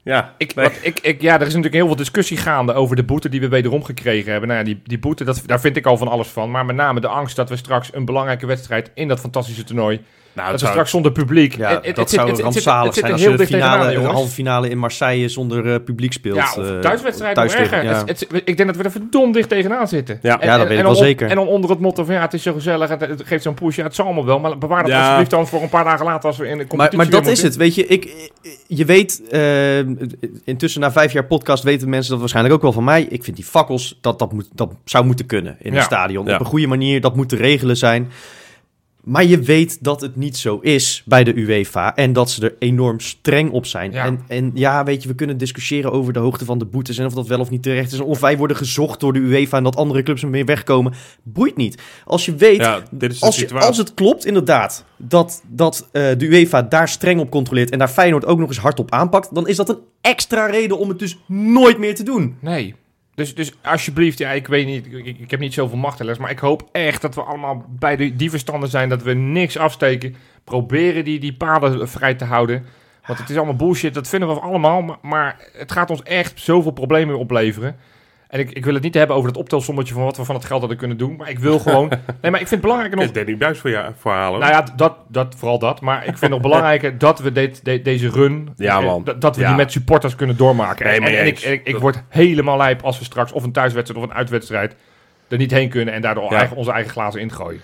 Ja, 0.04 0.34
Ik, 0.38 0.56
nee. 0.56 0.66
wat, 0.66 0.78
ik, 0.82 1.00
ik, 1.00 1.22
ja, 1.22 1.34
er 1.34 1.42
is 1.42 1.48
natuurlijk 1.48 1.74
heel 1.74 1.86
veel 1.86 1.96
discussie 1.96 2.38
gaande 2.38 2.74
over 2.74 2.96
de 2.96 3.04
boete 3.04 3.30
die 3.30 3.40
we 3.40 3.48
wederom 3.48 3.84
gekregen 3.84 4.32
hebben. 4.32 4.50
Nou 4.50 4.60
ja, 4.60 4.66
die, 4.66 4.82
die 4.84 5.00
boete, 5.00 5.24
dat, 5.24 5.44
daar 5.46 5.60
vind 5.60 5.78
ik 5.78 5.86
al 5.86 5.98
van 5.98 6.08
alles 6.08 6.28
van. 6.28 6.52
Maar 6.52 6.66
met 6.66 6.76
name 6.76 7.00
de 7.00 7.08
angst 7.08 7.36
dat 7.36 7.50
we 7.50 7.56
straks 7.56 7.94
een 7.94 8.06
belangrijke 8.06 8.46
wedstrijd 8.46 8.92
in 8.94 9.08
dat 9.08 9.20
fantastische 9.20 9.64
toernooi... 9.64 10.02
nou, 10.34 10.52
dat 10.52 10.60
zou- 10.60 10.72
straks 10.72 10.90
zonder 10.90 11.12
publiek... 11.12 11.56
Ja, 11.58 11.70
Het- 11.70 11.86
het- 11.86 11.96
dat 11.96 11.98
het 11.98 12.10
zou 12.10 12.28
het- 12.30 12.38
het 12.38 12.46
zit- 12.54 12.64
rampzalig 12.64 12.94
zijn 12.94 13.12
als 13.12 13.22
heel 13.22 13.32
je 13.32 13.38
de 13.38 13.46
finale, 13.46 14.00
halve 14.00 14.32
finale 14.32 14.70
in 14.70 14.78
Marseille 14.78 15.30
zonder 15.30 15.74
eh, 15.74 15.84
publiek 15.84 16.14
speelt. 16.14 16.36
Ja, 16.36 16.54
of 16.58 16.70
eh, 16.70 16.80
thuiswedstrijd 16.80 17.36
nog 17.36 17.46
thuis 17.46 17.52
tegen- 17.62 17.78
erger. 17.78 17.92
ja. 17.92 18.06
Het- 18.06 18.20
het- 18.20 18.42
ik 18.46 18.58
denk 18.58 18.68
dat 18.70 18.76
we 18.78 18.84
er 18.84 18.92
verdomd 18.92 19.34
dicht 19.34 19.50
tegenaan 19.50 19.88
zitten. 19.88 20.20
Ja. 20.22 20.40
En- 20.40 20.48
Ja, 20.48 20.52
dat 20.54 20.62
en- 20.62 20.68
weet 20.70 20.78
ik 20.78 20.84
wel 20.84 20.94
dan- 20.94 21.04
zeker. 21.04 21.30
En 21.30 21.36
dan 21.36 21.48
onder 21.48 21.70
het 21.70 21.80
motto 21.80 22.04
van 22.04 22.14
ja, 22.14 22.22
het 22.22 22.34
is 22.34 22.44
zo 22.44 22.54
gezellig, 22.54 22.90
het, 22.90 23.02
het 23.02 23.22
geeft 23.26 23.44
zo'n 23.44 23.54
push. 23.54 23.76
Ja, 23.76 23.84
het 23.84 23.96
zal 23.96 24.06
allemaal 24.06 24.26
wel, 24.26 24.40
maar 24.40 24.58
bewaar 24.58 24.82
dat 24.82 24.92
Ja. 24.92 25.00
alsjeblieft 25.00 25.30
dan 25.32 25.48
voor 25.48 25.62
een 25.62 25.70
paar 25.70 25.84
dagen 25.84 26.06
later 26.06 26.28
als 26.30 26.38
we 26.38 26.48
in 26.48 26.58
de 26.58 26.68
competitie 26.68 26.98
Maar, 26.98 27.08
maar 27.12 27.22
dat 27.22 27.32
is 27.32 27.42
het, 27.42 27.56
weet 27.56 27.76
je. 27.76 27.86
Ik, 27.88 28.30
je 28.68 28.86
weet, 28.86 29.22
eh, 29.30 29.78
intussen 30.46 30.82
na 30.82 30.92
vijf 30.92 31.12
jaar 31.12 31.26
podcast 31.26 31.64
weten 31.64 31.90
mensen 31.90 32.10
dat 32.12 32.20
waarschijnlijk 32.20 32.56
ook 32.56 32.62
wel 32.62 32.72
van 32.72 32.84
mij. 32.84 33.02
Ik 33.10 33.24
vind 33.24 33.36
die 33.36 33.46
fakkels, 33.46 33.98
dat, 34.02 34.20
dat, 34.20 34.32
moet, 34.34 34.48
dat 34.54 34.74
zou 34.86 35.06
moeten 35.06 35.26
kunnen 35.26 35.56
in 35.60 35.72
Ja. 35.72 35.78
een 35.78 35.84
stadion. 35.84 36.26
Ja. 36.26 36.34
Op 36.34 36.40
een 36.40 36.46
goede 36.46 36.68
manier, 36.68 37.02
dat 37.02 37.16
moet 37.16 37.30
te 37.30 37.36
regelen 37.36 37.78
zijn. 37.78 38.12
Maar 39.04 39.26
je 39.26 39.40
weet 39.40 39.84
dat 39.84 40.02
het 40.02 40.16
niet 40.16 40.38
zo 40.38 40.58
is 40.58 41.04
bij 41.06 41.24
de 41.24 41.36
UEFA 41.36 41.96
en 41.96 42.14
dat 42.14 42.32
ze 42.32 42.46
er 42.46 42.56
enorm 42.60 43.00
streng 43.00 43.52
op 43.52 43.66
zijn. 43.66 43.92
Ja. 43.92 44.06
En, 44.06 44.20
en 44.28 44.52
ja, 44.54 44.84
weet 44.84 45.02
je, 45.02 45.08
we 45.08 45.16
kunnen 45.16 45.38
discussiëren 45.38 45.92
over 45.92 46.14
de 46.14 46.20
hoogte 46.20 46.46
van 46.46 46.58
de 46.58 46.66
boetes 46.66 46.98
en 46.98 47.06
of 47.06 47.14
dat 47.14 47.28
wel 47.28 47.40
of 47.40 47.50
niet 47.50 47.64
terecht 47.64 47.92
is. 47.92 48.00
En 48.00 48.06
of 48.06 48.20
wij 48.20 48.38
worden 48.38 48.58
gezocht 48.58 49.00
door 49.00 49.14
de 49.14 49.20
UEFA 49.20 49.58
en 49.58 49.64
dat 49.64 49.76
andere 49.76 50.04
clubs 50.04 50.22
ermee 50.22 50.46
wegkomen. 50.46 50.94
Boeit 51.24 51.58
niet. 51.58 51.82
Als 52.06 52.26
je 52.26 52.36
weet 52.36 52.62
Ja, 52.62 52.84
als, 53.20 53.40
je, 53.40 53.54
als 53.54 53.78
het 53.78 53.94
klopt, 53.94 54.26
inderdaad, 54.26 54.86
dat, 54.98 55.44
dat 55.48 55.88
eh, 55.92 56.04
de 56.18 56.26
UEFA 56.26 56.62
daar 56.62 56.90
streng 56.90 57.20
op 57.20 57.30
controleert 57.30 57.70
en 57.70 57.80
daar 57.80 57.88
Feyenoord 57.88 58.26
ook 58.26 58.40
nog 58.40 58.48
eens 58.48 58.58
hard 58.58 58.80
op 58.80 58.92
aanpakt, 58.92 59.36
dan 59.36 59.48
is 59.48 59.56
dat 59.56 59.70
een 59.70 59.80
extra 60.02 60.46
reden 60.46 60.78
om 60.78 60.90
het 60.90 61.00
dus 61.00 61.18
nooit 61.28 61.78
meer 61.78 61.96
te 61.96 62.04
doen. 62.04 62.36
Nee. 62.40 62.76
Dus, 63.16 63.36
dus 63.36 63.54
alsjeblieft, 63.62 64.18
ja, 64.18 64.30
ik 64.30 64.48
weet 64.48 64.66
niet, 64.66 64.88
ik, 65.20 65.32
heb 65.32 65.40
niet 65.40 65.54
zoveel 65.54 65.78
macht 65.78 66.00
helaas, 66.00 66.18
maar 66.18 66.30
ik 66.30 66.40
hoop 66.40 66.70
echt 66.72 67.02
dat 67.02 67.16
we 67.16 67.22
allemaal 67.22 67.66
bij 67.70 67.96
de, 67.96 68.16
die 68.16 68.30
verstanden 68.30 68.70
zijn, 68.70 68.90
dat 68.90 69.04
we 69.04 69.14
niks 69.14 69.58
afsteken, 69.58 70.16
proberen 70.44 71.04
die, 71.04 71.20
die 71.20 71.34
paden 71.34 71.90
vrij 71.90 72.14
te 72.14 72.26
houden. 72.26 72.66
Want 73.06 73.20
het 73.20 73.30
is 73.30 73.36
allemaal 73.36 73.56
bullshit, 73.56 73.94
dat 73.94 74.08
vinden 74.08 74.30
we 74.30 74.40
allemaal, 74.40 74.82
maar, 74.82 74.98
maar 75.02 75.48
het 75.54 75.72
gaat 75.72 75.90
ons 75.90 76.04
echt 76.04 76.40
zoveel 76.40 76.72
problemen 76.72 77.18
opleveren. 77.18 77.76
En 78.32 78.40
ik, 78.40 78.52
ik 78.52 78.66
wil 78.66 78.74
het 78.74 78.84
niet 78.84 78.94
hebben 78.94 79.16
over 79.16 79.30
het 79.30 79.38
optelsommetje 79.38 79.94
van 79.94 80.04
wat 80.04 80.18
we 80.18 80.26
van 80.26 80.36
het 80.36 80.46
geld 80.46 80.60
hadden 80.60 80.78
kunnen 80.78 80.98
doen, 80.98 81.16
maar 81.16 81.30
ik 81.30 81.40
wil 81.40 81.60
gewoon... 81.60 81.88
Nee, 82.22 82.32
maar 82.32 82.42
ik 82.42 82.48
vind 82.48 82.50
het 82.50 82.62
belangrijker 82.62 82.98
nog... 82.98 83.12
Danny 83.12 83.38
Buis 83.38 83.60
voor 83.60 83.70
jou 83.70 83.92
verhalen. 83.98 84.40
Nou 84.40 84.52
ja, 84.52 84.66
dat, 84.76 84.96
dat, 85.08 85.36
vooral 85.38 85.60
dat. 85.60 85.82
Maar 85.82 86.06
ik 86.06 86.18
vind 86.18 86.32
nog 86.32 86.42
belangrijker 86.42 86.98
dat 86.98 87.20
we 87.20 87.32
dit, 87.32 87.66
de- 87.66 87.82
deze 87.82 88.10
run, 88.10 88.50
Ja, 88.56 88.80
eh, 88.80 88.86
man. 88.86 89.04
dat, 89.04 89.22
dat 89.22 89.36
we 89.36 89.42
Ja. 89.42 89.48
die 89.48 89.58
met 89.58 89.72
supporters 89.72 90.16
kunnen 90.16 90.38
doormaken. 90.38 90.86
Nee, 90.86 91.00
en 91.00 91.18
en 91.20 91.26
ik, 91.26 91.40
en 91.40 91.60
ik, 91.64 91.78
word 91.78 92.04
helemaal 92.10 92.58
lijp 92.58 92.82
als 92.82 92.98
we 93.00 93.04
straks 93.06 93.32
of 93.32 93.44
een 93.44 93.52
thuiswedstrijd 93.52 94.04
of 94.06 94.10
een 94.10 94.16
uitwedstrijd 94.18 94.76
er 95.28 95.38
niet 95.38 95.52
heen 95.52 95.70
kunnen 95.70 95.94
en 95.94 96.02
daardoor 96.02 96.32
Ja. 96.32 96.38
eigen, 96.38 96.56
onze 96.58 96.72
eigen 96.72 96.92
glazen 96.92 97.22
ingooien. 97.22 97.62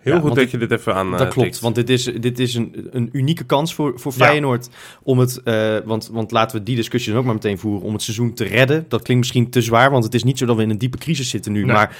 Heel 0.00 0.14
Ja, 0.14 0.20
goed 0.20 0.34
dat 0.34 0.50
je 0.50 0.58
dit 0.58 0.70
even 0.70 0.94
aan 0.94 1.10
dat 1.10 1.20
eh, 1.20 1.28
klopt, 1.30 1.48
tikt. 1.48 1.60
want 1.60 1.74
dit 1.74 1.90
is, 1.90 2.04
dit 2.04 2.38
is 2.38 2.54
een, 2.54 2.88
een 2.90 3.08
unieke 3.12 3.44
kans 3.44 3.74
voor, 3.74 3.92
voor 4.00 4.12
Ja. 4.16 4.24
Feyenoord 4.24 4.68
om 5.02 5.18
het, 5.18 5.42
eh, 5.42 5.76
want, 5.84 6.08
want 6.12 6.30
laten 6.30 6.58
we 6.58 6.62
die 6.62 6.76
discussie 6.76 7.10
dan 7.10 7.20
ook 7.20 7.26
maar 7.26 7.34
meteen 7.34 7.58
voeren, 7.58 7.82
om 7.86 7.92
het 7.92 8.02
seizoen 8.02 8.34
te 8.34 8.44
redden. 8.44 8.84
Dat 8.88 9.02
klinkt 9.02 9.22
misschien 9.22 9.50
te 9.50 9.60
zwaar, 9.62 9.90
want 9.90 10.04
het 10.04 10.14
is 10.14 10.24
niet 10.24 10.38
zo 10.38 10.46
dat 10.46 10.56
we 10.56 10.62
in 10.62 10.70
een 10.70 10.78
diepe 10.78 10.98
crisis 10.98 11.28
zitten 11.28 11.52
nu, 11.52 11.64
Nee. 11.64 11.74
maar... 11.74 11.96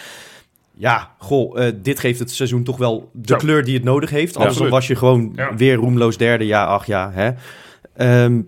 Ja, 0.75 1.15
goh, 1.19 1.67
eh, 1.67 1.73
dit 1.83 1.99
geeft 1.99 2.19
het 2.19 2.31
seizoen 2.31 2.63
toch 2.63 2.77
wel 2.77 3.11
de 3.13 3.29
Zo. 3.29 3.37
kleur 3.37 3.65
die 3.65 3.75
het 3.75 3.85
nodig 3.85 4.11
heeft. 4.11 4.37
Anders 4.37 4.59
was 4.59 4.87
je 4.87 4.97
gewoon 4.97 5.33
Ja. 5.37 5.55
weer 5.57 5.75
roemloos 5.75 6.17
derde. 6.17 6.47
Ja, 6.47 6.65
ach 6.65 6.87
ja, 6.87 7.11
hè. 7.13 7.31
Ehm, 7.97 8.43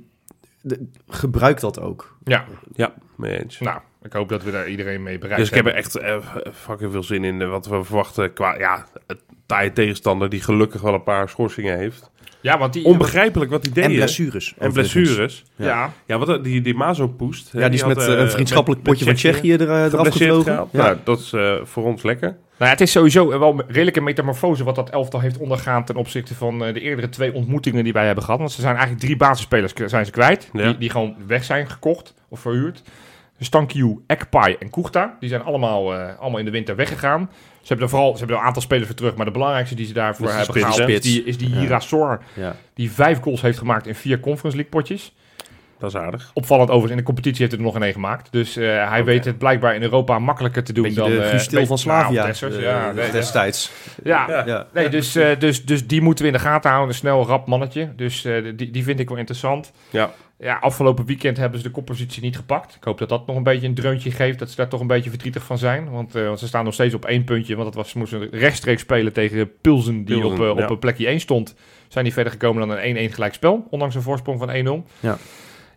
de- 0.61 0.87
gebruik 1.09 1.61
dat 1.61 1.81
ook. 1.81 2.17
Ja, 2.25 2.45
Ja, 2.75 2.95
mee 3.17 3.43
eens. 3.43 3.59
nou, 3.61 3.81
ik 4.05 4.13
hoop 4.13 4.29
dat 4.29 4.43
we 4.43 4.51
daar 4.51 4.69
iedereen 4.69 5.03
mee 5.03 5.19
bereikt 5.19 5.41
Dus 5.41 5.49
ik 5.51 5.55
heb 5.57 5.67
er 5.67 5.75
echt 5.75 5.97
eh, 5.97 6.17
fucking 6.53 6.93
veel 6.93 7.03
zin 7.03 7.25
in. 7.25 7.43
eh, 7.43 7.49
Wat 7.51 7.67
we 7.67 7.85
verwachten 7.85 8.33
qua 8.33 8.59
ja, 8.59 8.87
het 9.07 9.19
taaie 9.47 9.73
tegenstander 9.73 10.29
die 10.29 10.41
gelukkig 10.43 10.81
wel 10.81 10.95
een 10.95 11.03
paar 11.03 11.29
schorsingen 11.29 11.79
heeft. 11.79 12.11
Ja, 12.41 12.59
want 12.59 12.73
die... 12.73 12.85
Onbegrijpelijk 12.85 13.51
wat 13.51 13.63
die 13.63 13.73
deed. 13.73 13.85
En 13.85 13.93
blessures. 13.95 14.55
En 14.59 14.73
blessures. 14.73 15.45
ja. 15.57 15.93
Ja, 16.07 16.19
wat 16.19 16.45
die, 16.45 16.61
die 16.61 16.75
Mazo 16.75 17.09
poest. 17.09 17.51
Ja, 17.53 17.69
die 17.69 17.79
is 17.79 17.85
met 17.85 17.99
eh, 17.99 18.19
een 18.19 18.31
vriendschappelijk 18.31 18.83
potje 18.83 19.05
van 19.05 19.15
Tsjechië 19.15 19.53
er, 19.53 19.71
eh, 19.71 19.85
eraf 19.85 20.09
gevlogen. 20.09 20.53
Ja. 20.53 20.67
Nou, 20.71 20.97
dat 21.05 21.19
is 21.21 21.33
eh, 21.33 21.55
voor 21.63 21.85
ons 21.85 22.03
lekker. 22.03 22.29
Nou, 22.29 22.37
ja, 22.59 22.67
het 22.67 22.81
is 22.81 22.91
sowieso 22.91 23.39
wel 23.39 23.51
een 23.53 23.63
redelijke 23.69 24.01
metamorfose 24.01 24.65
wat 24.65 24.75
dat 24.75 24.91
elftal 24.91 25.21
heeft 25.21 25.39
ondergaan 25.39 25.85
ten 25.85 25.97
opzichte 25.97 26.35
van 26.35 26.65
eh, 26.65 26.75
de 26.75 26.81
eerdere 26.81 27.09
twee 27.09 27.33
ontmoetingen 27.33 27.85
die 27.85 27.93
wij 27.93 28.07
hebben 28.07 28.25
gehad. 28.25 28.39
Want 28.41 28.53
ze 28.53 28.61
zijn 28.61 28.75
eigenlijk 28.77 29.05
drie 29.05 29.17
basisspelers 29.17 29.73
zijn 29.87 30.05
ze 30.05 30.11
kwijt, 30.11 30.51
Ja. 30.53 30.67
die, 30.67 30.79
die 30.79 30.91
gewoon 30.91 31.15
weg 31.27 31.45
zijn 31.45 31.71
gekocht 31.71 32.15
of 32.29 32.41
verhuurd. 32.41 32.83
Stankiu, 33.45 33.99
Ekpai 34.07 34.57
en 34.59 34.71
Kuchta, 34.71 35.17
die 35.21 35.29
zijn 35.29 35.43
allemaal, 35.43 35.95
eh, 35.95 36.19
allemaal 36.19 36.39
in 36.39 36.45
de 36.45 36.51
winter 36.51 36.77
weggegaan. 36.77 37.31
Ze 37.33 37.69
hebben 37.69 37.87
er 37.87 37.93
vooral 37.93 38.13
ze 38.13 38.19
hebben 38.19 38.37
er 38.37 38.43
een 38.43 38.49
aantal 38.49 38.63
spelers 38.63 38.87
voor 38.87 38.97
terug, 38.97 39.15
maar 39.15 39.27
de 39.27 39.33
belangrijkste 39.33 39.75
die 39.75 39.87
ze 39.87 39.93
daarvoor 39.93 40.27
hebben 40.27 40.45
spits, 40.45 40.59
gehaald 40.59 40.89
is 40.89 41.01
die, 41.01 41.25
is 41.25 41.39
die 41.39 41.49
Ja. 42.35 42.57
Die 42.75 42.93
vijf 42.93 43.21
goals 43.21 43.41
heeft 43.41 43.59
gemaakt 43.59 43.87
in 43.87 43.95
vier 43.95 44.21
Conference 44.21 44.57
League 44.57 44.81
potjes. 44.81 45.15
Dat 45.79 45.91
is 45.91 45.97
aardig. 45.97 46.31
Opvallend 46.35 46.69
overigens, 46.69 46.93
in 46.93 46.99
de 46.99 47.05
competitie 47.07 47.39
heeft 47.39 47.51
hij 47.51 47.61
er 47.61 47.67
nog 47.67 47.75
een 47.75 47.83
één 47.83 47.93
gemaakt. 47.93 48.33
Dus 48.33 48.57
eh, 48.57 48.89
hij 48.89 49.05
weet 49.05 49.25
het 49.25 49.39
blijkbaar 49.39 49.75
in 49.75 49.83
Europa 49.83 50.19
makkelijker 50.19 50.65
te 50.65 50.73
doen 50.73 50.83
Beetje 50.85 51.01
dan... 51.01 51.11
de 51.11 51.51
weet- 51.51 51.67
van 51.67 51.79
Slavia 51.79 52.27
Nou, 52.27 52.97
ja, 52.97 53.11
destijds. 53.13 53.71
ja, 54.05 54.27
Ja. 54.29 54.47
Ja. 54.47 54.67
Nee, 54.73 54.89
dus, 54.89 55.13
dus, 55.39 55.65
dus 55.65 55.87
die 55.87 56.01
moeten 56.01 56.25
we 56.25 56.31
in 56.31 56.37
de 56.37 56.43
gaten 56.43 56.71
houden. 56.71 56.91
Een 56.91 56.99
snel, 57.01 57.27
rap 57.27 57.47
mannetje. 57.47 57.89
Dus 57.97 58.23
die, 58.57 58.71
die 58.71 58.85
vind 58.85 59.01
ik 59.01 59.09
wel 59.09 59.19
interessant. 59.19 59.73
Ja. 59.91 60.11
Ja, 60.43 60.57
afgelopen 60.57 61.05
weekend 61.05 61.37
hebben 61.37 61.59
ze 61.59 61.65
de 61.65 61.73
koppositie 61.73 62.23
niet 62.23 62.37
gepakt. 62.37 62.75
Ik 62.75 62.85
hoop 62.85 62.99
dat 62.99 63.09
dat 63.09 63.27
nog 63.27 63.37
een 63.37 63.43
beetje 63.43 63.67
een 63.67 63.75
dreuntje 63.75 64.11
geeft. 64.11 64.39
Dat 64.39 64.51
ze 64.51 64.57
daar 64.57 64.69
toch 64.69 64.81
een 64.81 64.87
beetje 64.87 65.11
verdrietig 65.11 65.45
van 65.45 65.59
zijn. 65.59 65.91
Want, 65.91 66.15
eh, 66.15 66.27
want 66.27 66.39
ze 66.39 66.47
staan 66.47 66.65
nog 66.65 66.75
steeds 66.75 66.95
op 66.95 67.05
één 67.05 67.25
puntje. 67.25 67.55
Want 67.55 67.67
dat 67.67 67.75
was, 67.75 67.91
ze 67.91 67.99
moesten 67.99 68.31
rechtstreeks 68.31 68.83
spelen 68.83 69.13
tegen 69.13 69.51
Pilsen, 69.61 70.05
die 70.05 70.19
Pilsen, 70.19 70.51
op, 70.51 70.59
eh, 70.59 70.65
op 70.65 70.71
een 70.71 70.79
plekje 70.79 71.09
1 71.09 71.21
stond. 71.21 71.55
Zijn 71.89 72.05
die 72.05 72.13
verder 72.13 72.33
gekomen 72.33 72.69
dan 72.69 72.77
een 72.77 72.85
1-1 72.85 73.13
gelijk 73.13 73.35
spel. 73.35 73.67
Ondanks 73.71 73.95
een 73.95 74.03
voorsprong 74.03 74.39
van 74.39 74.51
1-0. 74.51 74.87
Ja. 75.01 75.19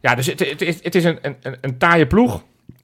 Ja, 0.01 0.15
dus 0.15 0.25
het, 0.25 0.39
het, 0.49 0.61
is, 0.61 0.83
het 0.83 0.95
is 0.95 1.03
een, 1.03 1.17
een, 1.21 1.35
een, 1.41 1.57
een 1.61 1.77
taaie 1.77 2.07
ploeg. 2.07 2.43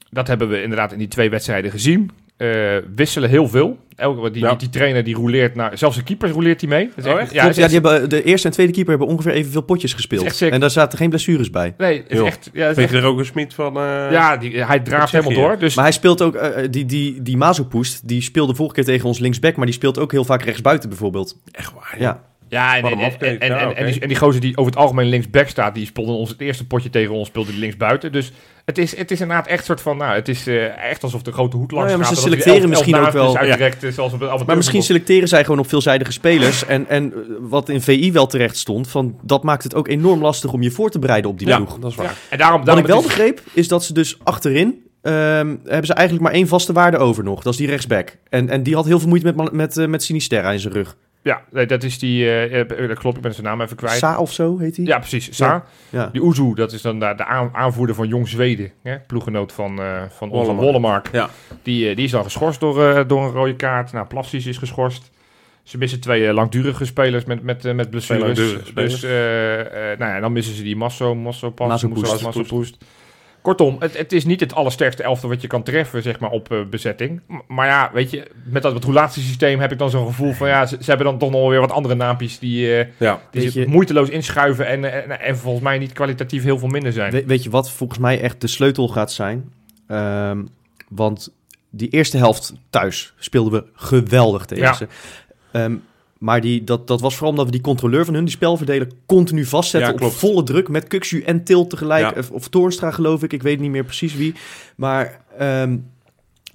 Dat 0.10 0.28
hebben 0.28 0.50
we 0.50 0.62
inderdaad 0.62 0.92
in 0.92 0.98
die 0.98 1.08
twee 1.08 1.30
wedstrijden 1.30 1.72
gezien. 1.72 2.12
Eh, 2.42 2.78
wisselen 2.96 3.30
heel 3.30 3.48
veel. 3.48 3.78
Elke, 3.96 4.32
die, 4.32 4.42
Ja. 4.42 4.50
die, 4.50 4.58
die 4.58 4.70
trainer 4.70 5.04
die 5.04 5.16
rouleert 5.16 5.56
naar... 5.56 5.78
Zelfs 5.78 5.96
de 5.98 6.04
keeper 6.04 6.30
rouleert 6.30 6.60
die 6.60 6.70
mee. 6.70 6.90
Dat 6.96 7.06
is 7.06 7.12
Oh, 7.12 7.20
echt-? 7.20 7.34
Ja, 7.34 7.42
Klopt, 7.42 7.56
ja, 7.56 7.66
die 7.68 7.74
hebben, 7.80 8.10
de 8.10 8.24
eerste 8.24 8.48
en 8.48 8.54
tweede 8.54 8.74
keeper 8.74 8.90
hebben 8.92 9.10
ongeveer 9.14 9.32
evenveel 9.32 9.62
potjes 9.62 9.94
gespeeld. 9.94 10.42
En 10.42 10.60
daar 10.60 10.70
zaten 10.70 10.98
geen 10.98 11.10
blessures 11.10 11.50
bij. 11.50 11.74
Nee, 11.78 12.04
is 12.08 12.20
echt... 12.20 12.50
Ja, 12.54 12.70
is 12.70 12.76
Weet 12.76 12.90
je 12.90 12.96
echt- 12.96 13.04
er 13.04 13.10
ook 13.10 13.20
een 13.20 13.26
Smit 13.26 13.54
van? 13.54 13.78
eh, 13.78 14.12
ja 14.12 14.38
die, 14.38 14.64
hij 14.64 14.80
draaft 14.80 15.12
helemaal 15.12 15.34
door. 15.34 15.58
Dus 15.60 15.76
Maar 15.76 15.84
hij 15.84 15.94
speelt 15.94 16.22
ook, 16.22 16.36
eh, 16.36 16.68
die, 16.70 16.86
die, 16.86 17.22
die 17.22 17.38
Mazopoest, 17.38 18.08
die 18.08 18.22
speelde 18.22 18.56
vorige 18.56 18.76
keer 18.76 18.84
tegen 18.86 19.08
ons 19.08 19.20
linksback, 19.20 19.56
maar 19.56 19.66
die 19.66 19.76
speelt 19.76 20.00
ook 20.00 20.12
heel 20.12 20.26
vaak 20.26 20.42
rechtsbuiten 20.44 20.90
bijvoorbeeld. 20.90 21.38
Echt 21.52 21.74
waar. 21.74 21.96
Ja, 22.00 22.24
Ja, 22.52 22.78
en, 22.78 22.84
en, 22.86 22.92
en, 23.00 23.06
afkeek. 23.06 23.40
en, 23.42 23.48
Ja, 23.50 23.58
en, 23.60 23.68
oké. 23.70 23.76
en 23.80 23.86
die, 23.92 24.00
en 24.02 24.08
die 24.08 24.18
gozer 24.18 24.42
die 24.42 24.58
over 24.58 24.72
het 24.72 24.82
algemeen 24.82 25.08
linksback 25.08 25.48
staat, 25.48 25.76
die 25.76 25.86
speelde 25.86 26.12
ons 26.12 26.30
het 26.30 26.42
eerste 26.42 26.68
potje 26.68 26.90
tegen 26.90 27.14
ons, 27.14 27.28
speelde 27.28 27.52
die 27.52 27.60
linksbuiten. 27.60 28.12
Dus 28.12 28.32
het 28.66 28.78
is, 28.78 28.98
het 28.98 29.12
is 29.12 29.22
inderdaad 29.22 29.48
echt 29.48 29.66
soort 29.66 29.82
van, 29.82 29.98
nou, 29.98 30.16
het 30.16 30.28
is 30.28 30.48
eh, 30.48 30.78
echt 30.90 31.04
alsof 31.04 31.22
de 31.22 31.32
grote 31.32 31.58
hoed 31.58 31.72
langs 31.72 31.92
Nou 31.92 31.92
ja, 31.92 31.98
maar 31.98 32.06
gaat. 32.06 32.16
ze 32.16 32.30
selecteren 32.30 32.70
misschien 32.70 32.96
ook 32.96 33.12
wel. 33.12 33.38
Zoals 33.92 34.14
op 34.14 34.20
het 34.20 34.46
Maar 34.48 34.56
misschien 34.56 34.84
selecteren 34.84 35.28
zij 35.28 35.44
gewoon 35.44 35.60
op 35.60 35.70
veelzijdige 35.70 36.12
spelers. 36.12 36.66
En, 36.66 36.90
en 36.90 37.14
eh, 37.14 37.20
wat 37.40 37.70
in 37.70 37.82
VI 37.82 38.12
wel 38.12 38.28
terecht 38.28 38.58
stond, 38.58 38.88
van, 38.88 39.20
dat 39.22 39.44
maakt 39.44 39.64
het 39.64 39.76
ook 39.76 39.88
enorm 39.88 40.22
lastig 40.22 40.54
om 40.54 40.62
je 40.62 40.72
voor 40.72 40.90
te 40.90 41.00
bereiden 41.00 41.32
op 41.32 41.40
die 41.40 41.48
Ja, 41.48 41.56
ploeg. 41.58 41.80
dat 41.80 41.90
is 41.92 41.96
waar. 41.98 42.06
Ja, 42.06 42.14
en 42.30 42.38
daarom, 42.38 42.66
Wat 42.66 42.78
ik 42.78 42.86
wel 42.86 43.00
is- 43.00 43.06
begreep, 43.06 43.42
is 43.54 43.68
dat 43.68 43.84
ze 43.84 43.94
dus 43.94 44.18
achterin... 44.24 44.84
ehm, 45.02 45.56
hebben 45.66 45.86
ze 45.86 45.94
eigenlijk 45.94 46.26
maar 46.28 46.34
één 46.36 46.48
vaste 46.48 46.74
waarde 46.74 46.98
over 46.98 47.24
nog. 47.24 47.42
Dat 47.44 47.54
is 47.54 47.60
die 47.60 47.68
rechtsback. 47.68 48.18
En, 48.30 48.50
en 48.50 48.64
die 48.64 48.76
had 48.76 48.86
heel 48.86 49.00
veel 49.00 49.10
moeite 49.10 49.34
met, 49.34 49.52
met, 49.52 49.78
eh, 49.78 49.88
met 49.88 50.04
Sinisterra 50.04 50.52
in 50.52 50.60
zijn 50.60 50.74
rug. 50.74 50.96
Ja, 51.24 51.42
nee, 51.52 51.66
dat 51.66 51.84
is 51.84 52.00
die, 52.00 52.26
eh, 52.26 52.60
eh, 52.60 52.88
dat 52.88 53.00
klopt, 53.00 53.16
ik 53.18 53.22
ben 53.22 53.34
zijn 53.34 53.46
naam 53.46 53.62
even 53.62 53.76
kwijt. 53.78 53.98
Sa 53.98 54.18
of 54.20 54.32
zo 54.34 54.58
heet 54.58 54.76
hij? 54.78 54.86
Ja, 54.86 54.98
precies. 55.00 55.36
Sa. 55.36 55.66
Ja. 55.90 56.10
Die 56.12 56.22
Oezu, 56.22 56.54
dat 56.56 56.72
is 56.72 56.82
dan 56.82 57.00
de, 57.00 57.14
de 57.18 57.26
aan- 57.26 57.50
aanvoerder 57.54 57.96
van 57.96 58.08
Jong 58.08 58.28
Zweden. 58.28 58.72
Hè? 58.84 59.00
Ploeggenoot 59.00 59.52
van, 59.52 59.80
eh 59.82 60.02
van 60.10 60.30
onze 60.30 60.52
Wollemark. 60.54 61.10
Ja. 61.12 61.30
Die, 61.64 61.96
die 61.96 62.06
is 62.06 62.12
dan 62.12 62.24
geschorst 62.24 62.60
door, 62.60 62.86
eh, 62.88 63.04
door 63.08 63.24
een 63.24 63.32
rode 63.32 63.56
kaart. 63.56 63.92
Nou, 63.92 64.08
Plasties 64.08 64.46
is 64.46 64.58
geschorst. 64.58 65.12
Ze 65.64 65.78
missen 65.78 66.00
twee 66.00 66.34
langdurige 66.34 66.86
spelers 66.86 67.26
met, 67.26 67.44
met, 67.44 67.76
met 67.76 67.90
blessures. 67.90 68.24
langdurige 68.24 68.66
spelers. 68.66 68.92
Dus 68.94 69.04
eh, 69.04 69.60
eh, 69.92 70.00
nou 70.00 70.12
ja, 70.12 70.20
dan 70.20 70.32
missen 70.32 70.56
ze 70.56 70.64
die 70.64 70.76
Masso, 70.76 71.16
Masso 71.16 71.50
Pas. 71.50 71.68
Masso- 71.68 71.88
Massopoest. 72.24 72.78
Kortom, 73.42 73.76
het, 73.80 73.98
het 73.98 74.12
is 74.14 74.26
niet 74.26 74.40
het 74.40 74.54
allersterkste 74.56 75.04
elftal 75.04 75.30
wat 75.30 75.42
je 75.42 75.48
kan 75.48 75.64
treffen, 75.64 76.02
zeg 76.04 76.20
maar, 76.20 76.30
op 76.30 76.52
eh, 76.52 76.58
bezetting. 76.70 77.22
M- 77.28 77.34
Maar 77.48 77.68
ja, 77.68 77.90
weet 77.94 78.10
je, 78.12 78.28
met 78.44 78.62
dat 78.62 78.84
roulatiesysteem 78.84 79.60
heb 79.60 79.72
ik 79.72 79.78
dan 79.78 79.90
zo'n 79.90 80.06
gevoel 80.06 80.34
van, 80.34 80.48
ja, 80.48 80.66
ze, 80.66 80.78
ze 80.80 80.90
hebben 80.90 81.06
dan 81.08 81.18
toch 81.18 81.32
nog 81.32 81.50
weer 81.50 81.60
wat 81.60 81.72
andere 81.72 81.96
naampjes 81.96 82.40
die, 82.40 82.76
eh, 82.78 82.88
Ja. 82.98 83.20
die 83.32 83.60
je- 83.60 83.68
moeiteloos 83.68 84.10
inschuiven 84.10 84.68
en, 84.68 84.84
eh, 84.86 84.96
en, 85.04 85.20
en 85.22 85.38
volgens 85.38 85.64
mij 85.64 85.78
niet 85.78 85.94
kwalitatief 85.94 86.44
heel 86.44 86.58
veel 86.60 86.68
minder 86.68 86.94
zijn. 86.94 87.12
We- 87.12 87.24
weet 87.26 87.44
je 87.44 87.50
wat 87.50 87.72
volgens 87.72 88.00
mij 88.00 88.22
echt 88.22 88.42
de 88.42 88.48
sleutel 88.48 88.88
gaat 88.88 89.12
zijn? 89.12 89.52
Ehm, 89.88 90.44
want 90.90 91.34
die 91.70 91.90
eerste 91.90 92.18
helft 92.18 92.54
thuis 92.70 93.14
speelden 93.20 93.54
we 93.54 93.66
geweldig 93.74 94.46
tegen 94.46 94.64
Ja. 94.64 94.74
ze. 94.74 94.88
Ehm, 95.52 95.76
maar 96.22 96.42
die, 96.42 96.64
dat, 96.64 96.88
dat 96.88 97.02
was 97.02 97.14
vooral 97.14 97.30
omdat 97.32 97.46
we 97.46 97.52
die 97.52 97.62
controleur 97.62 98.06
van 98.06 98.14
hun, 98.14 98.24
die 98.24 98.34
spelverdeler, 98.34 98.88
continu 99.06 99.46
vastzetten 99.46 99.96
Ja, 100.00 100.06
op 100.06 100.12
volle 100.12 100.44
druk. 100.44 100.68
Met 100.70 100.88
Kuxu 100.88 101.22
en 101.22 101.44
Til 101.44 101.68
tegelijk. 101.68 102.16
Ja. 102.16 102.24
Of, 102.32 102.48
Toornstra 102.48 102.92
geloof 102.92 103.24
ik, 103.24 103.34
ik 103.34 103.42
weet 103.44 103.60
niet 103.60 103.72
meer 103.72 103.84
precies 103.84 104.16
wie. 104.16 104.34
Maar 104.76 105.22
ehm, 105.38 105.78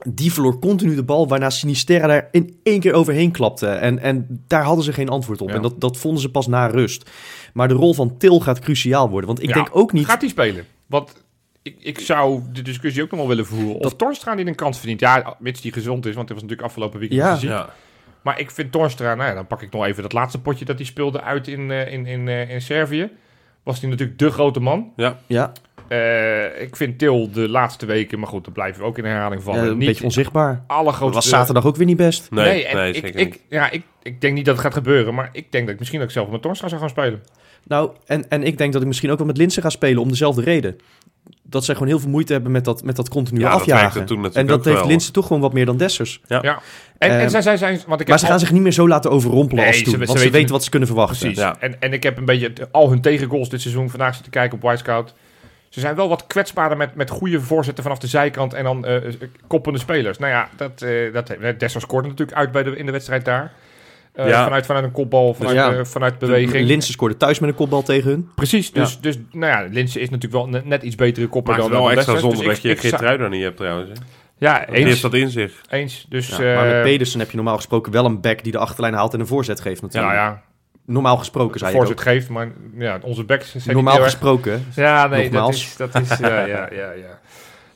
die 0.09 0.33
verloor 0.33 0.59
continu 0.59 0.95
de 0.95 1.03
bal, 1.03 1.29
waarna 1.29 1.51
Sinisterra 1.51 2.07
daar 2.07 2.29
in 2.31 2.57
één 2.63 2.81
keer 2.81 2.93
overheen 2.93 3.31
klapte. 3.31 3.67
En, 3.67 3.99
en 3.99 4.45
daar 4.47 4.63
hadden 4.65 4.85
ze 4.85 4.93
geen 4.93 5.09
antwoord 5.09 5.41
op. 5.41 5.49
Ja. 5.49 5.55
En 5.55 5.63
dat, 5.63 5.81
dat 5.81 5.97
vonden 5.97 6.21
ze 6.21 6.31
pas 6.31 6.47
na 6.47 6.67
rust. 6.67 7.11
Maar 7.53 7.69
de 7.69 7.75
rol 7.75 7.95
van 7.95 8.17
Til 8.17 8.41
gaat 8.41 8.59
cruciaal 8.59 9.09
worden. 9.09 9.27
Want 9.27 9.43
ik 9.43 9.49
Ja, 9.49 9.55
denk 9.55 9.69
ook 9.73 9.93
niet... 9.93 10.07
Gaat 10.07 10.21
hij 10.21 10.31
spelen? 10.31 10.65
Want 10.87 11.25
ik, 11.63 11.77
ik 11.81 11.99
zou 12.01 12.41
de 12.53 12.63
discussie 12.63 13.03
ook 13.03 13.11
nog 13.11 13.19
wel 13.19 13.29
willen 13.29 13.47
voeren. 13.47 13.75
Of 13.75 13.81
Dat- 13.83 13.99
Torstra 13.99 14.35
niet 14.35 14.47
een 14.47 14.55
kans 14.55 14.79
verdient. 14.79 15.01
Ja, 15.01 15.37
mits 15.39 15.61
die 15.61 15.73
gezond 15.73 16.07
is, 16.07 16.15
want 16.15 16.29
hij 16.29 16.37
was 16.39 16.43
natuurlijk 16.49 16.69
afgelopen 16.69 16.99
weekend 17.01 17.21
Ja. 17.21 17.37
ziek. 17.37 17.49
Ja. 17.49 17.71
Maar 18.27 18.41
ik 18.41 18.51
vind 18.51 18.73
Torstra, 18.73 19.15
nou 19.15 19.29
ja, 19.29 19.35
dan 19.35 19.47
pak 19.47 19.63
ik 19.63 19.73
nog 19.73 19.85
even 19.85 20.03
dat 20.03 20.13
laatste 20.13 20.41
potje 20.41 20.65
dat 20.65 20.77
hij 20.77 20.87
speelde 20.87 21.21
uit 21.21 21.49
in, 21.49 21.71
eh, 21.71 21.93
in, 21.93 22.07
in, 22.07 22.29
eh, 22.29 22.51
in 22.51 22.61
Servië. 22.61 23.11
Was 23.63 23.81
hij 23.81 23.91
natuurlijk 23.91 24.19
de 24.19 24.31
grote 24.31 24.61
man. 24.61 24.93
Ja, 24.97 25.19
Eh, 25.89 26.63
ik 26.63 26.77
vind 26.77 26.99
Til 26.99 27.31
de 27.33 27.49
laatste 27.49 27.87
weken, 27.87 28.19
maar 28.19 28.29
goed, 28.29 28.45
dan 28.45 28.53
blijven 28.53 28.81
we 28.81 28.87
ook 28.87 28.99
in 28.99 29.05
herhaling 29.05 29.45
ja, 29.45 29.53
vallen. 29.53 29.71
een 29.71 29.79
niet 29.79 29.87
beetje 29.89 30.05
onzichtbaar. 30.05 30.53
Dat 30.53 30.77
allergrootste... 30.77 31.15
was 31.15 31.29
zaterdag 31.29 31.67
ook 31.67 31.77
weer 31.77 31.87
niet 31.87 31.97
best. 31.97 32.31
Nee, 32.31 32.45
nee, 32.45 32.67
en 32.67 32.89
ik, 32.89 32.95
zeker 32.95 33.21
ik, 33.21 33.31
niet. 33.31 33.43
ja, 33.49 33.71
ik, 33.71 33.83
ik 34.03 34.21
denk 34.21 34.35
niet 34.35 34.45
dat 34.45 34.55
het 34.55 34.65
gaat 34.65 34.75
gebeuren, 34.75 35.15
maar 35.15 35.29
ik 35.33 35.53
denk 35.53 35.65
dat 35.65 35.73
ik 35.73 35.79
misschien 35.79 36.03
ook 36.03 36.11
zelf 36.11 36.29
met 36.29 36.43
Torstra 36.43 36.69
zou 36.69 36.81
gaan 36.81 36.91
spelen. 36.91 37.23
Nou, 37.65 37.91
en, 38.07 38.29
en 38.29 38.43
ik 38.43 38.59
denk 38.59 38.73
dat 38.73 38.83
ik 38.83 38.89
misschien 38.89 39.11
ook 39.11 39.19
wel 39.19 39.27
met 39.27 39.37
Linsen 39.37 39.63
ga 39.63 39.71
spelen 39.71 40.03
om 40.03 40.09
dezelfde 40.09 40.43
reden. 40.43 40.77
Dat 41.43 41.65
zij 41.65 41.75
gewoon 41.75 41.89
heel 41.89 41.99
veel 42.01 42.11
moeite 42.11 42.33
hebben 42.33 42.53
met 42.53 42.65
dat, 42.65 42.85
met 42.85 42.97
dat 42.97 43.09
continu 43.09 43.41
Ja, 43.41 43.49
afjagen. 43.51 43.83
werkte 43.83 44.05
toen 44.05 44.21
natuurlijk 44.21 44.35
en 44.37 44.47
dat 44.47 44.59
ook 44.59 44.65
heeft 44.65 44.79
wel. 44.79 44.87
Linsen 44.89 45.13
toch 45.13 45.27
gewoon 45.27 45.43
wat 45.43 45.53
meer 45.53 45.67
dan 45.67 45.77
Dessers. 45.77 46.21
Ja. 46.27 46.41
En, 46.43 46.61
en 46.99 47.21
Ehm, 47.21 47.29
zij, 47.29 47.43
zij 47.43 47.57
zijn, 47.57 47.81
want 47.87 48.01
ik 48.01 48.07
Maar 48.07 48.07
heb 48.07 48.19
ze 48.19 48.25
gaan 48.25 48.35
al- 48.35 48.41
zich 48.41 48.53
niet 48.53 48.63
meer 48.63 48.73
zo 48.73 48.89
laten 48.89 49.11
overrompelen 49.11 49.57
Nee, 49.65 49.67
als 49.67 49.77
ze- 49.77 49.83
toen. 49.83 49.93
ze 49.93 49.99
want 49.99 50.11
ze 50.11 50.17
weten- 50.19 50.33
weten 50.39 50.53
wat 50.53 50.65
ze 50.65 50.71
kunnen 50.71 50.89
verwachten. 50.89 51.19
Precies. 51.19 51.39
Ja. 51.39 51.57
En, 51.59 51.81
en 51.81 51.93
ik 51.93 52.03
heb 52.03 52.17
een 52.19 52.25
beetje 52.25 52.53
al 52.71 52.91
hun 52.91 53.01
tegengoals 53.01 53.49
dit 53.51 53.61
seizoen 53.61 53.91
vandaag 53.91 54.15
zitten 54.15 54.33
kijken 54.33 54.59
op 54.63 54.71
Wisecout. 54.71 55.15
Ze 55.69 55.81
zijn 55.81 55.95
wel 55.97 56.09
wat 56.09 56.27
kwetsbaarder 56.27 56.77
met, 56.79 56.95
met 56.95 57.11
goede 57.11 57.41
voorzetten 57.41 57.83
vanaf 57.83 57.99
de 57.99 58.07
zijkant 58.07 58.55
en 58.55 58.65
dan 58.65 58.85
eh, 58.85 58.97
koppende 59.47 59.79
spelers. 59.79 60.19
Nou 60.19 60.33
ja, 60.33 60.49
dat, 60.57 60.83
eh 60.83 61.13
dat, 61.13 61.33
Dessers 61.59 61.85
scoorde 61.85 62.09
natuurlijk 62.09 62.37
uit 62.39 62.53
bij 62.53 62.63
de, 62.63 62.77
in 62.77 62.87
de 62.87 62.93
wedstrijd 62.93 63.25
daar. 63.25 63.53
Eh, 64.17 64.29
Ja. 64.29 64.45
vanuit, 64.45 64.67
vanuit 64.67 64.85
een 64.85 64.93
kopbal, 64.93 65.35
vanuit, 65.35 65.57
ja. 65.57 65.85
vanuit 65.85 66.19
beweging. 66.19 66.67
Linsen 66.67 66.93
scoorde 66.93 67.17
thuis 67.17 67.39
met 67.39 67.51
een 67.51 67.55
kopbal 67.57 67.83
tegen 67.83 68.11
hun. 68.11 68.29
Precies, 68.35 68.73
dus, 68.73 68.93
Ja. 68.93 68.99
dus 69.01 69.19
nou 69.33 69.53
ja, 69.53 69.69
Linse 69.73 70.01
is 70.01 70.11
natuurlijk 70.11 70.43
wel 70.43 70.49
net, 70.53 70.65
net 70.65 70.83
iets 70.83 70.95
betere 70.95 71.27
kopper 71.27 71.53
Maar 71.55 71.63
het 71.63 71.73
dan 71.73 71.81
is 71.81 71.87
wel 71.87 71.89
dan 71.89 71.97
extra 71.99 72.13
Dessers. 72.15 72.35
zonde 72.37 72.49
Dus 72.51 72.63
dat 72.63 72.83
je 72.83 72.89
Geertrui 72.89 73.19
daar 73.19 73.29
niet 73.29 73.43
hebt 73.43 73.57
trouwens. 73.57 73.89
hè. 73.89 73.95
Ja, 74.39 74.59
Die 74.67 74.75
heeft 74.75 74.89
eens. 74.91 75.01
dat 75.01 75.15
in 75.15 75.31
zich. 75.31 75.61
eens. 75.71 76.07
Dus, 76.09 76.29
Ja, 76.29 76.39
maar 76.55 76.67
eh, 76.67 76.73
met 76.73 76.83
Pedersen 76.83 77.19
heb 77.21 77.31
je 77.31 77.37
normaal 77.37 77.57
gesproken 77.57 77.93
wel 77.93 78.05
een 78.05 78.21
back 78.21 78.43
die 78.43 78.53
de 78.53 78.59
achterlijn 78.59 78.95
haalt 78.95 79.15
en 79.15 79.21
een 79.21 79.27
voorzet 79.27 79.61
geeft 79.61 79.81
ja, 79.81 79.87
natuurlijk. 79.87 80.15
ja, 80.15 80.43
Normaal 80.87 81.17
gesproken, 81.17 81.59
zei 81.59 81.73
voorzet 81.73 81.97
ook. 81.97 82.03
geeft, 82.03 82.29
maar 82.29 82.49
ja, 82.79 82.99
onze 83.03 83.25
backs 83.25 83.51
zijn 83.51 83.63
Normaal 83.75 83.83
niet 83.85 83.93
heel 83.93 84.03
erg 84.03 84.11
gesproken. 84.13 84.65
Ja, 84.75 85.07
nee, 85.07 85.23
dat 85.23 85.33
Nogmaals. 85.33 85.57
is... 85.57 85.77
Dat 85.77 85.95
is 85.95 86.19
ja, 86.19 86.47
ja, 86.47 86.69
ja, 86.73 86.91
ja. 86.93 87.19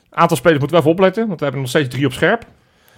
Aantal 0.09 0.37
spelers 0.37 0.59
moeten 0.59 0.77
we 0.77 0.83
even 0.83 0.93
opletten, 0.95 1.27
want 1.27 1.37
we 1.37 1.43
hebben 1.43 1.61
nog 1.61 1.69
steeds 1.69 1.89
drie 1.89 2.05
op 2.05 2.13
scherp. 2.13 2.45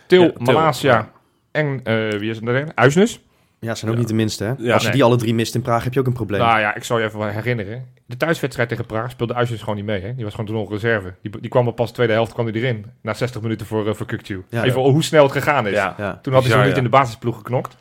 Til, 0.08 0.22
Ja, 0.24 0.32
Malasia 0.38 0.94
ja. 0.94 1.12
en 1.52 1.80
eh, 1.84 2.20
wie 2.20 2.30
is 2.30 2.36
het 2.38 2.48
er? 2.48 2.68
Uisnes. 2.76 3.20
Ja, 3.64 3.76
zijn 3.76 3.92
ook 3.92 3.98
Ja. 3.98 4.02
niet 4.02 4.10
de 4.10 4.16
minste. 4.16 4.44
Hè? 4.44 4.54
Ja, 4.58 4.74
Als 4.74 4.82
je 4.82 4.88
nee. 4.88 4.98
die 4.98 5.04
alle 5.06 5.18
drie 5.18 5.34
mist 5.34 5.56
in 5.56 5.62
Praag, 5.62 5.84
heb 5.84 5.94
je 5.94 6.00
ook 6.00 6.08
een 6.08 6.14
probleem. 6.14 6.42
Nou 6.42 6.60
ja, 6.60 6.76
ik 6.76 6.84
zal 6.84 7.00
je 7.00 7.06
even 7.06 7.34
herinneren. 7.34 7.86
De 8.06 8.18
thuiswedstrijd 8.18 8.70
tegen 8.70 8.86
Praag 8.86 9.12
speelde 9.12 9.34
Uisnes 9.34 9.60
gewoon 9.60 9.76
niet 9.76 9.86
mee. 9.86 10.02
Hè? 10.02 10.16
Die 10.16 10.24
was 10.24 10.34
gewoon 10.34 10.50
toen 10.50 10.56
nog 10.60 10.72
reserve. 10.72 11.14
Die, 11.22 11.40
die 11.40 11.50
kwam 11.50 11.68
er 11.68 11.74
pas 11.74 11.88
de 11.88 11.94
tweede 11.94 12.14
helft 12.14 12.34
kwam 12.34 12.46
hij 12.46 12.56
erin. 12.56 12.86
Na 13.02 13.14
60 13.14 13.42
minuten 13.42 13.66
voor, 13.66 13.88
uh, 13.88 13.94
voor 13.94 14.06
Kukcu. 14.06 14.44
Ja. 14.50 14.64
even 14.64 14.82
hoe 14.82 15.04
snel 15.04 15.24
het 15.24 15.32
gegaan 15.32 15.68
is. 15.68 15.74
Ja. 15.74 15.96
ja. 15.98 16.20
Toen 16.22 16.34
had 16.34 16.44
hij 16.44 16.52
zo 16.52 16.62
niet 16.62 16.70
ja. 16.72 16.78
in 16.78 16.84
de 16.84 16.90
basisploeg 16.90 17.38
geknokt. 17.38 17.78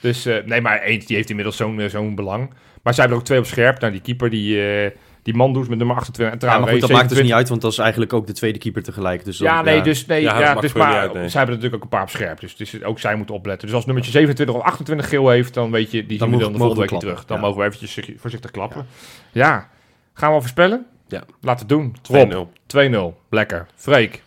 Dus 0.00 0.26
eh, 0.26 0.36
nee, 0.44 0.60
maar 0.60 0.80
eens, 0.82 1.06
die 1.06 1.16
heeft 1.16 1.28
inmiddels 1.28 1.56
zo'n 1.56 1.80
eh, 1.80 1.88
zo'n 1.88 2.14
belang. 2.14 2.50
Maar 2.82 2.94
zij 2.94 3.04
hebben 3.04 3.12
er 3.12 3.16
ook 3.16 3.24
twee 3.24 3.38
op 3.38 3.46
scherp. 3.46 3.80
Nou, 3.80 3.92
die 3.92 4.00
keeper, 4.02 4.30
die, 4.30 4.62
eh 4.62 4.90
die 5.22 5.34
Mandoes 5.34 5.68
met 5.68 5.78
nummer 5.78 5.96
28. 5.96 6.48
En 6.48 6.54
Ja, 6.54 6.58
maar 6.60 6.68
goed, 6.72 6.80
dat 6.80 6.90
maakt 6.90 7.08
dus 7.08 7.18
27. 7.18 7.22
niet 7.26 7.32
uit, 7.32 7.48
want 7.48 7.60
dat 7.60 7.72
is 7.72 7.78
eigenlijk 7.78 8.12
ook 8.12 8.26
de 8.26 8.32
tweede 8.32 8.58
keeper 8.58 8.82
tegelijk. 8.82 9.24
Dus 9.24 9.38
dan- 9.38 9.46
Ja, 9.48 9.62
nee, 9.62 9.80
dus, 9.82 10.06
nee, 10.06 10.22
Ja, 10.22 10.40
ja, 10.40 10.54
dus 10.54 10.72
maar 10.72 10.92
uit, 10.96 11.12
nee. 11.12 11.28
zij 11.28 11.38
hebben 11.38 11.40
er 11.40 11.46
natuurlijk 11.62 11.74
ook 11.74 11.82
een 11.82 11.88
paar 11.88 12.02
op 12.02 12.08
scherp. 12.10 12.40
Dus, 12.40 12.56
dus 12.56 12.82
ook 12.82 12.98
zij 12.98 13.14
moeten 13.16 13.34
opletten. 13.34 13.66
Dus 13.66 13.76
als 13.76 13.84
nummertje 13.86 14.12
27 14.12 14.56
of 14.56 14.62
28 14.62 15.08
geel 15.08 15.28
heeft, 15.28 15.54
dan 15.54 15.70
weet 15.70 15.90
je, 15.90 16.06
die 16.06 16.18
zien 16.18 16.26
we 16.26 16.32
mogen- 16.32 16.42
dan 16.42 16.52
de 16.52 16.58
volgende 16.58 16.84
we 16.84 16.90
week 16.90 17.00
terug. 17.00 17.24
Dan 17.24 17.36
Ja. 17.36 17.42
mogen 17.42 17.58
we 17.60 17.66
eventjes 17.66 17.92
zich- 17.92 18.10
voorzichtig 18.16 18.50
klappen. 18.50 18.86
Ja. 19.32 19.68
Gaan 20.14 20.28
we 20.28 20.34
al 20.34 20.40
voorspellen? 20.40 20.86
Ja. 21.08 21.22
Laten 21.40 21.66
doen. 21.66 21.96
2-0. 22.02 22.34
Rob, 22.36 22.48
2-0. 22.66 23.20
Lekker. 23.30 23.66
Freek. 23.74 24.22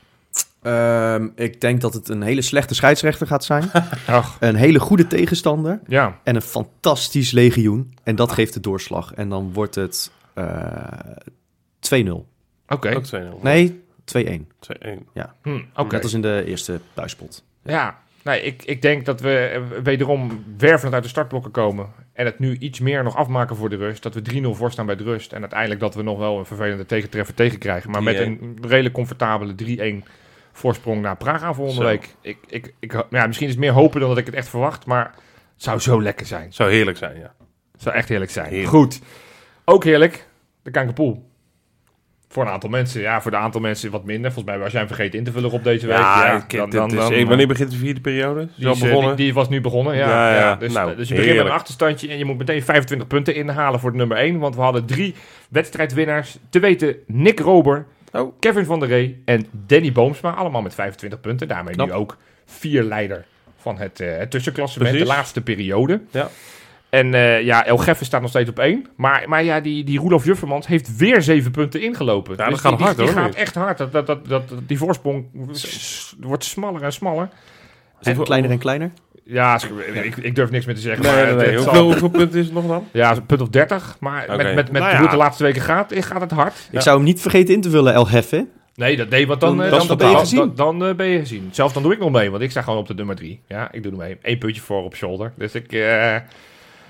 Ehm, 0.61 1.27
ik 1.35 1.61
denk 1.61 1.81
dat 1.81 1.93
het 1.93 2.09
een 2.09 2.21
hele 2.21 2.41
slechte 2.41 2.75
scheidsrechter 2.75 3.27
gaat 3.27 3.43
zijn. 3.43 3.71
Ach, 4.07 4.37
een 4.39 4.55
hele 4.55 4.79
goede 4.79 5.07
tegenstander. 5.07 5.79
ja. 5.87 6.17
En 6.23 6.35
een 6.35 6.41
fantastisch 6.41 7.31
legioen. 7.31 7.93
En 8.03 8.15
dat 8.15 8.31
geeft 8.31 8.53
de 8.53 8.59
doorslag. 8.59 9.13
En 9.13 9.29
dan 9.29 9.53
wordt 9.53 9.75
het 9.75 10.11
2-0. 10.34 12.25
Oké. 12.67 12.95
Ook 12.95 13.05
2-0. 13.39 13.41
Nee, 13.41 13.84
2-1. 14.17 14.47
2-1. 14.59 14.89
Hm, 15.41 15.59
Oké. 15.75 15.93
Net 15.95 16.03
als 16.03 16.13
in 16.13 16.21
de 16.21 16.43
eerste 16.45 16.79
thuispot. 16.93 17.43
Ja. 17.63 17.99
Nee, 18.23 18.41
ik, 18.41 18.63
ik 18.63 18.82
denk 18.82 19.05
dat 19.05 19.21
we 19.21 19.38
eh, 19.38 19.61
wederom 19.84 20.43
wervelend 20.57 20.93
uit 20.93 21.03
de 21.03 21.09
startblokken 21.09 21.51
komen. 21.51 21.89
En 22.13 22.25
het 22.25 22.39
nu 22.39 22.57
iets 22.57 22.79
meer 22.79 23.03
nog 23.03 23.15
afmaken 23.15 23.55
voor 23.55 23.69
de 23.69 23.75
rust. 23.75 24.03
Dat 24.03 24.13
we 24.13 24.41
3-0 24.43 24.47
voorstaan 24.49 24.86
bij 24.86 24.95
de 24.95 25.03
rust. 25.03 25.34
En 25.34 25.39
uiteindelijk 25.41 25.79
dat 25.79 25.95
we 25.95 26.01
nog 26.01 26.17
wel 26.17 26.39
een 26.39 26.45
vervelende 26.45 26.86
tegentreffer 26.86 27.36
tegenkrijgen. 27.36 27.91
Maar 27.91 28.03
met 28.03 28.15
3-1. 28.17 28.19
een 28.19 28.57
redelijk 28.61 28.93
comfortabele 28.93 30.01
3-1 30.03 30.07
voorsprong 30.51 31.01
naar 31.01 31.17
Praag 31.17 31.41
aan 31.43 31.55
volgende 31.55 31.82
Zo. 31.82 31.88
week. 31.88 32.15
Ik, 32.21 32.38
ik, 32.47 32.73
ik, 32.79 33.05
ja, 33.09 33.27
misschien 33.27 33.47
is 33.47 33.53
het 33.53 33.61
meer 33.63 33.71
hopen 33.71 33.99
dan 33.99 34.09
dat 34.09 34.17
ik 34.17 34.25
het 34.25 34.36
echt 34.36 34.49
verwacht. 34.49 34.86
Maar 34.86 35.03
het 35.53 35.63
zou 35.63 35.79
zo 35.79 36.01
lekker 36.01 36.25
zijn. 36.25 36.53
Zou 36.53 36.71
heerlijk 36.71 36.97
zijn, 36.97 37.17
ja. 37.17 37.34
Het 37.71 37.82
zou 37.82 37.95
echt 37.95 38.09
heerlijk 38.09 38.32
zijn. 38.32 38.47
Heerlijk. 38.49 38.69
Goed. 38.69 39.01
Ook 39.66 39.84
heerlijk. 39.84 40.28
De 40.64 40.72
Kankerpool. 40.72 41.30
Voor 42.28 42.43
een 42.45 42.49
aantal 42.51 42.70
mensen. 42.70 43.01
Ja, 43.01 43.22
voor 43.22 43.32
de 43.32 43.38
aantal 43.38 43.62
mensen 43.62 43.91
wat 43.91 44.03
minder. 44.03 44.32
Volgens 44.32 44.53
mij 44.55 44.64
was 44.64 44.72
jij 44.72 44.80
hem 44.80 44.89
vergeten 44.89 45.20
in 45.20 45.26
te 45.26 45.32
vullen 45.32 45.51
op 45.51 45.64
deze 45.64 45.88
week. 45.88 45.95
Ja, 45.97 46.66
dit 46.66 46.91
is- 46.91 46.99
eh, 47.22 47.28
wanneer 47.28 47.47
begint 47.47 47.72
de 47.72 47.78
vierde 47.78 48.01
periode? 48.01 48.41
Is 48.41 48.47
die, 48.55 48.68
al 48.68 48.74
is, 48.74 48.82
eh, 48.82 48.88
begonnen? 48.88 49.16
die, 49.16 49.26
die 49.26 49.34
was 49.34 49.49
nu 49.49 49.62
begonnen, 49.62 49.95
ja. 49.95 50.09
Ja, 50.09 50.32
ja, 50.34 50.39
ja. 50.39 50.55
Dus, 50.55 50.74
Nou, 50.74 50.95
dus 50.95 51.07
je 51.07 51.16
begint 51.16 51.36
met 51.38 51.45
een 51.45 51.51
achterstandje 51.51 52.09
en 52.09 52.18
je 52.18 52.26
moet 52.26 52.38
meteen 52.38 52.64
25 52.64 53.07
punten 53.07 53.36
inhalen 53.36 53.80
voor 53.80 53.91
de 53.91 53.97
nummer 53.97 54.18
1. 54.18 54.39
Want 54.39 54.55
we 54.55 54.62
hadden 54.62 54.86
drie 54.86 55.16
wedstrijdwinnaars. 55.49 56.38
Te 56.49 56.59
weten 56.59 56.95
Nick 57.07 57.39
Rober, 57.39 57.86
Oh. 58.14 58.34
Kevin 58.39 58.66
van 58.66 58.80
der 58.80 58.89
Ree 58.89 59.22
en 59.26 59.45
Danny 59.51 59.91
Boomsma. 59.91 60.32
Allemaal 60.34 60.62
met 60.62 60.74
25 60.74 61.22
punten. 61.22 61.47
Daarmee 61.47 61.74
Knap. 61.74 61.88
nu 61.88 61.93
ook 61.93 62.18
vier 62.45 62.84
leider 62.84 63.26
van 63.57 63.78
het, 63.78 63.99
eh 63.99 64.18
het 64.18 64.32
tussenklassement. 64.32 64.97
De 64.97 65.05
laatste 65.05 65.41
periode. 65.41 66.01
Ja. 66.12 66.30
En 66.91 67.13
eh, 67.13 67.41
ja, 67.41 67.65
El 67.65 67.77
Geffen 67.77 68.05
staat 68.05 68.21
nog 68.21 68.29
steeds 68.29 68.49
op 68.49 68.59
één. 68.59 68.87
Maar, 68.95 69.23
maar 69.27 69.43
ja, 69.43 69.59
die, 69.59 69.83
die 69.83 69.99
Roelof 69.99 70.25
Juffermans 70.25 70.67
heeft 70.67 70.95
weer 70.97 71.21
zeven 71.21 71.51
punten 71.51 71.81
ingelopen. 71.81 72.31
Ja, 72.31 72.37
dat 72.43 72.49
Dus 72.49 72.59
gaat 72.59 72.77
die, 72.77 72.85
hard, 72.85 72.97
die, 72.97 73.05
die 73.05 73.15
hoor, 73.15 73.23
gaat 73.23 73.35
echt 73.35 73.55
hard. 73.55 73.77
Dat, 73.77 73.91
dat, 73.91 74.07
dat, 74.07 74.27
dat, 74.27 74.43
die 74.67 74.77
voorsprong 74.77 75.25
wordt 76.19 76.43
smaller 76.43 76.81
en 76.83 76.93
smaller. 76.93 77.29
En 78.01 78.23
kleiner 78.23 78.51
en 78.51 78.57
kleiner. 78.57 78.91
Ja, 79.23 79.59
ik, 80.03 80.17
ik 80.17 80.35
durf 80.35 80.49
niks 80.51 80.65
meer 80.65 80.75
te 80.75 80.81
zeggen. 80.81 81.03
Nee, 81.03 81.13
maar 81.13 81.25
nee, 81.25 81.35
nee. 81.35 81.45
het 81.55 81.63
zal- 81.63 81.73
Hoeveel, 81.73 81.89
hoeveel 81.89 82.09
punten 82.09 82.39
is 82.39 82.45
het 82.45 82.53
nog 82.53 82.67
dan? 82.67 82.87
Ja, 82.91 83.11
een 83.11 83.25
punt 83.25 83.41
of 83.41 83.49
30. 83.49 83.97
Maar 83.99 84.25
met, 84.27 84.37
met, 84.37 84.55
met 84.55 84.71
Nou 84.71 84.83
ja. 84.85 84.91
hoe 84.91 85.01
het 85.01 85.11
de 85.11 85.17
laatste 85.17 85.43
weken 85.43 85.61
gaat, 85.61 85.91
eh, 85.91 86.01
gaat 86.01 86.21
het 86.21 86.31
hard. 86.31 86.53
Ik 86.71 86.81
zou 86.81 86.95
hem 86.95 87.05
niet 87.05 87.21
vergeten 87.21 87.53
in 87.53 87.61
te 87.61 87.69
vullen, 87.69 87.93
El 87.93 88.09
Heffe. 88.09 88.47
Nee, 88.75 88.97
dat 88.97 89.09
nee, 89.09 89.27
want 89.27 89.39
dan, 89.39 89.57
Dan- 89.57 89.65
eh, 89.65 89.71
dan 89.71 89.87
dan, 89.87 89.87
dan, 89.87 89.97
ben 89.97 90.07
je 90.07 90.13
dan, 90.13 90.21
gezien. 90.21 90.39
dan, 90.39 90.77
dan, 90.79 90.89
eh, 90.89 90.95
ben 90.95 91.07
je 91.07 91.19
gezien. 91.19 91.49
Zelfs 91.51 91.73
dan 91.73 91.83
doe 91.83 91.93
ik 91.93 91.99
nog 91.99 92.11
mee, 92.11 92.29
want 92.31 92.43
ik 92.43 92.51
sta 92.51 92.61
gewoon 92.61 92.79
op 92.79 92.87
de 92.87 92.93
nummer 92.93 93.15
3. 93.15 93.41
Ja, 93.47 93.71
ik 93.71 93.83
doe 93.83 93.91
er 93.91 93.97
mee. 93.97 94.17
Eén 94.21 94.37
puntje 94.37 94.61
voor 94.61 94.83
op 94.83 94.95
shoulder. 94.95 95.33
Dus 95.37 95.53
ik... 95.55 95.71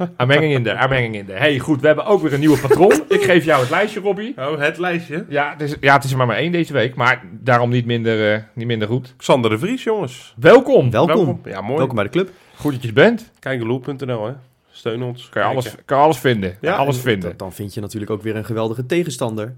eh 0.01 0.07
aanmenging 0.15 0.53
in 0.53 0.63
de, 0.63 0.75
aanmenging 0.75 1.15
in 1.15 1.25
de. 1.25 1.33
Hey, 1.33 1.59
goed, 1.59 1.81
we 1.81 1.87
hebben 1.87 2.05
ook 2.05 2.21
weer 2.21 2.33
een 2.33 2.39
nieuwe 2.39 2.59
patroon. 2.59 3.03
ik 3.09 3.23
geef 3.23 3.45
jou 3.45 3.61
het 3.61 3.69
lijstje, 3.69 3.99
Robbie. 3.99 4.33
Oh, 4.37 4.59
het 4.59 4.77
lijstje. 4.77 5.25
Ja, 5.29 5.51
het 5.51 5.61
is, 5.61 5.75
ja, 5.79 5.93
het 5.93 6.03
is 6.03 6.11
er 6.11 6.17
maar 6.17 6.27
maar 6.27 6.35
één 6.35 6.51
deze 6.51 6.73
week, 6.73 6.95
maar 6.95 7.23
daarom 7.31 7.69
niet 7.69 7.85
minder, 7.85 8.33
eh, 8.33 8.41
niet 8.53 8.67
minder 8.67 8.87
goed. 8.87 9.13
Xander 9.17 9.49
de 9.49 9.57
Vries, 9.57 9.83
jongens. 9.83 10.33
Welkom. 10.39 10.91
Welkom. 10.91 11.41
Ja, 11.43 11.61
mooi. 11.61 11.77
Welkom 11.77 11.95
bij 11.95 12.03
de 12.03 12.09
club. 12.09 12.29
Goed 12.55 12.71
dat 12.71 12.81
je 12.81 12.87
er 12.87 12.93
bent. 12.93 13.31
Kijkeloel.nl, 13.39 14.25
hè. 14.25 14.33
Steun 14.71 15.03
ons. 15.03 15.29
Kan 15.29 15.41
je 15.41 15.47
alles, 15.47 15.75
kan 15.85 15.97
je 15.97 16.03
alles 16.03 16.17
vinden. 16.17 16.57
Ja, 16.61 16.75
alles 16.75 16.95
en 16.95 17.01
vinden. 17.01 17.29
Dan, 17.29 17.37
dan 17.37 17.53
vind 17.53 17.73
je 17.73 17.81
natuurlijk 17.81 18.11
ook 18.11 18.21
weer 18.21 18.35
een 18.35 18.45
geweldige 18.45 18.85
tegenstander. 18.85 19.55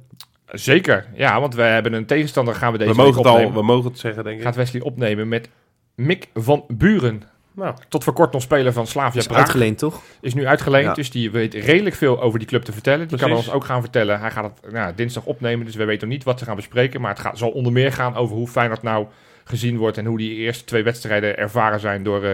Zeker. 0.47 1.05
Ja, 1.15 1.39
want 1.39 1.55
we 1.55 1.61
hebben 1.61 1.93
een 1.93 2.05
tegenstander 2.05 2.55
gaan 2.55 2.71
we 2.71 2.77
deze 2.77 2.89
We 2.89 2.95
week 2.95 3.05
mogen, 3.05 3.21
het 3.21 3.31
al, 3.31 3.35
opnemen. 3.35 3.59
we 3.59 3.65
mogen 3.65 3.89
het 3.89 3.99
zeggen, 3.99 4.23
denk 4.23 4.37
ik. 4.37 4.43
Gaat 4.43 4.55
Wesley 4.55 4.81
opnemen 4.81 5.27
met 5.27 5.49
Mick 5.95 6.27
van 6.33 6.63
Buren. 6.67 7.23
Nou, 7.55 7.75
Tot 7.89 8.03
voor 8.03 8.13
kort 8.13 8.31
nog 8.33 8.41
speler 8.41 8.73
van 8.73 8.87
Slavia 8.87 9.19
Is 9.19 9.27
Praag. 9.27 9.39
uitgeleend, 9.39 9.77
toch? 9.77 10.01
Is 10.21 10.33
nu 10.33 10.47
uitgeleend, 10.47 10.85
Ja. 10.85 10.93
dus 10.93 11.11
die 11.11 11.31
weet 11.31 11.53
redelijk 11.53 11.95
veel 11.95 12.21
over 12.21 12.39
die 12.39 12.47
club 12.47 12.63
te 12.63 12.71
vertellen. 12.71 13.07
Die 13.07 13.17
kan 13.17 13.31
ons 13.31 13.51
ook 13.51 13.63
gaan 13.65 13.81
vertellen. 13.81 14.19
Hij 14.19 14.31
gaat 14.31 14.43
het 14.61 14.71
nou, 14.73 14.93
dinsdag 14.95 15.23
opnemen, 15.25 15.65
dus 15.65 15.75
we 15.75 15.85
weten 15.85 16.07
nog 16.07 16.17
niet 16.17 16.25
wat 16.25 16.39
ze 16.39 16.45
gaan 16.45 16.55
bespreken. 16.55 17.01
Maar 17.01 17.09
het 17.09 17.19
gaat, 17.19 17.37
zal 17.37 17.49
onder 17.49 17.71
meer 17.71 17.91
gaan 17.91 18.15
over 18.15 18.35
hoe 18.35 18.47
Feyenoord 18.47 18.81
nou 18.83 19.05
gezien 19.43 19.77
wordt... 19.77 19.97
en 19.97 20.05
hoe 20.05 20.17
die 20.17 20.35
eerste 20.35 20.63
twee 20.63 20.83
wedstrijden 20.83 21.37
ervaren 21.37 21.79
zijn 21.79 22.03
door 22.03 22.23
eh, 22.23 22.31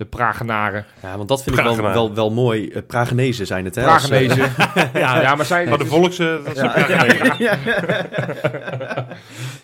de 0.00 0.06
Pragenaren. 0.06 0.84
Ja, 1.02 1.16
want 1.16 1.28
dat 1.28 1.42
vind 1.42 1.58
ik 1.58 1.64
wel, 1.64 1.76
wel, 1.76 2.14
wel 2.14 2.30
mooi. 2.30 2.68
Uh, 2.72 2.76
Pragenezen 2.86 3.46
zijn 3.46 3.64
het, 3.64 3.74
hè? 3.74 3.86
als, 3.86 4.10
eh, 4.10 4.26
Pragenezen. 4.26 4.52
ja, 5.00 5.20
ja, 5.20 5.34
maar 5.34 5.46
zij... 5.46 5.66
maar 5.66 5.78
de 5.78 5.86
volkse... 5.86 6.40
Dat 6.44 6.56
ja. 7.38 7.38
Ja. 7.38 7.56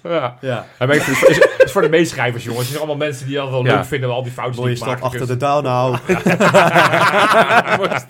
ja. 0.03 0.37
Ja, 0.41 0.67
maar 0.79 0.89
het 0.89 1.07
is, 1.09 1.23
is, 1.23 1.39
is 1.65 1.73
voor 1.73 1.83
de 1.83 1.89
meeschrijvers, 1.89 2.45
jongens. 2.45 2.63
Het 2.63 2.73
zijn 2.77 2.83
allemaal 2.89 3.07
mensen 3.07 3.27
die 3.27 3.37
dat 3.37 3.51
wel 3.51 3.65
Ja. 3.65 3.75
leuk 3.75 3.85
vinden, 3.85 4.11
al 4.11 4.23
die 4.23 4.33
foutjes 4.33 4.57
Mooie 4.57 4.75
die 4.75 4.79
ik 4.83 4.89
stap 4.89 5.01
maak. 5.03 5.13
achter 5.13 5.27
de 5.27 5.37
touw 5.37 5.61
nou. 5.61 5.97
Ja, 6.07 7.77
goed. 7.77 8.05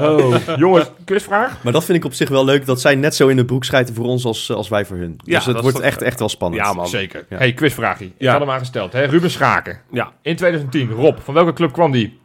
Oh. 0.00 0.34
Jongens, 0.56 0.90
quizvraag? 1.04 1.62
Maar 1.62 1.72
dat 1.72 1.84
vind 1.84 1.98
ik 1.98 2.04
op 2.04 2.12
zich 2.12 2.28
wel 2.28 2.44
leuk, 2.44 2.66
dat 2.66 2.80
zij 2.80 2.94
net 2.94 3.14
zo 3.14 3.28
in 3.28 3.36
de 3.36 3.44
broek 3.44 3.64
schijten 3.64 3.94
voor 3.94 4.04
ons 4.04 4.24
als, 4.24 4.52
als 4.52 4.68
wij 4.68 4.84
voor 4.84 4.96
hun. 4.96 5.20
Ja, 5.24 5.36
dus 5.36 5.44
het 5.46 5.54
dat 5.54 5.62
wordt 5.62 5.80
echt, 5.80 6.02
echt 6.02 6.18
wel 6.18 6.28
spannend. 6.28 6.62
Ja, 6.62 6.72
man. 6.72 6.86
Zeker. 6.88 7.24
Ja. 7.28 7.36
Hey, 7.36 7.52
quizvraagje. 7.52 8.04
Ik 8.04 8.12
Ja. 8.18 8.30
had 8.30 8.40
hem 8.40 8.50
aangesteld. 8.52 8.92
Hè? 8.92 9.04
Ruben 9.04 9.30
Schaken. 9.30 9.80
Ja, 9.90 10.12
In 10.22 10.36
2010. 10.36 10.90
Rob, 10.90 11.18
van 11.18 11.34
welke 11.34 11.52
club 11.52 11.72
kwam 11.72 11.92
die? 11.92 12.20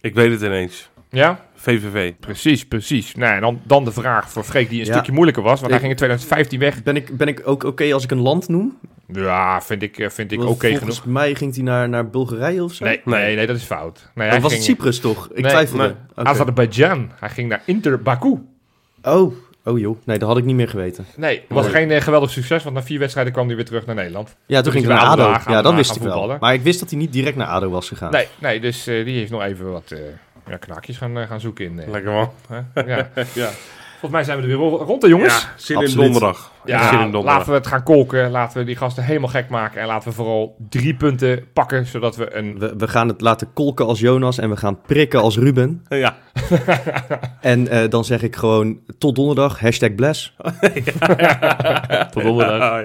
ik 0.00 0.14
weet 0.14 0.30
het 0.30 0.40
ineens. 0.42 0.88
Ja? 1.10 1.44
VVV. 1.54 2.12
Precies, 2.20 2.66
precies. 2.66 3.14
Nou, 3.14 3.34
en 3.34 3.40
dan, 3.40 3.60
dan 3.64 3.84
de 3.84 3.92
vraag 3.92 4.30
voor 4.30 4.42
Freek 4.44 4.68
die 4.68 4.80
een 4.80 4.86
Ja. 4.86 4.92
stukje 4.92 5.12
moeilijker 5.12 5.42
was. 5.42 5.60
Want 5.60 5.64
Ik- 5.64 5.70
hij 5.70 5.78
ging 5.78 5.90
in 5.90 5.96
2015 5.96 6.58
weg. 6.58 6.82
Ben 6.82 6.96
ik, 6.96 7.16
ben 7.16 7.28
ik 7.28 7.42
ook 7.44 7.64
oké 7.64 7.92
als 7.94 8.04
ik 8.04 8.10
een 8.10 8.20
land 8.20 8.48
noem? 8.48 8.78
Ja, 9.12 9.60
vind 9.62 9.82
ik, 9.82 9.98
eh, 9.98 10.08
vind 10.10 10.32
ik 10.32 10.40
oké 10.42 10.68
volgens 10.68 10.98
genoeg. 10.98 11.14
mij 11.14 11.34
ging 11.34 11.54
hij 11.54 11.64
naar, 11.64 11.88
naar 11.88 12.10
Bulgarije 12.10 12.64
of 12.64 12.72
zo? 12.72 12.84
Nee, 12.84 13.00
nee, 13.04 13.36
Nee. 13.36 13.46
dat 13.46 13.56
is 13.56 13.62
fout. 13.62 14.10
Nee, 14.14 14.28
hij 14.28 14.40
was 14.40 14.52
ging, 14.52 14.64
het 14.64 14.70
Cyprus 14.76 15.00
toch? 15.00 15.28
Ik 15.32 15.40
Nee, 15.42 15.50
twijfelde. 15.50 15.82
nee. 15.82 15.94
Oké. 16.16 16.28
Azerbeidzjan. 16.28 17.10
Hij 17.20 17.28
ging 17.30 17.48
naar 17.48 17.62
Inter 17.64 18.02
Baku. 18.02 18.38
Oh, 19.02 19.34
oh 19.66 19.78
joh. 19.78 19.96
Nee, 20.04 20.18
dat 20.18 20.28
had 20.28 20.38
ik 20.38 20.44
niet 20.44 20.56
meer 20.56 20.68
geweten. 20.68 21.06
Nee, 21.16 21.36
het 21.36 21.44
was 21.48 21.64
Nee. 21.64 21.72
geen 21.74 21.90
eh, 21.90 22.00
geweldig 22.00 22.30
succes, 22.30 22.62
want 22.62 22.74
na 22.76 22.82
vier 22.82 22.98
wedstrijden 22.98 23.32
kwam 23.32 23.46
hij 23.46 23.56
weer 23.56 23.64
terug 23.64 23.86
naar 23.86 23.94
Nederland. 23.94 24.36
Ja, 24.46 24.54
toen 24.54 24.62
Toen 24.62 24.72
ging 24.72 24.84
hij 24.86 24.94
naar 24.94 25.04
ADO. 25.04 25.50
Ja, 25.52 25.62
dat 25.62 25.74
wist 25.74 25.96
ik 25.96 26.02
wel. 26.02 26.36
Maar 26.40 26.54
ik 26.54 26.62
wist 26.62 26.80
dat 26.80 26.90
hij 26.90 26.98
niet 26.98 27.12
direct 27.12 27.36
naar 27.36 27.46
ADO 27.46 27.68
was 27.68 27.88
gegaan. 27.88 28.10
Nee, 28.10 28.28
nee 28.38 28.60
dus 28.60 28.86
eh, 28.86 29.04
die 29.04 29.18
heeft 29.18 29.30
nog 29.30 29.42
even 29.42 29.72
wat 29.72 29.90
eh 29.90 29.98
ja, 30.48 30.56
knaakjes 30.56 30.96
gaan, 30.96 31.26
gaan 31.26 31.40
zoeken 31.40 31.64
in. 31.64 31.90
Lekker 31.90 32.12
man. 32.12 32.30
ja. 32.86 33.10
Ja, 33.34 33.50
Volgens 34.00 34.10
mij 34.10 34.24
zijn 34.24 34.36
we 34.36 34.42
er 34.42 34.48
weer 34.48 34.68
ro- 34.68 34.76
rond, 34.84 35.02
hè, 35.02 35.08
jongens? 35.08 35.42
ja 35.42 35.48
zin 35.56 35.76
in 35.76 35.82
Absoluut. 35.82 36.04
donderdag. 36.04 36.52
Ja, 36.64 36.82
zin 36.88 36.92
in 37.00 37.10
donderdag. 37.10 37.32
laten 37.36 37.48
we 37.52 37.56
het 37.58 37.66
gaan 37.66 37.82
kolken. 37.82 38.30
Laten 38.30 38.58
we 38.58 38.64
die 38.64 38.76
gasten 38.76 39.04
helemaal 39.04 39.28
gek 39.28 39.48
maken. 39.48 39.80
En 39.80 39.86
laten 39.86 40.08
we 40.08 40.14
vooral 40.14 40.56
drie 40.68 40.94
punten 40.94 41.44
pakken, 41.52 41.86
zodat 41.86 42.16
we 42.16 42.36
een... 42.36 42.58
We, 42.58 42.74
we 42.76 42.88
gaan 42.88 43.08
het 43.08 43.20
laten 43.20 43.52
kolken 43.52 43.86
als 43.86 44.00
Jonas 44.00 44.38
en 44.38 44.50
we 44.50 44.56
gaan 44.56 44.80
prikken 44.86 45.20
als 45.20 45.38
Ruben. 45.38 45.84
Ja. 45.88 46.16
En 47.40 47.68
eh, 47.68 47.90
dan 47.90 48.04
zeg 48.04 48.22
ik 48.22 48.36
gewoon 48.36 48.78
tot 48.98 49.14
donderdag, 49.14 49.60
hashtag 49.60 49.94
bless. 49.94 50.34
Tot 52.12 52.22
donderdag. 52.22 52.82